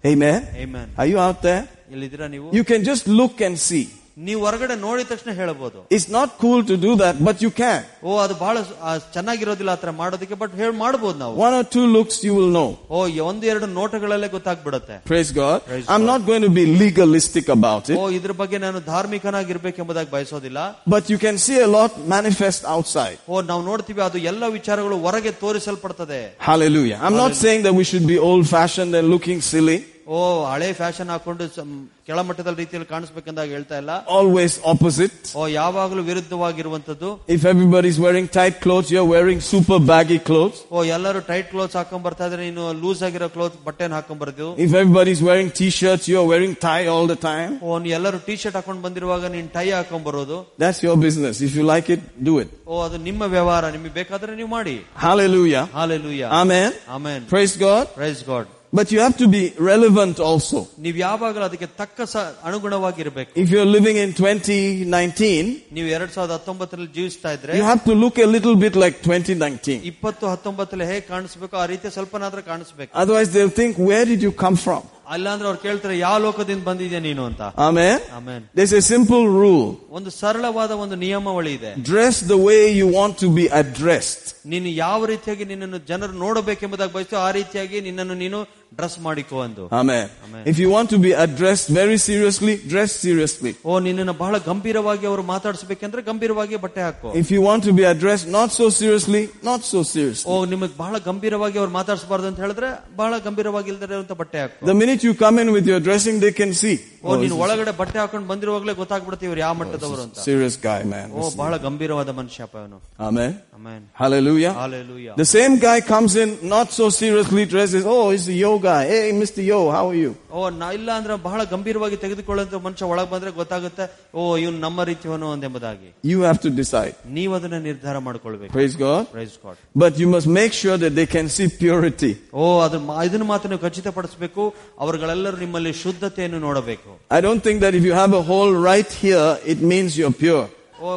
Amen. 0.05 0.41
Amen. 0.65 0.89
Are 0.99 1.07
you 1.07 1.19
out 1.19 1.41
there? 1.43 1.63
ಇಲ್ಲಿದ್ದೀರಾ 1.91 2.27
ನೀವು 2.29 2.49
You 2.53 2.65
can 2.65 2.83
just 2.85 3.07
look 3.21 3.41
and 3.41 3.57
see. 3.69 3.87
ನೀವು 4.27 4.41
ಹೊರಗಡೆ 4.45 4.75
ನೋಡಿದ 4.85 5.07
ತಕ್ಷಣ 5.11 5.31
ಹೇಳಬಹುದು 5.39 5.79
It's 5.97 6.07
not 6.17 6.29
cool 6.43 6.61
to 6.71 6.77
do 6.85 6.93
that, 7.01 7.15
but 7.27 7.37
you 7.45 7.51
can. 7.59 7.81
ಓ 8.07 8.13
ಅದು 8.23 8.35
ಬಹಳ 8.43 8.55
ಸ- 8.69 8.77
ಆ, 8.83 8.93
ಚೆನ್ನಾಗಿರೋದಿಲ್ಲ 9.15 9.71
ಆತರ 9.77 9.91
ಮಾಡೋದಕ್ಕೆ 9.99 10.37
ಬಟ್ 10.43 10.53
ಹೇಳಿ 10.61 10.75
ಮಾಡಬಹುದು 10.85 11.19
ನಾವು 11.23 11.35
One 11.43 11.55
or 11.59 11.65
two 11.75 11.85
looks 11.97 12.17
you 12.27 12.33
will 12.39 12.51
know. 12.57 12.69
ಓ 12.91 13.01
ಈ 13.15 13.21
ಒಂದು 13.31 13.45
ಎರಡು 13.53 13.67
ನೋಟಗಳಲ್ಲೇ 13.81 14.29
ಗೊತ್ತಾಗ್ಬಿಡುತ್ತೆ 14.37 14.97
Praise 15.11 15.33
God. 15.41 15.59
Praise 15.69 15.89
I'm 15.95 16.03
God. 16.03 16.11
not 16.13 16.23
going 16.31 16.45
to 16.49 16.53
be 16.61 16.65
legalistic 16.85 17.49
about 17.57 17.91
O 17.99 18.05
it, 18.07 18.15
ಇದ್ರ 18.19 18.35
ಬಗ್ಗೆ 18.41 18.61
ನಾನು 18.67 18.81
ಧಾರ್ಮಿಕನಾಗಿರ್ಬೇಕೆಂಬುದಾಗಿ 18.93 20.11
ಬಯಸೋದಿಲ್ಲ 20.11 20.59
but 20.95 21.11
you 21.11 21.19
can 21.19 21.39
see 21.39 21.59
a 21.61 21.71
lot 21.77 21.93
manifest 22.15 22.65
outside. 22.75 23.19
ಓ 23.29 23.43
ನಾವು 23.51 23.63
ನೋಡ್ತೀವಿ 23.63 24.03
ಅದು 24.09 24.19
ಎಲ್ಲ 24.33 24.45
ವಿಚಾರಗಳು 24.59 24.99
ಹೊರಗೆ 25.07 25.33
ತೋರಿಸಲ್ಪಡ್ತದೆ 25.45 26.23
Hallelujah. 26.49 26.99
I'm 27.03 27.19
not 27.25 27.35
saying 27.35 27.63
that 27.69 27.75
we 27.75 27.85
should 27.85 28.07
be 28.07 28.19
old 28.31 28.47
fashioned 28.49 28.95
and 28.95 29.09
looking 29.09 29.41
silly. 29.53 29.79
ಓ 30.09 30.19
ಹಳೆ 30.51 30.67
ಫ್ಯಾಷನ್ 30.73 31.09
ಹಾಕೊಂಡು 31.13 31.45
ಸಮ್- 31.55 31.79
ಕೆಳಮಟ್ಟದ 32.09 32.51
ರೀತಿಯಲ್ಲಿ 32.59 32.89
ಕಾಣಿಸ್ಬೇಕಂದಾಗ 32.93 33.49
ಹೇಳ್ತಾ 33.55 33.77
ಇಲ್ಲ 33.81 33.93
Always 34.17 34.53
opposite. 34.73 35.17
ಓ 35.37 35.45
ಯಾವಾಗಲೂ 35.55 36.03
ವಿರುದ್ಧವಾಗಿರುವಂತದ್ದು 36.11 37.09
If 37.37 37.43
everybody's 37.45 37.99
wearing 37.99 38.27
tight 38.31 38.57
clothes, 38.61 38.89
you're 38.95 39.09
wearing 39.15 39.41
super 39.47 39.79
baggy 39.91 40.19
clothes. 40.29 40.59
ಓ 40.73 40.85
ಎಲ್ಲರೂ 40.97 41.21
ಟೈಟ್ 41.31 41.49
ಕ್ಲೋತ್ಸ್ 41.51 41.77
ಹಾಕೊಂಡ್ 41.77 42.05
ಬರ್ತಾ 42.07 42.27
ಇದ್ರೆ 42.31 42.43
ನೀನು 42.49 42.67
ಲೂಸ್ 42.83 43.03
ಆಗಿರೋ 43.09 43.29
ಕ್ಲೋತ್ 43.37 43.57
ಬಟ್ಟೆನ 43.67 43.93
ಹಾಕೊಂಡ್ 43.99 44.21
ಬರ್ದು 44.23 44.49
If 44.67 44.73
everybody's 44.81 45.23
wearing 45.29 45.51
t-shirts, 45.53 46.07
you're 46.13 46.29
wearing 46.33 46.55
tie 46.67 46.85
all 46.95 47.07
the 47.07 47.19
time. 47.27 47.53
ಓ 47.63 47.79
ನೀ 47.79 47.91
ಎಲ್ಲರೂ 47.99 48.21
ಟಿ 48.29 48.37
ಶರ್ಟ್ 48.43 48.59
ಹಾಕೊಂಡ್ 48.61 48.83
ಬಂದಿರುವಾಗ 48.87 49.25
ನೀನ್ 49.37 49.49
ಟೈ 49.59 49.67
ಹಾಕೊಂಡ್ 49.79 50.07
ಬರೋದು 50.11 50.39
That's 50.59 50.83
your 50.89 50.97
business. 50.99 51.37
If 51.49 51.55
you 51.59 51.67
like 51.67 51.91
it, 51.97 52.03
do 52.23 52.37
it. 52.45 52.51
ಓ 52.67 52.83
ಅದು 52.87 52.99
ನಿಮ್ಮ 53.09 53.23
ವ್ಯವಹಾರ 53.35 53.65
ನಿಮಗೆ 53.77 53.95
ಬೇಕಾದ್ರೆ 54.01 54.35
ನೀವು 54.41 54.53
ಮಾಡಿ 54.59 54.77
Hallelujah. 55.07 55.65
Hallelujah 55.79 56.23
Amen. 56.43 56.71
Amen 56.97 57.25
Praise 57.35 57.57
God. 57.59 57.85
Praise 58.01 58.23
God 58.31 58.49
But 58.73 58.89
you 58.93 59.01
have 59.01 59.17
to 59.19 59.27
be 59.29 59.43
relevant 59.67 60.17
also. 60.29 60.59
ನೀವ್ 60.85 60.97
ಯಾವಾಗಲೂ 61.05 61.45
ಅದಕ್ಕೆ 61.49 61.69
ತಕ್ಕ 61.81 61.99
ಸ 62.13 62.17
ಅನುಗುಣವಾಗಿರ್ಬೇಕು 62.49 63.31
If 63.43 63.49
you're 63.55 63.71
living 63.77 63.97
in 64.05 64.11
2019, 64.15 65.47
ನೀವು 65.77 65.89
ಎರಡ್ 65.97 66.13
ಸಾವಿರದ 66.17 66.35
ಹತ್ತೊಂಬತ್ತರಲ್ಲಿ 66.39 66.91
ಜೀವಿಸ್ತಾ 66.99 67.31
ಇದ್ರೆ 67.37 67.53
you 67.59 67.65
have 67.65 67.83
to 67.85 67.95
look 68.03 68.19
a 68.19 68.29
little 68.35 68.57
bit 68.65 68.75
like 68.85 68.97
2019. 69.03 69.79
ಇಪ್ಪತ್ತು 69.93 70.25
ಹತ್ತೊಂಬತ್ತಲ್ಲಿ 70.33 70.87
ಹೇಗೆ 70.93 71.05
ಕಾಣಿಸ್ಬೇಕು 71.13 71.57
ಆ 71.63 71.67
ರೀತಿ 71.73 71.91
ಸ್ವಲ್ಪನಾದ್ರೂ 71.97 72.43
ಕಾಣಿಸ್ಬೇಕು 72.53 72.91
Otherwise 73.03 73.31
they'll 73.37 73.57
think, 73.63 73.73
where 73.91 74.05
did 74.13 74.23
you 74.29 74.35
come 74.45 74.59
from? 74.67 74.83
ಅಲ್ಲಾಂದ್ರೆ 75.15 75.47
ಅವ್ರು 75.49 75.61
ಕೇಳ್ತಾರೆ 75.65 75.97
ಯಾವ 75.99 76.17
ಲೋಕದಿಂದ 76.27 76.63
ಬಂದಿದ್ಯಾ 76.69 77.01
ನೀನು 77.09 77.23
ಅಂತ 77.31 77.43
Amen. 77.69 77.99
Amen 78.19 78.45
There's 78.59 78.75
a 78.81 78.85
simple 78.93 79.25
rule. 79.43 79.67
ಒಂದು 79.99 80.11
ಸರಳವಾದ 80.21 80.73
ಒಂದು 80.85 80.97
ನಿಯಮಾವಳಿ 81.05 81.53
ಇದೆ 81.59 81.73
Dress 81.93 82.17
the 82.35 82.41
way 82.49 82.61
you 82.81 82.89
want 82.99 83.15
to 83.25 83.29
be 83.39 83.47
addressed. 83.63 84.25
ನೀನು 84.55 84.69
ಯಾವ 84.85 84.99
ರೀತಿಯಾಗಿ 85.13 85.45
ನಿನ್ನನ್ನು 85.53 85.81
ಜನರು 85.91 86.15
ನೋಡಬೇಕೆಂಬುದಾಗಿ 86.25 86.93
ಬಯಸ್ತು 86.97 87.19
ಆ 87.27 87.31
ರೀತಿಯಾಗಿ 87.39 87.79
ನಿನ್ನನ್ನು 87.89 88.17
ನೀನು 88.25 88.41
ಡ್ರೆಸ್ 88.73 88.97
ಮಾಡಿಕೋ 89.05 89.37
ಅಂದು 89.45 89.65
Amen. 89.79 90.07
Amen. 90.25 90.43
If 90.51 90.57
you 90.63 90.69
want 90.75 90.89
to 90.95 90.99
be 91.05 91.13
addressed 91.25 91.69
very 91.79 91.99
seriously, 92.07 92.55
dress 92.73 92.91
seriously. 93.05 93.53
ಓ 93.69 93.79
ನಿನ್ನನ್ನು 93.87 94.15
ಬಹಳ 94.23 94.39
ಗಂಭೀರವಾಗಿ 94.49 95.05
ಅವರು 95.11 95.23
ಮಾತಾಡಿಸ್ಬೇಕಂದ್ರೆ 95.31 96.01
ಗಂಭೀರವಾಗಿ 96.09 96.57
ಬಟ್ಟೆ 96.65 96.83
ಹಾಕೋ 96.87 97.11
If 97.23 97.29
you 97.35 97.41
want 97.47 97.63
to 97.69 97.73
be 97.79 97.85
addressed 97.93 98.27
not 98.39 98.51
so 98.59 98.67
seriously, 98.81 99.23
not 99.51 99.63
so 99.73 99.81
seriously. 99.93 100.29
ಓ 100.33 100.45
ನಿಮಗ್ 100.55 100.75
ಬಹಳ 100.83 100.99
ಗಂಭೀರವಾಗಿ 101.09 101.59
ಅವ್ರು 101.63 101.73
ಮಾತಾಡಿಸಬಾರ್ದು 101.79 102.29
ಅಂತ 102.31 102.41
ಹೇಳಿದ್ರೆ 102.45 102.71
ಬಹಳ 103.01 103.13
ಗಂಭೀರವಾಗಿ 103.29 103.71
ಇಲ್ದರೆ 103.75 103.97
ಅಂತ 104.03 104.17
ಬಟ್ಟೆ 104.23 104.41
ಹಾಕೋ 104.43 104.67
The 104.73 104.77
minute 104.83 105.05
you 105.09 105.15
come 105.25 105.39
in 105.45 105.51
with 105.57 105.69
your 105.73 105.81
dressing, 105.89 106.19
they 106.27 106.35
can 106.41 106.53
see. 106.63 106.77
O 106.77 107.09
Oh, 107.09 107.17
ನೀನು 107.17 107.25
this 107.25 107.39
is 107.39 107.43
ಒಳಗಡೆ 107.47 107.73
ಬಟ್ಟೆ 107.81 107.99
ಹಾಕೊಂಡು 108.03 108.29
ಬಂದಿರುವಾಗಲೇ 108.33 108.75
ಗೊತ್ತಾಗ್ಬಿಡುತ್ತೆ 108.83 109.27
ಇವ್ರು 109.31 109.43
ಯಾವ 109.45 109.55
ಮಟ್ಟದವರು 109.63 110.03
a 110.03 110.07
ಅಂತ 110.09 110.27
serious 110.29 110.57
guy, 110.69 110.81
man. 110.95 111.09
ಓ 111.17 111.31
ಬಹಳ 111.43 111.55
ಗಂಭೀರವಾದ 111.67 112.11
ಮನುಷ್ಯಪ್ಪ 112.21 112.57
ಅವನು 112.65 112.79
Amen. 113.09 113.33
Amen 113.59 113.83
Hallelujah. 114.03 114.55
Hallelujah 114.61 115.09
The 115.25 115.31
same 115.37 115.57
guy 115.67 115.79
comes 115.95 116.15
in 116.25 116.31
not 116.57 116.69
so 116.81 116.87
seriously 117.01 117.47
dressed. 117.55 117.75
Says, 117.77 117.89
oh, 117.97 118.05
it's 118.17 118.27
the 118.27 118.39
yo 118.45 118.53
guy. 118.61 118.87
Hey, 118.87 119.13
Mr. 119.13 119.45
Yo, 119.45 119.71
how 119.71 119.89
are 119.91 119.95
you? 119.95 120.11
ಓ 120.31 120.49
ನಾ 120.61 120.67
ಇಲ್ಲ 120.77 120.91
ಅಂದ್ರೆ 120.99 121.15
ಬಹಳ 121.27 121.41
ಗಂಭೀರವಾಗಿ 121.53 121.97
ತೆಗೆದುಕೊಳ್ಳುವಂತ 122.03 122.55
ಮನುಷ್ಯ 122.67 122.85
ಒಳಗ್ 122.93 123.11
ಬಂದ್ರೆ 123.13 123.31
ಗೊತ್ತಾಗುತ್ತೆ 123.39 123.85
ಓ 124.15 124.23
ಇವನು 124.43 124.59
ನಮ್ಮ 124.67 124.85
ರೀತಿಯವನು 124.91 125.29
ಎಂಬುದಾಗಿ 125.49 125.89
You 126.13 126.19
have 126.29 126.41
to 126.47 126.51
decide. 126.61 126.95
ನೀವು 127.19 127.33
ಅದನ್ನ 127.39 127.59
ನಿರ್ಧಾರ 127.69 127.97
ಮಾಡ್ಕೊಳ್ಬೇಕು 128.09 128.53
Praise 128.57 128.77
God. 128.85 129.03
Praise 129.17 129.37
God 129.45 129.59
But 129.85 129.93
you 130.03 130.09
must 130.17 130.29
make 130.41 130.53
sure 130.63 130.77
that 130.85 130.95
they 130.99 131.07
can 131.17 131.29
see 131.37 131.49
purity. 131.63 132.13
ಓ 132.35 132.45
ಅದು 132.67 132.79
ಇದನ್ನ 133.09 133.29
ಮಾತ್ರ 133.33 133.49
ನೀವು 133.53 133.65
ಖಚಿತಪಡಿಸಬೇಕು 133.67 134.45
ಅವರುಗಳೆಲ್ಲರೂ 134.85 135.39
ನಿಮ್ಮಲ್ಲಿ 135.45 135.73
ಶುದ್ಧತೆಯನ್ನು 135.85 136.41
ನೋಡಬೇಕು 136.49 136.91
I 137.19 137.23
don't 137.27 137.43
think 137.49 137.61
that 137.67 137.75
if 137.81 137.87
you 137.91 137.97
have 138.03 138.15
a 138.23 138.25
hole 138.31 138.53
right 138.73 138.93
here, 139.05 139.29
it 139.55 139.63
means 139.73 139.91
you're 140.01 140.17
pure. 140.25 140.47
ಓ 140.83 140.89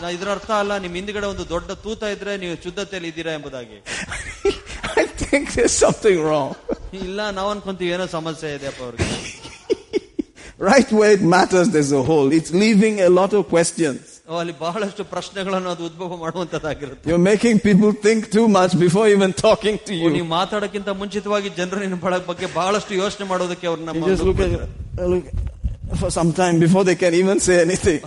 ನಾ 0.00 0.06
ಇದ್ರ 0.16 0.28
ಅರ್ಥ 0.36 0.50
ಅಲ್ಲ 0.62 0.72
ನಿಮ್ 0.84 0.94
ಹಿಂದ್ಗಡೆ 0.98 1.26
ಒಂದು 1.34 1.44
ದೊಡ್ಡ 1.52 1.70
ತೂತ 1.84 2.02
ಇದ್ರೆ 2.14 2.32
ನೀವು 2.42 2.54
ಶುದ್ಧತೆಯಲ್ಲಿ 2.66 3.10
ಇದ್ದೀರಾ 3.12 3.32
ಎಂಬುದಾಗಿ 3.38 3.78
I 5.02 5.04
think 5.22 5.44
there's 5.56 5.76
something 5.84 6.18
wrong. 6.26 6.50
ಇಲ್ಲ 7.00 7.30
ನಾವ್ 7.30 7.50
ಅನ್ಕೊಂತೀವಿ 7.54 7.92
ಏನೋ 7.96 8.06
ಸಮಸ್ಯೆ 8.18 8.50
ಇದೆಯಪ್ಪ 8.58 8.82
ಅವ್ರಿಗೆ 8.88 9.08
Right 10.60 10.90
where 10.92 11.10
it 11.10 11.22
matters, 11.32 11.70
there's 11.70 11.90
a 11.92 12.02
hole. 12.02 12.32
It's 12.32 12.52
leaving 12.54 13.00
a 13.00 13.08
lot 13.10 13.32
of 13.32 13.48
questions. 13.48 14.00
ಓ 14.28 14.36
ಅಲ್ಲಿ 14.40 14.54
ಬಹಳಷ್ಟು 14.60 15.02
ಪ್ರಶ್ನೆಗಳನ್ನು 15.12 15.70
ಅದು 15.74 15.82
ಉದ್ಭವ 15.88 16.16
ಮಾಡುವಂತದ್ದಾಗಿರುತ್ತೆ 16.24 17.08
You're 17.10 17.24
making 17.30 17.56
people 17.60 17.90
think 18.06 18.20
too 18.36 18.46
much 18.58 18.72
before 18.84 19.06
even 19.14 19.32
talking 19.46 19.76
to 19.88 19.92
O, 19.94 20.02
you. 20.02 20.10
ನೀವು 20.16 20.28
ಮಾತಾಡಕ್ಕಿಂತ 20.38 20.88
ಮುಂಚಿತವಾಗಿ 21.00 21.48
ಜನರು 21.58 21.80
ನಿನ್ನ 21.84 21.98
ಬಳ 22.06 22.18
ಬಗ್ಗೆ 22.30 22.48
ಬಹಳಷ್ಟು 22.58 22.94
ಯೋಚನೆ 23.02 23.26
ಮಾಡೋದಕ್ಕೆ 23.32 23.68
ಅವ್ರು 23.70 23.80
You 23.82 23.88
ನಮ್ಮ 23.90 24.04
just 24.12 24.24
look 24.28 24.40
at 24.46 24.52
uh, 24.54 25.08
look 25.14 25.26
for 25.94 26.10
some 26.18 26.30
time 26.32 26.58
before 26.60 26.84
they 26.90 26.96
can 27.02 27.14
even 27.22 27.40
say 27.48 27.56
anything. 27.66 28.00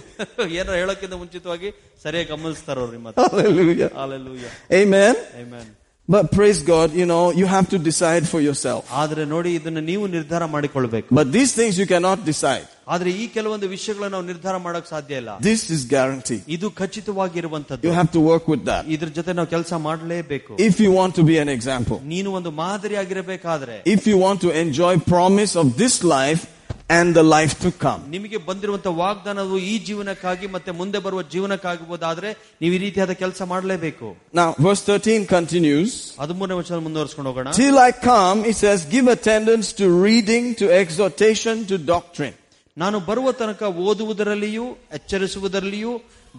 ಏನೋ 0.60 0.72
ಹೇಳೋಕ್ಕಿಂತ 0.82 1.16
ಮುಂಚಿತವಾಗಿ 1.24 1.72
ಸರಿಯಾಗಿ 2.06 2.30
ಗಮನಿಸ್ತಾರ 2.36 2.78
ಅವ್ರು 2.84 2.94
ನಿಮ್ಮ 2.98 3.10
ಹತ್ರ. 3.12 3.26
Hallelujah. 3.36 3.90
Hallelujah. 4.02 4.52
Amen. 4.82 5.14
Amen. 5.44 5.66
But 6.10 6.32
praise 6.32 6.62
God, 6.62 6.94
you 6.94 7.08
know, 7.08 7.32
you 7.32 7.48
have 7.48 7.68
to 7.70 7.78
decide 7.80 8.24
for 8.32 8.40
yourself. 8.40 8.82
ಆದ್ರೆ 9.02 9.24
ನೋಡಿ 9.32 9.52
ಇದನ್ನ 9.60 9.82
ನೀವು 9.92 10.04
ನಿರ್ಧಾರ 10.16 10.44
ಮಾಡಿಕೊಳ್ಬೇಕು 10.56 11.08
But 11.20 11.32
these 11.38 11.52
things 11.60 11.74
you 11.82 11.88
cannot 11.94 12.20
decide. 12.32 12.66
ಆದ್ರೆ 12.96 13.10
ಈ 13.22 13.26
ಕೆಲವೊಂದು 13.36 13.68
ವಿಷಯಗಳನ್ನ 13.76 14.12
ನಾವು 14.16 14.26
ನಿರ್ಧಾರ 14.32 14.56
ಮಾಡಕ್ 14.66 14.88
ಸಾಧ್ಯ 14.94 15.22
ಇಲ್ಲ 15.22 15.32
This 15.48 15.62
is 15.76 15.82
guaranteed. 15.96 16.44
ಇದು 16.56 16.68
ಖಚಿತವಾಗಿರುವಂತದ್ದು 16.82 17.88
You 17.90 17.96
have 18.02 18.12
to 18.18 18.22
work 18.32 18.46
with 18.54 18.64
that. 18.70 18.84
ಇದ್ರ 18.96 19.10
ಜೊತೆ 19.18 19.34
ನಾವು 19.40 19.50
ಕೆಲಸ 19.56 19.74
ಮಾಡಲೇಬೇಕು 19.88 20.52
If 20.70 20.76
you 20.86 20.92
want 21.00 21.14
to 21.20 21.24
be 21.32 21.38
an 21.46 21.50
example, 21.58 21.98
ನೀನು 22.14 22.32
ಒಂದು 22.40 22.52
ಮಾದರಿಯಾಗಿರಬೇಕಾದ್ರೆ 22.64 23.78
if 23.96 24.04
you 24.12 24.18
want 24.28 24.40
to 24.46 24.52
enjoy 24.66 24.94
promise 25.16 25.56
of 25.64 25.70
this 25.84 25.98
life 26.18 26.44
and 26.90 27.16
the 27.16 27.24
life 27.28 27.54
to 27.64 27.70
come. 27.84 28.02
ನಿಮಗೆ 28.10 28.38
ಬಂದಿರುವಂತ 28.48 28.88
ವಾಗ್ದಾನವು 29.00 29.58
ಈ 29.70 29.76
ಜೀವನಕ್ಕಾಗಿ 29.88 30.48
ಮತ್ತೆ 30.48 30.72
ಮುಂದೆ 30.80 31.00
ಬರುವ 31.06 31.22
ಜೀವನಕ್ಕಾಗಬಹುದಾದ್ರೆ 31.34 32.30
ನೀವು 32.62 32.74
ಈ 32.78 32.82
ರೀತಿಯಾದ 32.86 33.14
ಕೆಲಸ 33.24 33.42
ಮಾಡಲೇಬೇಕು 33.54 34.08
Now, 34.34 34.50
verse 34.60 34.84
13 34.90 35.26
continues. 35.36 35.92
ಹದಿಮೂರನೇ 36.22 36.58
ವರ್ಷ 36.60 36.72
ಮುಂದುವರ್ಸ್ಕೊಂಡು 36.88 37.30
ಹೋಗೋಣ 37.32 37.54
Till 37.62 37.78
I 37.80 37.92
come, 38.10 38.40
it 38.52 38.58
says, 38.64 38.80
give 38.96 39.08
attendance 39.10 39.70
to 39.82 39.88
reading, 40.08 40.46
to 40.62 40.68
exhortation, 40.82 41.56
to 41.72 41.78
doctrine. 41.94 42.36
ನಾನು 42.78 43.00
ಬರುವ 43.10 43.28
ತನಕ 43.42 43.64
ಓದುವುದರಲ್ಲಿಯೂ 43.88 44.66
ಎಚ್ಚರಿಸುವುದರಲ್ಲಿಯೂ 45.00 45.92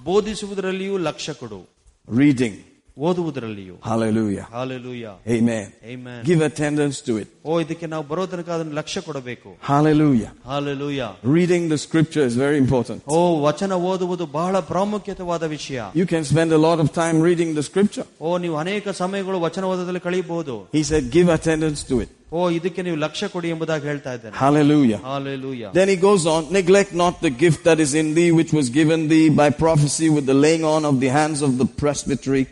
ಬೋಧಿಸುವುದರಲ್ಲಿಯೂ 0.06 0.96
ಲಕ್ಷ್ಯ 1.08 1.32
ಕೊಡು 1.34 1.60
Reading. 2.08 2.56
ಓದುವುದರಲ್ಲಿಯೂ 2.98 3.74
Hallelujah. 3.88 4.44
Hallelujah 4.54 5.06
Amen. 5.36 5.66
Amen. 5.94 6.20
Give 6.28 6.40
attendance 6.46 6.96
to 7.08 7.14
it. 7.22 7.28
ಓ 7.48 7.58
ಇದಕ್ಕೆ 7.64 7.86
ನಾವು 7.92 8.04
ಬರೋ 8.10 8.22
ತನಕ 8.32 8.48
ಅದನ್ನು 8.56 8.74
ಲಕ್ಷ್ಯ 8.78 9.00
ಕೊಡಬೇಕು 9.08 9.48
Hallelujah. 9.70 10.30
Hallelujah 10.52 11.00
Reading 11.36 11.64
the 11.74 11.78
scripture 11.84 12.24
is 12.30 12.36
very 12.44 12.58
important. 12.64 13.00
ಓ 13.16 13.18
ವಚನ 13.46 13.72
ಓದುವುದು 13.90 14.26
ಬಹಳ 14.38 14.54
ಪ್ರಾಮುಖ್ಯತವಾದ 14.72 15.44
ವಿಷಯ 15.56 15.80
You 16.00 16.06
can 16.14 16.24
spend 16.32 16.52
a 16.58 16.62
lot 16.68 16.80
of 16.84 16.88
time 17.02 17.18
reading 17.28 17.52
the 17.58 17.66
scripture. 17.70 18.06
ಓ 18.26 18.38
ನೀವು 18.44 18.56
ಅನೇಕ 18.64 18.94
ಸಮಯಗಳು 19.02 19.40
ವಚನ 19.46 19.64
ಓದೋದ್ರಲ್ಲಿ 19.72 20.04
ಕಳೆಯಬಹುದು 20.08 20.56
He 20.78 20.84
said, 20.92 21.04
give 21.18 21.28
attendance 21.38 21.82
to 21.92 21.98
it. 22.04 22.10
ಓ 22.32 22.50
ಇದಕ್ಕೆ 22.58 22.80
ನೀವು 22.88 22.98
ಲಕ್ಷ್ಯ 23.06 23.26
ಕೊಡಿ 23.36 23.48
ಎಂಬುದಾಗಿ 23.54 23.86
ಹೇಳ್ತಾ 23.92 24.12
ಇದ್ದೇನೆ 24.18 24.36
Hallelujah. 24.44 25.00
Hallelujah 25.10 25.64
Then 25.80 25.90
he 25.94 25.98
goes 26.08 26.24
on, 26.36 26.42
neglect 26.60 26.92
not 27.04 27.16
the 27.28 27.34
gift 27.44 27.60
that 27.70 27.80
is 27.86 27.92
in 28.02 28.08
thee, 28.18 28.30
which 28.40 28.54
was 28.60 28.68
given 28.80 29.02
thee 29.14 29.26
by 29.42 29.50
prophecy 29.66 30.08
with 30.18 30.26
the 30.32 30.38
laying 30.46 30.64
on 30.76 30.84
of 30.92 30.96
the 31.04 31.12
hands 31.20 31.42
of 31.48 31.52
the 31.62 31.68
presbytery. 31.82 32.44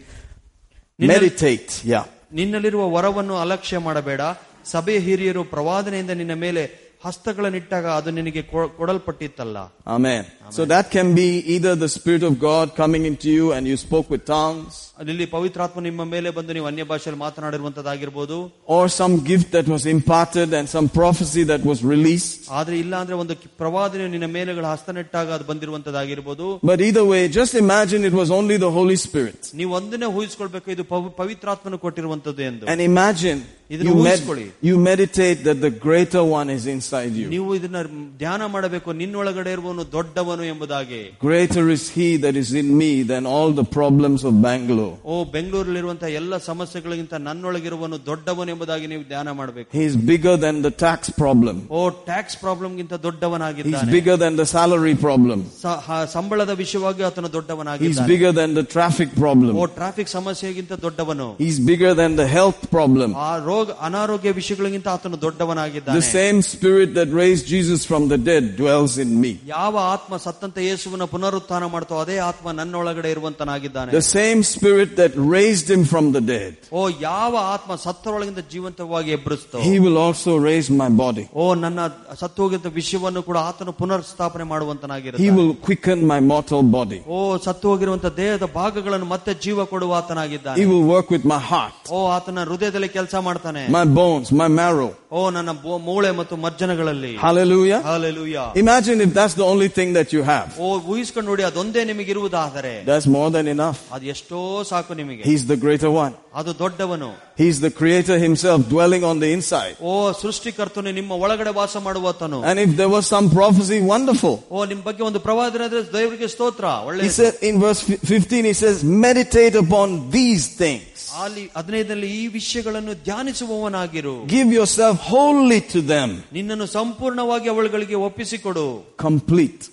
Meditate. 0.99 1.89
Yeah. 1.89 2.03
ನಿನ್ನಲ್ಲಿರುವ 2.33 2.89
ವರವನ್ನು 2.95 3.37
ಅಲಕ್ಷ್ಯ 3.37 3.77
ಮಾಡಬೇಡ 3.77 4.21
ಸಭೆಯ 4.65 4.97
ಹಿರಿಯರು 4.99 5.43
ಪ್ರವಾದನೆಯಿಂದ 5.43 6.09
ನಿನ್ನ 6.09 6.33
ಮೇಲೆ 6.33 6.63
ಹಸ್ತಗಳನ್ನಿಟ್ಟಾಗ 7.04 7.86
ಅದು 7.98 8.10
ನಿನಗೆ 8.18 8.42
ಕೊ- 8.50 8.70
ಕೊಡಲ್ಪಟ್ಟಿತ್ತಲ್ಲ 8.78 9.58
Amen. 9.96 10.22
So 10.50 10.62
that 10.66 10.86
can 10.94 11.08
be 11.14 11.26
either 11.54 11.72
the 11.76 11.88
Spirit 11.88 12.22
of 12.22 12.34
God 12.40 12.66
coming 12.74 13.02
into 13.10 13.28
you 13.30 13.46
and 13.54 13.62
you 13.70 13.76
spoke 13.78 14.06
with 14.12 14.22
tongues, 14.30 14.72
ಅಲ್ಲಿ 15.02 15.26
ಪವಿತ್ರಾತ್ಮ 15.34 15.78
ನಿಮ್ಮ 15.80 16.02
ಮೇಲೆ 16.14 16.28
ಬಂದು 16.36 16.52
ನೀವು 16.56 16.66
ಅನ್ಯ 16.70 16.84
ಭಾಷೆಯಲ್ಲಿ 16.92 17.20
ಮಾತನಾಡಿರುವಂತದ್ದಾಗಿರ್ಬೋದು 17.24 18.36
or 18.76 18.82
some 18.98 19.14
gift 19.30 19.48
that 19.56 19.66
was 19.74 19.84
imparted 19.86 20.48
and 20.58 20.66
some 20.68 20.88
prophecy 21.00 21.42
that 21.52 21.62
was 21.70 21.80
released. 21.92 22.40
ಆದ್ರೆ 22.58 22.76
ಇಲ್ಲ 22.84 22.94
ಅಂದ್ರೆ 23.02 23.16
ಒಂದು 23.22 23.34
ಕಿ- 23.42 23.50
ಪ್ರವಾದನೆ 23.62 24.06
ನಿನ್ನ 24.14 24.28
ಮೇಲೆಗಳ 24.38 24.64
ಹಸ್ತನೆಟ್ಟಾಗ 24.74 25.28
ಅದು 25.36 25.46
ಬಂದಿರುವಂತದ್ದಾಗಿರ್ಬೋದು 25.50 26.46
But 26.70 26.80
either 26.80 27.04
way, 27.04 27.22
just 27.40 27.54
imagine 27.64 28.02
it 28.04 28.16
was 28.22 28.30
only 28.30 28.58
the 28.58 28.72
Holy 28.78 28.98
Spirit. 29.06 29.40
ನೀವು 29.60 29.72
ಒಂದನ್ನೇ 29.80 30.10
ಊಹಿಸ್ಕೊಳ್ಬೇಕು 30.18 30.70
ಇದು 30.76 30.86
ಪವಿ- 30.94 31.12
ಪವಿತ್ರಾತ್ಮನು 31.20 31.78
ಕೊಟ್ಟಿರುವಂತದ್ದು 31.84 32.44
ಎಂದು 32.50 32.66
And 32.74 32.80
imagine 32.92 33.40
ಇದನ್ನು 33.70 33.90
you, 33.90 33.98
med- 33.98 34.12
ಊಹಿಸ್ಕೊಳ್ಳಿ. 34.12 34.46
you 34.62 34.74
meditate 34.86 35.38
that 35.44 35.58
the 35.60 35.70
greater 35.84 36.22
one 36.30 36.48
is 36.50 36.64
inside 36.66 37.12
you. 37.20 37.26
ನೀವು 37.28 37.54
ಇದನ್ನ 37.58 37.78
ಧ್ಯಾನ 38.18 38.46
ಮಾಡಬೇಕು 38.46 38.88
ನಿನ್ನೊಳಗಡೆ 38.92 39.50
ಇರುವವನು 39.52 39.84
ದೊಡ್ಡವನು 39.92 40.44
ಎಂಬುದಾಗಿ 40.44 41.00
Greater 41.20 41.64
is 41.76 41.84
he 41.96 42.08
that 42.24 42.36
is 42.36 42.50
in 42.54 42.68
me 42.80 42.90
than 43.04 43.24
all 43.34 43.50
the 43.60 43.66
problems 43.78 44.20
of 44.24 44.34
Bangalore. 44.48 44.94
ಓ 45.04 45.16
ಬೆಂಗಳೂರಲ್ಲಿರುವಂತಹ 45.36 46.10
ಎಲ್ಲ 46.20 46.36
ಸಮಸ್ಯೆಗಳಿಗಿಂತ 46.48 47.14
ನನ್ನೊಳಗಿರುವನು 47.28 47.98
ದೊಡ್ಡವನು 48.06 48.52
ಎಂಬುದಾಗಿ 48.54 48.86
ನೀವು 48.86 49.04
ಧ್ಯಾನ 49.04 49.28
ಮಾಡಬೇಕು 49.32 49.68
He 49.78 49.84
is 49.84 49.96
bigger 50.12 50.36
than 50.36 50.58
the 50.62 50.74
tax 50.84 51.00
problem. 51.22 51.56
ಓ 51.70 51.80
ಟ್ಯಾಕ್ಸ್ 52.10 52.38
ಪ್ರಾಬ್ಲಮ್ 52.44 52.74
ಗಿಂತ 52.76 52.94
He's 52.94 53.04
ದೊಡ್ಡವನಾಗಿದ್ದಾನೆ 53.08 53.92
bigger 53.92 54.16
than 54.16 54.36
the 54.36 54.48
salary 54.54 54.94
problem. 55.06 55.40
ಸ- 55.62 55.80
ಹ- 55.88 56.04
ಸಂಬಳದ 56.16 56.50
ವಿಷಯವಾಗಿ 56.62 57.02
ಆತನು 57.02 57.26
He's 57.26 57.36
ದೊಡ್ಡವನಾಗಿದ್ದಾನೆ 57.38 58.10
bigger 58.14 58.32
than 58.32 58.52
the 58.60 58.66
traffic 58.76 59.10
problem. 59.16 59.52
O 59.56 59.66
traffic 59.80 60.12
ಸಮಸ್ಯೆಗಿಂತ 60.18 60.72
ದೊಡ್ಡವನು 60.86 61.28
He's 61.38 61.60
bigger 61.72 61.94
than 61.94 62.14
the 62.22 62.28
health 62.28 62.62
problem. 62.70 63.10
ಆ 63.26 63.32
ರೋಗ 63.50 63.57
ಅನಾರೋಗ್ಯ 63.86 64.30
ವಿಷಯಗಳಿಗಿಂತ 64.32 64.88
ಆತನು 64.88 65.16
The 65.16 65.22
ದೊಡ್ಡವನಾಗಿದ್ದಾನೆ 65.24 66.02
same 66.14 66.38
spirit 66.44 66.90
that 66.94 67.08
raised 67.14 67.46
Jesus 67.46 67.80
from 67.84 68.02
the 68.08 68.18
dead 68.20 68.44
dwells 68.56 68.94
in 68.98 69.10
me. 69.22 69.32
ಯಾವ 69.54 69.74
ಆತ್ಮ 69.94 70.16
ಸತ್ತಂತೆ 70.24 70.60
ಯೇಸುವನ 70.68 71.04
ಪುನರುತ್ಥಾನ 71.12 71.64
ಮಾಡ್ತೋ 71.74 71.94
ಅದೇ 72.04 72.16
ಆತ್ಮ 72.28 72.46
ನನ್ನೊಳಗಡೆ 72.60 73.10
ಇರುವಂತನಾಗಿದ್ದಾನೆ 73.14 73.90
The 73.94 74.06
same 74.14 74.40
spirit 74.54 74.90
that 74.96 75.12
raised 75.36 75.68
him 75.74 75.84
from 75.84 76.06
the 76.16 76.22
dead. 76.32 76.52
ಓ 76.72 76.82
ಯಾವ 77.06 77.32
ಆತ್ಮ 77.54 77.72
ಸತ್ತರೊಳಗಿಂದ 77.86 78.42
ಜೀವಂತವಾಗಿ 78.54 79.12
ಎಬ್ಬರಿಸ್ತೋ 79.18 79.58
He 79.68 79.76
will 79.84 79.98
also 80.06 80.32
raise 80.48 80.70
my 80.82 80.90
body. 81.02 81.24
ಓ 81.36 81.46
ನನ್ನ 81.64 81.80
ಸತ್ತು 82.22 82.42
ಹೋಗಿದ್ದ 82.44 82.70
ವಿಷಯವನ್ನು 82.78 83.22
ಕೂಡ 83.28 83.38
ಆತನು 83.50 83.74
ಪುನರ್ 83.82 84.04
ಸ್ಥಾಪನೆ 84.12 84.44
He 84.44 84.50
ಮಾಡುವಂತನಾಗಿರುತ್ತೆ 84.54 85.30
will 85.38 85.54
quicken 85.66 85.98
my 86.12 86.20
mortal 86.32 86.62
body. 86.76 87.00
ಓ 87.08 87.18
ಸತ್ತು 87.46 87.66
ಹೋಗಿರುವಂತ 87.72 88.06
ದೇಹದ 88.18 88.46
ಭಾಗಗಳನ್ನು 88.58 89.08
ಮತ್ತೆ 89.14 89.34
ಜೀವ 89.44 89.64
ಕೊಡುವ 89.72 89.94
ಆತನಾಗಿದ್ದಾನೆ 90.00 90.58
He 90.62 90.68
will 90.72 90.86
work 90.94 91.08
with 91.10 91.24
my 91.26 91.40
heart, 91.50 91.78
ಓ 91.94 92.00
ಆತನ 92.16 92.44
ಹೃದಯದಲ್ಲಿ 92.50 92.90
ಕೆಲಸ 92.96 93.14
ಮಾಡ್ತಾನೆ 93.26 93.47
my 93.70 93.84
bones, 93.98 94.28
my 94.32 94.48
marrow. 94.50 94.90
ಓ 95.10 95.30
ನನ್ನ 95.30 95.50
ಬೋ- 95.64 95.78
ಮೂಳೆ 95.88 96.10
ಮತ್ತು 96.18 96.34
ಮಜ್ಜನಗಳಲ್ಲಿ 96.44 97.10
Hallelujah. 97.24 97.80
Hallelujah 97.88 98.38
Imagine 98.62 99.00
if 99.00 99.10
that's 99.18 99.34
the 99.34 99.46
only 99.52 99.68
thing 99.76 99.90
that 99.98 100.08
you 100.14 100.22
have. 100.24 100.48
ಓ 100.58 100.68
ಊಹಿಸ್ಕೊಂಡು 100.92 101.28
ನೋಡಿ 101.30 101.44
ಅದೊಂದೇ 101.50 101.84
ನಿಮಗಿರುವುದಾದರೆ 101.90 102.72
That's 102.90 103.06
more 103.16 103.28
than 103.36 103.46
enough. 103.56 103.78
ಅದು 103.96 104.06
ಎಷ್ಟೋ 104.14 104.40
ಸಾಕು 104.72 104.94
ನಿಮಗೆ 105.00 105.22
He's 105.30 105.44
the 105.52 105.58
greater 105.66 105.90
one. 106.04 106.14
ಅದು 106.40 106.52
ದೊಡ್ಡವನು 106.62 107.10
He's 107.42 107.58
the 107.60 107.70
creator 107.80 108.16
himself 108.18 108.60
dwelling 108.74 109.04
on 109.10 109.16
the 109.24 109.30
inside. 109.36 109.76
ಓ 109.82 109.94
ಸೃಷ್ಟಿಕರ್ತನು 110.22 110.92
ನಿಮ್ಮ 110.98 111.12
ಒಳಗಡೆ 111.24 111.52
ವಾಸ 111.60 111.76
ಮಾಡುವತನು 111.86 112.40
And 112.50 112.58
if 112.66 112.72
there 112.80 112.92
was 112.96 113.06
some 113.16 113.28
prophecy, 113.30 113.80
wonderful. 113.94 114.36
ಓ 114.50 114.64
ನಿಮ್ 114.72 114.82
ಬಗ್ಗೆ 114.88 115.04
ಒಂದು 115.10 115.22
ಪ್ರವಾದನೆ 115.28 115.64
ಆದ್ರೆ 115.68 115.82
ದೇವರಿಗೆ 115.98 116.28
ಸ್ತೋತ್ರ 116.36 116.66
ಒಳ್ಳೆ 116.88 117.02
He 117.08 117.12
said 117.20 117.34
in 117.50 117.56
verse 117.66 117.82
15, 118.14 118.44
he 118.44 118.56
says, 118.64 118.76
meditate 119.06 119.56
upon 119.64 119.88
these 120.10 120.46
things. 120.62 120.90
ಅಲ್ಲಿ 121.24 121.44
ಹದಿನೈದರಲ್ಲಿ 121.56 122.10
ಈ 122.20 122.28
ವಿಷಯಗಳನ್ನು 122.38 122.94
ಧ್ಯಾನಿಸುವವನಾಗಿರು 123.08 124.14
Give 124.28 124.50
yourself 124.58 124.96
wholly 125.10 125.60
to 125.74 125.80
them. 125.94 126.10
ನಿನ್ನನ್ನು 126.32 126.66
ಸಂಪೂರ್ಣವಾಗಿ 126.78 127.48
ಅವಳುಗಳಿಗೆ 127.48 127.98
ಒಪ್ಪಿಸಿಕೊಡು 128.08 128.66
Complete. 129.06 129.64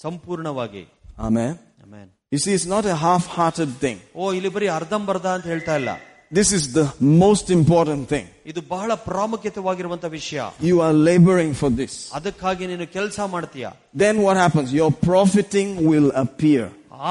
ಸಂಪೂರ್ಣವಾಗಿ 0.00 0.82
Amen. 1.28 1.52
Amen. 1.84 2.06
You 2.32 2.38
see, 2.38 2.52
it's 2.58 2.68
not 2.76 2.84
a 2.86 2.96
half-hearted 3.06 3.70
thing. 3.84 3.98
ಓ 4.16 4.32
ಇಲ್ಲಿ 4.38 4.50
ಬರೀ 4.56 4.68
ಅರ್ಧಂಬರ್ಧ 4.78 5.26
ಅಂತ 5.36 5.46
ಹೇಳ್ತಾ 5.54 5.74
ಇಲ್ಲ 5.80 5.90
This 6.32 6.50
is 6.58 6.64
the 6.72 6.84
most 7.24 7.46
important 7.58 8.02
thing. 8.12 8.26
ಇದು 8.50 8.60
ಬಹಳ 8.74 8.90
ಪ್ರಾಮುಖ್ಯತೆವಾಗಿರುವಂತ 9.08 10.04
ವಿಷಯ 10.18 10.40
You 10.68 10.76
are 10.86 10.94
laboring 11.10 11.52
for 11.60 11.70
this. 11.80 11.94
ಅದಕ್ಕಾಗಿ 12.18 12.66
ನೀನು 12.72 12.86
ಕೆಲಸ 12.96 13.18
ಮಾಡ್ತೀಯ 13.34 13.66
Then 14.04 14.16
what 14.26 14.36
happens? 14.44 14.68
Your 14.80 14.90
profiting 15.10 15.70
will 15.90 16.08
appear. 16.24 16.64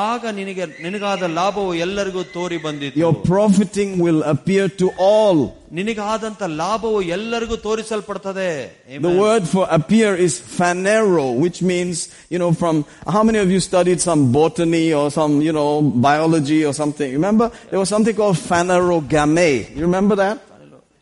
ಆಗ 0.07 0.23
ನಿನಗೆ 0.37 0.63
ನಿನಗಾದ 0.85 1.27
ಲಾಭವು 1.37 1.69
ಎಲ್ಲರಿಗೂ 1.85 2.21
ತೋರಿ 2.35 2.57
ಬಂದಿತ್ತು 2.65 2.99
Your 3.03 3.13
profiting 3.29 3.91
will 4.05 4.19
appear 4.33 4.65
to 4.81 4.87
all. 5.11 5.39
ನಿನಗಾದಂತ 5.77 6.41
ಲಾಭವು 6.61 6.99
ಎಲ್ಲರಿಗೂ 7.15 7.55
ತೋರಿಸಲ್ಪಡ್ತದೆ 7.65 8.49
The 8.89 8.97
Amen. 8.99 9.17
word 9.23 9.43
for 9.53 9.63
appear 9.77 10.11
is 10.25 10.33
phanero, 10.57 11.25
which 11.43 11.59
means, 11.71 11.95
you 12.33 12.39
know, 12.41 12.51
from, 12.61 12.75
how 13.15 13.23
many 13.23 13.39
of 13.45 13.49
you 13.55 13.59
studied 13.61 13.99
some 14.09 14.21
botany 14.31 14.85
or 14.99 15.05
some, 15.11 15.35
you 15.47 15.53
know, 15.59 15.71
biology 16.09 16.61
or 16.69 16.73
something? 16.81 17.09
Remember? 17.19 17.47
There 17.71 17.79
was 17.79 17.89
something 17.95 18.15
called 18.15 18.39
phanerogame. 18.51 19.49
You 19.75 19.83
remember 19.89 20.17
that? 20.23 20.37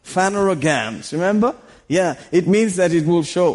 Phanerogams. 0.05 1.11
Remember? 1.11 1.51
Yeah. 1.91 2.09
It 2.31 2.45
means 2.47 2.71
that 2.75 2.91
it 2.91 3.05
will 3.11 3.25
show. 3.35 3.49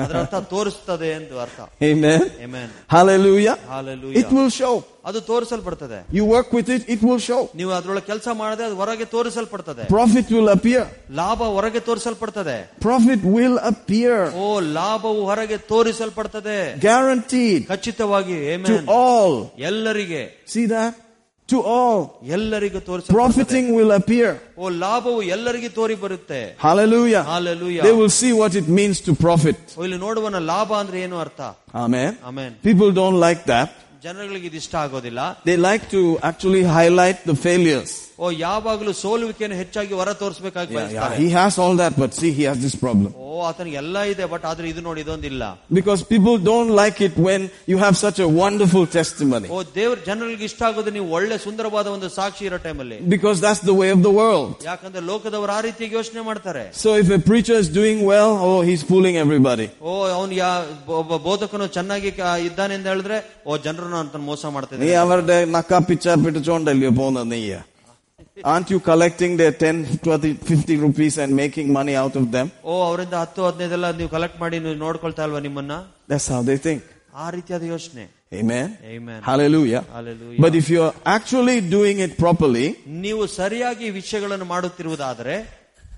ಅದರ 0.00 0.16
ಅರ್ಥ 0.22 0.36
ತೋರಿಸ್ತದೆ 0.54 1.08
ಎಂದು 1.18 1.36
ಅರ್ಥ 1.44 1.60
Amen. 1.90 2.20
Amen. 2.46 2.68
Hallelujah. 2.94 3.56
Hallelujah. 3.74 4.18
It 4.22 4.30
will 4.36 4.50
show. 4.60 4.74
ಅದು 5.04 5.20
ತೋರಿಸಲ್ಪಡ್ತದೆ 5.30 5.98
You 6.16 6.24
work 6.34 6.48
with 6.56 6.68
it, 6.76 6.82
it 6.94 7.00
will 7.08 7.20
show. 7.28 7.40
ನೀವು 7.60 7.72
ಅದ್ರೊಳಗೆ 7.78 8.06
ಕೆಲಸ 8.06 8.28
ಮಾಡದೆ 8.42 8.64
ಅದು 8.68 8.76
ಹೊರಗೆ 8.76 9.06
ತೋರಿಸಲ್ಪಡ್ತದೆ 9.14 9.84
Profit 9.96 10.28
will 10.36 10.48
appear. 10.56 10.84
ಲಾಭ 11.20 11.40
ಹೊರಗೆ 11.56 11.80
ತೋರಿಸಲ್ಪಡ್ತದೆ 11.88 12.56
Profit 12.86 13.22
will 13.36 13.56
appear. 13.72 14.18
ಓ 14.44 14.46
ಲಾಭವು 14.78 15.22
ಹೊರಗೆ 15.30 15.58
ತೋರಿಸಲ್ಪಡ್ತದೆ 15.72 16.58
Guaranteed. 16.88 17.60
ಖಚಿತವಾಗಿ 17.72 18.36
To 18.40 18.54
Amen. 18.54 18.84
all. 19.00 19.34
ಎಲ್ಲರಿಗೆ 19.70 20.22
See 20.54 20.66
that? 20.66 20.92
To 21.48 21.58
all. 21.76 21.98
ಎಲ್ಲರಿಗೂ 22.36 22.80
ತೋರಿಸ 22.86 23.06
Profiting 23.16 23.66
will 23.78 23.90
appear. 23.98 24.28
ಓ 24.58 24.68
ಲಾಭವು 24.84 25.20
ಎಲ್ಲರಿಗೆ 25.36 25.70
ತೋರಿ 25.78 25.96
ಬರುತ್ತೆ 26.04 26.40
Hallelujah. 26.66 27.22
Hallelujah. 27.34 27.82
They 27.86 27.94
will 28.00 28.14
see 28.20 28.32
what 28.40 28.54
it 28.60 28.68
means 28.78 28.98
to 29.08 29.12
profit. 29.26 29.58
ಓ, 29.78 29.84
ಇಲ್ಲಿ 29.86 29.98
ನೋಡುವನ 30.06 30.40
ಲಾಭ 30.52 30.70
ಅಂದ್ರೆ 30.82 30.98
ಏನು 31.06 31.18
ಅರ್ಥ 31.24 31.40
Amen. 31.84 32.12
Amen 32.30 32.54
People 32.68 32.92
don't 33.00 33.18
like 33.26 33.42
that. 33.52 33.68
ಜನಗಳಿಗೆ 34.06 34.46
ಇದು 34.50 34.58
ಇಷ್ಟ 34.62 34.74
ಆಗೋದಿಲ್ಲ 34.84 35.20
They 35.50 35.58
like 35.68 35.84
to 35.96 36.00
actually 36.30 36.62
highlight 36.78 37.20
the 37.32 37.36
failures. 37.46 37.92
ಓ 38.19 38.27
ಯಾವಾಗಲೂ 38.39 38.91
ಸೋಲುವಿಕೆಯನ್ನು 39.01 39.57
ಹೆಚ್ಚಾಗಿ 39.59 39.93
ಹೊರ 39.99 40.09
ತೋರಿಸಬೇಕಾಗಿ 40.21 40.73
he 41.19 41.27
has 41.31 41.57
all 41.63 41.77
that 41.81 41.95
but 42.01 42.13
see 42.15 42.29
he 42.29 42.41
has 42.41 42.59
this 42.63 42.75
problem 42.81 43.11
ಓ 43.25 43.37
ಆತನಿಗೆ 43.49 43.77
ಎಲ್ಲ 43.81 43.97
ಇದೆ 44.11 44.25
ಬಟ್ 44.33 44.45
ಆದ್ರೆ 44.49 44.65
ಇದು 44.71 44.81
ನೋಡಿ 44.87 45.01
ಇದೊಂದಿಲ್ಲ 45.05 45.43
because 45.77 46.01
people 46.09 46.35
don't 46.47 46.71
like 46.79 46.99
it 47.07 47.19
when 47.27 47.43
you 47.71 47.77
have 47.77 47.95
such 48.01 48.19
a 48.21 48.27
wonderful 48.39 48.87
testimony 49.31 49.49
ಓ 49.51 49.59
ದೇವ್ರ 49.77 49.97
ಜನರಿಗೆ 50.09 50.45
ಇಷ್ಟ 50.49 50.63
ಆಗೋದು 50.69 50.93
ನೀವು 50.97 51.07
ಒಳ್ಳೆ 51.17 51.37
ಸುಂದರವಾದ 51.45 51.87
ಒಂದು 51.95 52.09
ಸಾಕ್ಷಿ 52.17 52.45
ಇರೋ 52.49 52.59
ಟೈಮಲ್ಲಿ 52.65 52.97
because 53.15 53.39
that's 53.45 53.63
the 53.65 53.75
way 53.79 53.87
of 53.91 54.03
the 54.05 54.11
world 54.19 54.67
ಯಾಕಂದ್ರೆ 54.69 55.03
ಲೋಕದವರು 55.11 55.55
ಆ 55.57 55.61
ರೀತಿ 55.67 55.91
ಯೋಚನೆ 55.93 56.23
ಮಾಡ್ತಾರೆ 56.29 56.65
so 56.81 56.91
if 57.03 57.11
a 57.11 57.21
preacher 57.29 57.59
is 57.63 57.71
doing 57.79 58.03
well 58.11 58.35
O 58.49 58.53
he's 58.69 58.85
fooling 58.91 59.19
everybody 59.23 59.69
ಓ 59.85 59.95
ಅವನು 60.13 60.31
ಯಾ 60.41 60.51
ಒಬ್ಬ 60.99 61.13
ಬೋಧಕನು 61.25 61.67
ಚೆನ್ನಾಗಿ 61.77 62.11
ಇದ್ದಾನೆ 62.49 62.75
ಅಂತ 62.77 62.87
ಹೇಳಿದ್ರೆ 62.93 63.19
ಓ 63.47 63.57
ಜನರನ್ನು 63.65 63.99
ಅಂತ 64.03 64.23
ಮೋಸ 64.27 64.45
ಮಾಡ್ತಾರೆ 64.55 64.81
ನೀ 64.83 64.91
ಅವರ 64.99 65.19
ನಕ್ಕ 65.57 65.73
ಪಿಚ್ಚ 65.89 66.07
ಪಿಟ್ಟು 66.23 66.43
ಚೋಂಡಲ್ಲಿ 66.47 66.89
ಪೋನ 66.97 67.27
ನೀಯ 67.33 67.55
Aren't 68.44 68.70
you 68.70 68.78
collecting 68.80 69.32
their 69.36 69.52
10, 69.52 69.98
20, 69.98 70.30
50 70.50 70.76
rupees 70.78 71.18
and 71.18 71.30
making 71.36 71.66
money 71.72 71.94
out 71.96 72.16
of 72.16 72.26
them? 72.34 72.46
ಓ 72.64 72.74
ಅವರಿಂದ 72.88 73.14
ಹತ್ತು 73.22 73.40
ಹದಿನೈದೆಲ್ಲ 73.46 73.88
ನೀವು 74.00 74.10
ಕಲೆಕ್ಟ್ 74.16 74.38
ಮಾಡಿ 74.42 74.58
ನೀವು 74.64 74.76
ನೋಡ್ಕೊಳ್ತಾ 74.86 75.24
ಇಲ್ವಾ 75.28 75.40
ನಿಮ್ಮನ್ನ 75.46 75.74
That's 76.12 76.28
how 76.34 76.42
they 76.50 76.58
think. 76.66 76.82
ಆ 77.16 77.26
ರೀತಿಯಾದ 77.36 77.64
ಯೋಚನೆ 77.74 78.04
Amen. 78.32 78.68
Amen. 78.94 79.18
Hallelujah. 79.22 79.82
Hallelujah. 79.92 80.40
But 80.44 80.54
if 80.60 80.66
you're 80.68 80.94
actually 81.16 81.58
doing 81.76 81.98
it 82.06 82.12
properly, 82.18 82.66
ನೀವು 83.04 83.22
ಸರಿಯಾಗಿ 83.40 83.84
ಈ 83.88 83.92
ವಿಷಯಗಳನ್ನು 84.00 84.48
ಮಾಡುತ್ತಿರುವುದಾದರೆ 84.54 85.36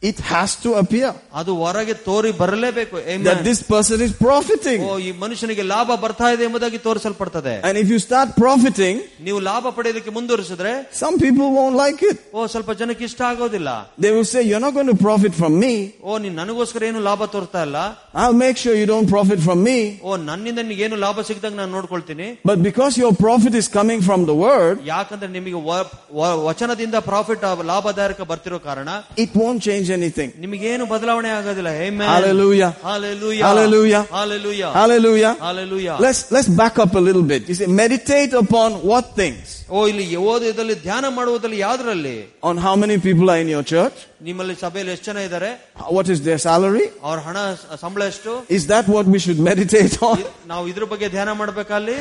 it 0.03 0.19
has 0.31 0.51
to 0.63 0.71
appear 0.81 1.11
ಅದು 1.41 1.53
ಹೊರಗೆ 1.61 1.95
ತೋರಿ 2.07 2.31
ಬರಲೇಬೇಕು 2.41 2.97
Amen. 3.05 3.23
that 3.29 3.39
this 3.47 3.61
person 3.71 3.99
is 4.07 4.13
profiting. 4.19 4.81
ಓ 4.89 4.95
ಈ 5.01 5.11
ಮನುಷ್ಯನಿಗೆ 5.23 5.65
ಲಾಭ 5.71 5.89
ಬರ್ತಾ 6.03 6.29
ಇದೆ 6.35 6.45
ಎಂಬುದಾಗಿ 6.49 6.79
ತೋರಿಸಲ್ಪಡ್ತದೆ 6.87 7.55
And 7.69 7.75
if 7.83 7.89
you 7.93 7.99
start 8.05 8.29
profiting, 8.43 8.97
ನೀವು 9.27 9.39
ಲಾಭ 9.49 9.65
ಪಡೆಯೋದಕ್ಕೆ 9.77 10.13
ಮುಂದುವರಿಸಿದ್ರೆ 10.17 10.73
some 11.01 11.17
people 11.25 11.49
won't 11.59 11.77
like 11.83 12.03
it. 12.11 12.19
ಓ 12.35 12.47
ಸ್ವಲ್ಪ 12.55 12.71
ಜನಕ್ಕೆ 12.81 13.05
ಇಷ್ಟ 13.09 13.23
ಆಗೋದಿಲ್ಲ 13.31 13.71
They 14.05 14.13
will 14.17 14.29
say, 14.33 14.43
You're 14.49 14.63
not 14.67 14.75
going 14.79 14.91
to 14.93 14.99
profit 15.07 15.35
from 15.41 15.55
me. 15.65 15.73
ಓ 16.03 16.19
ನೀನ್ 16.25 16.37
ನನಗೋಸ್ಕರ 16.43 16.85
ಏನು 16.91 17.03
ಲಾಭ 17.09 17.25
ತೋರ್ತಾ 17.35 17.63
ಇಲ್ಲ 17.69 17.81
I'll 18.23 18.39
make 18.45 18.59
sure 18.65 18.77
you 18.83 18.87
don't 18.93 19.09
profit 19.09 19.41
from 19.49 19.61
me. 19.71 19.79
ಓ 20.03 20.17
ನನ್ನಿಂದ 20.29 20.61
ನಿನಗೇನು 20.67 20.99
ಲಾಭ 21.07 21.27
ಸಿಗ್ದಂಗ 21.31 21.59
ನಾನು 21.63 21.75
ನೋಡ್ಕೊಳ್ತೀನಿ 21.79 22.29
But 22.53 22.61
because 22.69 22.95
your 23.05 23.13
profit 23.25 23.57
is 23.63 23.69
coming 23.79 24.03
from 24.11 24.23
the 24.33 24.39
word, 24.47 24.77
ಯಾಕಂದ್ರೆ 24.95 25.31
ನಿಮಗೆ 25.39 25.59
ವ- 25.71 25.89
ವ- 26.21 26.37
ವಚನದಿಂದ 26.49 26.97
ಪ್ರಾಫಿಟ್ 27.11 27.45
ಲಾಭದಾಯಕ 27.73 28.21
ಬರ್ತಿರೋ 28.33 28.61
ಕಾರಣ 28.69 28.89
it 29.27 29.33
won't 29.43 29.61
change 29.69 29.83
anything. 29.91 30.33
ನಿಮಗೇನು 30.45 30.85
ಬದಲಾವಣೆ 30.85 31.31
ಆಗೋದಿಲ್ಲ 31.39 31.71
Amen. 31.87 32.09
Hallelujah. 32.09 32.71
Hallelujah. 32.83 33.45
Hallelujah. 33.47 34.03
Hallelujah. 34.11 34.73
Hallelujah. 34.73 35.35
Hallelujah. 35.47 35.97
Let's, 36.01 36.31
let's 36.31 36.49
back 36.49 36.79
up 36.79 36.95
a 36.95 36.99
little 36.99 37.23
bit. 37.23 37.49
You 37.49 37.55
say, 37.55 37.67
meditate 37.67 38.33
upon 38.33 38.83
what 38.91 39.15
things? 39.15 39.60
ಓ 39.71 39.81
ಇಲ್ಲಿ 39.91 40.05
ಓದೋದಲ್ಲಿ 40.31 40.77
ಧ್ಯಾನ 40.87 41.05
ಮಾಡುವುದಲ್ಲಿ 41.19 41.59
ಯಾವ್ದ್ರಲ್ಲಿ 41.67 42.17
On 42.51 42.57
how 42.67 42.75
many 42.83 42.97
people 43.07 43.27
are 43.35 43.41
in 43.45 43.51
your 43.55 43.65
church? 43.73 43.99
ನಿಮ್ಮಲ್ಲಿ 44.29 44.55
ಸಭೆಯಲ್ಲಿ 44.65 44.93
ಎಷ್ಟು 44.97 45.07
ಜನ 45.11 45.19
ಇದ್ದಾರೆ 45.29 45.51
What 45.97 46.09
is 46.15 46.21
their 46.29 46.41
salary? 46.49 46.87
ಅವ್ರ 47.09 47.19
ಹಣ 47.29 47.37
ಸಂಬಳ 47.85 48.03
ಎಷ್ಟು 48.13 48.33
Is 48.59 48.65
that 48.75 48.87
what 48.97 49.07
we 49.15 49.21
should 49.27 49.43
meditate 49.51 49.97
on? 50.11 50.19
ನಾವು 50.55 50.65
ಇದ್ರ 50.73 50.85
ಬಗ್ಗೆ 50.95 51.09
ಧ್ಯಾನ 51.17 51.33
ಮಾಡ್ಬೇಕಲ್ಲಿ 51.43 51.99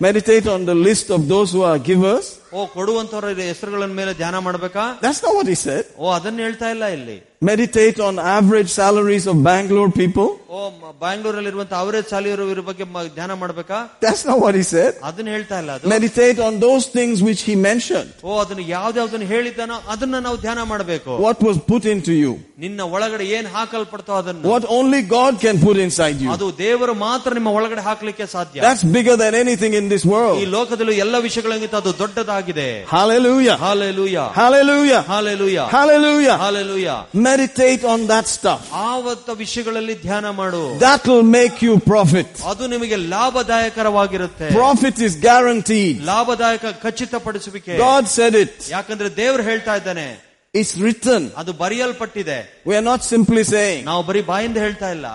meditate 0.00 0.46
on 0.46 0.64
the 0.64 0.74
list 0.88 1.10
of 1.10 1.28
those 1.28 1.52
who 1.52 1.62
are 1.70 1.78
givers? 1.90 2.26
ಓ 2.52 2.60
ಕೊಡುವಂತವ್ರ 2.74 3.30
ಹೆಸರುಗಳ 3.48 3.86
ಮೇಲೆ 4.00 4.12
ಧ್ಯಾನ 4.20 4.36
ಮಾಡ್ಬೇಕಾ 4.46 4.84
That's 5.04 5.22
not 5.26 5.34
what 5.38 5.48
he 5.52 5.58
said. 5.66 5.84
ಓ 6.02 6.12
ಅದನ್ನ 6.18 6.38
ಹೇಳ್ತಾ 6.46 6.68
ಇಲ್ಲ 6.74 6.84
ಇಲ್ಲಿ 6.98 7.16
Meditate 7.42 7.98
on 8.00 8.14
average 8.30 8.70
salaries 8.72 9.24
of 9.26 9.36
Bangalore 9.44 9.90
people? 9.94 10.28
ಓ 10.50 10.60
ಬ್ಯಾಂಗ್ಳೂರಲ್ಲಿ 11.02 11.50
ಇರುವಂತ 11.52 11.72
ಅವರೇಜ್ 11.80 12.06
ಸಾಲಿಯರು 12.12 12.44
ಇದ್ರ 12.50 12.62
ಬಗ್ಗೆ 12.68 12.84
ಮ- 12.94 13.02
ಧ್ಯಾನ 13.16 13.32
ಮಾಡ್ಬೇಕಾ 13.42 13.78
That's 14.04 14.22
not 14.28 14.38
what 14.44 14.54
he 14.54 14.64
said. 14.70 14.92
ಅದನ್ನ 15.08 15.28
ಹೇಳ್ತಾ 15.34 15.56
ಇಲ್ಲ 15.62 15.70
ಅದು 15.76 15.90
Meditate 15.92 16.38
on 16.46 16.54
those 16.64 16.84
things 16.96 17.16
which 17.26 17.42
he 17.48 17.54
mentioned. 17.66 18.10
ಓ 18.24 18.38
ಅದನ್ನ 18.44 18.62
ಯಾವ್ದಾವ್ದನ್ನ 18.68 19.26
ಹೇಳಿದ್ದಾನೋ 19.34 19.76
ಅದನ್ನ 19.94 20.18
ನಾವು 20.26 20.36
ಧ್ಯಾನ 20.44 20.62
ಮಾಡಬೇಕು 20.72 21.12
What 21.26 21.38
was 21.48 21.58
put 21.72 21.84
into 21.94 22.14
you. 22.22 22.32
ನಿನ್ನ 22.58 22.80
ಒಳಗಡೆ 22.94 23.24
ಏನ್ 23.36 23.48
ಹಾಕಲ್ಪಡ್ತೋ 23.56 24.14
ಅದನ್ನ 24.20 24.50
What 24.52 24.64
only 24.78 25.02
God 25.14 25.32
can 25.44 25.58
put 25.66 25.78
inside 25.86 26.18
you. 26.24 26.30
ಅದು 26.36 26.48
ದೇವರು 26.64 26.94
ಮಾತ್ರ 27.04 27.32
ನಿಮ್ಮ 27.38 27.52
ಒಳಗಡೆ 27.58 27.84
ಹಾಕ್ಲಿಕ್ಕೆ 27.88 28.26
ಸಾಧ್ಯ 28.34 28.64
That's 28.66 28.84
bigger 28.96 29.16
than 29.22 29.34
anything 29.44 29.74
in 29.82 29.86
this 29.94 30.04
ಈ 30.04 30.12
world. 30.14 30.42
ಲೋಕದಲ್ಲಿ 30.56 30.96
ಎಲ್ಲ 31.06 31.16
ವಿಷಯಗಳಿಗಿಂತ 31.28 31.76
ಅದು 31.82 31.92
ದೊಡ್ಡದಾಗಿದೆ 32.02 32.68
Hallelujah. 32.96 33.58
Hallelujah 33.66 34.18
Hallelujah. 34.40 34.98
Hallelujah 35.12 35.60
Hallelujah. 35.76 36.36
Hallelujah 36.44 36.90
Meditate 37.32 37.84
on 37.84 38.06
that 38.06 38.26
stuff. 38.28 38.60
ಆವತ್ತ 38.72 39.30
ವಿಷಯಗಳಲ್ಲಿ 39.30 39.94
ಧ್ಯಾನ 40.02 40.30
ಮಾಡು 40.30 40.78
That 40.78 41.06
will 41.06 41.22
make 41.38 41.62
you 41.62 41.74
profit. 41.86 42.26
ಅದು 42.46 42.66
ನಿಮಗೆ 42.66 42.96
ಲಾಭದಾಯಕರವಾಗಿರುತ್ತೆ 42.96 44.48
Profit 44.50 44.98
is 44.98 45.14
guaranteed. 45.20 45.96
ಲಾಭದಾಯಕ 46.04 46.64
ಖಚಿತಪಡಿಸುವಿಕೆ 46.82 47.76
God 47.78 48.06
said 48.16 48.34
it. 48.34 48.54
ಯಾಕಂದ್ರೆ 48.70 49.16
ದೇವರು 49.16 49.42
ಹೇಳ್ತಾ 49.42 49.76
ಇದ್ದಾನೆ 49.76 50.08
It's 50.54 50.74
written. 50.82 51.22
ಅದು 51.40 51.52
ಬರೆಯಲ್ಪಟ್ಟಿದೆ 51.62 52.36
We 52.68 52.74
are 52.76 52.86
not 52.90 53.00
simply 53.12 53.42
saying. 53.54 53.80
ನಾವು 53.88 54.02
ಬರೀ 54.10 54.20
ಬಾಯಿಂದ 54.30 54.58
ಹೇಳ್ತಾ 54.66 54.88
ಇಲ್ಲ 54.96 55.08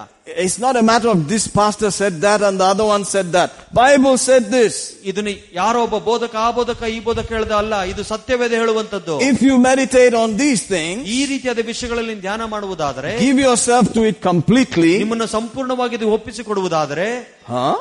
It's 0.43 0.57
not 0.65 0.75
a 0.81 0.83
matter 0.89 1.09
of 1.13 1.21
this 1.31 1.45
pastor 1.57 1.89
said 1.91 2.13
that 2.25 2.41
and 2.47 2.55
the 2.61 2.67
other 2.73 2.85
one 2.91 3.03
said 3.13 3.27
that. 3.37 3.49
Bible 3.79 4.15
said 4.27 4.43
this. 4.57 4.73
ಇದನ್ನ 5.09 5.31
ಯಾರೋ 5.59 5.79
ಒಬ್ಬ 5.87 5.97
ಬೋಧಕ 6.09 6.35
ಆ 6.43 6.49
ಬೋಧಕ 6.59 6.81
ಈ 6.95 6.99
ಬೋಧಕ 7.07 7.27
ಹೇಳ್ದ 7.35 7.53
ಅಲ್ಲ 7.61 7.73
ಇದು 7.91 8.03
ಸತ್ಯವೇದ 8.11 8.53
ಹೇಳುವಂತದ್ದು 8.61 9.15
If 9.31 9.39
you 9.47 9.55
meditate 9.69 10.15
on 10.23 10.29
these 10.43 10.61
things, 10.75 11.01
ಈ 11.17 11.19
ರೀತಿಯಾದ 11.31 11.63
ವಿಷಯಗಳಲ್ಲಿ 11.71 12.11
ನೀನು 12.13 12.23
ಧ್ಯಾನ 12.27 12.45
ಮಾಡುವುದಾದರೆ 12.53 13.11
give 13.25 13.39
yourself 13.47 13.87
to 13.97 14.03
it 14.11 14.19
completely. 14.29 14.93
ನಿಮ್ಮನ್ನು 15.03 15.29
ಸಂಪೂರ್ಣವಾಗಿ 15.37 15.95
ಇದು 15.99 16.13
ಒಪ್ಪಿಸಿಕೊಡುವುದಾದರೆ 16.19 17.09
Huh? 17.53 17.73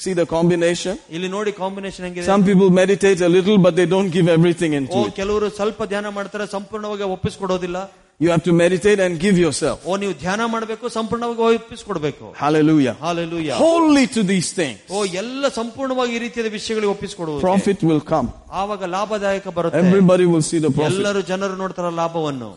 See 0.00 0.12
the 0.12 0.26
combination? 0.26 0.94
ಇಲ್ಲಿ 1.16 1.28
ನೋಡಿ 1.34 1.50
ಕಾಂಬಿನೇಷನ್ 1.58 2.04
ಹೆಂಗಿದೆ 2.06 2.26
Some 2.30 2.44
people 2.48 2.70
meditate 2.78 3.20
a 3.20 3.32
little, 3.36 3.58
but 3.66 3.74
they 3.80 3.86
don't 3.94 4.10
give 4.16 4.28
everything 4.36 4.72
O 4.72 4.78
into 4.80 5.00
it. 5.02 5.12
ಕೆಲವರು 5.20 5.48
ಸ್ವಲ್ಪ 5.58 5.80
ಧ್ಯಾನ 5.92 6.08
ಮಾಡ್ತಾರೆ 6.16 6.46
ಸಂಪೂರ್ಣವಾಗಿ 6.56 7.06
ಒಪ್ಪಿಸ್ಕೊಡೋದಿಲ್ಲ 7.16 7.78
You 8.20 8.28
have 8.32 8.42
to 8.48 8.52
meditate 8.62 9.00
and 9.04 9.12
give 9.24 9.36
yourself. 9.44 9.78
ಓ 9.90 9.96
ನೀವು 10.02 10.12
ಧ್ಯಾನ 10.22 10.42
ಮಾಡಬೇಕು 10.54 10.84
ಸಂಪೂರ್ಣವಾಗಿ 10.96 11.56
ಒಪ್ಪಿಸ್ಕೊಡ್ಬೇಕು 11.60 12.26
Hallelujah. 12.42 12.94
Hallelujah 13.04 13.48
Wholly 13.62 14.04
to 14.16 14.22
these 14.32 14.50
things. 14.60 14.80
ಓ 14.96 15.00
ಎಲ್ಲ 15.22 15.48
ಸಂಪೂರ್ಣವಾಗಿ 15.60 16.12
ಈ 16.16 16.22
ರೀತಿಯಾದ 16.26 16.50
ವಿಷಯಗಳಿಗೆ 16.58 16.92
ಒಪ್ಪಿಸ್ಕೊಡುವುದು 16.96 17.42
Profit 17.48 17.80
will 17.90 18.02
come. 18.12 18.28
ಆವಾಗ 18.62 18.84
ಲಾಭದಾಯಕ 18.96 19.46
ಬರುತ್ತೆ 19.58 19.82
Everybody 19.84 20.26
will 20.32 20.44
see 20.50 20.60
the 20.66 20.72
profit. 20.78 20.92
ಎಲ್ಲರೂ 20.94 21.22
ಜನರು 21.32 21.56
ನೋಡ್ತಾರ 21.64 21.90
ಲಾಭವನ್ನು 22.02 22.50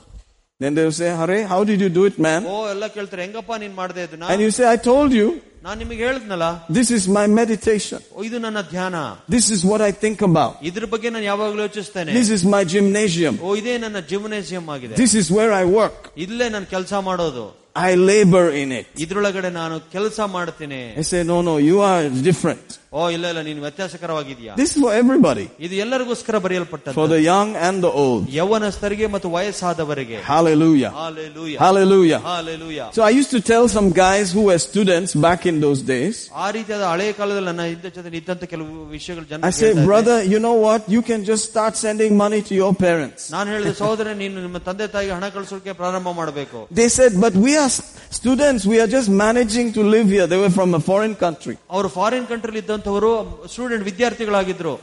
Then 0.61 0.73
they 0.75 0.83
will 0.85 0.97
say, 0.99 1.09
Hare, 1.17 1.39
how 1.49 1.59
did 1.69 1.79
you 1.85 1.89
do 1.97 2.03
it, 2.09 2.15
man? 2.27 2.41
ಓ 2.53 2.57
ಎಲ್ಲ 2.73 2.85
ಕೇಳ್ತಾರೆ 2.95 3.21
ಹೆಂಗಪ್ಪ 3.25 3.59
ನೀನ್ 3.63 3.75
ಮಾಡ್ದೆ 3.81 4.03
ಇದನ್ನ 4.07 4.29
And 4.33 4.41
you 4.45 4.51
say, 4.57 4.65
I 4.67 4.79
told 4.91 5.11
you, 5.19 5.27
ನಾನ್ 5.63 5.77
ನಿಮಗೆ 5.79 6.01
ಹೇಳಿದ್ನಲ್ಲ 6.07 6.45
this 6.71 6.89
is 6.97 7.03
my 7.17 7.25
meditation. 7.39 7.99
ಓ, 8.15 8.23
ಇದು 8.23 8.39
ನನ್ನ 8.39 8.61
ಧ್ಯಾನ 8.73 8.95
This 9.35 9.47
is 9.55 9.61
what 9.71 9.81
I 9.81 9.93
think 10.03 10.19
about. 10.29 10.53
ಇದ್ರ 10.69 10.85
ಬಗ್ಗೆ 10.85 11.09
ನಾನು 11.09 11.25
ಯಾವಾಗಲೂ 11.25 11.61
ಯೋಚಿಸ್ತೇನೆ 11.67 12.11
This 12.19 12.29
is 12.37 12.43
my 12.55 12.63
gymnasium. 12.73 13.35
ಓ 13.41 13.55
ಇದೇ 13.61 13.75
ನನ್ನ 13.77 13.99
ಜಿಮ್ನೇಸಿಯಂ 14.11 14.67
ಆಗಿದೆ 14.75 14.95
This 15.03 15.13
is 15.21 15.29
where 15.37 15.53
I 15.53 15.65
work. 15.79 15.99
ಇಲ್ಲೇ 16.25 16.49
ನಾನು 16.49 16.67
ಕೆಲಸ 16.75 16.93
ಮಾಡೋದು 17.09 17.45
I 17.79 17.93
labor 18.11 18.45
in 18.61 18.69
it. 18.71 18.87
ಇದ್ರೊಳಗಡೆ 19.03 19.49
ನಾನು 19.59 19.75
ಕೆಲಸ 19.95 20.19
ಮಾಡ್ತೀನಿ 20.35 20.81
I 20.97 21.05
say, 21.11 21.21
no, 21.23 21.37
no, 21.49 21.55
you 21.69 21.77
are 21.91 22.03
different. 22.29 22.67
ಓ 22.93 23.01
ಇಲ್ಲ 23.15 23.25
ಇಲ್ಲ 23.31 23.41
ನೀನು 23.47 23.61
ವ್ಯತ್ಯಾಸಕರವಾಗಿದ್ಯಾ 23.65 24.53
This 24.61 24.69
is 24.75 24.81
for 24.83 24.91
everybody. 25.01 25.43
ಇದು 25.65 25.75
ಎಲ್ಲರಿಗೋಸ್ಕರ 25.83 26.35
For 26.35 26.43
ಬರೆಯಲ್ಪಟ್ಟದ್ದು 26.45 27.05
the 27.13 27.19
young 27.31 27.49
and 27.67 27.77
the 27.85 27.91
old. 28.03 28.23
ಯೌವನಸ್ಥರಿಗೆ 28.37 29.07
ಮತ್ತು 29.15 29.27
ವಯಸ್ಸಾದವರಿಗೆ 29.35 30.17
Hallelujah. 30.31 30.91
Hallelujah 31.01 31.57
Hallelujah. 31.65 32.19
Hallelujah 32.29 32.79
So 32.97 33.03
I 33.09 33.13
used 33.19 33.31
to 33.37 33.41
tell 33.51 33.65
some 33.75 33.89
guys 34.05 34.27
who 34.35 34.43
were 34.49 34.59
students 34.69 35.13
back 35.27 35.43
in 35.51 35.57
those 35.65 35.81
days. 35.93 36.15
ಆ 36.45 36.47
ರೀತಿಯಾದ 36.57 36.83
ಹಳೆಯ 36.93 37.11
ಕಾಲದಲ್ಲಿ 37.19 37.47
ನನ್ನ 37.51 37.65
ಹಿಂದೆ 37.73 37.91
ಜೊತೆ 37.97 38.11
ಇದ್ದಂತ 38.21 38.43
ಕೆಲವು 38.53 38.71
ವಿಷಯಗಳು 38.95 39.25
ಜನ 39.33 39.43
I 39.51 39.55
say, 39.61 39.71
brother, 39.91 40.17
you 40.33 40.41
know 40.47 40.55
what? 40.65 40.81
You 40.95 41.03
can 41.11 41.23
just 41.31 41.45
start 41.53 41.75
sending 41.85 42.13
money 42.23 42.41
to 42.49 42.55
your 42.63 42.73
parents. 42.87 43.21
ನಾನು 43.37 43.47
ಹೇಳಿದ 43.55 43.75
ಸಹೋದರ 43.83 44.07
ನೀನು 44.23 44.37
ನಿಮ್ಮ 44.47 44.61
ತಂದೆ 44.69 44.87
ತಾಯಿಗೆ 44.95 45.15
ಹಣ 45.19 45.29
ಕಳಿಸೋಕೆ 45.37 45.75
ಪ್ರಾರಂಭ 45.83 46.07
ಮಾಡಬೇಕು 46.21 46.61
They 46.81 46.89
said, 46.99 47.13
but 47.27 47.35
we 47.47 47.53
are 47.55 47.60
s- 47.61 47.81
students. 48.11 48.65
We 48.65 48.79
are 48.79 48.87
just 48.87 49.09
managing 49.09 49.73
to 49.73 49.83
live 49.83 50.07
here. 50.07 50.27
They 50.27 50.37
were 50.37 50.49
from 50.49 50.73
a 50.73 50.79
foreign 50.81 51.15
country. 51.15 51.55
ಅವರು 51.69 51.87
foreign 51.89 52.27
ಕಂಟ್ರಿಲಿ 52.27 52.59
ಇದ್ದಂತವರು 52.59 53.11
student 53.53 53.83
ವಿದ್ಯಾರ್ಥಿಗಳಾಗಿದ್ರು 53.83 54.75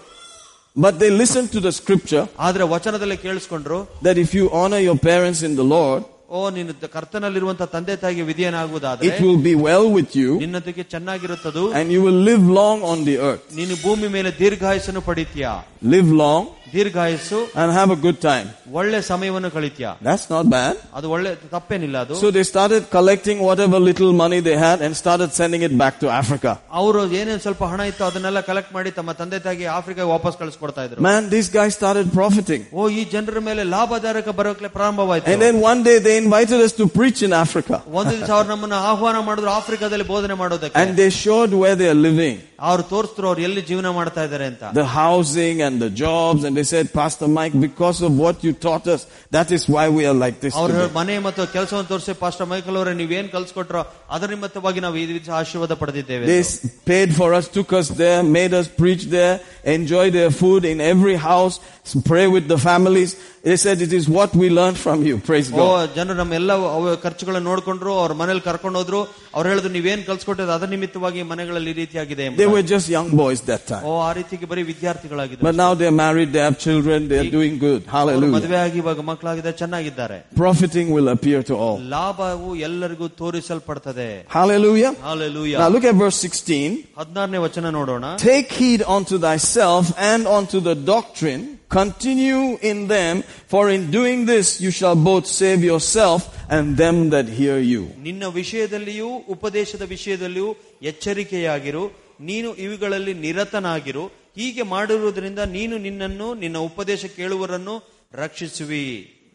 But 0.76 0.98
they 0.98 1.11
listened 1.12 1.48
to 1.52 1.61
the 1.61 1.72
scripture 1.72 2.24
ಆದ್ರೆ 2.38 2.64
ವಚನದಲ್ಲಿ 2.72 3.16
ಕೇಳಿಸ್ಕೊಂಡ್ರು 3.16 3.78
that 4.02 4.16
if 4.18 4.30
you 4.34 4.46
honor 4.61 4.80
your 4.88 4.98
parents 5.11 5.42
in 5.48 5.55
the 5.61 5.66
Lord, 5.76 6.02
ಓ 6.30 6.50
ನೀನು 6.50 6.72
ಕರ್ತನಲ್ಲಿರುವಂತ 6.94 7.62
ತಂದೆ 7.74 7.94
ತಾಯಿಗೆ 8.02 8.22
ವಿಧಿಯನಾಗುವುದಾದ್ರೆ 8.22 9.09
it 9.09 9.18
will 9.24 9.40
be 9.48 9.55
well 9.68 9.86
with 9.96 10.12
you 10.20 10.30
ನಿನ್ನದಕ್ಕೆ 10.44 10.84
ಚೆನ್ನಾಗಿರುತ್ತದು 10.94 11.62
and 11.78 11.92
you 11.94 12.00
will 12.07 12.20
live 12.30 12.44
long 12.61 12.78
on 12.92 12.98
the 13.09 13.16
earth. 13.28 13.44
ನೀನು 13.59 13.74
ಭೂಮಿ 13.84 14.09
ಮೇಲೆ 14.16 14.32
ದೀರ್ಘಾಯಸ್ಸನ್ನು 14.40 15.02
ಪಡಿತೀಯ 15.11 15.48
Live 15.94 16.11
long 16.22 16.42
ದೀರ್ಘಾಯಸ್ಸು 16.74 17.38
and 17.55 17.68
have 17.72 17.90
a 17.90 17.98
good 18.05 18.18
time. 18.22 18.46
ಒಳ್ಳೆ 18.78 18.98
ಸಮಯವನ್ನು 19.09 19.50
ಕಳಿತೀಯ 19.57 19.88
That's 20.09 20.26
not 20.30 20.44
bad. 20.55 20.74
ಅದು 20.98 21.07
ಒಳ್ಳೆ 21.14 21.30
ತಪ್ಪೇನಿಲ್ಲ 21.55 21.96
ಅದು 22.05 22.14
So 22.22 22.28
they 22.36 22.44
started 22.44 22.82
collecting 22.96 23.38
whatever 23.48 23.78
little 23.88 24.12
money 24.22 24.40
they 24.48 24.57
had 24.59 24.78
and 24.84 24.92
started 24.96 25.30
sending 25.40 25.62
it 25.68 25.74
back 25.82 25.94
to 26.02 26.09
Africa. 26.20 26.52
ಅವರು 26.80 27.00
ಏನೇನ್ 27.20 27.42
ಸ್ವಲ್ಪ 27.46 27.62
ಹಣ 27.72 27.80
ಇತ್ತು 27.90 28.05
ಅದನ್ನೆಲ್ಲ 28.09 28.40
ಕಲೆಕ್ಟ್ 28.50 28.72
ಮಾಡಿ 28.76 28.92
ತಮ್ಮ 28.98 29.12
ತಂದೆ 29.20 29.40
ತಾಯಿಗೆ 29.46 29.68
ಆಫ್ರಿಕಾಗೆ 29.78 30.09
ವಾಪಸ್ 30.14 30.36
ಕಳಿಸ್ಕೊಡ್ತಾ 30.42 30.84
ಇದ್ರು 30.88 31.00
Man, 31.09 31.22
these 31.36 31.50
guys 31.59 31.72
started 31.80 32.09
profiting. 32.20 32.62
ಓ 32.78 32.88
ಈ 32.98 33.05
ಜನರ 33.14 33.38
ಮೇಲೆ 33.50 33.64
ಲಾಭದಾಯಕ 33.76 34.28
ಬರೋಕ್ಲೆ 34.40 34.70
ಪ್ರಾರಂಭವಾಯ್ತು 34.78 35.30
And 35.34 35.42
then 35.46 35.59
one 35.70 35.82
day 35.90 35.96
they 36.09 36.16
invited 36.24 36.59
us 36.66 36.74
to 36.80 36.86
preach 36.98 37.22
in 37.28 37.34
Africa. 37.44 37.76
ಒಂದು 38.00 38.12
ದಿವಸ 38.14 38.30
ಅವ್ರು 38.38 38.48
ನಮ್ಮನ್ನ 38.55 38.78
ಆಹ್ವಾನ 38.92 39.20
ಮಾಡಿದ್ರು 39.28 39.52
ಆಫ್ರಿಕಾದಲ್ಲಿ 39.61 40.09
ಬೋಧನೆ 40.14 40.36
ಮಾಡೋದಕ್ಕೆ 40.42 40.78
And 40.82 40.92
they 41.02 41.11
showed 41.22 41.52
where 41.62 41.76
they 41.82 41.90
are 41.94 42.00
living. 42.09 42.36
ಅವ್ರು 42.68 42.82
ತೋರಿಸಿದ್ರು 42.90 43.26
ಅವ್ರು 43.30 43.40
ಎಲ್ಲಿ 43.46 43.62
ಜೀವನ 43.70 43.88
ಮಾಡ್ತಾ 43.96 44.20
ಇದ್ದಾರೆ 44.26 44.46
ಅಂತ 44.50 44.64
The 44.74 44.88
housing 45.00 45.57
and 45.66 45.76
the 45.86 45.92
jobs. 46.05 46.40
And 46.46 46.55
they 46.59 46.64
said, 46.64 46.92
Pastor 46.92 47.28
Mike, 47.28 47.59
because 47.61 48.02
of 48.02 48.18
what 48.18 48.42
you 48.42 48.52
taught 48.55 48.86
us, 48.86 49.07
that 49.30 49.50
is 49.50 49.68
why 49.68 49.88
we 49.88 50.05
are 50.05 50.14
like 50.14 50.40
this 50.40 50.55
ಅವ್ರ 50.55 50.70
today. 50.72 50.92
ಮನೆ 50.94 51.18
ಮತ್ತು 51.18 51.42
ಕೆಲಸವನ್ನು 51.55 51.88
ತೋರಿಸಿ 51.88 52.14
ಪಾಸ್ಟರ್ 52.22 52.48
ಮೈಕಲ್ 52.48 52.76
ಅವರೇ 52.76 52.94
ನೀವೇನ್ 52.94 53.28
ಕಲ್ಸ್ಕೊಟ್ರೋ 53.28 53.82
ಅದರ 54.16 54.28
ನಿಮಿತ್ತವಾಗಿ 54.30 54.80
ನಾವು 54.80 54.96
ಈ 54.96 55.07
ರೀತಿ 55.12 55.30
ಆಶೀರ್ವಾದ 55.40 55.74
ಪಡೆದಿದ್ದೇವೆ 55.82 56.26
They 56.26 56.40
s- 56.48 56.57
paid 56.86 57.11
for 57.20 57.28
us, 57.38 57.46
took 57.59 57.72
us 57.80 57.88
there, 58.02 58.22
made 58.38 58.55
us 58.61 58.68
preach 58.82 59.05
there, 59.16 59.34
enjoy 59.76 60.07
their 60.11 60.32
food 60.42 60.64
in 60.64 60.80
every 60.92 61.16
house, 61.30 61.57
s- 61.84 61.96
pray 62.12 62.26
with 62.36 62.46
the 62.48 62.61
families. 62.68 63.12
They 63.48 63.57
said, 63.57 63.82
it 63.82 63.92
is 63.92 64.05
what 64.09 64.30
we 64.34 64.46
learned 64.50 64.78
from 64.78 64.98
you. 65.07 65.14
Praise 65.26 65.48
O 65.55 65.59
God. 65.62 65.88
ಜನರು 65.96 66.16
ನಮ್ಮ 66.20 66.34
ಎಲ್ಲ 66.38 66.52
ಅವ 66.76 66.94
ಖರ್ಚುಗಳನ್ನ 67.02 67.46
ನೋಡ್ಕೊಂಡ್ರು 67.50 67.92
ಅವ್ರ 68.02 68.12
ಮನೇಲಿ 68.20 68.42
ಕರ್ಕೊಂಡು 68.46 68.78
ಹೋದ್ರು 68.80 69.00
ಅವ್ರು 69.36 69.46
ಹೇಳಿದ್ರು 69.50 69.70
ನೀವೇನ್ 69.74 70.02
ಕಲ್ಸ್ಕೊಟ್ಟಿದ್ದು 70.07 70.52
ಅದರ 70.55 70.68
ನಿಮಿತ್ತವಾಗಿ 70.74 71.20
ಮನೆಗಳಲ್ಲಿ 71.32 71.70
ಈ 71.72 71.78
ರೀತಿಯಾಗಿದೆ 71.82 72.22
ಎಂಬುದಾಗಿ. 72.26 72.42
They 72.42 72.50
were 72.55 72.64
just 72.72 72.86
young 72.96 73.09
boys 73.22 73.40
that 73.50 73.62
time. 73.72 73.84
ಓ 73.90 73.94
ಆ 74.07 74.12
ರೀತಿಗೆ 74.18 74.46
ಬರೀ 74.52 74.62
ವಿದ್ಯಾರ್ಥಿಗಳಾಗಿದ್ರು 74.70 75.46
But 75.48 75.57
now 75.62 75.70
they're 75.80 75.98
married, 76.05 76.30
they 76.36 76.44
have 76.48 76.59
children, 76.66 76.98
they're 77.12 77.32
doing 77.38 77.57
good. 77.66 77.80
ಅವ್ರು 77.82 77.94
Hallelujah. 77.96 78.34
ಮದುವೆ 78.36 78.59
ಆಗಿ 78.64 78.78
ಇವಾಗ 78.84 79.00
ಮಕ್ಕಳಾಗಿದೆ 79.11 79.52
ಚೆನ್ನಾಗಿದ್ದಾರೆ 79.62 80.18
Profiting 80.44 80.88
will 80.96 81.11
appear 81.16 81.42
to 81.50 81.57
all. 81.66 81.78
ಲಾಭವು 81.96 82.48
ಎಲ್ಲರಿಗೂ 82.68 83.09
ತೋರಿಸಲ್ಪಡ್ತದೆ 83.22 84.09
Hallelujah. 84.30 84.92
Hallelujah 85.09 85.55
Now 85.59 85.68
look 85.68 85.84
at 85.84 85.96
verse 85.96 86.20
16. 86.28 86.72
ಹದಿನಾರನೇ 87.00 87.38
ವಚನ 87.46 87.70
ನೋಡೋಣ 87.78 88.05
Take 88.24 88.50
heed 88.61 88.82
unto 88.96 89.18
thyself 89.28 89.84
and 90.12 90.22
unto 90.38 90.61
the 90.61 90.76
doctrine. 90.94 91.44
Continue 91.70 92.42
in 92.62 92.78
them, 92.88 93.14
for 93.52 93.62
in 93.70 93.82
doing 93.90 94.18
this 94.26 94.46
you 94.61 94.70
shall 94.70 94.96
both 95.11 95.26
save 95.40 95.61
yourself 95.64 96.20
and 96.50 96.64
them 96.76 96.96
that 97.14 97.26
hear 97.40 97.59
you. 97.72 97.82
ನಿನ್ನ 98.07 98.24
ವಿಷಯದಲ್ಲಿಯೂ 98.40 99.09
ಉಪದೇಶದ 99.34 99.82
ವಿಷಯದಲ್ಲಿಯೂ 99.94 100.50
ಎಚ್ಚರಿಕೆಯಾಗಿರು 100.90 101.84
ನೀನು 102.20 102.48
ಇವುಗಳಲ್ಲಿ 102.66 103.14
ನಿರತನಾಗಿರು 103.24 104.05
ಹೀಗೆ 104.36 104.62
ಮಾಡಿರುವುದರಿಂದ 104.74 105.40
ನೀನು 105.57 105.78
ನಿನ್ನನ್ನು 105.78 106.28
ನಿನ್ನ 106.34 106.59
ಉಪದೇಶ 106.70 107.05
ಕೇಳುವರನ್ನು 107.18 107.74
ರಕ್ಷಿಸುವಿ 108.14 108.84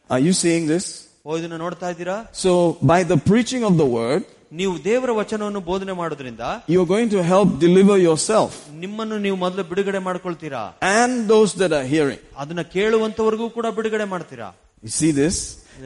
Are 0.09 0.23
you 0.27 0.33
seeing 0.43 0.65
this? 0.73 0.85
ಓ 1.25 1.37
ಇದನ್ನ 1.39 1.57
ನೋಡ್ತಾ 1.63 1.87
ಇದ್ದೀರಾ 1.93 2.17
So, 2.43 2.51
by 2.91 2.99
the 3.11 3.19
preaching 3.29 3.63
of 3.69 3.73
the 3.81 3.89
word, 3.99 4.21
ನೀವು 4.59 4.73
ದೇವರ 4.83 5.11
ವಚನವನ್ನು 5.19 5.61
ಬೋಧನೆ 5.69 5.93
ಮಾಡೋದ್ರಿಂದ 6.01 6.43
you're 6.73 6.89
going 6.95 7.09
to 7.15 7.21
help 7.33 7.49
deliver 7.65 7.97
yourself 8.07 8.51
ನಿಮ್ಮನ್ನು 8.85 9.17
ನೀವು 9.25 9.37
ಮೊದಲು 9.45 9.63
ಬಿಡುಗಡೆ 9.71 10.01
ಮಾಡ್ಕೊಳ್ತೀರಾ 10.07 10.63
and 10.99 11.13
those 11.33 11.53
that 11.61 11.73
are 11.79 11.87
hearing. 11.95 12.19
ಅದನ್ನ 12.41 12.63
ಕೇಳುವಂತವರೆಗೂ 12.75 13.47
ಕೂಡ 13.57 13.67
ಬಿಡುಗಡೆ 13.79 14.07
ಮಾಡ್ತೀರಾ 14.15 14.49
You 14.83 14.91
see 14.99 15.11
this? 15.13 15.37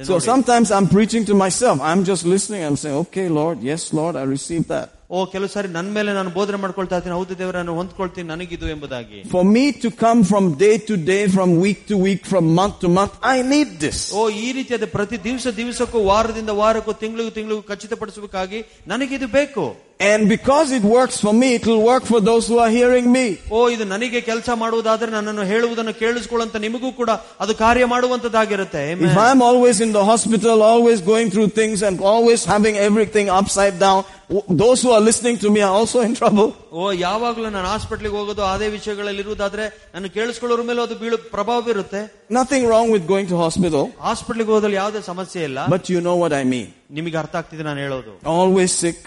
So 0.09 0.15
sometimes 0.19 0.67
I'm 0.71 0.87
preaching 0.87 1.23
to 1.25 1.35
myself. 1.35 1.79
I'm 1.81 2.03
just 2.03 2.23
listening. 2.25 2.61
I'm 2.67 2.75
saying, 2.75 2.95
okay, 3.05 3.25
Lord, 3.29 3.57
yes, 3.61 3.81
Lord, 3.93 4.15
I 4.15 4.25
received 4.35 4.67
that. 4.69 4.87
ಓ 5.09 5.25
ಕೆಲವು 5.25 5.49
ಸಾರಿ 5.53 5.69
ನನ್ನ 5.69 5.89
ಮೇಲೆ 5.97 6.11
ನಾನು 6.13 6.29
ಬೋಧನೆ 6.37 6.57
ಮಾಡ್ಕೊಳ್ತಾ 6.57 6.95
ಇರ್ತೀನಿ 6.97 7.15
ಹೌದು 7.17 7.33
ದೇವರ 7.39 7.55
ನಾನು 7.59 7.75
ಹೊಂದ್ಕೊಳ್ತೀನಿ 7.79 8.27
ನನಗಿದು 8.31 8.67
ಎಂಬುದಾಗಿ 8.73 9.19
For 9.33 9.43
me 9.55 9.65
to 9.83 9.89
come 10.03 10.19
from 10.31 10.45
day 10.63 10.75
to 10.89 10.95
day, 11.11 11.21
from 11.27 11.49
week 11.65 11.81
to 11.91 11.97
week, 12.05 12.21
from 12.25 12.45
month 12.59 12.77
to 12.83 12.89
month, 12.97 13.13
I 13.33 13.43
need 13.53 13.71
this. 13.85 13.99
ಓ 14.13 14.23
ಈ 14.45 14.49
ರೀತಿಯಾದ 14.59 14.87
ಪ್ರತಿ 14.97 15.17
ದಿವಸ 15.27 15.47
ದಿವಸಕ್ಕೂ 15.61 16.01
ವಾರದಿಂದ 16.11 16.53
ವಾರಕ್ಕೂ 16.61 16.93
ತಿಂಗಳಿಗೂ 17.03 17.33
ತಿಂಗಳಿಗೂ 17.39 17.63
ಖಚಿತಪಡಿಸಬೇಕಾಗಿ 17.71 18.61
ನನಗಿದು 18.93 19.29
ಬೇಕು 19.39 19.65
And 20.05 20.21
because 20.29 20.69
it 20.77 20.85
works 20.93 21.17
for 21.23 21.31
me, 21.33 21.47
it 21.57 21.65
will 21.69 21.81
work 21.83 22.03
for 22.03 22.19
those 22.21 22.45
who 22.49 22.57
are 22.63 22.71
hearing 22.71 23.05
me. 23.17 23.25
ಓ 23.55 23.59
ಇದು 23.73 23.85
ನನಗೆ 23.91 24.19
ಕೆಲಸ 24.29 24.49
ಮಾಡುವುದಾದ್ರೆ 24.63 25.09
ನನ್ನನ್ನು 25.11 25.43
ಹೇಳುವುದನ್ನು 25.51 25.93
ಕೇಳಿಸ್ಕೊಳ್ಳುವಂತ 26.01 26.57
ನಿಮಗೂ 26.65 26.89
ಕೂಡ 26.99 27.11
ಅದು 27.43 27.53
ಕಾರ್ಯ 27.61 27.85
ಮಾಡುವಂತದ್ದಾಗಿರುತ್ತೆ 27.93 28.81
Amen. 28.93 29.05
If 29.09 29.19
I'm 29.19 29.41
always 29.41 29.79
in 29.79 29.91
the 29.93 30.03
hospital, 30.05 30.57
always 30.63 30.99
going 31.03 31.29
through 31.29 31.49
things 31.59 31.79
and 31.83 31.95
always 32.13 32.43
having 32.45 32.75
everything 32.87 33.29
upside 33.39 33.77
down, 33.79 33.99
w- 34.29 34.45
those 34.63 34.81
who 34.83 34.91
are 34.91 34.96
listening 34.97 35.37
to 35.39 35.49
me 35.49 35.61
are 35.61 35.71
also 35.79 35.99
in 36.01 36.13
trouble. 36.15 36.47
ಓ 36.73 36.91
ಯಾವಾಗಲೂ 36.99 37.49
ನಾನು 37.55 37.67
ಹಾಸ್ಪಿಟ್ಲಿಗೆ 37.73 38.15
ಹೋಗೋದು 38.19 38.43
ಅದೇ 38.53 38.67
ವಿಷಯಗಳಲ್ಲಿ 38.67 39.21
ಇರುವುದಾದ್ರೆ 39.27 39.65
ನಾನು 39.93 40.09
ಕೇಳಿಸ್ಕೊಳ್ಳೋರ 40.15 40.61
ಮೇಲೆ 40.69 40.81
ಅದು 40.85 40.95
ಬೀಳು 41.01 41.17
ಪ್ರಭಾವ 41.35 41.61
ಬೀರುತ್ತೆ 41.67 42.01
Nothing 42.39 42.63
wrong 42.69 42.87
with 42.95 43.03
going 43.13 43.27
to 43.33 43.37
hospital, 43.45 43.83
ಹಾಸ್ಪಿಟ್ಲಿಗೆ 44.07 44.51
ಹೋದಲ್ಲಿ 44.55 44.77
ಯಾವುದೇ 44.81 45.01
ಸಮಸ್ಯೆ 45.11 45.41
ಇಲ್ಲ 45.49 45.59
but 45.75 45.83
you 45.93 46.01
know 46.07 46.15
what 46.23 46.33
I 46.41 46.45
mean. 46.53 46.67
ನಿಮಗೆ 46.99 47.17
ಅರ್ಥ 47.23 47.35
ಆಗ್ತಿದೆ 47.41 47.63
ನಾನು 47.69 47.79
ಹೇಳೋದು 47.85 48.13
Always 48.37 48.71
sick, 48.83 48.99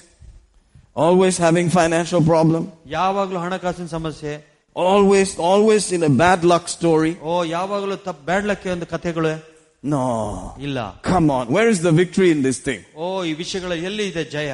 always 1.07 1.37
having 1.47 1.69
financial 1.81 2.23
problem, 2.33 2.63
ಯಾವಾಗ್ಲೂ 2.99 3.41
ಹಣಕಾಸಿನ 3.47 3.89
ಸಮಸ್ಯೆ 3.99 4.35
always, 4.77 5.29
always 5.51 5.85
in 5.97 6.03
a 6.11 6.13
bad 6.23 6.41
luck 6.53 6.65
story. 6.79 7.13
ಓ 7.23 7.45
ಯಾವಾಗಲೂ 7.57 7.97
ತಪ್ಪು 8.09 8.25
ಬ್ಯಾಡ್ಲಕ್ಕೆ 8.31 8.71
ಒಂದು 8.77 8.89
ಕಥೆಗಳು 8.95 9.35
No. 9.95 10.05
ಇಲ್ಲ 10.67 10.79
Come 11.13 11.29
on. 11.39 11.45
Where 11.57 11.69
is 11.75 11.81
the 11.89 11.95
victory 12.03 12.31
in 12.37 12.43
this 12.49 12.59
thing? 12.69 12.81
ಓ 12.97 13.07
ಈ 13.31 13.35
ವಿಷಯಗಳ 13.43 13.73
ಎಲ್ಲಿ 13.91 14.07
ಇದೆ 14.13 14.25
ಜಯ 14.37 14.53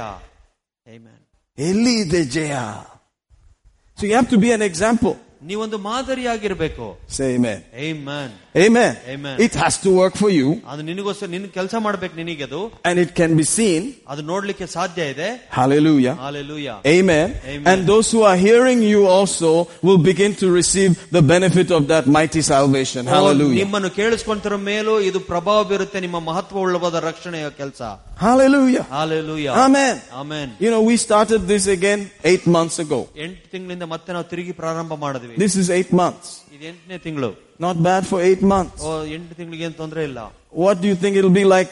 Amen. 0.87 1.16
Eli 1.59 2.05
de 2.05 2.25
Jaya. 2.25 2.87
So 3.97 4.07
you 4.07 4.14
have 4.14 4.31
to 4.31 4.39
be 4.39 4.51
an 4.53 4.62
example. 4.62 5.14
ನೀವೊಂದು 5.43 5.79
ಮಾದರಿಯಾಗಿರ್ಬೇಕು 5.79 6.87
Say 7.16 7.31
amen. 7.89 8.31
Amen. 8.57 8.68
Amen. 8.75 8.97
Amen. 9.09 9.37
It 9.41 9.55
has 9.55 9.75
to 9.85 9.91
work 9.93 10.14
for 10.14 10.31
you 10.31 10.49
ಅದು 10.73 10.83
ನಿನಗೋಸ್ಕರ 10.89 11.29
ನಿನ್ 11.35 11.47
ಕೆಲಸ 11.55 11.75
ಮಾಡ್ಬೇಕು 11.87 12.14
ನಿನಗೆ 12.16 12.45
ಅದು 12.49 12.61
and 12.89 12.97
it 13.05 13.11
can 13.20 13.33
be 13.41 13.47
seen. 13.55 13.83
ಅದು 14.12 14.23
ನೋಡ್ಲಿಕ್ಕೆ 14.23 14.66
ಸಾಧ್ಯ 14.77 15.09
ಇದೆ 15.14 15.29
Hallelujah. 15.59 16.14
Hallelujah 16.25 16.68
Amen. 16.95 17.29
Amen. 17.47 17.66
And 17.73 17.87
those 17.93 18.09
who 18.14 18.23
are 18.31 18.37
hearing 18.47 18.81
you 18.93 19.01
also 19.16 19.51
will 19.89 20.01
begin 20.11 20.35
to 20.43 20.49
receive 20.61 20.93
the 21.16 21.23
benefit 21.35 21.70
of 21.79 21.83
that 21.93 22.07
mighty 22.18 22.43
salvation. 22.53 23.03
Hallelujah. 23.16 23.59
ನಿಮ್ಮನ್ನು 23.62 23.91
ಕೇಳಿಸ್ಕೊಂತಿರೋ 24.01 24.59
ಮೇಲೂ 24.70 24.95
ಇದು 25.09 25.20
ಪ್ರಭಾವ 25.33 25.59
ಬೀರುತ್ತೆ 25.73 26.01
ನಿಮ್ಮ 26.07 26.20
ಮಹತ್ವವುಳ್ಳವಾದ 26.31 26.95
ರಕ್ಷಣೆಯ 27.09 27.49
ಕೆಲಸ 27.61 27.81
Hallelujah. 28.27 28.85
Hallelujah 28.97 29.49
Amen. 29.64 29.97
Amen 30.20 30.51
You 30.64 30.70
know, 30.73 30.83
we 30.91 30.97
started 30.99 31.41
this 31.53 31.66
again 31.68 32.01
eight 32.25 32.47
months 32.57 32.79
ago. 32.79 33.01
ಎಂಟು 33.25 33.47
ತಿಂಗಳಿಂದ 33.55 33.87
ಮತ್ತೆ 33.95 34.11
ನಾವು 34.16 34.29
ತಿರುಗಿ 34.33 34.55
ಪ್ರಾರಂಭ 34.62 34.93
ಮಾಡಿದ್ವಿ 35.07 35.35
This 35.45 35.57
is 35.62 35.68
eight 35.79 35.93
months. 36.03 36.29
ಇದು 36.58 36.66
ಎಂಟನೇ 36.70 36.97
ತಿಂಗಳು 36.99 37.30
not 37.62 37.80
bad 37.88 38.05
for 38.05 38.24
eight 38.24 38.43
months 38.53 38.86
ಎಂಟು 39.16 39.36
ತಿಂಗಳಿಗೆ 39.36 39.64
ಏನು 39.64 39.78
ತೊಂದರೆ 39.82 40.03
ಇಲ್ಲ 40.03 40.20
what 40.58 40.84
you 40.86 40.95
think 40.97 41.18
it'll 41.22 41.32
be 41.32 41.43
like 41.55 41.72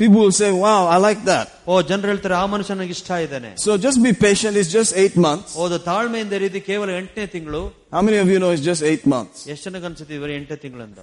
People 0.00 0.20
will 0.24 0.32
say, 0.32 0.50
wow, 0.64 0.80
I 0.94 0.96
like 1.06 1.20
that. 1.30 1.46
ಓ 1.70 1.74
ಜನರು 1.88 2.08
ಹೇಳ್ತಾರೆ 2.12 2.34
ಆ 2.38 2.44
ಮನುಷ್ಯ 2.52 2.74
ನನಗೆ 2.78 2.94
ಇಷ್ಟ 2.96 3.10
ಇದ್ದಾನೆ 3.24 3.50
So 3.64 3.70
just 3.84 3.98
be 4.06 4.12
patient. 4.26 4.52
It's 4.60 4.72
just 4.78 4.92
eight 5.02 5.16
months. 5.26 5.50
ಓದು 5.64 5.78
ತಾಳ್ಮೆಯಿಂದ 5.88 6.34
ರೀತಿ 6.44 6.60
ಕೇವಲ 6.68 6.90
ಎಂಟನೇ 7.00 7.26
ತಿಂಗಳು 7.34 7.62
How 7.96 8.02
many 8.06 8.18
of 8.22 8.28
you 8.32 8.38
know 8.42 8.50
it's 8.54 8.64
just 8.70 8.82
eight 8.90 9.04
months? 9.14 9.38
ಎಷ್ಟು 9.54 9.64
ಜನಕ್ಕೆ 9.68 9.88
ಅನ್ಸುತ್ತೆ 9.90 10.18
ಬರೀ 10.22 10.34
ಎಂಟನೇ 10.40 10.58
ತಿಂಗಳಂತ 10.64 10.98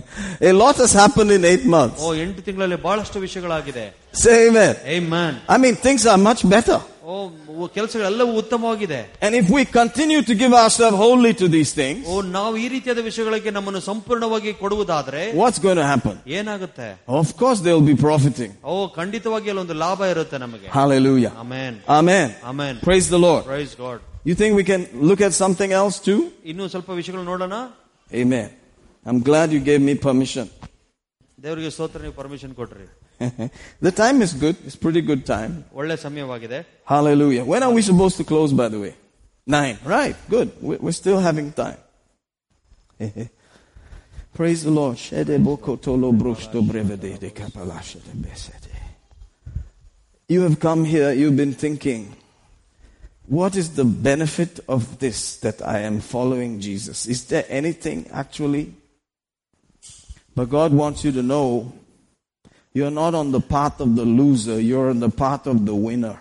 a 0.49 0.53
lot 0.61 0.75
has 0.83 0.93
happened 1.03 1.31
in 1.37 1.43
eight 1.51 1.65
months. 1.75 1.99
ಓ 2.07 2.09
ಎಂಟು 2.25 2.41
ತಿಂಗಳಲ್ಲಿ 2.47 2.79
ಬಹಳಷ್ಟು 2.87 3.19
ವಿಷಯಗಳಾಗಿದೆ 3.25 3.85
Say 4.23 4.37
amen. 4.49 4.73
ಏ 4.95 4.97
man 5.15 5.37
I 5.55 5.59
mean, 5.65 5.75
things 5.87 6.05
are 6.13 6.19
much 6.29 6.43
better. 6.55 6.79
ಓ 7.07 7.15
ಕೆಲಸಗಳೆಲ್ಲವೂ 7.75 8.31
ಉತ್ತಮವಾಗಿದೆ 8.41 8.99
And 9.21 9.33
if 9.35 9.47
we 9.49 9.61
continue 9.73 10.21
to 10.29 10.35
give 10.35 10.53
ourselves 10.53 10.97
wholly 10.97 11.33
to 11.41 11.47
these 11.47 11.71
things, 11.73 11.99
ಓ 12.07 12.21
ನಾವು 12.37 12.53
ಈ 12.57 12.67
ರೀತಿಯಾದ 12.75 13.01
ವಿಷಯಗಳಿಗೆ 13.09 13.51
ನಮ್ಮನ್ನು 13.57 13.81
ಸಂಪೂರ್ಣವಾಗಿ 13.89 14.53
ಕೊಡುವುದಾದ್ರೆ 14.61 15.21
what's 15.41 15.59
going 15.65 15.79
to 15.83 15.87
happen? 15.93 16.15
ಏನಾಗುತ್ತೆ 16.39 16.87
Of 17.21 17.29
course, 17.41 17.61
they 17.65 17.73
will 17.75 17.89
be 17.93 17.97
profiting. 18.07 18.51
ಓ 18.65 18.75
ಖಂಡಿತವಾಗಿ 18.99 19.49
ಅಲ್ಲೊಂದು 19.53 19.77
ಲಾಭ 19.83 20.01
ಇರುತ್ತೆ 20.13 20.39
ನಮಗೆ 20.45 20.67
Hallelujah. 20.79 21.33
Amen 21.45 21.77
Amen. 21.99 22.27
Amen 22.51 22.79
Praise 22.89 23.09
the 23.15 23.21
Lord. 23.27 23.43
Praise 23.53 23.75
God 23.83 24.01
You 24.29 24.35
think 24.41 24.51
we 24.55 24.65
can 24.65 24.81
look 25.09 25.21
at 25.27 25.33
something 25.35 25.71
else 25.81 25.95
too? 26.09 26.19
ಇನ್ನೂ 26.51 26.65
ಸ್ವಲ್ಪ 26.73 26.89
ವಿಷಯಗಳು 26.99 27.23
ನೋಡೋಣ 27.31 27.55
Amen. 28.11 28.49
I'm 29.05 29.19
glad 29.29 29.47
you 29.51 29.61
gave 29.71 29.81
me 29.89 29.95
permission. 30.07 30.45
ದೇವರಿಗೆ 31.37 31.69
ಸ್ತೋತ್ರ 31.75 31.99
ನೀವು 32.03 32.15
ಪರ್ಮಿಷನ್ 32.19 32.53
ಕೊಟ್ರಿ 32.59 32.85
the 33.87 33.91
time 33.91 34.21
is 34.21 34.33
good. 34.33 34.55
It's 34.65 34.75
pretty 34.85 35.01
good 35.01 35.23
time. 35.35 35.53
ಒಳ್ಳೆ 35.79 35.95
ಸಮಯವಾಗಿದೆ 36.05 36.59
Hallelujah. 36.93 37.43
When 37.51 37.61
are 37.67 37.73
we 37.77 37.81
supposed 37.91 38.17
to 38.21 38.25
close, 38.31 38.51
by 38.61 38.67
the 38.73 38.79
way? 38.85 38.93
Nine. 39.57 39.77
Right. 39.95 40.15
Good. 40.35 40.49
We- 40.67 40.79
We're 40.85 40.99
still 41.03 41.19
having 41.29 41.47
time. 41.63 41.79
Praise 44.33 44.63
the 44.63 44.71
Lord. 44.71 44.97
Shede 44.97 45.35
boko 45.43 45.75
tolo 45.85 46.11
brushto 46.21 46.59
brevede 46.69 47.19
de 47.23 47.29
kapalasha 47.39 47.99
de 48.07 48.13
besede. 48.25 48.69
You 50.27 50.41
have 50.41 50.59
come 50.59 50.85
here, 50.85 51.11
you've 51.11 51.35
been 51.35 51.53
thinking, 51.53 52.15
what 53.27 53.55
is 53.55 53.75
the 53.75 53.85
benefit 53.85 54.59
of 54.67 54.99
this 54.99 55.37
that 55.37 55.61
I 55.75 55.79
am 55.79 55.99
following 55.99 56.59
Jesus? 56.59 57.05
Is 57.05 57.25
there 57.25 57.45
anything 57.49 58.07
actually? 58.11 58.73
But 60.35 60.49
God 60.49 60.73
wants 60.73 61.03
you 61.05 61.11
to 61.11 61.21
know 61.21 61.47
you're 62.75 62.91
not 62.93 63.13
on 63.13 63.31
the 63.31 63.39
path 63.39 63.79
of 63.79 63.95
the 63.95 64.05
loser, 64.05 64.59
you're 64.61 64.89
on 64.89 64.99
the 64.99 65.09
path 65.11 65.47
of 65.47 65.65
the 65.65 65.75
winner. 65.77 66.15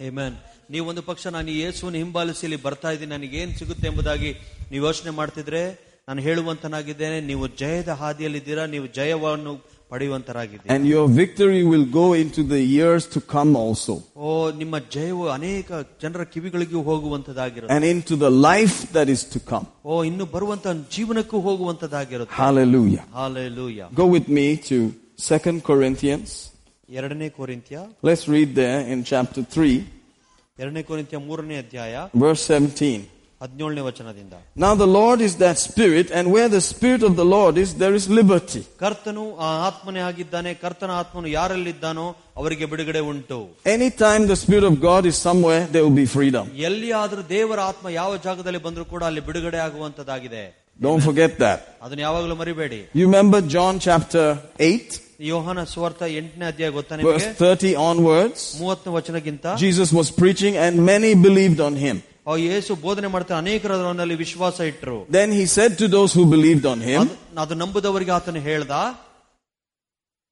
Amen. 0.00 0.32
ನೀವು 0.70 0.84
ಒಂದು 0.90 1.02
ಪಕ್ಷ 1.08 1.26
ನಾನು 1.34 1.48
ಈ 1.50 1.58
ಯೇಸುವನ್ನು 1.62 1.98
ಹಿಂಬಾಲಿಸಿ 2.02 2.42
ಇಲ್ಲಿ 2.46 2.56
ಬರ್ತಾ 2.64 2.88
ಇದ್ದೀನಿ 2.94 3.12
ನನಗೆ 3.14 3.36
ಏನ್ 3.42 3.52
ಸಿಗುತ್ತೆ 3.58 3.86
ಎಂಬುದಾಗಿ 3.90 4.30
ನೀವು 4.70 4.82
ಯೋಚನೆ 4.86 5.12
ಮಾಡ್ತಿದ್ರೆ 5.18 5.60
ನಾನು 6.08 6.20
ಹೇಳುವಂತನಾಗಿದ್ದೇನೆ 6.26 7.18
ನೀವು 7.28 7.44
ಜಯದ 7.60 7.90
ಹಾದಿಯಲ್ಲಿದ್ದೀರಾ 8.00 8.64
ನೀವು 8.74 8.86
ಜಯವನ್ನು 8.98 9.52
ಪಡೆಯುವಂತರಾಗಿದ್ದೀರಿ 9.92 10.70
And 10.74 10.84
your 10.94 11.06
victory 11.20 11.62
will 11.72 11.86
go 12.00 12.06
into 12.22 12.42
the 12.54 12.60
years 12.78 13.04
to 13.14 13.20
come 13.34 13.52
also. 13.62 13.94
ಓ 14.24 14.30
ನಿಮ್ಮ 14.60 14.76
ಜಯವು 14.96 15.24
ಅನೇಕ 15.36 15.70
ಜನರ 16.04 16.24
ಕಿವಿಗಳಿಗೂ 16.34 16.80
ಹೋಗುವಂತದಾಗಿರುತ್ತೆ 16.90 17.74
And 17.76 17.84
into 17.92 18.16
the 18.26 18.32
life 18.50 18.78
that 18.96 19.08
is 19.16 19.22
to 19.34 19.40
come. 19.52 19.66
ಓ 19.84 20.02
ಇನ್ನು 20.10 20.26
ಬರುವಂತ 20.36 20.66
ಜೀವನಕ್ಕೂ 20.96 21.40
ಹೋಗುವಂತದಾಗಿರುತ್ತೆ 21.48 22.36
Hallelujah. 22.42 23.04
Hallelujah 23.20 23.80
Go 24.02 24.06
with 24.16 24.28
me 24.38 24.48
to 24.70 24.78
2 25.20 25.60
Corinthians. 25.62 26.30
ಎರಡನೇ 26.98 27.28
ಕೋರಿಂತ್ಯ 27.30 27.76
Let's 28.02 28.24
read 28.28 28.50
there 28.54 28.80
in 28.92 28.98
chapter 29.04 29.42
3, 29.54 29.76
ಎರಡನೇ 30.58 30.82
ಕೋರಿಂತ್ಯ 30.90 31.18
ಮೂರನೇ 31.28 31.56
ಅಧ್ಯಾಯ 31.64 31.94
verse 32.24 32.44
17. 32.50 32.90
ಹದಿನೇಳನೇ 33.40 33.82
ವಚನದಿಂದ 33.86 34.34
Now 34.64 34.70
the 34.82 34.90
Lord 34.98 35.20
is 35.26 35.32
that 35.42 35.56
Spirit, 35.68 36.06
and 36.18 36.24
where 36.34 36.48
the 36.48 36.62
Spirit 36.68 37.02
of 37.08 37.14
the 37.20 37.26
Lord 37.34 37.54
is, 37.62 37.70
there 37.82 37.94
is 37.98 38.04
liberty. 38.18 38.62
ಕರ್ತನು 38.82 39.24
ಆ 39.46 39.50
ಆತ್ಮನೇ 39.68 40.02
ಆಗಿದ್ದಾನೆ 40.10 40.52
ಕರ್ತನ 40.62 40.90
ಆತ್ಮನು 41.02 41.28
ಯಾರಲ್ಲಿದ್ದಾನೋ 41.38 42.06
ಅವರಿಗೆ 42.42 42.66
ಬಿಡುಗಡೆ 42.72 43.02
ಉಂಟು 43.12 43.38
Anytime 43.76 44.22
the 44.32 44.38
Spirit 44.44 44.66
of 44.70 44.76
God 44.88 45.02
is 45.12 45.16
somewhere, 45.28 45.62
there 45.74 45.84
will 45.86 45.98
be 46.04 46.08
freedom. 46.16 46.44
ಎಲ್ಲಿಯಾದ್ರೂ 46.68 47.24
ದೇವರ 47.34 47.58
ಆತ್ಮ 47.70 47.86
ಯಾವ 48.00 48.12
ಜಾಗದಲ್ಲಿ 48.28 48.62
ಬಂದರೂ 48.68 48.86
ಕೂಡ 48.94 49.02
ಅಲ್ಲಿ 49.10 49.24
ಬಿಡುಗಡೆ 49.30 49.60
ಆಗುವಂತದಾಗಿದೆ 49.66 50.44
Don't 50.78 51.02
forget 51.08 51.34
that. 51.44 51.58
ಅದನ್ನ 51.84 52.00
ಯಾವಾಗಲೂ 52.08 52.36
ಮರಿಬೇಡಿ 52.42 52.80
You 52.98 53.04
remember 53.10 53.40
John 53.56 53.74
chapter 53.88 54.26
8, 54.70 54.98
ಯೋಹನ 55.24 55.64
ಸುವಾರ್ಥ 55.64 56.02
ಎಂಟನೇ 56.16 56.44
ಅಧ್ಯಾಯ 56.44 56.70
ಗೊತ್ತಾ 56.70 56.94
verse 56.96 57.02
ನಿಮಗೆ 57.02 57.28
30 57.40 57.72
onwards? 57.90 58.40
ಮೂವತ್ತನೇ 58.60 58.94
ವಚನಕ್ಕಿಂತ 58.94 59.46
Jesus 59.58 59.92
was 59.92 60.10
preaching 60.22 60.56
and 60.56 60.74
many 60.88 61.14
believed 61.28 61.60
on 61.60 61.76
him. 61.76 61.96
ಆ 62.28 62.36
ಯೇಸು 62.42 62.74
ಬೋಧನೆ 62.76 63.06
ಮಾಡ್ತಾ 63.06 63.38
ಅನೇಕರು 63.38 63.74
ಅವನಲ್ಲಿ 63.86 64.14
ವಿಶ್ವಾಸ 64.14 64.60
ಇಟ್ರು 64.60 64.96
Then 65.10 65.30
he 65.32 65.44
said 65.46 65.72
to 65.78 65.88
those 65.88 66.12
who 66.12 66.24
believed 66.26 66.66
on 66.66 66.80
him, 66.80 67.00
ಅದು- 67.02 67.18
ಅದು 67.40 67.54
ನಂಬುದವರಿಗೆ 67.54 68.10
ಆತನು 68.10 68.40
ಹೇಳ್ದ 68.40 68.70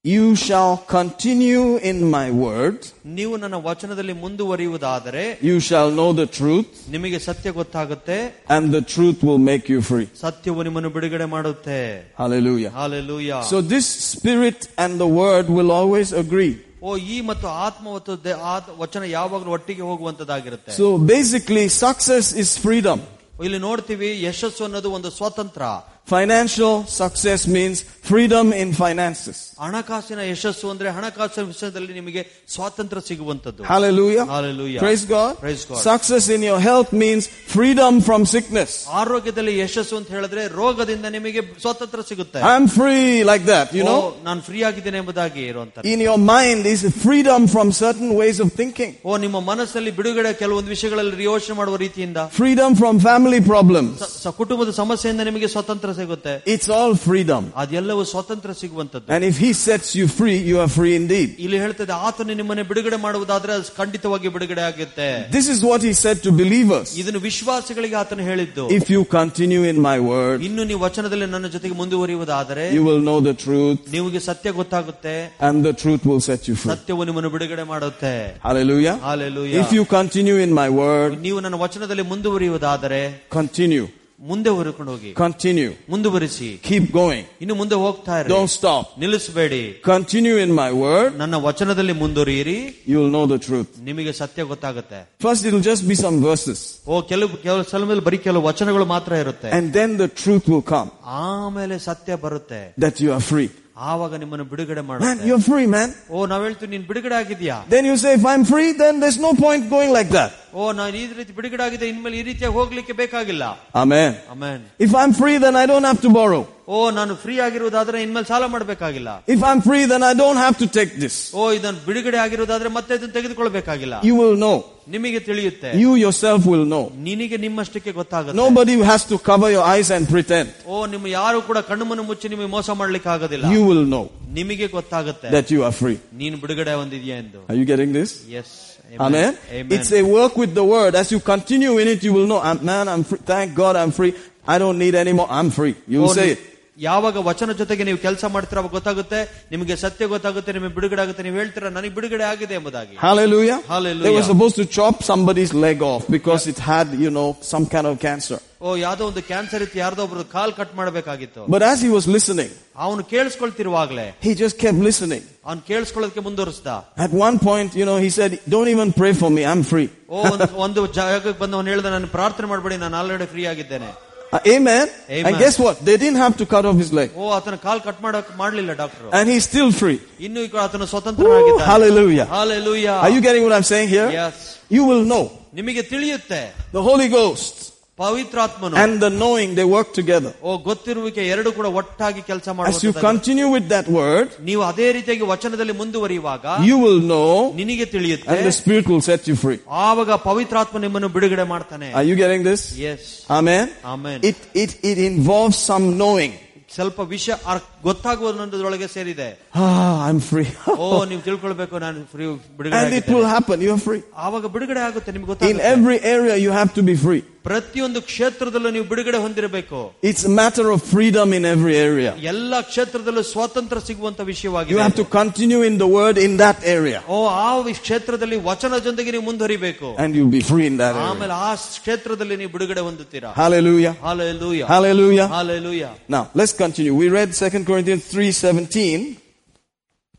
You 0.05 0.37
shall 0.37 0.73
continue 0.89 1.62
in 1.81 2.11
my 2.11 2.27
word, 2.39 2.79
ನೀವು 3.19 3.35
ನನ್ನ 3.37 3.57
ವಚನದಲ್ಲಿ 3.66 4.15
ಮುಂದುವರಿಯುವುದಾದರೆ 4.23 5.23
you 5.43 5.55
shall 5.69 5.91
know 5.99 6.09
the 6.12 6.27
truth, 6.39 6.66
ನಿಮಗೆ 6.89 7.19
ಸತ್ಯ 7.27 7.51
ಗೊತ್ತಾಗುತ್ತೆ 7.51 8.19
and 8.57 8.65
the 8.71 8.83
truth 8.95 9.19
will 9.29 9.41
make 9.47 9.65
you 9.75 9.81
free. 9.91 10.07
ಸತ್ಯವು 10.25 10.62
ನಿಮ್ಮನ್ನು 10.62 10.91
ಬಿಡುಗಡೆ 10.97 11.29
ಮಾಡುತ್ತೆ 11.37 11.79
Hallelujah. 12.23 12.73
Hallelujah 12.77 13.31
So 13.53 13.61
this 13.75 13.87
spirit 14.12 14.61
and 14.79 15.01
the 15.05 15.11
word 15.23 15.49
will 15.59 15.73
always 15.79 16.12
agree. 16.25 16.55
ಓ 16.83 16.97
ಈ 17.15 17.19
ಮತ್ತು 17.31 17.47
ಆತ್ಮ 17.66 17.85
ಮತ್ತು 17.97 18.15
ದೆ- 18.27 18.39
ಆ- 18.53 18.75
ವಚನ 18.85 19.03
ಯಾವಾಗಲೂ 19.19 19.53
ಒಟ್ಟಿಗೆ 19.59 19.85
ಹೋಗುವಂತದ್ದಾಗಿರುತ್ತೆ 19.91 20.73
So 20.83 20.89
basically 21.15 21.66
success 21.85 22.27
is 22.45 22.51
freedom. 22.66 23.01
ಇಲ್ಲಿ 23.47 23.59
ನೋಡ್ತೀವಿ 23.61 24.09
ಯಶಸ್ಸು 24.27 24.62
ಅನ್ನೋದು 24.66 24.91
ಒಂದು 24.99 25.11
ಸ್ವಾತಂತ್ರ್ಯ 25.19 25.71
Financial 26.09 26.73
success 26.95 27.47
means 27.49 27.77
freedom 28.05 28.53
in 28.53 28.75
finances. 28.77 29.37
ಹಣಕಾಸಿನ 29.61 30.21
ಯಶಸ್ಸು 30.31 30.66
ಅಂದ್ರೆ 30.71 30.89
ಹಣಕಾಸಿನ 30.91 31.45
ವಿಷಯದಲ್ಲಿ 31.45 31.93
ನಿಮಗೆ 31.93 32.23
ಸ್ವಾತಂತ್ರ್ಯ 32.55 33.03
ಸಿಗುವಂತದ್ದು 33.09 33.62
Hallelujah. 33.65 34.25
Hallelujah. 34.27 34.81
Praise 34.81 35.05
God. 35.07 35.31
Praise 35.39 35.65
God. 35.65 35.79
Success 35.83 36.25
in 36.29 36.43
your 36.43 36.59
health 36.61 36.91
means 36.95 37.23
freedom 37.55 38.03
from 38.09 38.21
sickness. 38.27 38.71
ಆರೋಗ್ಯದಲ್ಲಿ 39.03 39.55
ಯಶಸ್ಸು 39.61 39.97
ಅಂತ 39.97 40.11
ಹೇಳಿದ್ರೆ 40.16 40.43
ರೋಗದಿಂದ 40.61 41.07
ನಿಮಗೆ 41.16 41.43
ಸ್ವಾತಂತ್ರ್ಯ 41.65 42.05
ಸಿಗುತ್ತೆ 42.11 42.43
I'm 42.51 42.66
free 42.79 43.09
like 43.31 43.47
that, 43.47 43.73
you 43.79 43.87
know. 43.91 43.99
ನಾನು 44.29 44.43
ಫ್ರೀ 44.49 44.61
ಆಗಿದ್ದೇನೆ 44.71 45.01
ಎಂಬುದಾಗಿ 45.03 45.43
ಇರುವಂತ 45.53 45.87
In 45.95 46.03
your 46.09 46.19
mind 46.27 46.62
is 46.75 46.83
freedom 47.07 47.41
from 47.47 47.71
certain 47.83 48.12
ways 48.21 48.41
of 48.47 48.51
thinking. 48.61 48.93
ಓ 49.07 49.16
ನಿಮ್ಮ 49.25 49.41
ಮನಸ್ಸಲ್ಲಿ 49.51 49.95
ಬಿಡುಗಡೆ 50.01 50.35
ಕೆಲವೊಂದು 50.43 50.73
ವಿಷಯಗಳಲ್ಲಿ 50.77 51.27
ಯೋಚನೆ 51.31 51.57
ಮಾಡುವ 51.57 51.79
ರೀತಿಯಿಂದ 51.87 52.19
Freedom 52.43 52.71
from 52.75 52.95
family 53.09 53.43
problems. 53.53 53.91
ಸ- 54.05 54.12
ಸ- 54.23 54.37
ಕುಟುಂಬದ 54.43 54.71
ಸಮಸ್ಯೆಯಿಂದ 54.83 55.25
ನಿಮಗೆ 55.31 55.51
ಸ್ವಾತಂತ್ರ್ಯ 55.57 55.93
ಸಿಗುತ್ತೆ 55.99 56.33
It's 56.47 56.69
all 56.69 56.93
freedom. 57.07 57.43
ಅದೆಲ್ಲವೂ 57.62 58.03
ಸ್ವಾತಂತ್ರ್ಯ 58.12 58.55
ಸಿಗುವಂತದ್ದು 58.62 59.09
And 59.09 59.25
if 59.25 59.37
he 59.39 59.51
sets 59.65 59.95
you 59.99 60.07
free, 60.19 60.37
you 60.51 60.57
are 60.59 60.69
free 60.69 60.95
indeed. 60.97 61.29
ಇಲ್ಲಿ 61.45 61.59
ಹೇಳ್ತದೆ 61.65 61.95
ಆತನು 62.09 62.35
ನಿಮ್ಮನ್ನು 62.41 62.65
ಬಿಡುಗಡೆ 62.71 62.99
ಮಾಡುವುದಾದ್ರೆ 63.07 63.53
ಅದು 63.57 63.75
ಖಂಡಿತವಾಗಿ 63.81 64.29
ಬಿಡುಗಡೆ 64.37 64.62
ಆಗುತ್ತೆ 64.71 65.09
This 65.31 65.49
is 65.49 65.61
what 65.71 65.81
he 65.89 65.93
said 65.95 66.19
to 66.27 66.33
believers. 66.43 66.89
ಇದನ್ನು 67.03 67.23
ವಿಶ್ವಾಸಿಗಳಿಗೆ 67.29 67.99
ಆತನು 68.03 68.25
ಹೇಳಿದ್ದು 68.31 68.66
If 68.79 68.87
you 68.95 69.03
continue 69.19 69.62
in 69.73 69.81
my 69.89 69.99
word, 70.11 70.39
ಇನ್ನು 70.49 70.65
ನೀವು 70.71 70.81
ವಚನದಲ್ಲಿ 70.87 71.29
ನನ್ನ 71.35 71.51
ಜೊತೆಗೆ 71.57 71.77
ಮುಂದುವರಿಯುವುದಾದರೆ 71.83 72.66
you 72.79 72.85
will 72.89 73.03
know 73.09 73.19
the 73.31 73.37
truth 73.45 73.81
ನಿಮಗೆ 73.97 74.23
ಸತ್ಯ 74.29 74.51
ಗೊತ್ತಾಗುತ್ತೆ 74.61 75.16
and 75.49 75.59
the 75.69 75.75
truth 75.75 76.05
will 76.11 76.23
set 76.31 76.43
you 76.51 76.57
free. 76.62 76.73
ಸತ್ಯವು 76.75 77.05
ನಿಮ್ಮನ್ನು 77.11 77.33
ಬಿಡುಗಡೆ 77.37 77.66
ಮಾಡುತ್ತೆ 77.75 78.15
Hallelujah. 78.47 78.97
Hallelujah. 79.09 79.61
If 79.62 79.73
you 79.73 79.85
continue 79.97 80.39
in 80.39 80.53
my 80.55 80.69
word, 80.81 81.11
ನೀವು 81.27 81.39
ನನ್ನ 81.45 81.57
ವಚನದಲ್ಲಿ 81.65 82.05
ಮುಂದುವರಿಯುವುದಾದರೆ 82.12 83.03
continue, 83.31 83.87
ಮುಂದೆ 84.31 84.51
ಹೊರಕೊಂಡು 84.57 84.91
ಹೋಗಿ 84.93 85.11
continue, 85.23 85.71
ಮುಂದುವರಿಸಿ 85.93 86.49
keep 86.69 86.85
going. 86.93 87.25
ಇನ್ನು 87.43 87.55
ಮುಂದೆ 87.61 87.77
ಹೋಗ್ತಾ 87.85 88.15
ಇರಿ 88.21 88.29
Don't 88.35 88.53
stop. 88.59 88.83
ನಿಲ್ಲಿಸಬೇಡಿ 89.03 89.62
Continue 89.89 90.37
in 90.45 90.51
my 90.61 90.69
word, 90.85 91.09
ನನ್ನ 91.23 91.37
ವಚನದಲ್ಲಿ 91.49 91.95
ಮುಂದುವರಿಯಿರಿ 92.03 92.57
you 92.93 92.97
will 93.01 93.11
know 93.16 93.25
the 93.35 93.41
truth. 93.49 93.71
ನಿಮಗೆ 93.89 94.12
ಸತ್ಯ 94.21 94.45
ಗೊತ್ತಾಗುತ್ತೆ 94.53 95.01
First, 95.27 95.43
it 95.49 95.53
will 95.55 95.66
just 95.71 95.85
be 95.93 95.97
some 96.05 96.19
verses, 96.29 96.61
ಓ 96.87 97.03
ಕೆಲವು 97.12 97.31
ಕೆಲವು 97.45 97.66
ಸಮಯದಲ್ಲಿ 97.75 98.05
ಬರೀ 98.09 98.21
ಕೆಲವು 98.29 98.45
ವಚನಗಳು 98.51 98.87
ಮಾತ್ರ 98.95 99.12
ಇರುತ್ತೆ 99.25 99.51
and 99.59 99.66
then 99.79 99.93
the 100.03 100.09
truth 100.23 100.47
will 100.55 100.66
come 100.75 100.91
ಆಮೇಲೆ 101.25 101.79
ಸತ್ಯ 101.89 102.16
ಬರುತ್ತೆ 102.27 102.62
that 102.87 102.97
you 103.05 103.11
are 103.16 103.25
free. 103.33 103.51
ಆವಾಗ 103.85 104.15
ನಿಮ್ಮನ್ನು 104.23 104.45
ಬಿಡುಗಡೆ 104.51 104.83
Man, 104.83 104.89
ಮಾಡುತ್ತೆ 104.91 105.27
you're 105.29 105.45
free, 105.49 105.66
man. 105.69 105.89
ಓ 106.11 106.27
ನಾವ್ 106.33 106.43
ಹೇಳ್ತೀವಿ 106.47 106.71
ನೀನ್ 106.75 106.87
ಬಿಡುಗಡೆ 106.91 107.16
ಆಗಿದ್ಯಾ 107.21 107.57
Then 107.69 107.85
you 107.85 107.97
say, 107.97 108.12
if 108.15 108.25
I'm 108.33 108.45
free, 108.45 108.69
then 108.83 109.01
there's 109.03 109.19
no 109.19 109.33
point 109.45 109.62
going 109.71 109.91
like 109.99 110.11
that. 110.19 110.31
ಓ 110.55 110.73
ನಾನು 110.81 110.95
ಈ 110.97 111.07
ರೀತಿ 111.21 111.33
ಬಿಡುಗಡೆ 111.39 111.62
ಆಗಿದೆ 111.66 111.87
ಇನ್ಮೇಲೆ 111.93 112.16
ಈ 112.21 112.25
ರೀತಿಯಾಗಿ 112.31 112.55
ಹೋಗ್ಲಿಕ್ಕೆ 112.59 112.95
ಬೇಕಾಗಿಲ್ಲ 113.03 113.45
Amen. 113.83 114.12
Amen 114.35 114.62
If 114.87 114.95
I'm 115.03 115.12
free, 115.15 115.37
then 115.39 115.57
I 115.57 115.66
don't 115.73 115.89
have 115.91 116.01
to 116.01 116.12
borrow. 116.21 116.43
ಓ 116.69 116.79
ನಾನು 116.99 117.12
ಫ್ರೀ 117.23 117.35
ಆಗಿರುವುದಾದ್ರೆ 117.47 117.97
ಇನ್ಮೇಲೆ 118.05 118.27
ಸಾಲ 118.31 118.45
ಮಾಡಬೇಕಾಗಿಲ್ಲ 118.55 119.11
If 119.35 119.41
I'm 119.49 119.61
free, 119.69 119.83
then 119.93 120.03
I 120.11 120.15
don't 120.23 120.41
have 120.45 120.57
to 120.62 120.66
take 120.77 120.93
this. 121.05 121.16
ಓ 121.41 121.45
ಇದನ್ನು 121.57 121.81
ಬಿಡುಗಡೆ 121.89 122.19
ಆಗಿರುವುದಾದ್ರೆ 122.25 122.71
ಮತ್ತೆ 122.77 122.93
ಇದನ್ನು 122.99 123.15
ತೆಗೆದುಕೊಳ್ಬೇಕಾಗಿಲ್ಲ 123.19 123.97
You 124.11 124.15
will 124.21 124.37
know. 124.45 124.57
ನಿಮಗೆ 124.95 125.21
ತಿಳಿಯುತ್ತೆ 125.29 125.71
You 125.85 125.93
yourself 126.05 126.41
will 126.53 126.65
know. 126.73 126.83
ನಿನಗೆ 127.09 127.39
ನಿಮ್ಮಷ್ಟಕ್ಕೆ 127.47 127.93
ಗೊತ್ತಾಗುತ್ತೆ 128.01 128.39
Nobody 128.43 128.77
has 128.91 129.05
to 129.12 129.19
cover 129.31 129.51
your 129.57 129.65
eyes 129.75 129.91
and 129.97 130.05
pretend. 130.15 130.51
ಓ 130.75 130.85
ನಿಮ್ಮ 130.95 131.07
ಯಾರು 131.19 131.41
ಕೂಡ 131.49 131.59
ಕಣ್ಣು 131.71 131.87
ಮಣ್ಣು 131.91 132.05
ಮುಚ್ಚಿ 132.11 132.29
ನಿಮಗೆ 132.35 132.51
ಮೋಸ 132.57 132.71
ಮಾಡ್ಲಿಕ್ಕೆ 132.83 133.11
ಆಗೋದಿಲ್ಲ 133.16 133.53
You 133.57 133.62
will 133.71 133.85
know 133.95 134.05
ನಿಮಗೆ 134.41 134.69
ಗೊತ್ತಾಗುತ್ತೆ 134.77 135.31
that 135.39 135.51
you 135.57 135.62
are 135.69 135.75
free. 135.83 135.99
ನೀನು 136.23 136.39
ಬಿಡುಗಡೆ 136.45 136.75
ಹೊಂದಿದ್ಯಾ 136.83 137.19
ಎಂದು 137.25 137.41
Are 137.51 137.59
you 137.62 137.66
getting 137.73 137.93
this? 138.01 138.12
S 138.43 138.55
Amen. 139.01 139.37
It's 139.71 139.93
a 139.93 140.03
work 140.03 140.37
with 140.37 140.55
the 140.55 140.65
word. 140.65 140.95
As 140.95 141.11
you 141.11 141.21
continue 141.21 141.79
in 141.79 141.89
it, 141.89 142.03
you 142.03 142.12
will 142.12 142.27
know, 142.27 142.39
"I'm- 142.41 142.61
man, 142.62 142.89
I'm 142.89 143.03
free. 143.03 143.19
Thank 143.25 143.55
God 143.55 143.77
I'm 143.77 143.93
free. 143.93 144.12
I 144.47 144.59
don't 144.59 144.79
need 144.79 144.95
any 144.95 145.12
more. 145.12 145.27
I'm 145.31 145.51
free. 145.51 145.75
You 145.87 146.01
will 146.03 146.15
say 146.15 146.27
it. 146.33 146.41
ಯಾವಾಗ 146.79 147.16
ವಚನ 147.27 147.51
ಜೊತೆಗೆ 147.59 147.83
ನೀವು 147.85 147.99
ಕೆಲಸ 148.05 148.25
ಮಾಡ್ತೀರ 148.35 148.59
ಅವಾಗ 148.61 148.73
ಗೊತ್ತಾಗುತ್ತೆ 148.73 149.19
ನಿಮಗೆ 149.53 149.75
ಸತ್ಯ 149.83 150.07
ಗೊತ್ತಾಗುತ್ತೆ 150.12 150.51
ನಿಮಗೆ 150.57 150.75
ಬಿಡುಗಡೆ 150.77 151.03
ಆಗುತ್ತೆ 151.03 151.23
ನೀವು 151.23 151.37
ಹೇಳ್ತೀರಾ 151.41 151.69
ನನಗೆ 151.77 151.95
ಬಿಡುಗಡೆ 151.99 152.25
ಆಗಿದೆ 152.31 152.55
ಎಂಬುದಾಗಿ 152.59 152.95
Hallelujah. 153.05 153.59
Hallelujah. 153.69 154.07
They 154.07 154.15
were 154.16 154.27
supposed 154.31 154.57
to 154.57 154.66
chop 154.77 154.97
somebody's 155.05 155.53
leg 155.66 155.81
off 155.85 156.03
because 156.09 156.45
it 156.53 156.59
had, 156.71 156.89
you 157.05 157.12
know, 157.16 157.29
some 157.53 157.66
kind 157.66 157.87
of 157.87 157.97
cancer. 158.01 158.39
ಓ 158.61 158.71
ಯಾವ್ದೋ 158.85 159.05
ಒಂದು 159.11 159.23
ಕ್ಯಾನ್ಸರ್ 159.31 159.62
ಇತ್ತು 159.65 159.79
ಯಾರ್ದೋ 159.83 160.03
ಒಬ್ರು 160.07 160.25
ಕಾಲ್ 160.35 160.53
ಕಟ್ 160.59 160.73
ಮಾಡಬೇಕಾಗಿತ್ತು 160.81 161.43
But 161.55 161.62
as 161.71 161.79
he 161.87 161.91
was 161.91 162.07
listening, 162.09 162.51
ಅವನು 162.85 163.03
ಕೇಳಿಸ್ಕೊಳ್ತಿರುವಾಗ್ಲೇ 163.12 164.07
he 164.23 164.33
just 164.35 164.57
kept 164.65 164.81
listening. 164.89 165.23
ಅವ್ನು 165.49 165.62
ಕೇಳಿಸ್ಕೊಳ್ಳೋದಕ್ಕೆ 165.71 166.23
ಮುಂದುವರಿಸ್ದ 166.29 166.69
At 167.07 167.12
one 167.27 167.39
point, 167.49 167.71
you 167.81 167.87
know, 167.91 167.99
he 167.99 168.11
said, 168.19 168.33
don't 168.55 168.71
even 168.75 168.91
pray 169.01 169.12
for 169.23 169.31
me. 169.37 169.45
I'm 169.53 169.62
free. 169.73 169.89
ಓ 170.11 170.23
ಒಂದು- 170.33 170.51
ಒಂದು 170.66 170.81
ಜಾಗಕ್ಕೆ 170.99 171.39
ಬಂದು 171.43 171.57
ಅವನು 171.61 171.71
ಹೇಳ್ದ 171.75 171.91
ನಾನು 171.97 172.11
ಪ್ರಾರ್ಥನೆ 172.16 172.49
ಮಾಡಬೇಡಿ 172.53 172.79
ನಾನು 172.85 172.97
ಆಲ್ರೆಡಿ 173.03 173.29
ಫ್ರೀ 173.35 173.45
ಆಗಿದ್ದೇನೆ 173.53 173.91
Uh, 173.93 174.08
amen. 174.47 174.89
Amen. 175.09 175.27
And 175.27 175.39
guess 175.43 175.57
what? 175.65 175.75
They 175.89 175.97
didn't 175.97 176.21
have 176.25 176.37
to 176.41 176.47
cut 176.47 176.65
off 176.69 176.77
his 176.77 176.91
leg. 176.99 177.11
ಓ 177.23 177.27
ಆತನ 177.37 177.57
ಕಾಲ್ 177.66 177.81
ಕಟ್ 177.87 178.01
ಮಾಡಕ್ 178.07 178.31
ಮಾಡ್ಲಿಲ್ಲ 178.43 178.73
doctor 178.83 179.07
And 179.19 179.27
he's 179.33 179.45
still 179.53 179.71
free. 179.83 179.99
ಇನ್ನು 180.27 180.41
ಈಗ 180.47 180.57
ಆತನ 180.66 180.83
Woo, 180.83 180.91
ಸ್ವತಂತ್ರನಾಗಿದ್ದಾನೆ 180.95 181.69
hallelujah. 181.73 182.27
Hallelujah. 182.39 182.97
Are 183.05 183.12
you 183.16 183.21
getting 183.29 183.45
what 183.47 183.55
I'm 183.59 183.69
saying 183.75 183.89
here? 183.97 184.09
Yes. 184.21 184.35
You 184.77 184.85
will 184.91 185.05
know. 185.12 185.25
ನಿಮಗೆ 185.61 185.83
ತಿಳಿಯುತ್ತೆ 185.93 186.43
The 186.77 186.83
Holy 186.91 187.09
Ghost 187.19 187.55
ಪವಿತ್ರಾತ್ಮನು 187.99 188.77
and 188.77 188.95
the 189.01 189.11
knowing, 189.12 189.51
they 189.59 189.66
work 189.75 189.89
together. 189.99 190.31
ಓ 190.43 190.53
ಗೊತ್ತಿರುವಿಕೆ 190.69 191.23
ಎರಡು 191.33 191.51
ಕೂಡ 191.59 191.66
ಒಟ್ಟಾಗಿ 191.81 192.23
ಕೆಲಸ 192.31 192.47
As 192.47 192.51
you 192.51 192.57
ಮಾಡುವ 192.61 193.03
continue 193.07 193.49
with 193.55 193.66
that 193.75 193.87
word, 193.99 194.29
ನೀವು 194.49 194.62
ಅದೇ 194.71 194.87
ರೀತಿಯಾಗಿ 194.97 195.27
ವಚನದಲ್ಲಿ 195.33 195.75
ಮುಂದುವರಿಯುವಾಗ 195.81 196.45
you 196.71 196.79
will 196.85 197.01
know 197.12 197.29
ನಿನಗೆ 197.61 197.87
ತಿಳಿಯುತ್ತೆ 197.95 198.31
and 198.37 198.47
the 198.51 198.55
Spirit 198.61 198.87
will 198.93 199.05
set 199.11 199.29
you 199.31 199.37
free. 199.45 199.59
ಆವಾಗ 199.87 200.11
ಪವಿತ್ರಾತ್ಮ 200.29 200.79
ನಿಮ್ಮನ್ನು 200.87 201.11
ಬಿಡುಗಡೆ 201.16 201.47
ಮಾಡ್ತಾನೆ 201.55 201.91
Are 202.01 202.07
you 202.11 202.16
getting 202.23 202.43
this? 202.51 202.65
S 202.93 203.07
Amen. 203.39 203.66
Amen 203.95 204.21
It, 204.33 204.41
it, 204.65 204.73
it 204.93 204.99
involves 205.12 205.59
some 205.71 205.87
knowing. 206.03 206.35
ಸ್ವಲ್ಪ 206.77 207.01
ವಿಷಯ 207.12 207.33
ಅರ್- 207.51 207.66
ಗೊತ್ತಾಗುವುದರೊಳಗೆ 207.87 208.87
ಸೇರಿದೆ 208.95 209.27
Ah, 209.57 209.66
I'm 210.09 210.19
free. 210.31 210.47
ಓ 210.85 210.87
ನೀವು 211.11 211.23
ತಿಳ್ಕೊಳ್ಬೇಕು 211.29 211.77
ನಾನು 211.85 212.01
ಫ್ರೀ 212.15 212.25
ಬಿಡುಗಡೆ 212.59 212.75
and 212.79 212.87
it 212.89 212.89
ಆಗಿದ್ದೇನೆ. 212.89 213.15
will 213.16 213.29
happen. 213.37 213.57
You're 213.66 213.83
free. 213.89 214.03
ಆವಾಗ 214.27 214.47
ಬಿಡುಗಡೆ 214.57 214.83
ಆಗುತ್ತೆ 214.89 215.11
ನಿಮ್ಗೆ 215.16 215.27
In 215.27 215.33
ಗೊತ್ತಾಗುತ್ತೆ 215.33 215.69
every 215.75 215.99
area, 216.16 216.37
you 216.47 216.53
have 216.61 216.73
to 216.79 216.85
be 216.91 216.97
free. 217.07 217.23
ಪ್ರತಿಯೊಂದು 217.49 218.01
ಕ್ಷೇತ್ರದಲ್ಲೂ 218.11 218.71
ನೀವು 218.71 218.87
ಬಿಡುಗಡೆ 218.91 219.19
ಹೊಂದಿರಬೇಕು 219.25 219.79
It's 220.11 220.23
a 220.25 220.33
matter 220.39 220.65
of 220.75 220.79
freedom 220.93 221.29
in 221.39 221.45
every 221.45 221.75
area. 221.89 222.12
ಎಲ್ಲ 222.33 222.61
ಕ್ಷೇತ್ರದಲ್ಲೂ 222.71 223.23
ಸ್ವಾತಂತ್ರ್ಯ 223.33 223.83
ಸಿಗುವಂತ 223.89 224.21
You 224.21 224.29
ವಿಷಯವಾಗಿದೆ 224.31 224.79
have 224.85 224.97
to 224.97 225.07
continue 225.16 225.61
in 225.62 225.75
the 225.83 225.89
word 225.97 226.16
in 226.27 226.33
that 226.37 226.59
area. 226.77 227.01
ಓ 227.09 227.19
ಆ 227.41 227.51
ವಿ- 227.66 227.77
ಕ್ಷೇತ್ರದಲ್ಲಿ 227.87 228.39
ವಚನದೊಂದಿಗೆ 228.49 229.12
ನೀವು 229.16 229.27
ಮುಂದುವರಿಬೇಕು 229.31 229.89
And 230.03 230.11
you'll 230.16 230.35
be 230.39 230.45
free 230.53 230.66
in 230.66 230.79
that 230.83 230.95
area. 230.95 231.09
ಆಮೇಲೆ 231.11 231.37
ಆ 231.41 231.51
ಕ್ಷೇತ್ರದಲ್ಲಿ 231.83 232.37
ನೀವು 232.37 232.53
ಬಿಡುಗಡೆ 232.57 232.85
ಹೊಂದುತ್ತೀರಾ 232.89 233.33
Hallelujah. 233.43 233.95
Hallelujah 234.07 234.62
Hallelujah. 234.75 235.29
Hallelujah 235.37 235.85
Now, 236.09 236.25
let's 236.35 236.55
continue. 236.65 236.95
We 236.95 237.09
read 237.19 237.31
2 237.43 237.65
Corinthians 237.65 238.05
3:17. 238.15 238.99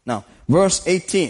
Now, 0.08 0.20
verse 0.50 0.80
18. 0.88 1.28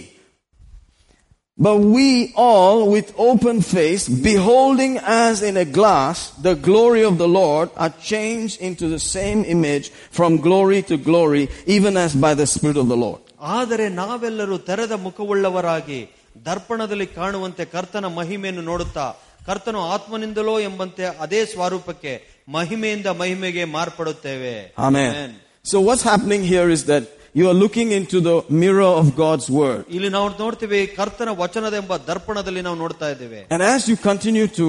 But 1.60 1.78
we 1.96 2.06
all 2.36 2.90
with 2.90 3.14
open 3.18 3.62
face, 3.62 4.02
beholding 4.26 4.98
as 5.20 5.42
in 5.42 5.56
a 5.56 5.64
glass 5.78 6.16
the 6.38 6.54
glory 6.68 7.02
of 7.02 7.16
the 7.16 7.28
Lord, 7.28 7.70
are 7.76 7.92
changed 8.12 8.60
into 8.60 8.88
the 8.88 8.98
same 8.98 9.40
image 9.46 9.86
from 10.18 10.36
glory 10.38 10.82
to 10.82 10.96
glory, 10.98 11.44
even 11.66 11.96
as 11.96 12.14
by 12.14 12.34
the 12.34 12.46
Spirit 12.46 12.76
of 12.76 12.88
the 12.88 12.96
Lord. 12.96 13.20
ಆದರೆ 13.56 13.86
ನಾವೆಲ್ಲರೂ 14.00 14.56
ತೆರೆದ 14.68 14.94
ಮುಖವುಳ್ಳವರಾಗಿ 15.06 16.00
ದರ್ಪಣದಲ್ಲಿ 16.46 17.06
ಕಾಣುವಂತೆ 17.18 17.64
ಕರ್ತನ 17.74 18.06
ಮಹಿಮೆಯನ್ನು 18.20 18.62
ನೋಡುತ್ತಾ 18.70 19.06
ಕರ್ತನು 19.46 19.80
ಆತ್ಮನಿಂದಲೋ 19.96 20.54
ಎಂಬಂತೆ 20.68 21.04
ಅದೇ 21.24 21.40
ಸ್ವರೂಪಕ್ಕೆ 21.52 22.12
ಮಹಿಮೆಯಿಂದ 22.56 23.08
ಮಹಿಮೆಗೆ 23.20 23.64
ಮಾರ್ಪಡುತ್ತೇವೆ 23.76 24.54
Amen. 24.88 25.28
So 25.64 25.76
what's 25.86 26.04
happening 26.12 26.42
here 26.54 26.68
is 26.76 26.82
that 26.92 27.04
you 27.34 27.46
are 27.50 27.56
looking 27.62 27.88
into 27.92 28.18
the 28.20 28.36
mirror 28.60 28.90
of 29.00 29.06
God's 29.16 29.46
word. 29.60 29.82
ಇಲ್ಲಿ 29.96 30.10
ನಾವು 30.16 30.28
ನೋಡ್ತೀವಿ 30.42 30.80
ಕರ್ತನ 30.98 31.30
ವಚನದೆಂಬ 31.42 31.96
ದರ್ಪಣದಲ್ಲಿ 32.10 32.62
ನಾವು 32.66 32.78
ನೋಡ್ತಾ 32.84 33.08
ಇದ್ದೇವೆ 33.14 33.40
And 33.54 33.62
as 33.72 33.82
you 33.90 33.96
continue 34.10 34.48
to 34.60 34.66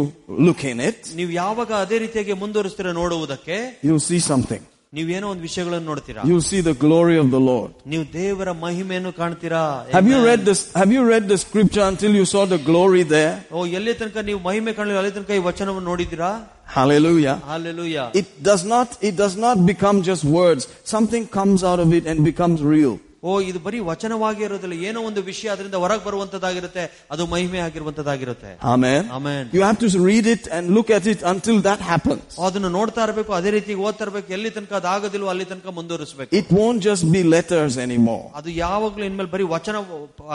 look 0.47 0.63
in 0.71 0.79
it, 0.89 0.99
ನೀವು 1.19 1.31
ಯಾವಾಗ 1.41 1.71
ಅದೇ 1.83 1.99
ರೀತಿಯಾಗಿ 2.05 2.35
ಮುಂದುವರಿಸ್ತೀರ 2.43 2.91
ನೋಡುವುದಕ್ಕೆ 3.01 3.57
you'll 3.87 4.05
see 4.11 4.21
something. 4.31 4.63
ನೀವೇನೋ 4.93 5.27
ಒಂದು 5.33 5.43
ವಿಷಯಗಳನ್ನು 5.47 5.87
ನೋಡ್ತೀರಾ 5.91 6.21
You'll 6.29 6.45
see 6.51 6.61
the 6.61 6.75
glory 6.83 7.17
of 7.23 7.27
the 7.35 7.41
Lord. 7.49 7.71
ನೀವು 7.91 8.03
ದೇವರ 8.13 8.49
ಮಹಿಮೆಯನ್ನು 8.65 9.11
ಕಾಣ್ತೀರಾ 9.19 9.63
Have 9.97 10.07
you 10.11 10.17
Amen. 10.19 10.27
read 10.29 10.41
this? 10.49 10.59
Have 10.81 10.91
you 10.95 11.03
read 11.11 11.25
the 11.33 11.37
scripture 11.37 11.85
until 11.91 12.13
you 12.19 12.25
saw 12.33 12.43
the 12.53 12.59
glory 12.69 13.03
there? 13.15 13.33
ಓ 13.55 13.65
ಎಲ್ಲಿ 13.79 13.93
ತನಕ 14.01 14.23
ನೀವು 14.29 14.39
ಮಹಿಮೆ 14.47 14.73
ಕಾಣಲಿಲ್ಲ 14.77 15.01
ಅಲ್ಲಿ 15.01 15.13
ತನಕ 15.17 15.31
ಈ 15.39 15.43
ವಚನವನ್ನು 15.49 15.87
ನೋಡಿದ್ದೀರಾ 15.91 16.31
Hallelujah. 16.77 17.35
Hallelujah 17.49 17.97
It 18.21 18.29
does 18.43 18.63
not, 18.65 18.87
it 19.01 19.15
does 19.15 19.35
not 19.37 19.57
become 19.65 19.97
just 20.03 20.23
words. 20.39 20.63
Something 20.95 21.25
comes 21.39 21.61
out 21.69 21.79
of 21.85 21.91
it 21.93 22.05
and 22.11 22.19
becomes 22.31 22.61
real. 22.75 22.95
ಓ 23.23 23.31
ಇದು 23.41 23.59
ಬರೀ 23.59 23.79
ವಚನವಾಗಿ 23.87 24.41
ಇರೋದಿಲ್ಲ 24.47 24.75
ಏನೋ 24.89 24.99
ಒಂದು 25.07 25.21
ವಿಷಯ 25.29 25.47
ಅದರಿಂದ 25.53 25.77
ಹೊರಗೆ 25.83 26.03
ಬರುವಂತದ್ದಾಗಿರುತ್ತೆ 26.07 26.83
ಅದು 27.13 27.23
ಮಹಿಮೆ 27.31 27.59
ಆಗಿರುವಂತದ್ದಾಗಿರುತ್ತೆ 27.65 28.51
Amen. 28.73 29.01
Amen 29.17 29.47
You 29.55 29.63
have 29.67 29.79
to 29.83 29.89
read 30.09 30.27
it 30.27 30.43
and 30.55 30.63
look 30.77 30.89
at 30.97 31.05
it 31.13 31.21
until 31.33 31.57
that 31.67 31.81
happens. 31.91 32.27
ಅದನ್ನು 32.47 32.69
ನೋಡ್ತಾ 32.77 33.03
ಇರಬೇಕು 33.07 33.33
ಅದೇ 33.39 33.51
ರೀತಿ 33.57 33.75
ಓದ್ತಾ 33.85 34.05
ಇರಬೇಕು 34.07 34.29
ಎಲ್ಲಿ 34.37 34.51
ತನಕ 34.57 34.73
ಅದಾಗೋದಿಲ್ವೋ 34.81 35.29
ಅಲ್ಲಿ 35.33 35.47
ತನಕ 35.51 35.67
ಮುಂದುವರಿಸಬೇಕು 35.79 36.31
It 36.41 36.49
won't 36.59 36.81
just 36.89 37.05
be 37.15 37.23
letters 37.35 37.75
anymore. 37.87 38.23
ಅದು 38.39 38.49
ಯಾವಾಗ್ಲೂ 38.63 39.05
ಇನ್ಮೇಲೆ 39.09 39.31
ಬರೀ 39.35 39.47
ವಚನ 39.55 39.75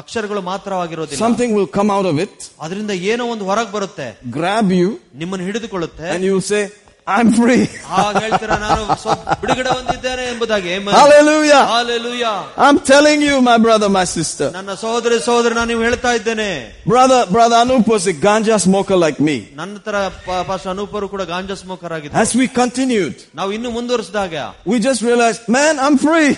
ಅಕ್ಷರಗಳು 0.03 0.43
ಮಾತ್ರವಾಗಿರೋದಿಲ್ಲ 0.53 1.23
Something 1.27 1.53
will 1.59 1.71
come 1.79 1.93
out 1.99 2.09
of 2.13 2.19
it, 2.27 2.37
ಅದರಿಂದ 2.67 2.93
ಏನೋ 3.13 3.27
ಒಂದು 3.35 3.47
ಹೊರಗೆ 3.51 3.73
ಬರುತ್ತೆ 3.79 4.09
grab 4.39 4.69
you, 4.81 4.91
ನಿಮ್ಮನ್ನು 5.23 5.47
ಹಿಡಿದುಕೊಳ್ಳುತ್ತೆ 5.51 6.09
and 6.15 6.25
you'll 6.29 6.47
say, 6.53 6.63
I'm 7.10 7.32
free. 7.32 7.70
Hallelujah. 10.92 11.66
Hallelujah. 11.66 12.44
I'm 12.58 12.80
telling 12.80 13.22
you, 13.22 13.42
my 13.42 13.58
brother, 13.58 13.88
my 13.88 14.04
sister. 14.06 14.52
Brother, 16.86 17.26
brother 17.32 17.56
Anup 17.56 17.88
was 17.88 18.08
a 18.08 18.14
ganja 18.14 18.60
smoker 18.60 18.98
like 18.98 19.22
me. 19.22 19.48
As 22.14 22.36
we 22.36 22.48
continued, 22.50 23.16
we 24.66 24.80
just 24.80 25.02
realized, 25.02 25.48
man, 25.48 25.80
I'm 25.80 25.98
free. 25.98 26.36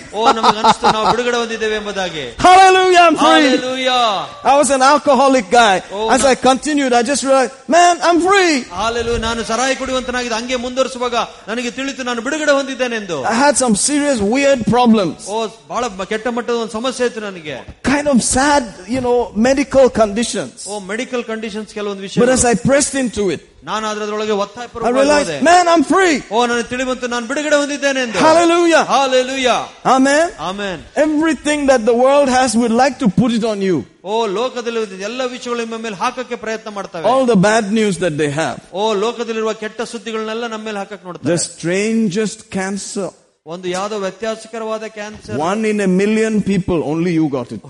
Hallelujah, 2.38 3.00
I'm 3.08 3.16
free. 3.16 3.58
Hallelujah. 3.58 4.26
I 4.44 4.56
was 4.56 4.70
an 4.70 4.82
alcoholic 4.82 5.50
guy. 5.50 5.82
As 6.12 6.24
I 6.24 6.36
continued, 6.36 6.92
I 6.92 7.02
just 7.02 7.24
realized, 7.24 7.54
man, 7.68 7.98
I'm 8.02 8.20
free. 8.20 8.62
Hallelujah. 8.70 10.59
ನಾನು 10.59 10.59
ಸರಾಯಿ 10.59 10.59
ಕುಡಿಯುವಂತನಾಗಿದೆ 10.59 10.59
ಹಂಗೆ 10.59 10.59
ಮುಂದುವರಿಸುವಾಗ 10.59 11.15
ನನಗೆ 11.49 11.71
ತಿಳಿತು 11.71 12.03
ನಾನು 12.03 12.21
ಬಿಡುಗಡೆ 12.21 12.51
ಹೊಂದಿದ್ದೇನೆ 12.51 12.95
ಎಂದು 12.95 13.17
I 13.25 13.35
had 13.35 13.55
some 13.57 13.75
serious 13.75 14.19
weird 14.35 14.61
problems. 14.75 15.17
ಓ 15.29 15.37
ಬಹಳ 15.71 15.83
ಕೆಟ್ಟ 16.13 16.27
ಮಟ್ಟದ 16.37 16.57
ಒಂದು 16.63 16.73
ಸಮಸ್ಯೆ 16.79 17.05
ಇತ್ತು 17.09 17.21
ನನಗೆ 17.21 17.57
Kind 17.95 18.07
of 18.13 18.21
sad, 18.35 18.63
you 18.87 19.01
know, 19.01 19.17
medical 19.49 19.85
conditions. 19.89 20.55
O 20.71 20.79
medical 20.91 21.23
conditions 21.23 21.73
ಕೆಲವೊಂದು 21.73 22.01
But 22.03 22.07
ವಿಷಯ 22.07 22.33
as 22.37 22.45
I 22.45 22.55
pressed 22.69 22.95
into 23.03 23.25
it, 23.35 23.41
ನಾನು 23.63 23.85
ಅದರೊಳಗೆ 23.91 24.33
ಒತ್ತಾಯ 24.43 24.65
I 24.65 24.71
ಪೂರ್ವಕವಾಗಿ 24.73 24.99
realized, 24.99 25.31
ಹೋದೆ. 25.31 25.45
man, 25.49 25.65
I'm 25.73 25.83
free. 25.93 26.17
ಓ 26.31 26.45
ನನಗೆ 26.51 26.67
ತಿಳಿಬಂತು 26.73 27.07
ನಾನು 27.15 27.25
ಬಿಡುಗಡೆ 27.31 27.57
ಹೊಂದಿದ್ದೇನೆ 27.61 27.99
ಎಂದು 28.05 28.19
Hallelujah. 28.27 28.83
Hallelujah 28.93 29.49
Amen. 29.95 30.25
Amen 30.49 30.81
Everything 31.07 31.65
that 31.71 31.85
the 31.91 31.97
world 32.05 32.29
has, 32.29 32.49
we'd 32.55 32.77
like 32.83 32.97
to 32.99 33.09
put 33.21 33.31
it 33.31 33.45
on 33.45 33.61
you. 33.61 33.77
ಓ 34.05 34.15
ಲೋಕದಲ್ಲಿ 34.37 34.79
ಎಲ್ಲ 35.09 35.21
ವಿಷಯಗಳು 35.33 35.59
ನಿಮ್ಮ 35.63 35.77
ಮೇಲೆ 35.85 35.97
ಹಾಕಕ್ಕೆ 36.03 36.37
ಪ್ರಯತ್ನ 36.45 36.69
ಮಾಡ್ತವೆ 36.77 37.03
All 37.11 37.25
the 37.25 37.39
bad 37.49 37.65
news 37.79 37.97
that 38.05 38.15
they 38.21 38.31
have. 38.41 38.57
ಓ 38.73 38.85
ಲೋಕದಲ್ಲಿರುವ 39.03 39.53
ಕೆಟ್ಟ 39.63 39.81
ಸುದ್ದಿಗಳನ್ನೆಲ್ಲ 39.93 40.47
ನಮ್ಮ 40.47 40.65
ಮೇಲೆ 40.69 40.79
ಹಾಕಕ್ 40.83 41.01
The 41.01 41.07
ನೋಡ್ತಾರೆ 41.09 41.37
strangest 41.47 42.41
cancer. 42.57 43.07
ಒಂದು 43.45 43.67
ಯಾವ್ದೋ 43.75 43.95
ವ್ಯತ್ಯಾಸಕರವಾದ 44.05 44.85
cancer 44.95 45.35
One 45.41 45.63
in 45.71 45.79
a 45.79 45.89
million 46.01 46.35
people, 46.43 46.79
only 46.93 47.11
you 47.19 47.27
got 47.29 47.49
it. 47.57 47.63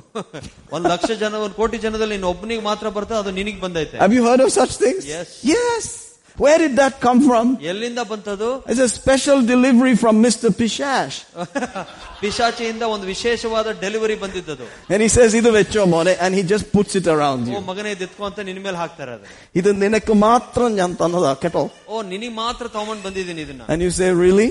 ಒಂದ್ 0.76 0.88
ಲಕ್ಷ 0.94 1.12
ಜನ 1.24 1.34
ಒಂದ್ 1.46 1.56
ಕೋಟಿ 1.62 1.78
ಜನದಲ್ಲಿ 1.86 2.16
ಇನ್ನು 2.20 2.30
ಒಬ್ಬನಿಗೆ 2.36 2.64
ಮಾತ್ರ 2.70 2.90
ಬರ್ತದೆ 2.98 3.20
ಅದು 3.24 3.34
ನಿನಗ್ 3.40 3.62
ಬಂದೈತೆ 3.66 3.98
Have 4.06 4.16
you 4.18 4.24
heard 4.30 4.44
of 4.46 4.52
such 4.60 4.76
things? 4.86 5.02
Yes. 5.16 5.30
Yes. 5.56 5.86
where 6.37 6.59
did 6.59 6.77
that 6.77 7.01
come 7.01 7.23
from? 7.23 7.59
It's 7.61 8.81
a 8.81 8.89
special 8.89 9.43
delivery 9.43 9.97
from 9.97 10.23
Mr. 10.23 10.51
Pishash. 10.51 11.25
ಪಿಶಾಚಿಯಿಂದ 12.23 12.85
ಒಂದು 12.95 13.07
ವಿಶೇಷವಾದ 13.07 13.69
ಡೆಲಿವರಿ 13.83 14.17
ಬಂದಿದ್ದದು 14.23 14.67
And 14.93 15.01
he 15.05 15.09
says, 15.17 15.31
ಇದು 15.41 15.51
ವೆಚ್ಚೋ 15.59 15.85
ಮೋನೆ, 15.95 16.13
and 16.25 16.35
he 16.39 16.43
just 16.55 16.67
puts 16.77 16.95
it 17.01 17.07
around 17.15 17.43
you. 17.51 17.57
Oh, 17.59 17.75
ಇದೆತ್ಕೋ 17.95 18.25
ಅಂತ 18.31 18.41
And 23.73 23.83
you 23.87 23.91
say, 24.01 24.11
really? 24.25 24.51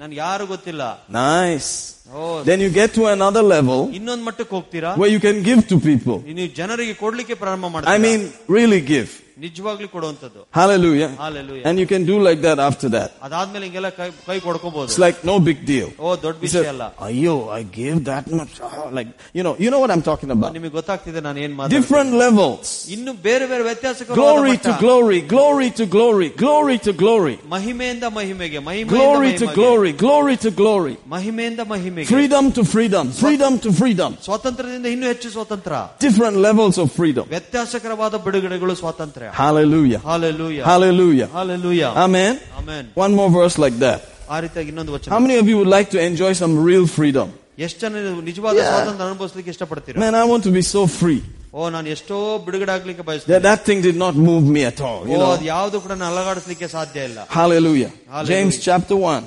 ನನ್ಗೆ 0.00 0.18
ಯಾರು 0.26 0.46
ಗೊತ್ತಿಲ್ಲ 0.46 0.82
Nice. 1.22 1.70
O 2.16 2.24
Then 2.48 2.58
you 2.64 2.70
get 2.80 2.90
to 2.98 3.04
another 3.16 3.44
level 3.54 3.80
ಇನ್ನೊಂದ್ 3.98 4.24
ಮಟ್ಟಕ್ಕೆ 4.28 4.54
ಹೋಗ್ತೀರಾ 4.56 4.90
where 5.02 5.12
you 5.14 5.20
can 5.26 5.38
give 5.48 5.62
to 5.72 5.78
people. 5.90 6.18
ನೀವು 6.38 6.50
ಜನರಿಗೆ 6.60 6.94
ಕೊಡ್ಲಿಕ್ಕೆ 7.04 7.34
ಪ್ರಾರಂಭ 7.42 7.64
I 7.66 7.72
ಮಾಡ್ತೀರಾ 7.74 7.96
mean, 8.06 8.22
really 8.58 8.82
give. 8.92 9.08
ನಿಜವಾಗ್ಲಿ 9.40 9.88
ಕೊಡುವಂತದ್ದು 9.94 10.42
Hallelujah. 10.58 11.08
Hallelujah 11.22 11.62
And 11.68 11.76
you 11.78 11.86
can 11.86 12.04
do 12.04 12.16
like 12.20 12.40
that 12.40 12.58
after 12.68 12.88
that. 12.94 13.08
ಅದಾದ್ಮೇಲೆ 13.26 13.64
ಹಿಂಗೆಲ್ಲ 13.66 13.90
ಕೈ 13.98 14.06
ಕೈ 14.28 14.36
ಕೊಡ್ಕೋಬಹುದು 14.46 14.88
It's 14.90 15.00
like 15.04 15.18
no 15.30 15.36
big 15.48 15.58
deal. 15.72 15.88
ಓ 16.00 16.16
ದೊಡ್ಡ 16.24 16.36
He 16.38 16.44
ವಿಷಯ 16.46 16.60
said, 16.60 16.70
ಅಲ್ಲ 16.72 16.84
Ayo, 17.08 17.34
I 17.58 17.62
gave 17.80 17.98
that 18.04 18.26
much. 18.38 18.54
Oh, 18.68 18.86
like, 18.98 19.08
you 19.38 19.42
know, 19.46 19.54
you 19.64 19.70
know 19.72 19.80
what 19.84 19.92
I'm 19.94 20.04
talking 20.10 20.30
about. 20.36 20.52
ನಿಮಗೆ 20.56 20.74
ಗೊತ್ತಾಗ್ತಿದೆ 20.78 21.20
ನಾನು 21.26 21.38
ಏನ್ 21.44 21.54
ಮಾತಾಡ್ತೀನಿ. 21.58 21.78
Different 21.78 22.12
levels. 22.24 22.64
ಇನ್ನು 22.96 23.14
ಬೇರೆ 23.26 23.46
ಬೇರೆ 23.52 23.62
ವ್ಯತ್ಯಾಸ 23.68 24.08
Glory 24.20 24.54
to 24.66 24.72
glory, 24.84 25.20
glory 25.34 25.68
to 25.80 25.86
glory, 25.96 26.28
glory 26.44 26.78
to 26.78 26.94
glory, 27.02 27.36
ಮಹಿಮೆಯಿಂದ 27.56 28.04
ಮಹಿಮೆಗೆ 28.18 28.58
ಮಹಿಮೆಯಿಂದ 28.68 28.96
glory 28.96 29.32
to 29.34 29.46
ಮಹಿಮೆಗೆ. 29.46 29.58
glory, 29.60 29.92
glory 30.04 30.36
to 30.46 30.52
glory, 30.62 30.94
ಮಹಿಮೆಯಿಂದ 31.16 31.60
ಮಹಿಮೆಗೆ 31.74 32.08
freedom 32.14 32.44
to 32.58 32.64
freedom, 32.74 33.04
freedom 33.22 33.52
to 33.58 33.72
freedom. 33.82 34.10
ಸ್ವಾತಂತ್ರ್ಯದಿಂದ 34.28 34.88
ಇನ್ನೂ 34.94 35.06
ಹೆಚ್ಚು 35.06 35.30
ಸ್ವಾತಂತ್ರ್ಯ 35.36 35.82
Different 36.06 36.38
levels 36.48 36.78
of 36.78 36.90
freedom. 36.98 37.24
ವ್ಯತ್ಯಾಸಕರವಾದ 37.36 38.14
ಬಿಡುಗಡೆಗಳು 38.26 38.74
ಸ್ವಾತಂತ್ರ್ಯ 38.82 39.22
Hallelujah. 39.32 40.00
Hallelujah 40.08 40.60
Hallelujah. 40.64 41.28
Hallelujah 41.36 41.82
Amen. 42.04 42.34
Amen 42.58 42.86
One 43.04 43.14
more 43.14 43.30
verse 43.30 43.56
like 43.58 43.78
that. 43.78 44.00
ಆ 44.30 44.38
ರೀತಿಯಾಗಿ 44.44 44.68
ಇನ್ನೊಂದು 44.68 44.92
How 44.92 44.98
ವಚನ 44.98 45.20
many 45.24 45.36
of 45.38 45.48
you 45.50 45.56
would 45.60 45.72
like 45.76 45.90
to 45.90 46.00
enjoy 46.00 46.32
some 46.34 46.54
real 46.68 46.86
freedom? 46.96 47.28
ಎಷ್ಟು 47.58 47.80
ಜನ 47.82 47.92
ನೀವು 48.06 48.22
ನಿಜವಾದ 48.22 48.56
Yeah. 48.56 48.70
ಸ್ವಾತಂತ್ರ್ಯ 48.70 49.06
ಅನುಭವಿಸ್ಲಿಕ್ಕೆ 49.08 49.50
ಇಷ್ಟಪಡ್ತೀರಾ 49.54 50.00
Man, 50.04 50.14
I 50.14 50.26
want 50.32 50.42
to 50.42 50.52
be 50.58 50.64
so 50.74 50.82
free. 50.98 51.20
ಓ 51.54 51.68
ನಾನು 51.74 51.88
ಎಷ್ಟೋ 51.88 52.16
ಬಿಡುಗಡೆ 52.46 52.72
ಆಗ್ಲಿಕ್ಕೆ 52.76 53.02
That, 53.02 53.10
ಬಯಸ್ತೇನೆ 53.10 53.40
that 53.48 53.60
thing 53.68 53.78
did 53.88 53.98
not 54.04 54.14
move 54.28 54.44
me 54.56 54.62
at 54.72 54.80
all. 54.88 55.00
O 55.04 55.12
You 55.12 55.18
know. 55.22 55.30
ಅದು 55.36 55.46
ಯಾವ್ದು 55.54 55.76
ಕೂಡ 55.84 55.92
ನಾನು 56.00 56.10
ಅಲಗಾಡಿಸ್ಲಿಕ್ಕೆ 56.14 56.68
ಸಾಧ್ಯ 56.76 57.08
ಇಲ್ಲ 57.10 57.18
Hallelujah. 57.38 57.90
Hallelujah. 58.14 58.30
James 58.32 58.56
chapter 58.66 58.96
1. 59.12 59.22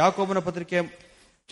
ಯಾಕೋಬನ 0.00 0.40
ಪತ್ರಿಕೆ 0.48 0.78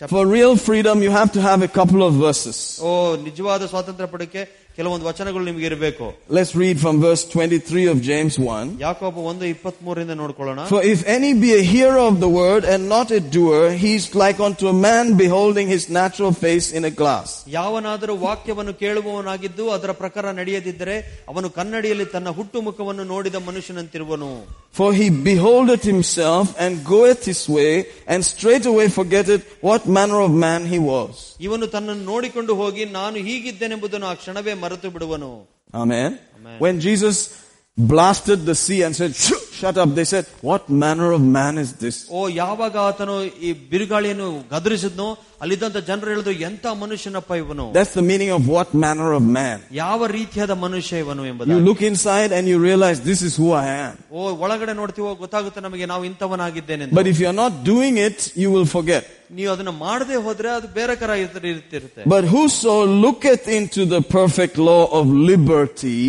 ಚಪ್- 0.01 0.09
For 0.09 0.23
real 0.27 0.53
freedom, 0.67 0.97
you 1.05 1.11
have 1.11 1.31
to 1.35 1.41
have 1.41 1.61
a 1.61 1.71
couple 1.77 2.01
of 2.07 2.13
verses. 2.25 2.57
ಓ 2.81 2.89
ನಿಜವಾದ 3.27 3.65
ಸ್ವಾತಂತ್ರ್ಯ 3.71 4.07
ಪಡಕ್ಕೆ 4.13 4.41
ಕೆಲವೊಂದು 4.77 5.05
ವಚನಗಳು 5.07 5.43
ನಿಮ್ಗೆ 5.47 5.65
ಇರಬೇಕು 5.69 6.05
Let's 6.29 6.53
read 6.61 6.77
from 6.83 6.95
verse 7.01 7.23
23 7.25 7.83
of 7.91 7.97
James 8.07 8.35
1. 8.43 8.71
ಯಾಕೋಬ 8.83 9.17
ಒಂದು 9.31 9.45
ಇಪ್ಪತ್ತ್ 9.51 9.81
ಮೂರರಿಂದ 9.87 10.13
ನೋಡ್ಕೊಳ್ಳೋಣ 10.21 10.61
For 10.71 10.81
if 10.93 10.99
any 11.15 11.31
be 11.43 11.51
a 11.53 11.63
hearer 11.73 11.99
of 12.07 12.15
the 12.23 12.31
word 12.37 12.63
and 12.73 12.81
not 12.95 13.09
a 13.11 13.21
doer, 13.35 13.61
he 13.83 13.91
is 13.99 14.05
like 14.15 14.39
unto 14.47 14.65
a 14.67 14.77
man 14.87 15.05
beholding 15.17 15.67
his 15.67 15.83
natural 15.99 16.33
face 16.43 16.67
in 16.71 16.85
a 16.85 16.93
glass. 17.01 17.29
ಯಾವನಾದರೂ 17.57 18.15
ವಾಕ್ಯವನ್ನು 18.25 18.73
ಕೇಳುವವನಾಗಿದ್ದು 18.81 19.65
ಅದರ 19.75 19.91
ಪ್ರಕಾರ 20.01 20.25
ನಡೆಯದಿದ್ದರೆ 20.39 20.95
ಅವನು 21.31 21.49
ಕನ್ನಡಿಯಲ್ಲಿ 21.59 22.07
ತನ್ನ 22.15 22.29
ಹುಟ್ಟು 22.39 22.57
ಮುಖವನ್ನು 22.69 23.05
ನೋಡಿದ 23.13 23.37
ಮನುಷ್ಯನಂತಿರುವನು 23.49 24.31
For 24.75 24.89
he 24.93 25.07
beholdeth 25.25 25.83
himself 25.85 26.47
and 26.57 26.71
goeth 26.85 27.23
his 27.25 27.41
way, 27.49 27.73
and 28.07 28.19
straightway 28.25 28.87
forgetteth 28.91 29.43
what 29.61 29.81
manner 29.97 30.19
of 30.19 30.31
man 30.45 30.61
he 30.71 30.79
was. 30.91 31.11
ಇವನು 31.45 31.65
ತನ್ನನ್ನು 31.67 32.03
ನೋಡಿಕೊಂಡು 32.11 32.53
ಹೋಗಿ 32.55 32.83
ನಾನು 32.97 33.17
ಹೀಗಿದ್ದೇನೆಂಬುದನ್ನು 33.27 34.07
ಆ 34.07 34.15
ಕ್ಷಣವೇ 34.21 34.53
ಮರೆತು 34.67 34.89
ಬಿಡುವನು 34.89 35.31
Amen. 35.73 36.19
Amen. 36.37 36.59
When 36.59 36.79
Jesus 36.79 37.17
blasted 37.77 38.45
the 38.45 38.53
sea 38.55 38.83
and 38.83 38.95
said, 38.95 39.15
"Shoo, 39.15 39.37
shut 39.51 39.77
up. 39.77 39.89
They 39.95 40.03
said, 40.05 40.25
what 40.41 40.69
manner 40.81 41.11
of 41.11 41.21
man 41.37 41.57
is 41.57 41.69
this? 41.83 41.95
ಓ 42.17 42.19
ಯಾವಾಗ 42.41 42.75
ಆತನು 42.89 43.13
ಈ 43.47 43.51
ಬಿರುಗಾಳಿಯನ್ನು 43.71 44.27
ಗದರಿಸಿದ್ನೋ 44.51 45.07
ಅಲ್ಲಿದ್ದಂತ 45.43 45.79
ಜನರು 45.87 46.09
ಹೇಳಿದ್ರು 46.13 46.33
ಎಂತ 46.49 46.65
ಮನುಷ್ಯನಪ್ಪ 46.81 47.31
ಇವನು 47.43 47.65
That's 47.77 47.95
the 47.99 48.05
meaning 48.11 48.31
of 48.37 48.43
what 48.55 48.69
manner 48.83 49.09
of 49.19 49.23
man. 49.39 49.57
ಯಾವ 49.81 49.99
ರೀತಿಯಾದ 50.17 50.55
ಮನುಷ್ಯ 50.65 50.99
ಇವನು 51.05 51.23
You 51.25 51.31
ಎಂಬುದು 51.31 51.57
look 51.69 51.81
inside 51.91 52.31
and 52.39 52.45
you 52.51 52.59
realize 52.69 52.99
this 53.11 53.23
is 53.29 53.33
who 53.41 53.49
I 53.63 53.67
am. 53.87 53.95
ಓ 54.11 54.35
ಒಳಗಡೆ 54.45 54.75
ನೋಡ್ತೀವೋ 54.81 55.13
ಗೊತ್ತಾಗುತ್ತೆ 55.23 55.61
ನಮಗೆ 55.67 55.87
ನಾವು 55.93 56.05
ಇಂಥವನಾಗಿದ್ದೇನೆ 56.11 56.83
ಅಂತ. 56.87 56.93
But 56.99 57.09
if 57.13 57.19
you're 57.23 57.39
not 57.45 57.55
doing 57.71 57.97
it, 58.07 58.19
you 58.43 58.51
will 58.55 58.69
forget. 58.77 59.03
ನೀವು 59.39 59.51
ಅದನ್ನ 59.55 59.73
ಮಾಡದೆ 59.87 60.17
ಹೋದ್ರೆ 60.27 60.51
ಅದು 60.59 60.69
ಬೇರೆ 60.79 60.95
ಕರ 61.01 61.11
ಇರ್ತಿರುತ್ತೆ 61.23 62.05
But 62.15 62.23
whoso 62.35 62.75
looketh 63.05 63.47
into 63.59 63.81
the 63.95 64.01
perfect 64.19 64.55
law 64.71 64.83
of 64.99 65.05
liberty 65.31 65.99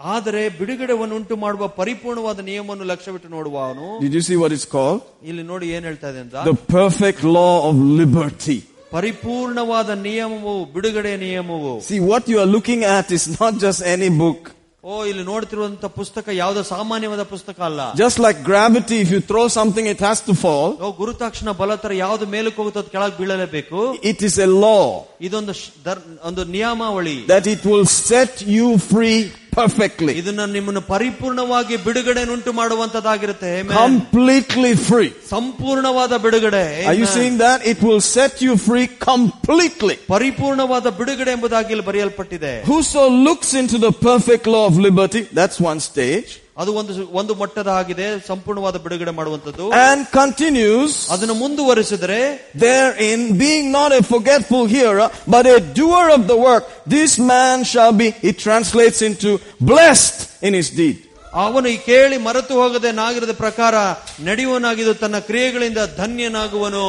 ಆದರೆ 0.00 0.40
ಬಿಡುಗಡೆವನ್ನು 0.58 1.14
ಉಂಟು 1.16 1.34
ಮಾಡುವ 1.36 1.64
ಪರಿಪೂರ್ಣವಾದ 1.76 2.40
ನಿಯಮವನ್ನು 2.48 2.84
ಲಕ್ಷ್ಯವಿಟ್ಟು 2.84 3.28
ನೋಡುವವನು 3.28 3.86
Did 4.00 4.14
you 4.14 4.24
see 4.28 4.36
what 4.36 4.52
it's 4.56 4.68
called? 4.68 5.00
ಇಲ್ಲಿ 5.30 5.44
ನೋಡಿ 5.52 5.66
ಏನ್ 5.76 5.86
ಹೇಳ್ತಾ 5.90 6.08
ಇದೆ 6.12 6.20
ಅಂತ 6.24 6.42
The 6.50 6.56
perfect 6.78 7.20
law 7.38 7.52
of 7.68 7.76
liberty. 8.00 8.58
ಪರಿಪೂರ್ಣವಾದ 8.96 9.90
ನಿಯಮವು 10.02 10.52
ಬಿಡುಗಡೆ 10.74 11.12
ನಿಯಮವು 11.22 11.72
See, 11.86 12.00
what 12.10 12.24
you 12.32 12.40
are 12.42 12.50
looking 12.56 12.82
at 12.90 13.06
is 13.12 13.24
not 13.36 13.54
just 13.64 13.80
any 13.94 14.10
book. 14.22 14.42
ಓ 14.84 14.94
ಇಲ್ಲಿ 15.10 15.22
ನೋಡ್ತಿರುವಂತ 15.24 15.86
ಪುಸ್ತಕ 15.98 16.26
ಯಾವುದೋ 16.40 16.62
ಸಾಮಾನ್ಯವಾದ 16.72 17.22
ಪುಸ್ತಕ 17.30 17.58
ಅಲ್ಲ 17.68 17.80
Just 18.02 18.18
like 18.24 18.38
gravity, 18.50 18.96
if 19.04 19.10
you 19.14 19.20
throw 19.30 19.44
something, 19.56 19.86
it 19.86 20.00
has 20.00 20.18
to 20.28 20.34
fall. 20.42 20.68
ಓ 20.82 20.90
ಗುರುತಾಕ್ಷಣ 20.98 21.48
ಬಲ 21.60 21.76
ತರ 21.84 21.92
ಯಾವ್ದು 22.00 22.26
ಮೇಲಕ್ಕೆ 22.34 22.60
ಹೋಗುತ್ತೋ 22.62 22.82
ಅದು 22.82 22.92
ಕೆಳಗೆ 22.96 23.16
ಬೀಳಲೇಬೇಕು 23.20 23.80
It 24.12 24.20
is 24.28 24.36
a 24.46 24.50
law 24.66 24.84
ಇದೊಂದು 25.28 25.54
ಶ್- 25.60 25.70
ದರ್- 25.86 26.04
ಒಂದು 26.30 26.44
ನಿಯಮಾವಳಿ 26.56 27.16
that 27.32 27.48
it 27.54 27.64
will 27.70 27.86
set 28.02 28.34
you 28.56 28.66
free 28.90 29.18
perfectly. 29.58 30.12
ಇದನ್ನ 30.14 30.44
ನಿಮ್ಮನ್ನು 30.52 30.80
ಪರಿಪೂರ್ಣವಾಗಿ 30.86 31.76
ಬಿಡುಗಡೆನುಂಟು 31.86 32.52
ಮಾಡುವಂತದ್ದಾಗಿರುತ್ತೆ 32.52 33.50
Amen. 33.60 33.76
Completely 33.82 34.74
free. 34.88 35.10
ಸಂಪೂರ್ಣವಾದ 35.30 36.16
ಬಿಡುಗಡೆ 36.16 36.64
Are 36.84 36.94
you 36.94 37.06
Amen. 37.06 37.14
seeing 37.16 37.36
that? 37.38 37.58
It 37.64 37.80
will 37.82 38.02
set 38.10 38.42
you 38.46 38.54
free 38.68 38.86
completely. 39.08 39.96
ಪರಿಪೂರ್ಣವಾದ 40.08 40.86
ಬಿಡುಗಡೆ 41.00 41.30
ಎಂಬುದಾಗಿ 41.30 41.70
ಇಲ್ಲಿ 41.70 41.86
ಬರೆಯಲ್ಪಟ್ಟಿದೆ 41.86 42.52
Whoso 42.64 43.04
looks 43.28 43.54
into 43.54 43.78
the 43.78 43.92
perfect 44.02 44.46
law 44.46 44.64
of 44.66 44.76
liberty, 44.88 45.22
that's 45.32 45.58
one 45.62 45.80
stage, 45.80 46.30
ಅದು 46.59 46.71
ಒಂದು 46.73 46.93
ಒಂದು 47.13 47.33
ಮಟ್ಟದ 47.35 47.69
ಆಗಿದೆ 47.75 48.07
ಸಂಪೂರ್ಣವಾದ 48.27 48.77
ಬಿಡುಗಡೆ 48.83 49.11
ಮಾಡುವಂತದ್ದು 49.11 49.65
ಅಂಡ್ 49.81 50.05
ಕಂಟಿನ್ಯೂಸ್ 50.13 50.95
ಅದನ್ನು 51.09 51.35
ಮುಂದುವರಿಸಿದರೆ 51.35 52.21
there 52.61 52.93
in 53.07 53.25
being 53.39 53.69
not 53.73 53.93
a 53.93 54.01
forgetful 54.09 54.67
hearer 54.69 54.99
but 55.29 55.47
a 55.47 55.57
doer 55.75 56.09
of 56.11 56.25
the 56.29 56.37
work 56.43 56.65
this 56.91 57.15
man 57.29 57.63
shall 57.65 57.95
be 58.01 58.09
it 58.29 58.39
translates 58.43 59.03
into 59.17 59.33
blessed 59.71 60.19
in 60.43 60.57
his 60.61 60.71
deed 60.75 60.99
ಅವನು 61.39 61.71
ಕೇಳಿ 61.85 62.17
ಮರೆತು 62.19 62.53
ಹೋಗದೆ 62.61 62.91
ನಾಗಿರದ 62.99 63.33
ಪ್ರಕಾರ 63.37 63.75
ನಡೆಯುವನಾಗಿದ್ದು 64.23 64.93
ತನ್ನ 64.95 65.17
ಕ್ರಿಯೆಗಳಿಂದ 65.27 65.81
ಧನ್ಯನಾಗುವನು. 65.97 66.85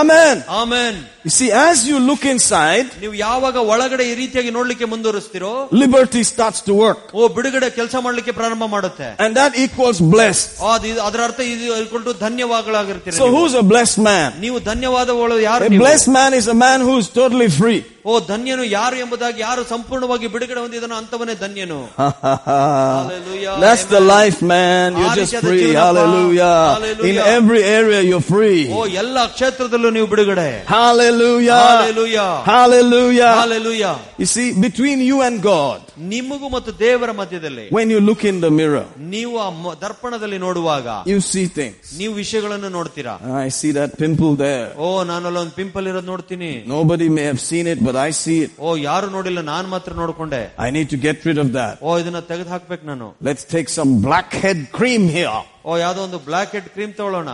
Amen. 0.00 0.36
Amen 0.60 1.00
You 1.26 1.30
see, 1.30 1.48
as 1.66 1.76
you 1.88 1.96
look 2.06 2.22
inside, 2.30 2.86
ನೀವು 3.02 3.14
ಯಾವಾಗ 3.18 3.56
ಒಳಗಡೆ 3.72 4.04
ಈ 4.10 4.14
ರೀತಿಯಾಗಿ 4.20 4.50
ನೋಡ್ಲಿಕ್ಕೆ 4.56 4.84
ಮುಂದುವರಿಸ್ತೀರೋ 4.84 5.50
liberty 5.82 6.22
starts 6.30 6.60
to 6.68 6.72
work. 6.80 7.02
ಓ 7.14 7.28
ಬಿಡುಗಡೆ 7.36 7.68
ಕೆಲಸ 7.76 7.94
ಮಾಡ್ಲಿಕ್ಕೆ 8.06 8.32
ಪ್ರಾರಂಭ 8.38 8.64
ಮಾಡುತ್ತೆ 8.74 9.08
And 9.24 9.32
that 9.40 9.52
equals 9.64 10.00
blessed. 10.14 10.48
ಆ, 10.62 10.74
ಅದು 10.76 10.86
ಇದು- 10.92 11.04
ಅದರ 11.08 11.20
ಅರ್ಥ 11.28 11.40
ಇದು 11.52 11.76
ಇಟ್ಕೊಂಡು 11.82 12.12
ಧನ್ಯವಾಗಳಾಗಿರ್ತೀರಿ 12.26 13.16
So 13.16 13.26
ನೀವು. 13.26 13.36
who's 13.36 13.54
a 13.54 13.66
blessed 13.72 14.00
man? 14.08 14.28
ನೀವು 14.46 14.58
ಧನ್ಯವಾದಗಳು 14.70 15.38
ಯಾರು 15.48 15.64
A 15.64 15.72
ನೀವು? 15.74 15.82
blessed 15.84 16.10
man 16.18 16.32
is 16.40 16.48
a 16.48 16.58
man 16.66 16.80
who 16.88 16.96
is 16.98 17.08
totally 17.20 17.50
free. 17.60 17.80
ಓ 18.04 18.12
ಧನ್ಯನು 18.28 18.64
ಯಾರು 18.70 18.96
ಎಂಬುದಾಗಿ 18.96 19.40
ಯಾರು 19.40 19.62
ಸಂಪೂರ್ಣವಾಗಿ 19.64 20.26
ಬಿಡುಗಡೆ 20.34 20.60
ಹೊಂದಿದನೋ 20.60 20.96
ಅಂತವನೇ 21.02 21.34
ಧನ್ಯನು 21.44 21.80
Hallelujah. 21.96 23.56
That's 23.60 23.84
the 23.86 23.96
Amen. 23.98 24.08
life, 24.08 24.42
man. 24.44 24.96
You're 24.96 25.14
just 25.14 25.34
ಆರಿಸಿದ 25.34 25.44
free. 25.46 25.60
ಜೀವನಪ್ಪ. 25.60 25.84
Hallelujah. 25.84 26.54
In 26.70 26.74
Hallelujah. 26.74 27.24
every 27.38 27.62
area, 27.72 28.00
you're 28.02 28.26
free. 28.28 28.62
ಓ 28.76 28.86
ಎಲ್ಲ 29.02 29.18
ಕ್ಷೇತ್ರದಲ್ಲೂ 29.34 29.90
ನೀವು 29.90 30.08
ಬಿಡುಗಡೆ 30.12 30.48
Hallelujah. 30.74 31.58
Hallelujah. 31.64 32.30
Hallelujah. 32.46 33.30
Hallelujah. 33.40 33.94
You 34.18 34.26
see, 34.26 34.46
between 34.66 34.98
you 35.10 35.18
and 35.22 35.36
God, 35.48 35.78
ನಿಮಗೂ 36.12 36.46
ಮತ್ತು 36.54 36.70
ದೇವರ 36.82 37.10
ಮಧ್ಯದಲ್ಲಿ 37.20 37.64
when 37.76 37.88
you 37.94 38.00
look 38.08 38.22
in 38.24 38.36
the 38.40 38.50
mirror, 38.60 38.84
ನೀವು 39.14 39.34
ಆ 39.38 39.48
ಮ- 39.64 39.74
ದರ್ಪಣದಲ್ಲಿ 39.84 40.38
ನೋಡುವಾಗ 40.38 40.86
you 41.12 41.20
see 41.30 41.46
things. 41.58 41.80
ನೀವು 42.00 42.14
ವಿಷಯಗಳನ್ನು 42.22 42.70
ನೋಡ್ತೀರಾ 42.78 43.14
I 43.44 43.50
see 43.58 43.72
that 43.78 43.92
pimple 44.02 44.32
there. 44.44 44.66
ಓ 44.84 44.88
ನಾನು 45.10 45.26
ಅಲ್ಲೊಂದು 45.30 45.54
ಪಿಂಪಲ್ 45.60 45.86
ಇರೋದು 45.92 46.10
ನೋಡ್ತೀನಿ 46.12 46.50
Nobody 46.76 47.08
may 47.18 47.26
have 47.30 47.42
seen 47.42 47.66
it, 47.74 47.80
but 47.88 47.96
I 48.06 48.12
see 48.22 48.38
it. 48.46 48.52
ಓ 48.58 48.76
ಯಾರು 48.88 49.08
ನೋಡಿಲ್ಲ 49.16 49.40
ನಾನ್ 49.52 49.68
ಮಾತ್ರ 49.74 49.92
ನೋಡ್ಕೊಂಡೆ 50.02 50.42
I 50.66 50.72
need 50.78 50.90
to 50.94 51.00
get 51.06 51.18
rid 51.30 51.40
of 51.44 51.50
that. 51.58 51.74
ಓ 51.82 51.98
ಇದನ್ನ 52.02 52.22
ತೆಗೆದು 52.32 52.52
ಹಾಕ್ಬೇಕು 52.56 52.86
ನಾನು 52.92 53.08
Let's 53.30 53.46
take 53.56 53.70
some 53.78 53.92
blackhead 54.08 54.60
cream 54.78 55.04
here. 55.18 55.38
ಓ 55.64 55.72
ಯಾವ್ದೋ 55.78 56.00
ಒಂದು 56.08 56.20
ಬ್ಲಾಕ್ 56.28 56.52
ಹೆಡ್ 56.56 56.70
ಕ್ರೀಮ್ 56.76 56.92
ತಗೊಳ್ಳೋಣ 57.00 57.30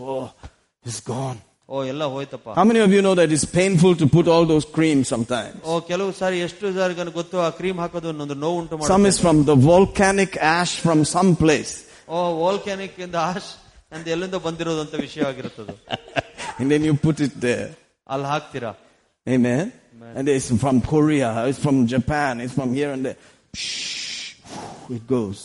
Oh, 0.00 0.32
it's 0.84 1.00
gone. 1.00 1.38
ಓ 1.68 1.76
ಎಲ್ಲ 1.92 2.04
ಹೋಯ್ತಪ್ಪ 2.14 2.48
How 2.58 2.64
many 2.70 2.80
of 2.86 2.90
you 2.96 3.00
know 3.06 3.14
that 3.20 3.30
it's 3.36 3.44
painful 3.60 3.92
to 4.02 4.06
put 4.16 4.26
all 4.32 4.44
those 4.52 4.66
creams 4.76 5.06
sometimes? 5.14 5.56
ಓ 5.70 5.80
ಕೆಲವು 5.90 6.10
ಸಾರಿ 6.20 6.38
ಎಷ್ಟು 6.46 6.72
ಸಾರಿ 6.78 6.94
ಗೊತ್ತು 7.18 7.36
ಆ 7.46 7.48
ಕ್ರೀಮ್ 7.60 7.80
ಹಾಕೋದು 7.84 8.08
ಒಂದು 8.26 8.36
ನೋವು 8.44 8.58
ಉಂಟು 8.62 8.74
Some 8.76 9.02
ಮಾಡುತ್ತೆ 9.04 9.10
is 9.12 9.18
from 9.24 9.38
the 9.50 9.56
volcanic 9.70 10.32
ash 10.56 10.74
from 10.84 11.00
some 11.16 11.30
place. 11.44 11.72
ಓ 12.08 12.18
ವೋಲ್ಕ್ಯಾನಿಕ್ 12.42 12.98
ಇಂದ 13.06 13.16
ಆಶ್ 13.30 13.50
ಅಂತ 13.94 14.06
ಎಲ್ಲಿಂದ 14.16 14.38
ಬಂದಿರೋದಂತ 14.46 14.94
ವಿಷಯ 15.06 15.24
ಆಗಿರುತ್ತದೆ 15.30 15.74
and 16.60 16.68
then 16.72 16.82
you 16.88 16.94
put 17.08 17.18
it 17.28 17.34
there. 17.48 17.68
ಅಲ್ಲಿ 18.14 18.28
ಹಾಕ್ತೀರಾ 18.34 18.72
Amen. 19.26 19.64
And 20.18 20.28
it's 20.28 20.48
from 20.64 20.76
Korea, 20.92 21.28
it's 21.50 21.58
from 21.66 21.76
Japan, 21.94 22.32
it's 22.42 22.54
from 22.58 22.70
here 22.78 22.90
and 22.96 23.04
there. 23.06 23.16
Shh, 23.54 24.36
it 24.96 25.04
goes. 25.14 25.40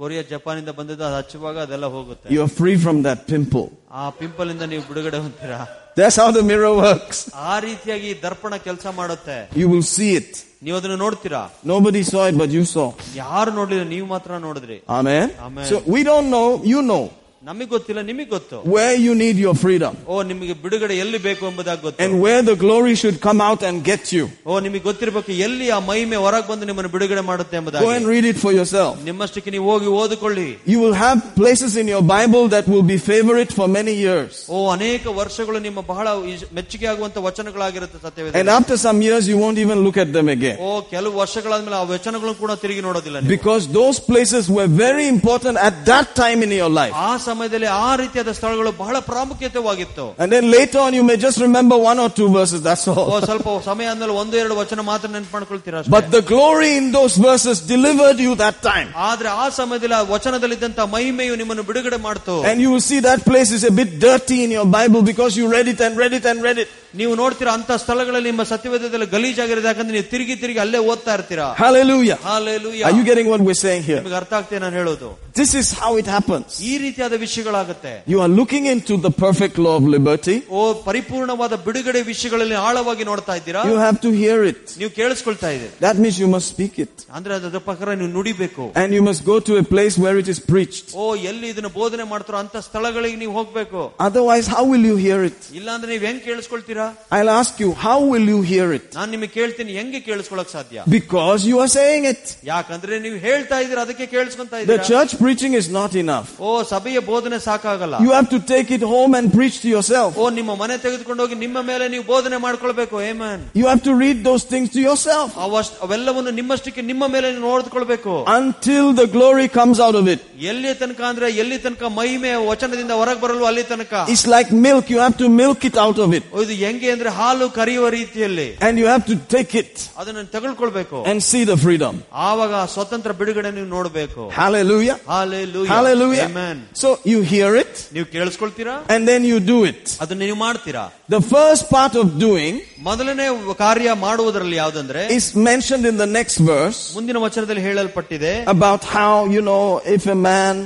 Korea 0.00 0.22
Japan 0.30 0.58
ಇಂದ 0.62 0.72
ಬಂದಿದ್ದು 0.78 1.04
ಅದು 1.08 1.16
ಹಚ್ಚುವಾಗ 1.20 1.56
ಅದೆಲ್ಲ 1.66 1.86
ಹೋಗುತ್ತೆ 1.96 2.28
You 2.34 2.40
are 2.46 2.52
free 2.60 2.76
from 2.84 2.96
that 3.06 3.20
pimple. 3.32 3.66
ಆ 4.00 4.10
ಪಿಂಪಲ್ 4.20 4.50
ಇಂದ 4.54 4.64
ನೀವು 4.72 4.84
ಬಿಡುಗಡೆ 4.90 5.18
ಹೊಂತೀರಾ 5.24 5.60
That's 5.98 6.16
how 6.22 6.28
the 6.30 6.44
mirror 6.50 6.72
works. 6.82 7.18
ಆ 7.50 7.54
ರೀತಿಯಾಗಿ 7.68 8.06
ಈ 8.12 8.16
ದರ್ಪಣ 8.26 8.52
ಕೆಲಸ 8.68 8.86
ಮಾಡುತ್ತೆ 9.00 9.38
You 9.60 9.68
will 9.72 9.86
see 9.96 10.10
it. 10.20 10.30
ನೀವು 10.62 10.76
ಅದನ್ನ 10.80 10.96
ನೋಡ್ತೀರಾ 11.04 11.42
Nobody 11.64 12.02
saw 12.04 12.24
it, 12.30 12.36
but 12.42 12.50
you 12.58 12.64
saw. 12.74 12.86
ಯಾರು 13.22 13.52
ನೋಡ್ಲಿಲ್ಲ 13.58 13.86
ನೀವು 13.94 14.06
ಮಾತ್ರ 14.14 14.38
ನೋಡಿದ್ರಿ 14.48 14.78
Amen. 14.98 15.26
Amen. 15.48 15.66
So 15.70 15.78
we 15.94 16.02
don't 16.10 16.30
know, 16.36 16.48
you 16.72 16.82
know 16.90 17.02
ನಮಗ್ 17.44 17.68
ಗೊತ್ತಿಲ್ಲ 17.74 18.00
ನಿಮಗ್ 18.08 18.28
ಗೊತ್ತು 18.32 18.56
where 18.72 18.96
you 19.04 19.12
need 19.20 19.36
your 19.44 19.52
freedom 19.60 19.92
ಓ 20.12 20.22
ನಿಮಗೆ 20.30 20.54
ಬಿಡುಗಡೆ 20.64 20.94
ಎಲ್ಲಿ 21.02 21.18
ಬೇಕು 21.26 21.42
ಎಂಬುದಾಗಿ 21.50 21.80
ಗೊತ್ತು 21.86 22.00
and 22.04 22.14
where 22.24 22.40
the 22.48 22.56
glory 22.64 22.94
should 23.02 23.16
come 23.26 23.40
out 23.46 23.60
and 23.68 23.76
get 23.82 24.02
you. 24.16 24.24
ಓ 24.46 24.58
ನಿಮಗೆ 24.66 24.82
ಗೊತ್ತಿರಬೇಕು 24.88 25.30
ಎಲ್ಲಿ 25.46 25.66
ಆ 25.76 25.78
ಮಹಿಮೆ 25.88 26.16
ಹೊರಗೆ 26.24 26.46
ಬಂದು 26.50 26.64
ನಿಮ್ಮನ್ನು 26.70 26.90
ಬಿಡುಗಡೆ 26.94 27.22
ಮಾಡುತ್ತೆ 27.30 27.54
Go 27.54 27.60
and 27.60 27.62
ಎಂಬುದಾಗಿ 27.62 28.10
read 28.12 28.26
it 28.32 28.38
for 28.42 28.52
yourself. 28.58 28.90
ನಿಮ್ಮಷ್ಟಕ್ಕೆ 29.08 29.52
ನೀವು 29.54 29.64
ಹೋಗಿ 29.70 29.88
ಓದಿಕೊಳ್ಳಿ 30.00 30.46
You 30.72 30.78
will 30.82 30.96
have 31.04 31.20
places 31.40 31.72
in 31.82 31.88
your 31.94 32.02
Bible 32.12 32.44
that 32.56 32.68
will 32.72 32.84
be 32.92 32.98
favorite 33.08 33.54
for 33.58 33.68
many 33.78 33.94
years. 34.04 34.34
ಓ 34.50 34.60
ಅನೇಕ 34.74 35.06
ವರ್ಷಗಳು 35.20 35.58
ನಿಮ್ಮ 35.68 35.80
ಬಹಳ 35.92 36.04
ಇಶ್- 36.34 36.46
ಮೆಚ್ಚುಗೆ 36.58 36.88
ಆಗುವಂತ 36.92 37.16
ವಚನಗಳಾಗಿರುತ್ತೆ 37.28 37.98
And 38.00 38.06
Satyaveda 38.08 38.44
after 38.58 38.78
some 38.86 39.00
years, 39.08 39.24
you 39.32 39.38
won't 39.44 39.60
even 39.64 39.80
look 39.88 40.00
at 40.04 40.12
them 40.18 40.28
again. 40.36 40.58
ಓ 40.60 40.74
ಕೆಲವು 40.92 41.14
ವರ್ಷಗಳಾದ್ಮೇಲೆ 41.22 41.78
ಆ 41.80 41.88
ವಚನಗಳನ್ನು 41.94 42.38
ಕೂಡ 42.44 42.52
ತಿರುಗಿ 42.64 42.84
ನೋಡೋದಿಲ್ಲ 42.90 43.16
ನೀವು. 43.24 43.32
Because 43.38 43.64
those 43.80 43.98
places 44.12 44.44
were 44.58 44.68
very 44.86 45.08
important 45.16 45.56
at 45.70 45.74
that 45.90 46.08
time 46.22 46.40
in 46.48 46.54
your 46.60 46.72
life. 46.82 46.94
ಆ 47.08 47.10
ಸಮಯದಲ್ಲಿ 47.34 47.68
ಆ 47.84 47.90
ರೀತಿಯಾದ 48.02 48.30
ಸ್ಥಳಗಳು 48.38 48.70
ಬಹಳ 48.82 48.96
ಪ್ರಾಮುಖ್ಯತೆವಾಗಿತ್ತು 49.10 50.06
And 50.22 50.30
then 50.34 50.50
later 50.50 50.78
on, 50.84 50.92
you 50.98 51.04
may 51.10 51.16
just 51.26 51.38
remember 51.46 51.76
one 51.90 51.98
or 52.04 52.08
two 52.18 52.28
verses, 52.38 52.60
that's 52.68 52.84
O 52.88 52.94
all. 53.02 53.20
ಸ್ವಲ್ಪ 53.30 53.48
ಸಮಯ 53.68 53.86
ಆದ್ಮೇಲೆ 53.92 54.14
ಒಂದು 54.22 54.36
ಎರಡು 54.42 54.54
ವಚನ 54.60 54.80
ಮಾತ್ರ 54.90 55.08
ನೆನ್ಪು 55.16 55.32
ಮಾಡ್ಕೊಳ್ತೀರಾ 55.36 55.78
ಅಷ್ಟೇ. 55.80 55.92
But 55.96 56.06
the 56.16 56.22
glory 56.32 56.70
in 56.80 56.86
those 56.98 57.16
verses 57.28 57.56
delivered 57.74 58.20
you 58.26 58.34
that 58.44 58.58
time. 58.70 58.88
ಆದ್ರೆ 59.10 59.30
ಆ 59.42 59.48
ಸಮಯದಲ್ಲಿ 59.60 59.96
ಆ 60.00 60.02
ವಚನದಲ್ಲಿದ್ದಂತ 60.14 60.80
ಮಹಿಮೆಯು 60.96 61.36
ನಿಮ್ಮನ್ನು 61.42 61.66
ಬಿಡುಗಡೆ 61.70 62.00
ಮಾಡ್ತು 62.08 62.36
And 62.50 62.58
you 62.64 62.70
will 62.74 62.86
see 62.90 63.00
that 63.10 63.22
place 63.30 63.52
is 63.58 63.64
a 63.64 63.74
bit 63.80 63.90
dirty 64.08 64.38
in 64.46 64.52
your 64.58 64.68
Bible 64.78 65.02
because 65.12 65.32
you 65.40 65.46
read 65.56 65.68
it 65.74 65.80
and 65.86 65.94
read 66.04 66.14
it 66.20 66.26
and 66.32 66.38
read 66.48 66.58
it. 66.64 66.68
ನೀವು 66.94 67.12
ನೋಡ್ತೀರಾ 67.18 67.52
ಅಂತ 67.56 67.72
ಸ್ಥಳಗಳಲ್ಲಿ 67.82 68.28
ನಿಮ್ಮ 68.30 68.44
ಸತ್ಯವೇದದಲ್ಲಿ 68.52 69.06
ಗಲೀಜಾಗಿರೋದು 69.12 69.68
ಯಾಕಂದ್ರೆ 69.70 69.94
ನೀವು 69.96 70.08
ತಿರುಗಿ 70.12 70.34
ತಿರುಗಿ 70.42 70.60
ಅಲ್ಲೇ 70.64 70.78
ಓದ್ತಾ 70.92 71.12
ಇರ್ತೀರಾ 71.18 71.46
Hallelujah. 71.60 72.16
Hallelujah. 72.24 72.84
Are 72.86 72.94
you 72.98 73.04
getting 73.04 73.28
what 73.32 73.42
we're 73.48 73.60
saying 73.60 73.82
here? 73.88 74.00
ನಿಮಗೆ 74.00 74.16
ಅರ್ಥ 74.20 74.32
ಆಗ್ತದೆ 74.38 74.60
ನಾನು 74.64 74.76
ಹೇಳೋದು 74.80 75.10
This 75.40 75.52
is 75.60 75.68
how 75.80 75.90
it 76.00 76.08
happens. 76.14 76.48
ಈ 76.70 76.72
ರೀತಿಯಾದ 76.84 77.14
ವಿಷಯಗಳಾಗುತ್ತೆ 77.24 77.92
You 78.12 78.18
are 78.24 78.30
looking 78.40 78.64
into 78.72 78.96
the 79.06 79.12
perfect 79.24 79.58
law 79.66 79.74
of 79.80 79.86
liberty. 79.96 80.36
ಓ 80.52 80.62
ಪರಿಪೂರ್ಣವಾದ 80.88 81.54
ಬಿಡುಗಡೆ 81.66 82.02
ವಿಷಯಗಳಲ್ಲಿ 82.10 82.58
ಆಳವಾಗಿ 82.66 83.06
ನೋಡ್ತಾ 83.10 83.36
ಇದ್ದೀರಾ 83.40 83.62
You 83.70 83.78
have 83.86 84.00
to 84.06 84.12
hear 84.22 84.38
it. 84.52 84.64
ನೀವು 84.80 84.92
ಕೇಳಿಸ್ಕೊಳ್ತಾ 84.98 85.50
ಇದ್ದೀರಿ 85.56 85.72
That 85.86 85.98
means 86.04 86.18
you 86.24 86.30
must 86.34 86.48
speak 86.54 86.74
it. 86.86 86.94
ಅಂದ್ರೆ 87.18 87.34
ಅದರ 87.38 87.62
ಪ್ರಕಾರ 87.70 87.88
ನೀವು 88.02 88.12
ನುಡಿಬೇಕು 88.18 88.66
And 88.82 88.90
you 88.98 89.04
must 89.10 89.24
go 89.24 89.38
to 89.50 89.54
a 89.62 89.66
place 89.74 89.96
where 90.04 90.18
it 90.24 90.30
is 90.34 90.42
preached. 90.52 90.88
ಓ 90.96 91.06
ಎಲ್ಲಿ 91.30 91.48
ಇದನ್ನ 91.54 91.72
ಬೋಧನೆ 91.80 92.06
ಮಾಡ್ತಾರೋ 92.14 92.40
ಅಂತ 92.44 92.56
ಸ್ಥಳಗಳಿಗೆ 92.68 93.18
ನೀವು 93.24 93.36
ಹೋಗ್ಬೇಕು 93.40 93.84
Otherwise, 94.08 94.48
how 94.56 94.64
will 94.72 94.86
you 94.92 94.98
hear 95.06 95.22
it? 95.30 95.40
ಇಲ್ಲಾಂದ್ರೆ 95.60 95.90
ನೀವ್ 95.94 96.06
ಹೆಂಗ್ 96.10 96.22
ಕೇಳಿಸ್ಕೊಳ್ತೀರಾ 96.28 96.78
ಕೇಳ್ತೀರಾ 96.84 96.86
I'll 97.16 97.30
ask 97.32 97.58
you, 97.62 97.70
how 97.84 97.98
will 98.10 98.26
you 98.32 98.40
hear 98.42 98.66
it? 98.78 98.84
ನಾನ್ 98.98 99.10
ನಿಮಗೆ 99.14 99.32
ಕೇಳ್ತೀನಿ 99.36 99.72
ಹೆಂಗೆ 99.78 100.00
ಕೇಳಿಸ್ಕೊಳಕ್ 100.08 100.50
ಸಾಧ್ಯ 100.56 100.82
Because 100.96 101.40
you 101.50 101.56
are 101.62 101.70
saying 101.78 102.02
it. 102.12 102.22
ಯಾಕಂದ್ರೆ 102.50 102.94
ನೀವು 103.04 103.18
ಹೇಳ್ತಾ 103.26 103.56
ಇದೀರ 103.64 103.78
ಅದಕ್ಕೆ 103.86 104.06
ಕೇಳಿಸ್ಕೊಂತ 104.14 104.52
The 104.52 104.62
ಇದ್ದೀರಾ 104.64 104.86
church 104.90 105.12
preaching 105.22 105.52
is 105.60 105.68
not 105.78 105.92
enough. 106.04 106.28
ಓ 106.40 106.50
ಸಭೆಯ 106.72 106.98
ಬೋಧನೆ 107.10 107.38
ಸಾಕಾಗಲ್ಲ 107.48 107.96
You 108.06 108.12
have 108.18 108.28
to 108.36 108.40
take 108.52 108.70
it 108.78 108.84
home 108.94 109.14
and 109.20 109.28
preach 109.38 109.56
to 109.64 109.70
yourself. 109.76 110.10
ಓ 110.22 110.26
ನಿಮ್ಮ 110.40 110.54
ಮನೆ 110.62 110.76
ತೆಗೆದುಕೊಂಡು 110.86 111.20
ಹೋಗಿ 111.24 111.38
ನಿಮ್ಮ 111.44 111.58
ಮೇಲೆ 111.70 111.86
ನೀವು 111.94 112.04
ಬೋಧನೆ 112.14 112.38
ಮಾಡ್ಕೊಳ್ಬೇಕು 112.46 112.96
ಏಮನ್ 113.10 113.42
You 113.60 113.66
have 113.72 113.82
to 113.88 113.94
read 114.04 114.20
those 114.30 114.44
things 114.52 114.68
to 114.76 114.82
yourself 114.88 115.28
ಅವಷ್ಟ್ 115.48 115.76
ಅವೆಲ್ಲವನ್ನು 115.86 116.34
ನಿಮ್ಮಷ್ಟಕ್ಕೆ 116.40 116.84
ನಿಮ್ಮ 116.92 117.04
ಮೇಲೆ 117.16 117.26
ನೀವು 117.34 117.46
ನೋಡ್ಕೊಳ್ಬೇಕು 117.50 118.14
until 118.38 118.86
the 119.02 119.08
glory 119.16 119.48
comes 119.60 119.78
out 119.88 119.98
of 120.02 120.06
it. 120.14 120.20
ಎಲ್ಲಿ 120.52 120.72
ತನಕ 120.82 121.00
ಅಂದ್ರೆ 121.12 121.26
ಎಲ್ಲಿ 121.42 121.58
ತನಕ 121.66 121.82
ಮಹಿಮೆ 122.00 122.30
ವಚನದಿಂದ 122.50 122.92
ಹೊರಗೆ 123.00 123.20
ಬರಲು 123.26 123.44
ಅಲ್ಲಿ 123.52 123.66
ತನಕ 123.72 123.94
It's 124.14 124.26
like 124.36 124.48
milk. 124.68 124.84
You 124.94 125.00
have 125.06 125.16
to 125.22 125.28
milk 125.42 125.60
it 125.68 125.76
out 125.78 125.98
of 126.04 126.10
it. 126.18 126.24
ಓ, 126.34 126.40
ಇದು 126.44 126.54
ಹೆಂಗೆ 126.74 126.88
ಅಂದ್ರೆ 126.94 127.10
ಹಾಲು 127.18 127.46
ಕರೆಯುವ 127.58 127.86
ರೀತಿಯಲ್ಲಿ 127.96 128.48
And 128.66 128.74
you 128.80 128.86
have 128.92 129.04
to 129.10 129.16
take 129.34 129.52
it 129.62 129.72
ಅದನ್ನ 130.00 130.22
ತಗೊಳ್ಕೊಳ್ಬೇಕು 130.34 130.98
and 131.10 131.18
see 131.30 131.42
the 131.52 131.56
freedom. 131.64 131.94
ಆವಾಗ 132.28 132.52
ಸ್ವತಂತ್ರ 132.74 133.12
ಬಿಡುಗಡೆ 133.20 133.50
ನೀವು 133.58 133.68
ನೋಡಬೇಕು 133.76 134.22
Hallelujah. 134.40 134.96
Hallelujah. 135.16 135.70
Hallelujah. 135.74 136.26
Amen. 136.32 136.58
So 136.82 136.88
you 137.12 137.20
hear 137.32 137.50
it 137.62 137.72
ನೀವು 137.96 138.06
ಕೇಳಿಸ್ಕೊಳ್ತೀರಾ 138.16 138.74
and 138.94 139.02
then 139.12 139.24
you 139.30 139.38
do 139.52 139.58
it. 139.72 139.82
ಅದನ್ನ 140.02 140.22
ನೀವು 140.26 140.40
ಮಾಡ್ತೀರಾ 140.46 140.84
The 141.16 141.22
first 141.36 141.64
part 141.76 141.94
of 142.02 142.06
doing 142.26 142.54
ಮೊದಲನೇ 142.90 143.28
ಕಾರ್ಯ 143.64 143.94
ಮಾಡುವುದರಲ್ಲಿ 144.06 144.58
ಯಾವ್ದಂದ್ರೆ 144.62 145.02
is 145.18 145.26
mentioned 145.50 145.86
in 145.92 145.96
the 146.04 146.10
next 146.18 146.38
verse 146.52 146.82
ಮುಂದಿನ 146.98 147.18
ವಚನದಲ್ಲಿ 147.26 147.64
ಹೇಳಲ್ಪಟ್ಟಿದೆ 147.68 148.34
about 148.56 148.82
how, 148.98 149.14
you 149.36 149.42
know, 149.50 149.64
if 149.96 150.04
a 150.16 150.20
man 150.32 150.56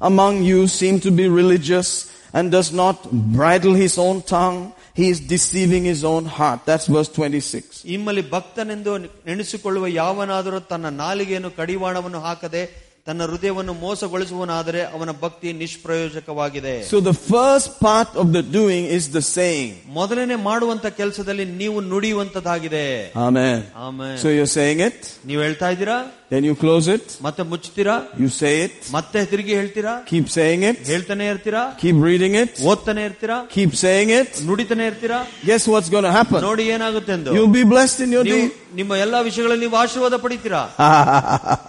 among 0.00 0.34
you 0.50 0.58
seem 0.80 1.00
to 1.06 1.10
be 1.20 1.26
religious 1.40 1.88
and 2.36 2.44
does 2.58 2.70
not 2.82 2.96
bridle 3.38 3.74
his 3.84 3.94
own 4.06 4.16
tongue, 4.34 4.58
he 4.94 5.06
is 5.08 5.20
deceiving 5.28 5.84
his 5.84 6.02
own 6.06 6.24
heart. 6.38 6.60
That's 6.66 6.88
verse 6.88 7.10
26. 7.12 7.84
ನಿಮ್ಮಲ್ಲಿ 7.86 8.24
ಭಕ್ತನೆಂದು 8.30 8.92
ನೆನೆಸಿಕೊಳ್ಳುವ 9.28 9.86
ಯಾವನಾದರೂ 9.98 10.60
ತನ್ನ 10.72 10.90
ನಾಲಿಗೆಯನ್ನು 11.02 11.52
ಕಡಿವಾಣವನ್ನು 11.58 12.20
ಹಾಕದೆ 12.20 12.62
ತನ್ನ 13.06 13.22
ಹೃದಯವನ್ನು 13.28 13.74
ಮೋಸಗೊಳಿಸುವನಾದರೆ 13.82 14.80
ಅವನ 14.94 15.10
ಭಕ್ತಿ 15.20 15.48
ನಿಷ್ಪ್ರಯೋಜಕವಾಗಿದೆ 15.60 16.74
So 16.84 16.98
the 17.02 17.14
first 17.26 17.80
part 17.80 18.10
of 18.14 18.26
the 18.32 18.42
doing 18.56 18.84
is 18.88 19.04
the 19.10 19.22
saying. 19.30 19.70
ಮೊದಲನೇ 19.98 20.36
ಮಾಡುವಂತ 20.48 20.86
ಕೆಲಸದಲ್ಲಿ 20.98 21.44
ನೀವು 21.62 21.78
ನುಡಿಯುವಂತದ್ದಾಗಿದೆ 21.92 22.86
Amen. 23.26 23.58
ಆಮೇಲೆ 23.84 24.18
So 24.18 24.28
you're 24.30 24.52
saying 24.58 24.80
it, 24.88 24.98
ನೀವು 25.26 25.42
ಹೇಳ್ತಾ 25.42 25.70
ಇದ್ದೀರಾ 25.74 25.98
then 26.32 26.44
you 26.48 26.54
close 26.62 26.86
it, 26.94 27.04
ಮತ್ತೆ 27.26 27.42
ಮುಚ್ತೀರಾ 27.52 27.96
you 28.22 28.28
say 28.40 28.52
it, 28.66 28.74
ಮತ್ತೆ 28.96 29.18
ತಿರುಗಿ 29.32 29.52
ಹೇಳ್ತೀರಾ 29.58 29.92
keep 30.10 30.26
saying 30.36 30.62
it, 30.70 30.78
ಹೇಳ್ತಾನೆ 30.92 31.26
ಇರ್ತೀರಾ 31.32 31.62
keep 31.82 31.98
reading 32.08 32.34
it, 32.42 32.52
ಓದ್ತಾನೆ 32.70 33.04
ಇರ್ತೀರಾ 33.10 33.38
keep 33.56 33.72
saying 33.84 34.10
it. 34.20 34.30
ನುಡಿತಾನೆ 34.48 34.86
ಇರ್ತೀರಾ 34.92 35.20
Guess 35.50 35.64
what's 35.74 35.90
going 35.96 36.06
to 36.10 36.14
happen? 36.20 36.40
ನೋಡಿ 36.48 36.66
ಏನಾಗುತ್ತೆ 36.76 37.14
ಎಂದು 37.18 37.34
You'll 37.38 37.56
be 37.60 37.64
blessed 37.74 38.00
in 38.06 38.12
your 38.18 38.24
ನೀವು 38.30 38.42
deed. 38.48 38.64
ನಿಮ್ಮ 38.80 38.96
ಎಲ್ಲಾ 39.04 39.20
ವಿಷಯಗಳಲ್ಲಿ 39.28 39.64
ನೀವು 39.66 39.78
ಆಶೀರ್ವಾದ 39.82 40.16
ಪಡಿತೀರಾ 40.24 40.62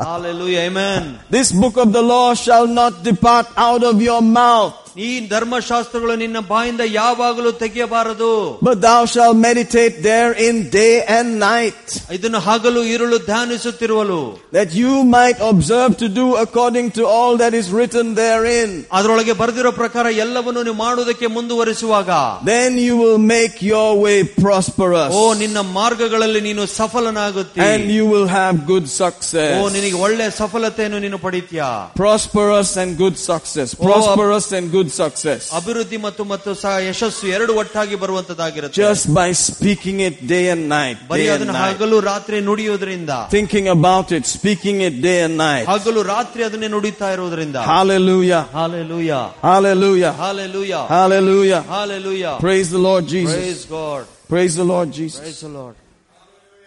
Hallelujah, 0.10 0.62
amen. 0.70 1.20
This 1.30 1.52
book 1.52 1.78
of 1.78 1.94
the 1.94 2.02
law 2.02 2.34
shall 2.34 2.68
not 2.68 3.04
depart 3.04 3.48
out 3.58 3.84
of 3.84 4.02
your 4.02 4.22
mouth, 4.22 4.76
ಈ 4.98 5.10
ಧರ್ಮಶಾಸ್ತ್ರಗಳು 5.34 6.14
ನಿನ್ನ 6.22 6.40
ಬಾಯಿಂದ 6.52 6.84
ಯಾವಾಗಲೂ 6.94 7.52
ತೆಗೆಯಬಾರದು 7.64 8.32
but 8.68 8.78
thou 8.82 9.00
shalt 9.06 9.38
meditate 9.48 9.96
therein 10.04 10.56
day 10.72 10.94
and 11.18 11.28
night, 11.44 11.86
ಇದನ್ನು 12.18 12.40
ಹಗಲು 12.48 12.82
ಇರುಳು 12.94 13.18
ಧ್ಯಾನಿಸುತ್ತಿರುವಲು 13.30 14.22
that 14.58 14.70
you 14.74 14.94
might 15.16 15.40
observe 15.52 15.92
to 15.98 16.08
do 16.20 16.26
according 16.46 16.88
to 16.98 17.04
all 17.16 17.34
that 17.44 17.54
is 17.54 17.68
written 17.78 18.08
therein. 18.16 18.70
ಅದರೊಳಗೆ 18.98 19.34
ಬರೆದಿರೋ 19.42 19.72
ಪ್ರಕಾರ 19.82 20.06
ಎಲ್ಲವನ್ನು 20.26 20.64
ನೀವು 20.68 20.78
ಮಾಡುವುದಕ್ಕೆ 20.86 21.28
ಮುಂದುವರಿಸುವಾಗ 21.38 22.10
Then 22.54 22.72
you 22.88 22.96
will 23.04 23.20
make 23.36 23.56
your 23.74 23.90
way 24.06 24.18
prosperous, 24.44 25.12
ಓ 25.20 25.24
ನಿನ್ನ 25.44 25.60
ಮಾರ್ಗಗಳಲ್ಲಿ 25.80 26.42
ನೀನು 26.50 26.66
ಸಫಲನಾಗುತ್ತಿ 26.80 27.62
and 27.70 27.84
you 27.98 28.06
will 28.14 28.28
have 28.40 28.56
good 28.72 28.88
O 28.90 28.98
success. 29.04 29.56
ನಿನಗೆ 29.78 29.98
ಒಳ್ಳೆ 30.06 30.28
ಸಫಲತೆಯನ್ನು 30.42 31.00
ನೀನು 31.06 31.20
ಪಡಿತೀಯಾ 31.28 31.70
Prosperous 32.04 32.72
and 32.84 32.92
good 32.98 33.18
success. 33.30 33.70
Prosperous 33.88 34.48
and 34.58 34.66
good 34.72 34.83
success. 34.94 35.42
ಅಭಿವೃದ್ಧಿ 35.54 35.98
ಮತ್ತು 35.98 36.24
ಮತ್ತು 36.26 36.52
ಸಹ 36.56 36.74
ಯಶಸ್ಸು 36.88 37.28
ಎರಡು 37.36 37.54
ಒಟ್ಟಾಗಿ 37.54 37.96
ಬರುವಂತದ್ದಾಗಿರುತ್ತೆ 37.96 38.78
Just 38.82 39.06
by 39.14 39.28
speaking 39.42 40.00
it 40.02 40.28
day 40.28 40.44
and 40.50 40.64
night. 40.70 40.98
ಬರೀ 41.10 41.22
Day 41.22 41.28
and 41.28 41.36
ಅದನ್ನು 41.36 41.56
night. 41.56 41.76
ಹಗಲು 41.76 42.00
ರಾತ್ರಿ 42.02 42.40
ನುಡಿಯೋದ್ರಿಂದ 42.42 43.12
Thinking 43.30 43.68
about 43.70 44.12
it, 44.12 44.26
speaking 44.28 44.82
it 44.82 44.96
day 45.02 45.18
and 45.22 45.36
night. 45.40 45.66
ಹಗಲು 45.66 46.04
ರಾತ್ರಿ 46.06 46.44
ಅದನ್ನೇ 46.44 46.68
ನುಡಿತಾ 46.68 47.10
ಇರುವುದರಿಂದ 47.18 47.58
Hallelujah. 47.74 48.42
Hallelujah 48.54 49.12
Hallelujah. 49.50 50.12
Hallelujah 50.22 50.76
Hallelujah. 50.96 51.62
Hallelujah 51.70 52.26
Praise 52.40 52.72
the 52.72 52.84
Lord 52.90 53.06
Jesus. 53.08 53.36
Praise 53.36 53.66
God 53.72 54.08
Praise 54.30 54.56
the 54.56 54.68
Lord 54.74 54.90
Jesus. 54.94 55.20
Price 55.22 55.44
lord 55.58 55.78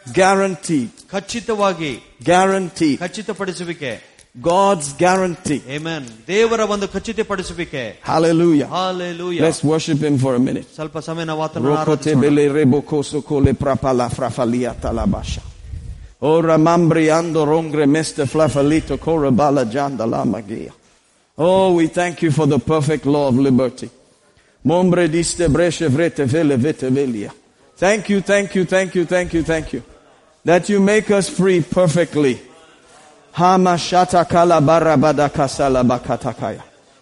Guaranteed. 0.06 0.90
ಖಚಿತವಾಗಿ 1.10 1.92
Guaranteed. 2.24 2.98
ಖಚಿತಪಡಿಸುವಿಕೆ 2.98 3.92
God's 4.40 4.86
guarantee. 4.94 5.60
Amen. 5.76 6.02
ದೇವರ 6.28 6.60
ಒಂದು 6.74 6.86
ಖಚಿತಪಡಿಸುವಿಕೆ 6.94 7.82
Hallelujah. 8.10 8.68
Hallelujah 8.76 9.40
Let's 9.46 9.62
worship 9.72 10.00
Him 10.08 10.16
for 10.24 10.32
a 10.40 10.42
minute. 10.48 10.66
ಸ್ವಲ್ಪ 10.78 10.98
ಸಮಯ 11.08 11.24
ನಾವು 11.30 11.42
ಆತನನ್ನು 11.46 11.70
Rokote 11.74 12.12
ಆರಾಧಿಸೋಣ. 12.12 12.20
bele 12.24 12.44
rebo 12.58 12.78
kole 13.30 13.52
prapala 13.62 14.06
frafalia 14.18 14.72
talabasha. 14.84 15.42
Ora 16.32 16.56
mambriando 16.58 17.40
rongre 17.44 17.86
meste 17.96 18.22
flafalito 18.32 18.96
korabala 19.06 19.64
jandala 19.74 20.20
magia. 20.24 20.72
Oh, 21.36 21.72
we 21.78 21.86
thank 21.98 22.16
you 22.24 22.30
for 22.30 22.46
the 22.46 22.58
perfect 22.72 23.04
law 23.14 23.26
of 23.28 23.36
liberty. 23.48 23.88
Mombre 24.64 25.08
diste 25.08 25.48
bresce 25.48 25.86
vrete 25.96 26.24
vele 26.34 26.56
vete 26.56 26.88
velia. 26.98 27.30
Thank 27.76 28.08
you, 28.10 28.20
thank 28.20 28.54
you, 28.54 28.64
thank 28.64 28.94
you, 28.94 29.04
thank 29.04 29.34
you, 29.34 29.42
thank 29.42 29.72
you. 29.74 29.82
That 30.44 30.68
you 30.70 30.78
make 30.80 31.10
us 31.10 31.28
free 31.28 31.60
perfectly. 31.80 32.34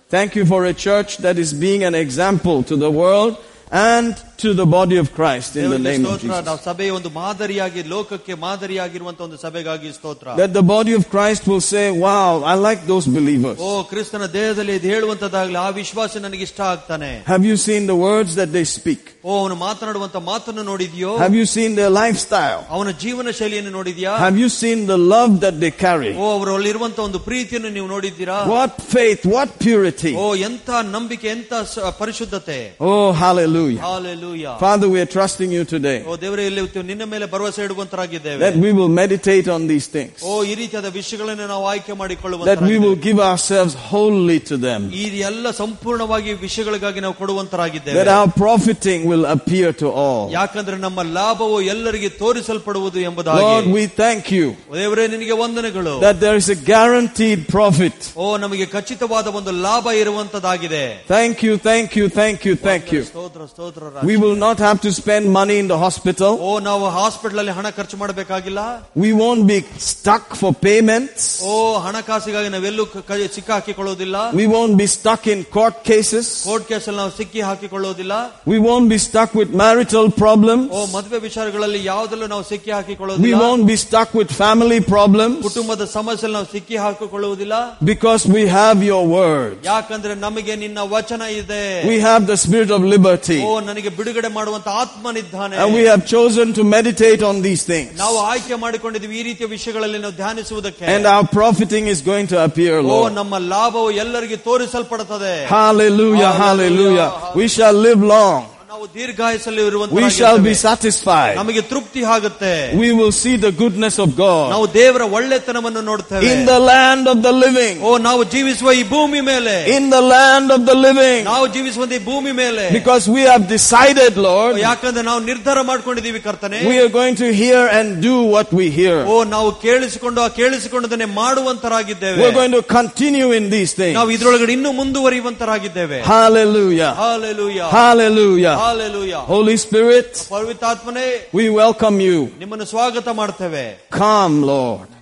Thank 0.10 0.36
you 0.36 0.46
for 0.46 0.66
a 0.66 0.74
church 0.74 1.18
that 1.20 1.38
is 1.38 1.54
being 1.54 1.86
an 1.86 1.96
example 1.96 2.62
to 2.64 2.76
the 2.76 2.90
world 2.92 3.38
and 3.72 4.16
to 4.39 4.55
the 4.55 4.67
body 4.69 4.97
of 4.97 5.13
Christ 5.13 5.51
in 5.55 5.63
the 5.65 5.79
ದೇವರಿಗೆ 5.79 5.89
name 5.89 6.05
of 6.05 6.13
ಸ್ತೋತ್ರ 6.13 6.27
Jesus. 6.29 6.47
ನಾವು 6.47 6.61
ಸಭೆಯ 6.67 6.91
ಒಂದು 6.99 7.11
ಮಾದರಿಯಾಗಿ 7.17 7.81
ಲೋಕಕ್ಕೆ 7.93 8.35
ಮಾದರಿಯಾಗಿರುವಂತ 8.45 9.21
ಒಂದು 9.27 9.39
ಸಭೆಗಾಗಿ 9.45 9.91
ಸ್ತೋತ್ರ 9.99 10.27
That 10.37 10.53
the 10.55 10.67
body 10.71 10.93
of 10.95 11.05
Christ 11.11 11.43
will 11.47 11.65
say, 11.67 11.85
wow, 12.07 12.31
I 12.45 12.57
like 12.61 12.83
those 12.87 13.07
believers. 13.19 13.59
ಓ 13.61 13.71
ಕ್ರಿಸ್ತನ 13.91 14.27
ದೇಹದಲ್ಲಿ 14.37 14.75
ಇದು 14.81 14.89
ಹೇಳುವಂತದ್ದಾಗ್ಲಿ 14.95 15.59
ಆ 15.65 15.71
ವಿಶ್ವಾಸ 15.81 16.23
ನನಗೆ 16.27 16.45
ಇಷ್ಟ 16.49 16.61
ಆಗ್ತಾನೆ 16.73 17.11
Have 17.33 17.45
you 17.45 17.57
seen 17.59 17.85
the 17.87 17.99
words 18.01 18.35
that 18.41 18.53
they 18.53 18.67
speak? 18.77 19.03
ಓ 19.25 19.33
ಅವನು 19.41 19.57
ಮಾತನಾಡುವಂತ 19.65 20.19
ಮಾತನ್ನು 20.31 20.63
ನೋಡಿದ್ಯೋ 20.71 21.11
Have 21.25 21.35
you 21.35 21.47
seen 21.57 21.71
their 21.81 21.93
lifestyle? 21.99 22.61
ಅವನ 22.77 22.91
ಜೀವನ 23.05 23.31
ಶೈಲಿಯನ್ನು 23.41 23.73
ನೋಡಿದ್ಯಾ 23.79 24.13
Have 24.27 24.39
you 24.39 24.51
seen 24.61 24.79
the 24.87 25.01
love 25.15 25.33
that 25.45 25.57
they 25.65 25.73
carry? 25.85 26.13
ಓ 26.17 26.29
ಅವರಲ್ಲಿರುವಂತ 26.37 26.99
ಒಂದು 27.09 27.21
ಪ್ರೀತಿಯನ್ನು 27.29 27.73
ನೀವು 27.77 27.89
ನೋಡಿದ್ದೀರಾ 27.95 28.39
What 28.55 28.73
faith, 28.95 29.23
what 29.35 29.51
purity. 29.67 30.15
ಓ 30.23 30.29
ಎಂತ 30.49 30.69
ನಂಬಿಕೆ 30.97 31.29
ಎಂತ 31.37 31.53
ಸ- 31.75 31.93
ಪರಿಶುದ್ಧತೆ 32.01 32.59
Oh, 32.91 33.07
hallelujah. 33.23 33.81
Hallelujah 34.25 34.47
Father, 34.61 34.89
we 34.95 34.99
are 35.05 35.11
trusting 35.17 35.51
you 35.57 35.63
today 35.75 35.97
ಓ 36.11 36.15
ದೇವರೇ 36.25 36.45
ಇಲ್ಲಿ 36.51 36.63
ನಿನ್ನ 36.91 37.05
ಮೇಲೆ 37.13 37.27
ಭರವಸೆ 37.35 37.61
ಇಡುವಂತರಾಗಿದ್ದೇವೆ 37.69 38.41
that 38.45 38.57
we 38.65 38.71
will 38.79 38.93
meditate 39.01 39.49
on 39.57 39.63
these 39.73 39.87
things, 39.97 40.15
ಓ 40.31 40.35
ಈ 40.51 40.55
ರೀತಿಯಾದ 40.61 40.89
ವಿಷಯಗಳನ್ನು 40.99 41.47
ನಾವು 41.55 41.65
ಆಯ್ಕೆ 41.73 41.91
that 41.91 41.97
we 41.97 42.01
ಮಾಡಿಕೊಳ್ಳುವಂತ 42.03 42.71
will 42.85 42.99
give 43.09 43.21
ourselves 43.31 43.75
wholly 43.91 44.39
to 44.51 44.57
them, 44.67 44.81
ಈ 45.03 45.05
ಎಲ್ಲ 45.31 45.47
ಸಂಪೂರ್ಣವಾಗಿ 45.63 46.33
ವಿಷಯಗಳಿಗಾಗಿ 46.47 47.01
ನಾವು 47.07 47.15
that 47.15 47.23
ಕೊಡುವಂತರಾಗಿದ್ದೇವೆ 47.23 48.05
our 48.19 48.31
profiting 48.45 49.01
will 49.13 49.27
appear 49.37 49.69
to 49.83 49.89
all. 50.05 50.25
ಯಾಕಂದ್ರೆ 50.39 50.79
ನಮ್ಮ 50.87 51.01
ಲಾಭವು 51.19 51.59
ಎಲ್ಲರಿಗೆ 51.75 52.11
ತೋರಿಸಲ್ಪಡುವುದು 52.23 53.01
ಎಂಬುದಾಗಿ 53.09 53.45
Lord, 53.49 53.69
we 53.79 53.85
thank 54.03 54.25
you 54.39 54.47
ದೇವರೇ 54.81 55.07
ನಿನಗೆ 55.17 55.37
ವಂದನೆಗಳು 55.45 55.95
that 56.07 56.19
there 56.25 56.39
is 56.43 56.49
a 56.57 56.59
guaranteed 56.73 57.41
profit. 57.57 57.99
ಓ 58.25 58.37
ನಮಗೆ 58.47 58.69
ಖಚಿತವಾದ 58.77 59.27
ಒಂದು 59.41 59.55
ಲಾಭ 59.67 59.87
ಇರುವಂತದಾಗಿದೆ 60.03 60.85
Thank 61.17 61.37
you, 61.47 61.55
thank 61.71 61.89
you, 61.99 62.07
thank 62.21 62.39
you, 62.49 62.55
thank 62.69 62.87
you. 62.95 63.03
ಸ್ತೋತ್ರ 63.13 63.43
ಸ್ತೋತ್ರ 63.53 63.83
ರಾಜ. 63.95 64.05
We 64.11 64.14
will 64.17 64.37
not 64.37 64.59
have 64.59 64.81
to 64.83 64.91
spend 64.93 65.31
money 65.31 65.59
in 65.59 65.69
the 65.69 65.79
hospital. 65.79 66.33
ಓ 66.43 66.59
ನಾವು 66.61 66.85
ಹಾಸ್ಪಿಟಲ್ 66.91 67.39
ಅಲ್ಲಿ 67.39 67.55
ಹಣ 67.59 67.67
ಖರ್ಚು 67.71 67.97
ಮಾಡಬೇಕಾಗಿಲ್ಲ 67.97 68.61
We 68.97 69.11
won't 69.15 69.45
be 69.47 69.59
stuck 69.87 70.25
for 70.35 70.51
payments. 70.67 71.23
ಓ 71.45 71.55
ಹಣಕಾಸಿಗಾಗಿ 71.87 72.49
ನಾವೆಲ್ಲೂ 72.49 72.85
ಕ- 72.87 73.03
ಕ- 73.09 73.29
ಸಿಕ್ಕ 73.37 73.51
ಹಾಕಿಕೊಳ್ಳುವುದಿಲ್ಲ 73.51 74.17
We 74.41 74.47
won't 74.47 74.77
be 74.77 74.87
stuck 74.97 75.27
in 75.27 75.41
court 75.57 75.77
cases. 75.85 76.27
Court 76.49 76.67
ಕೇಸಲ್ಲಿ 76.71 76.99
ನಾವು 76.99 77.13
ಸಿಕ್ಕಿ 77.19 77.41
ಹಾಕಿಕೊಳ್ಳುವುದಿಲ್ಲ 77.49 78.13
We 78.53 78.59
won't 78.61 78.89
be 78.95 78.99
stuck 79.01 79.31
with 79.41 79.51
marital 79.65 80.07
problems. 80.23 80.65
ಓ 80.73 80.87
ಮದುವೆ 80.97 81.21
ವಿಚಾರಗಳಲ್ಲಿ 81.27 81.81
ಯಾವುದಲ್ಲೂ 81.85 82.29
ನಾವು 82.35 82.45
ಸಿಕ್ಕಿ 82.53 82.71
We 82.71 82.77
ಹಾಕಿಕೊಳ್ಳುವುದಿಲ್ಲ 82.77 83.43
won't 83.45 83.67
be 83.73 83.79
stuck 83.87 84.11
with 84.21 84.31
family 84.43 84.81
problems 84.95 85.37
ಕುಟುಂಬದ 85.49 85.85
ಸಮಸ್ಯೆಯಲ್ಲಿ 85.97 86.37
ನಾವು 86.39 86.51
ಸಿಕ್ಕಿ 86.55 86.77
ಹಾಕಿಕೊಳ್ಳುವುದಿಲ್ಲ 86.85 87.55
because 87.93 88.25
we 88.29 88.45
have 88.59 88.79
your 88.91 89.05
word. 89.17 89.53
ಯಾಕಂದ್ರೆ 89.73 90.15
ನಮಗೆ 90.27 90.57
ನಿನ್ನ 90.57 90.79
ವಚನ 90.97 91.23
ಇದೆ 91.41 91.65
We 91.87 91.99
have 92.01 92.23
the 92.27 92.39
spirit 92.45 92.71
of 92.71 92.83
liberty. 92.95 93.39
ಓ 93.43 93.53
ನನಗೆ 93.71 93.91
ಬಿಡುಗಡೆ 94.05 94.29
ಮಾಡುವಂತ 94.29 94.69
ಆತ್ಮನಿದ್ದಾನೆ 94.83 95.55
And 95.57 95.75
we 95.75 95.85
have 95.85 96.03
chosen 96.07 96.53
to 96.53 96.63
meditate 96.77 97.23
on 97.23 97.43
these 97.43 97.63
things. 97.65 97.91
ನಾವು 97.97 98.17
ಆಯ್ಕೆ 98.31 98.55
ಮಾಡಿಕೊಂಡಿದ್ವಿ 98.55 99.17
ಈ 99.17 99.23
ರೀತಿಯ 99.23 99.47
ವಿಷಯಗಳಲ್ಲಿ 99.47 99.99
ನಾವು 99.99 100.15
ಧ್ಯಾನಿಸುವುದಕ್ಕೆ 100.15 100.85
And 100.95 101.07
our 101.07 101.25
profiting 101.39 101.87
is 101.87 102.01
going 102.03 102.27
to 102.27 102.39
appear, 102.45 102.75
O 102.81 102.89
Lord. 102.93 103.13
ನಮ್ಮ 103.15 103.35
ಲಾಭವು 103.55 103.91
ಎಲ್ಲರಿಗೆ 104.05 104.39
ತೋರಿಸಲ್ಪಡುತ್ತದೆ 104.49 105.35
Hallelujah, 105.49 106.33
Hallelujah. 106.45 107.09
hallelujah. 107.11 107.11
We 107.35 107.49
shall 107.49 107.79
live 107.89 108.03
long. 108.17 108.39
ನಾವು 108.75 108.85
ದೀರ್ಘಾಯಸಲ್ಲಿ 108.97 109.63
We 109.63 110.09
shall 110.17 110.39
be 110.39 110.51
ಇರುವಂತ 110.51 110.67
satisfied. 110.67 111.35
ನಮಗೆ 111.39 111.63
ತೃಪ್ತಿ 111.71 112.03
ಆಗುತ್ತೆ 112.15 112.53
We 112.83 112.91
will 112.99 113.13
see 113.23 113.35
the 113.47 113.53
goodness 113.63 113.97
of 114.05 114.11
God 114.17 114.47
ನಾವು 114.55 114.67
ದೇವರ 114.77 115.03
ಒಳ್ಳೆತನವನ್ನು 115.17 115.83
ನೋಡ್ತೇವೆ 115.89 116.23
in 116.33 116.41
the 116.51 116.59
land 116.71 117.05
of 117.13 117.19
the 117.27 117.33
living. 117.45 117.75
ಓ 117.89 117.93
ನಾವು 118.09 118.23
ಜೀವಿಸುವ 118.35 118.73
ಈ 118.81 118.85
ಭೂಮಿ 118.93 119.21
ಮೇಲೆ 119.31 119.55
In 119.77 119.85
the 119.97 120.03
land 120.15 120.49
of 120.57 120.63
the 120.71 120.77
living. 120.87 121.21
ನಾವು 121.31 121.47
ಜೀವಿಸುವ 121.57 121.87
ಈ 121.99 122.01
ಭೂಮಿ 122.11 122.35
ಮೇಲೆ 122.43 122.65
Because 122.79 123.07
we 123.17 123.25
have 123.31 123.45
decided, 123.57 124.13
Lord, 124.29 124.55
ಯಾಕಂದ್ರೆ 124.67 125.05
ನಾವು 125.11 125.23
ನಿರ್ಧಾರ 125.31 125.59
ಮಾಡ್ಕೊಂಡಿದೀವಿ 125.71 126.23
ಕರ್ತನೆ 126.29 126.61
we 126.71 126.77
are 126.85 126.93
going 126.99 127.17
to 127.25 127.31
hear 127.43 127.61
and 127.79 127.89
do 128.09 128.17
what 128.35 128.51
we 128.61 128.69
hear. 128.79 128.97
ಓ 129.15 129.19
ನಾವು 129.35 129.51
ಕೇಳಿಸಿಕೊಂಡು 129.67 130.21
ಆ 130.27 130.31
ಕೇಳಿಸಿಕೊಂಡದನ್ನೇ 130.41 131.09
ಮಾಡುವಂತರಾಗಿದ್ದೇವೆ 131.23 132.23
We're 132.25 132.39
going 132.41 132.57
to 132.61 132.65
continue 132.79 133.31
in 133.41 133.47
these 133.57 133.75
things. 133.81 133.97
ನಾವು 134.01 134.11
ಇದ್ರೊಳಗಡೆ 134.19 134.55
ಇನ್ನೂ 134.59 134.73
ಮುಂದುವರಿಯುವಂತರಾಗಿದ್ದೇವೆ 134.81 136.01
Hallelujah. 136.15 136.93
Hallelujah 137.03 137.61
Hallelujah. 137.79 138.57
Hallelujah 138.65 139.15
Holy 139.29 139.57
Spirit, 139.57 140.11
ಪವಿತ್ರಾತ್ಮನೇ 140.31 141.07
we 141.33 141.47
welcome 141.63 142.01
you. 142.01 142.19
ನಿಮ್ಮನ್ನು 142.39 142.65
ಸ್ವಾಗತ 142.65 143.09
ಮಾಡ್ತೇವೆ 143.15 143.65
Come, 143.99 144.37
Lord. 144.45 144.87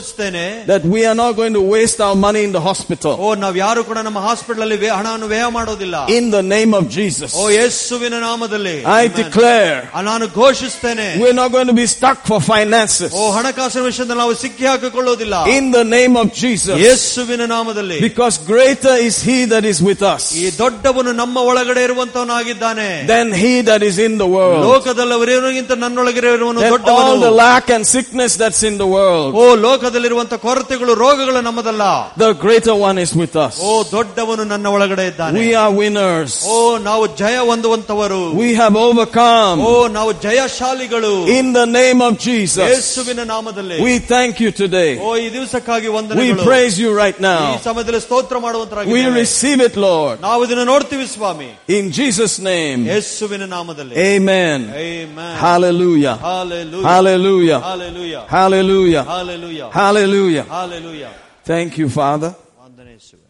ಘೋಷಿಸ್ತೇನೆ 0.00 0.44
that 0.66 0.84
we 0.86 1.00
are 1.04 1.14
not 1.14 1.32
going 1.36 1.54
to 1.54 1.64
waste 1.74 1.98
our 2.00 2.16
money 2.16 2.42
in 2.46 2.52
the 2.52 2.62
hospital. 2.68 3.12
ಓ 3.18 3.34
ನಾವ್ 3.42 3.56
ಯಾರು 3.58 3.80
ಕೂಡ 3.88 3.98
ನಮ್ಮ 4.06 4.20
ಹಾಸ್ಪಿಟಲ್ 4.26 4.62
ಅಲ್ಲಿ 4.66 4.78
ವ್ಯ- 4.82 4.94
ಹಣವನ್ನು 4.98 5.28
ವ್ಯಯ 5.32 5.46
ಮಾಡೋದಿಲ್ಲ 5.56 5.96
In 6.18 6.26
the 6.30 6.42
name 6.54 6.72
of 6.74 6.84
Jesus. 6.90 7.30
ಓ 7.34 7.46
ಯೇಸುವಿನ 7.56 8.16
ನಾಮದಲ್ಲಿ 8.26 8.76
I 8.98 9.04
Amen. 9.04 9.16
declare 9.20 9.74
ಆ, 9.94 10.02
ನಾನು 10.10 10.24
ಘೋಷಿಸ್ತೇನೆ 10.40 11.06
we're 11.22 11.38
not 11.42 11.50
going 11.52 11.68
to 11.72 11.78
be 11.82 11.86
stuck 11.96 12.18
for 12.30 12.38
finances. 12.52 13.10
ಓ 13.14 13.24
ಹಣಕಾಸಿನ 13.38 13.84
ವಿಷಯದಲ್ಲಿ 13.90 14.20
ನಾವು 14.24 14.34
ಸಿಕ್ಕಿ 14.44 14.66
ಹಾಕಿಕೊಳ್ಳೋದಿಲ್ಲ 14.70 15.34
In 15.56 15.66
the 15.70 15.84
name 15.96 16.16
of 16.16 16.28
Jesus. 16.42 16.76
ಯೇಸುವಿನ 16.86 17.42
ನಾಮದಲ್ಲಿ 17.54 17.98
Because 18.08 18.36
greater 18.52 18.94
is 19.08 19.16
He 19.22 19.38
that 19.46 19.64
is 19.64 19.80
with 19.82 20.02
us 20.14 20.24
ಈ 20.42 20.46
ದೊಡ್ಡವನು 20.62 21.12
ನಮ್ಮ 21.22 21.36
ಒಳಗಡೆ 21.50 21.82
ಇರುವಂತವನಾಗಿದ್ದಾನೆ 21.88 22.88
than 23.06 23.26
He 23.34 23.54
that 23.62 23.82
is 23.82 23.98
in 24.00 24.14
the 24.18 24.28
world. 24.28 24.60
ಲೋಕದಲ್ಲವರಿಗಿಂತ 24.66 25.72
ನನ್ನೊಳಗಿರುವವನು 25.84 26.60
Than 26.60 26.72
all 26.72 27.12
the 27.16 27.26
ದೊಡ್ಡವನು 27.26 27.30
lack 27.36 27.70
and 27.70 27.84
sickness 27.88 28.32
that's 28.36 28.62
in 28.62 28.76
the 28.78 28.88
world. 28.88 29.30
ಓ 29.34 29.44
ನಮ್ಮದಲ್ಲಿರುವಂತಹ 29.91 30.39
ಕೊರತೆಗಳು 30.39 30.91
ರೋಗಗಳು 31.01 31.39
ನಮ್ಮದಲ್ಲ 31.47 31.83
the 32.21 32.25
greater 32.43 32.77
one 32.87 32.97
is 33.03 33.13
with 33.21 33.35
us 33.43 33.57
ಓ 33.61 33.71
ದೊಡ್ಡವನು 33.91 34.43
ನನ್ನ 34.51 34.67
ಒಳಗಡೆ 34.75 35.05
ಇದ್ದಾನೆ 35.11 35.35
ವಿ 35.37 35.47
ಆರ್ 35.61 35.73
ವಿನರ್ಸ್ 35.79 36.35
ಓ 36.49 36.55
ನಾವು 36.85 37.03
ಜಯ 37.21 37.37
ಹೊಂದುವಂತವರು 37.49 38.19
ವಿ 38.39 38.47
ಹ್ಯಾವ್ 38.59 38.77
ಓವರ್ಕಮ್ 38.83 39.61
ಓ 39.65 39.71
ನಾವು 39.97 40.11
ಜಯಶಾಲಿಗಳು 40.25 41.11
in 41.35 41.49
the 41.57 41.63
name 41.77 42.01
of 42.07 42.15
Jesus 42.27 42.71
ಯೇಸುವಿನ 42.71 43.25
ನಾಮದಲ್ಲಿ 43.33 43.79
ವಿ 43.85 43.95
ಥ್ಯಾಂಕ್ 44.13 44.39
ಯು 44.45 44.51
ಟುಡೇ 44.61 44.85
ಓ 45.01 45.11
ಈ 45.23 45.27
ದಿವಸಕ್ಕಾಗಿ 45.35 45.91
ವಂದನೆ 45.97 46.23
we 46.23 46.29
praise 46.45 46.77
you 46.83 46.91
right 47.01 47.19
now 47.27 47.35
ಈ 47.49 47.59
ಸಮಯದಲ್ಲಿ 47.67 48.01
ಸ್ತೋತ್ರ 48.07 48.39
ಮಾಡುವಂತರಾಗಿ 48.45 48.95
ವಿ 48.95 49.03
ರಿಸೀವ್ 49.19 49.63
ಇಟ್ 49.67 49.79
ಲಾರ್ಡ್ 49.87 50.21
ನಾವು 50.27 50.47
ಇದನ್ನು 50.47 50.67
ನೋಡ್ತೀವಿ 50.73 51.07
ಸ್ವಾಮಿ 51.15 51.49
ಇನ್ 51.79 51.89
ಜೀಸಸ್ 51.99 52.37
ನೇಮ್ 52.49 52.87
ಯೇಸುವಿನ 52.93 53.47
ನಾಮದಲ್ಲಿ 53.57 53.95
amen 54.07 54.65
amen 54.79 55.37
Hallelujah. 55.43 56.15
Hallelujah. 56.21 56.87
Hallelujah. 56.89 57.59
Hallelujah. 57.61 58.21
Hallelujah. 58.29 59.03
Hallelujah. 59.05 59.67
Hallelujah. 59.80 60.44
Hallelujah. 60.58 61.12
Thank 61.44 61.78
you, 61.80 61.88
Father. 61.90 62.30
ವಂದನೆ 62.64 62.92
ಯೇಸುವೆ. 62.92 63.22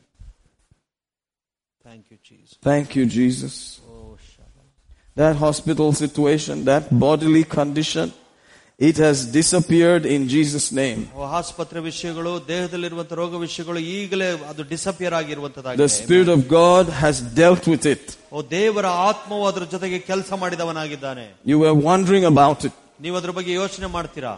Thank 1.85 2.05
you, 2.11 2.19
Jesus. 2.23 2.55
Thank 2.62 2.97
you, 2.97 3.05
Jesus. 3.19 3.55
Oh, 3.89 4.16
Shabbat. 4.28 4.69
That 5.16 5.37
hospital 5.37 5.93
situation, 5.95 6.65
that 6.65 6.85
bodily 6.99 7.45
condition, 7.59 8.07
it 8.81 8.97
has 8.99 9.19
disappeared 9.33 10.05
in 10.15 10.23
Jesus' 10.28 10.69
name. 10.81 11.01
ಓ, 11.16 11.23
ಆಸ್ಪತ್ರೆ 11.39 11.81
ವಿಷಯಗಳು 11.87 12.33
ದೇಹದಲ್ಲಿರುವಂತಹ 12.51 13.16
ರೋಗ 13.23 13.39
ವಿಷಯಗಳು 13.45 13.81
ಈಗಲೇ 13.99 14.28
ಅದು 14.51 14.62
disappear 14.73 15.15
The 15.15 15.20
ಆಗಿರುವಂತದ್ದಾಗಿದೆ 15.20 15.89
Spirit 16.01 16.28
of 16.37 16.41
God 16.61 16.85
has 17.03 17.16
dealt 17.41 17.65
with 17.74 17.87
it. 17.95 18.05
ಓ 18.33 18.43
ದೇವರ 18.57 18.87
ಆತ್ಮವು 19.11 19.47
ಅದರ 19.51 19.65
ಜೊತೆಗೆ 19.74 20.01
ಕೆಲಸ 20.11 20.31
ಮಾಡಿದವನಾಗಿದ್ದಾನೆ 20.43 21.27
You 21.53 21.59
were 21.65 21.77
wondering 21.91 22.27
about 22.35 22.61
it. 22.69 22.74
ನೀವು 23.05 23.16
ಅದ್ರ 23.23 23.31
ಬಗ್ಗೆ 23.39 23.53
ಯೋಚನೆ 23.62 23.89
ಮಾಡ್ತೀರಾ 23.97 24.35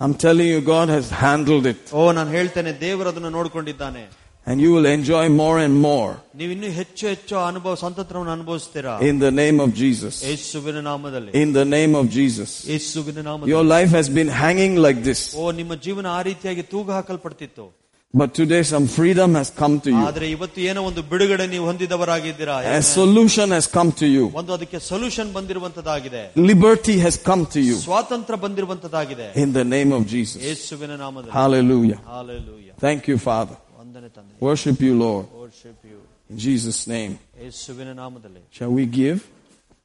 I'm 0.00 0.14
telling 0.16 0.48
you, 0.48 0.60
God 0.74 0.88
has 0.88 1.06
handled 1.24 1.66
it. 1.66 1.80
ಓ 1.92 2.12
ನಾನು 2.18 2.30
ಹೇಳ್ತೇನೆ 2.30 2.72
ದೇವರು 2.84 3.08
ಅದನ್ನು 3.12 3.30
ನೋಡ್ಕೊಂಡಿದ್ದಾನೆ 3.38 4.02
And 4.46 4.60
you 4.64 4.70
will 4.74 4.86
enjoy 4.88 5.24
more 5.40 5.56
and 5.64 5.74
more 5.86 6.10
ನೀವು 6.40 6.50
ಇನ್ನೂ 6.54 6.68
ಹೆಚ್ಚು 6.78 7.04
ಹೆಚ್ಚು 7.12 7.34
ಅನುಭವ 7.48 7.72
ಸ್ವಂತಂತ್ರವನ್ನು 7.80 8.32
ಅನುಭವಿಸ್ತೀರಾ 8.36 8.92
in 9.08 9.16
the 9.24 9.32
name 9.40 9.58
of 9.64 9.70
Jesus. 9.82 10.14
ಯೇಸುವಿನ 10.30 10.80
ನಾಮದಲ್ಲಿ 10.90 11.32
In 11.42 11.50
the 11.58 11.66
name 11.76 11.94
of 12.00 12.06
Jesus. 12.18 12.52
ಯೇಸುವಿನ 12.74 13.18
ನಾಮದಲ್ಲಿ 13.28 13.52
Your 13.54 13.64
life 13.76 13.92
has 13.98 14.08
been 14.18 14.30
hanging 14.44 14.76
like 14.86 15.00
this. 15.08 15.20
ಓ 15.42 15.50
ನಿಮ್ಮ 15.60 15.74
ಜೀವನ 15.86 16.06
ಆ 16.16 16.22
ರೀತಿಯಾಗಿ 16.30 16.64
ತೂಗು 16.72 16.92
ಹಾಕಲ್ಪಡ್ತಿತ್ತು 16.98 17.66
But 18.14 18.32
today 18.32 18.62
some 18.64 18.86
freedom 18.88 19.34
has 19.34 19.48
come 19.52 19.74
to 19.86 19.90
you. 19.90 20.02
ಆದ್ರೆ 20.08 20.26
ಇವತ್ತು 20.34 20.58
ಏನೋ 20.70 20.80
ಒಂದು 20.90 21.02
ಬಿಡುಗಡೆ 21.10 21.44
ನೀವು 21.54 21.64
ಹೊಂದಿದವರಾಗಿದ್ದೀರಾ 21.70 22.54
A 22.76 22.82
solution 22.98 23.48
has 23.56 23.66
come 23.76 23.90
to 24.00 24.06
you. 24.14 24.24
ಒಂದು 24.40 24.52
ಅದಕ್ಕೆ 24.56 24.78
solution 24.90 25.30
ಬಂದಿರುವಂತದ್ದಾಗಿದೆ 25.36 26.22
Liberty 26.50 26.96
has 27.04 27.16
come 27.28 27.42
to 27.54 27.60
you. 27.68 27.76
ಸ್ವಾತಂತ್ರ್ಯ 27.86 28.38
ಬಂದಿರುವಂತದ್ದಾಗಿದೆ 28.44 29.26
In 29.44 29.50
the 29.58 29.66
name 29.76 29.92
of 29.98 30.02
Jesus. 30.14 30.38
ಯೇಸುವಿನ 30.48 30.92
ನಾಮದಲ್ಲಿ 31.04 31.34
Hallelujah. 31.40 31.98
Hallelujah. 32.14 32.74
Thank 32.86 33.02
you, 33.12 33.18
Father. 33.28 33.56
ವಂದನೆ 33.82 34.08
ತಂದೆ 34.16 34.32
Worship 34.48 34.78
you, 34.86 34.94
Lord. 35.06 35.24
Worship 35.44 35.78
you. 35.92 35.98
In 36.32 36.38
Jesus' 36.46 36.82
name. 36.96 37.12
ಯೇಸುವಿನ 37.44 37.90
ನಾಮದಲ್ಲಿ 38.02 38.42
Shall 38.58 38.72
we 38.80 38.86
give? 39.00 39.18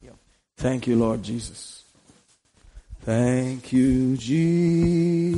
Yeah. 0.02 0.18
Thank 0.58 0.82
you, 0.90 0.98
Lord 1.06 1.22
Jesus. 1.32 1.62
Thank 3.06 3.64
you, 3.78 3.90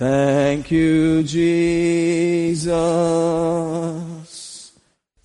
Thank 0.00 0.70
you, 0.70 1.22
Jesus. 1.24 2.72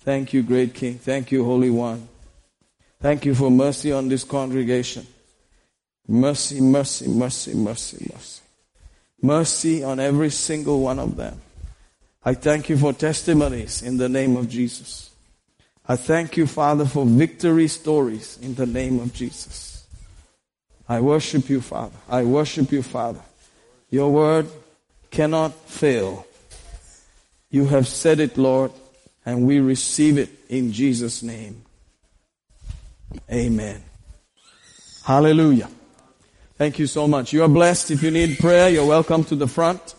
Thank 0.00 0.34
you, 0.34 0.42
great 0.42 0.74
King. 0.74 0.98
Thank 0.98 1.32
you, 1.32 1.46
Holy 1.46 1.70
One. 1.70 2.06
Thank 3.00 3.24
you 3.24 3.34
for 3.34 3.50
mercy 3.50 3.90
on 3.90 4.10
this 4.10 4.22
congregation. 4.22 5.06
Mercy, 6.06 6.60
mercy, 6.60 7.08
mercy, 7.08 7.54
mercy, 7.54 8.06
mercy. 8.12 8.42
Mercy 9.22 9.82
on 9.82 9.98
every 9.98 10.28
single 10.28 10.82
one 10.82 10.98
of 10.98 11.16
them. 11.16 11.40
I 12.22 12.34
thank 12.34 12.68
you 12.68 12.76
for 12.76 12.92
testimonies 12.92 13.80
in 13.80 13.96
the 13.96 14.10
name 14.10 14.36
of 14.36 14.46
Jesus. 14.46 15.08
I 15.88 15.96
thank 15.96 16.36
you, 16.36 16.46
Father, 16.46 16.84
for 16.84 17.06
victory 17.06 17.68
stories 17.68 18.38
in 18.42 18.54
the 18.56 18.66
name 18.66 19.00
of 19.00 19.14
Jesus. 19.14 19.86
I 20.86 21.00
worship 21.00 21.48
you, 21.48 21.62
Father. 21.62 21.96
I 22.10 22.24
worship 22.24 22.70
you, 22.72 22.82
Father. 22.82 23.22
Your 23.88 24.12
word 24.12 24.50
cannot 25.10 25.54
fail. 25.54 26.26
You 27.50 27.66
have 27.66 27.88
said 27.88 28.20
it, 28.20 28.38
Lord, 28.38 28.70
and 29.24 29.46
we 29.46 29.58
receive 29.58 30.18
it 30.18 30.30
in 30.48 30.72
Jesus' 30.72 31.22
name. 31.22 31.62
Amen. 33.32 33.82
Hallelujah. 35.04 35.68
Thank 36.56 36.78
you 36.78 36.86
so 36.86 37.08
much. 37.08 37.32
You 37.32 37.42
are 37.42 37.48
blessed. 37.48 37.90
If 37.90 38.02
you 38.02 38.10
need 38.10 38.38
prayer, 38.38 38.70
you're 38.70 38.86
welcome 38.86 39.24
to 39.24 39.34
the 39.34 39.48
front. 39.48 39.95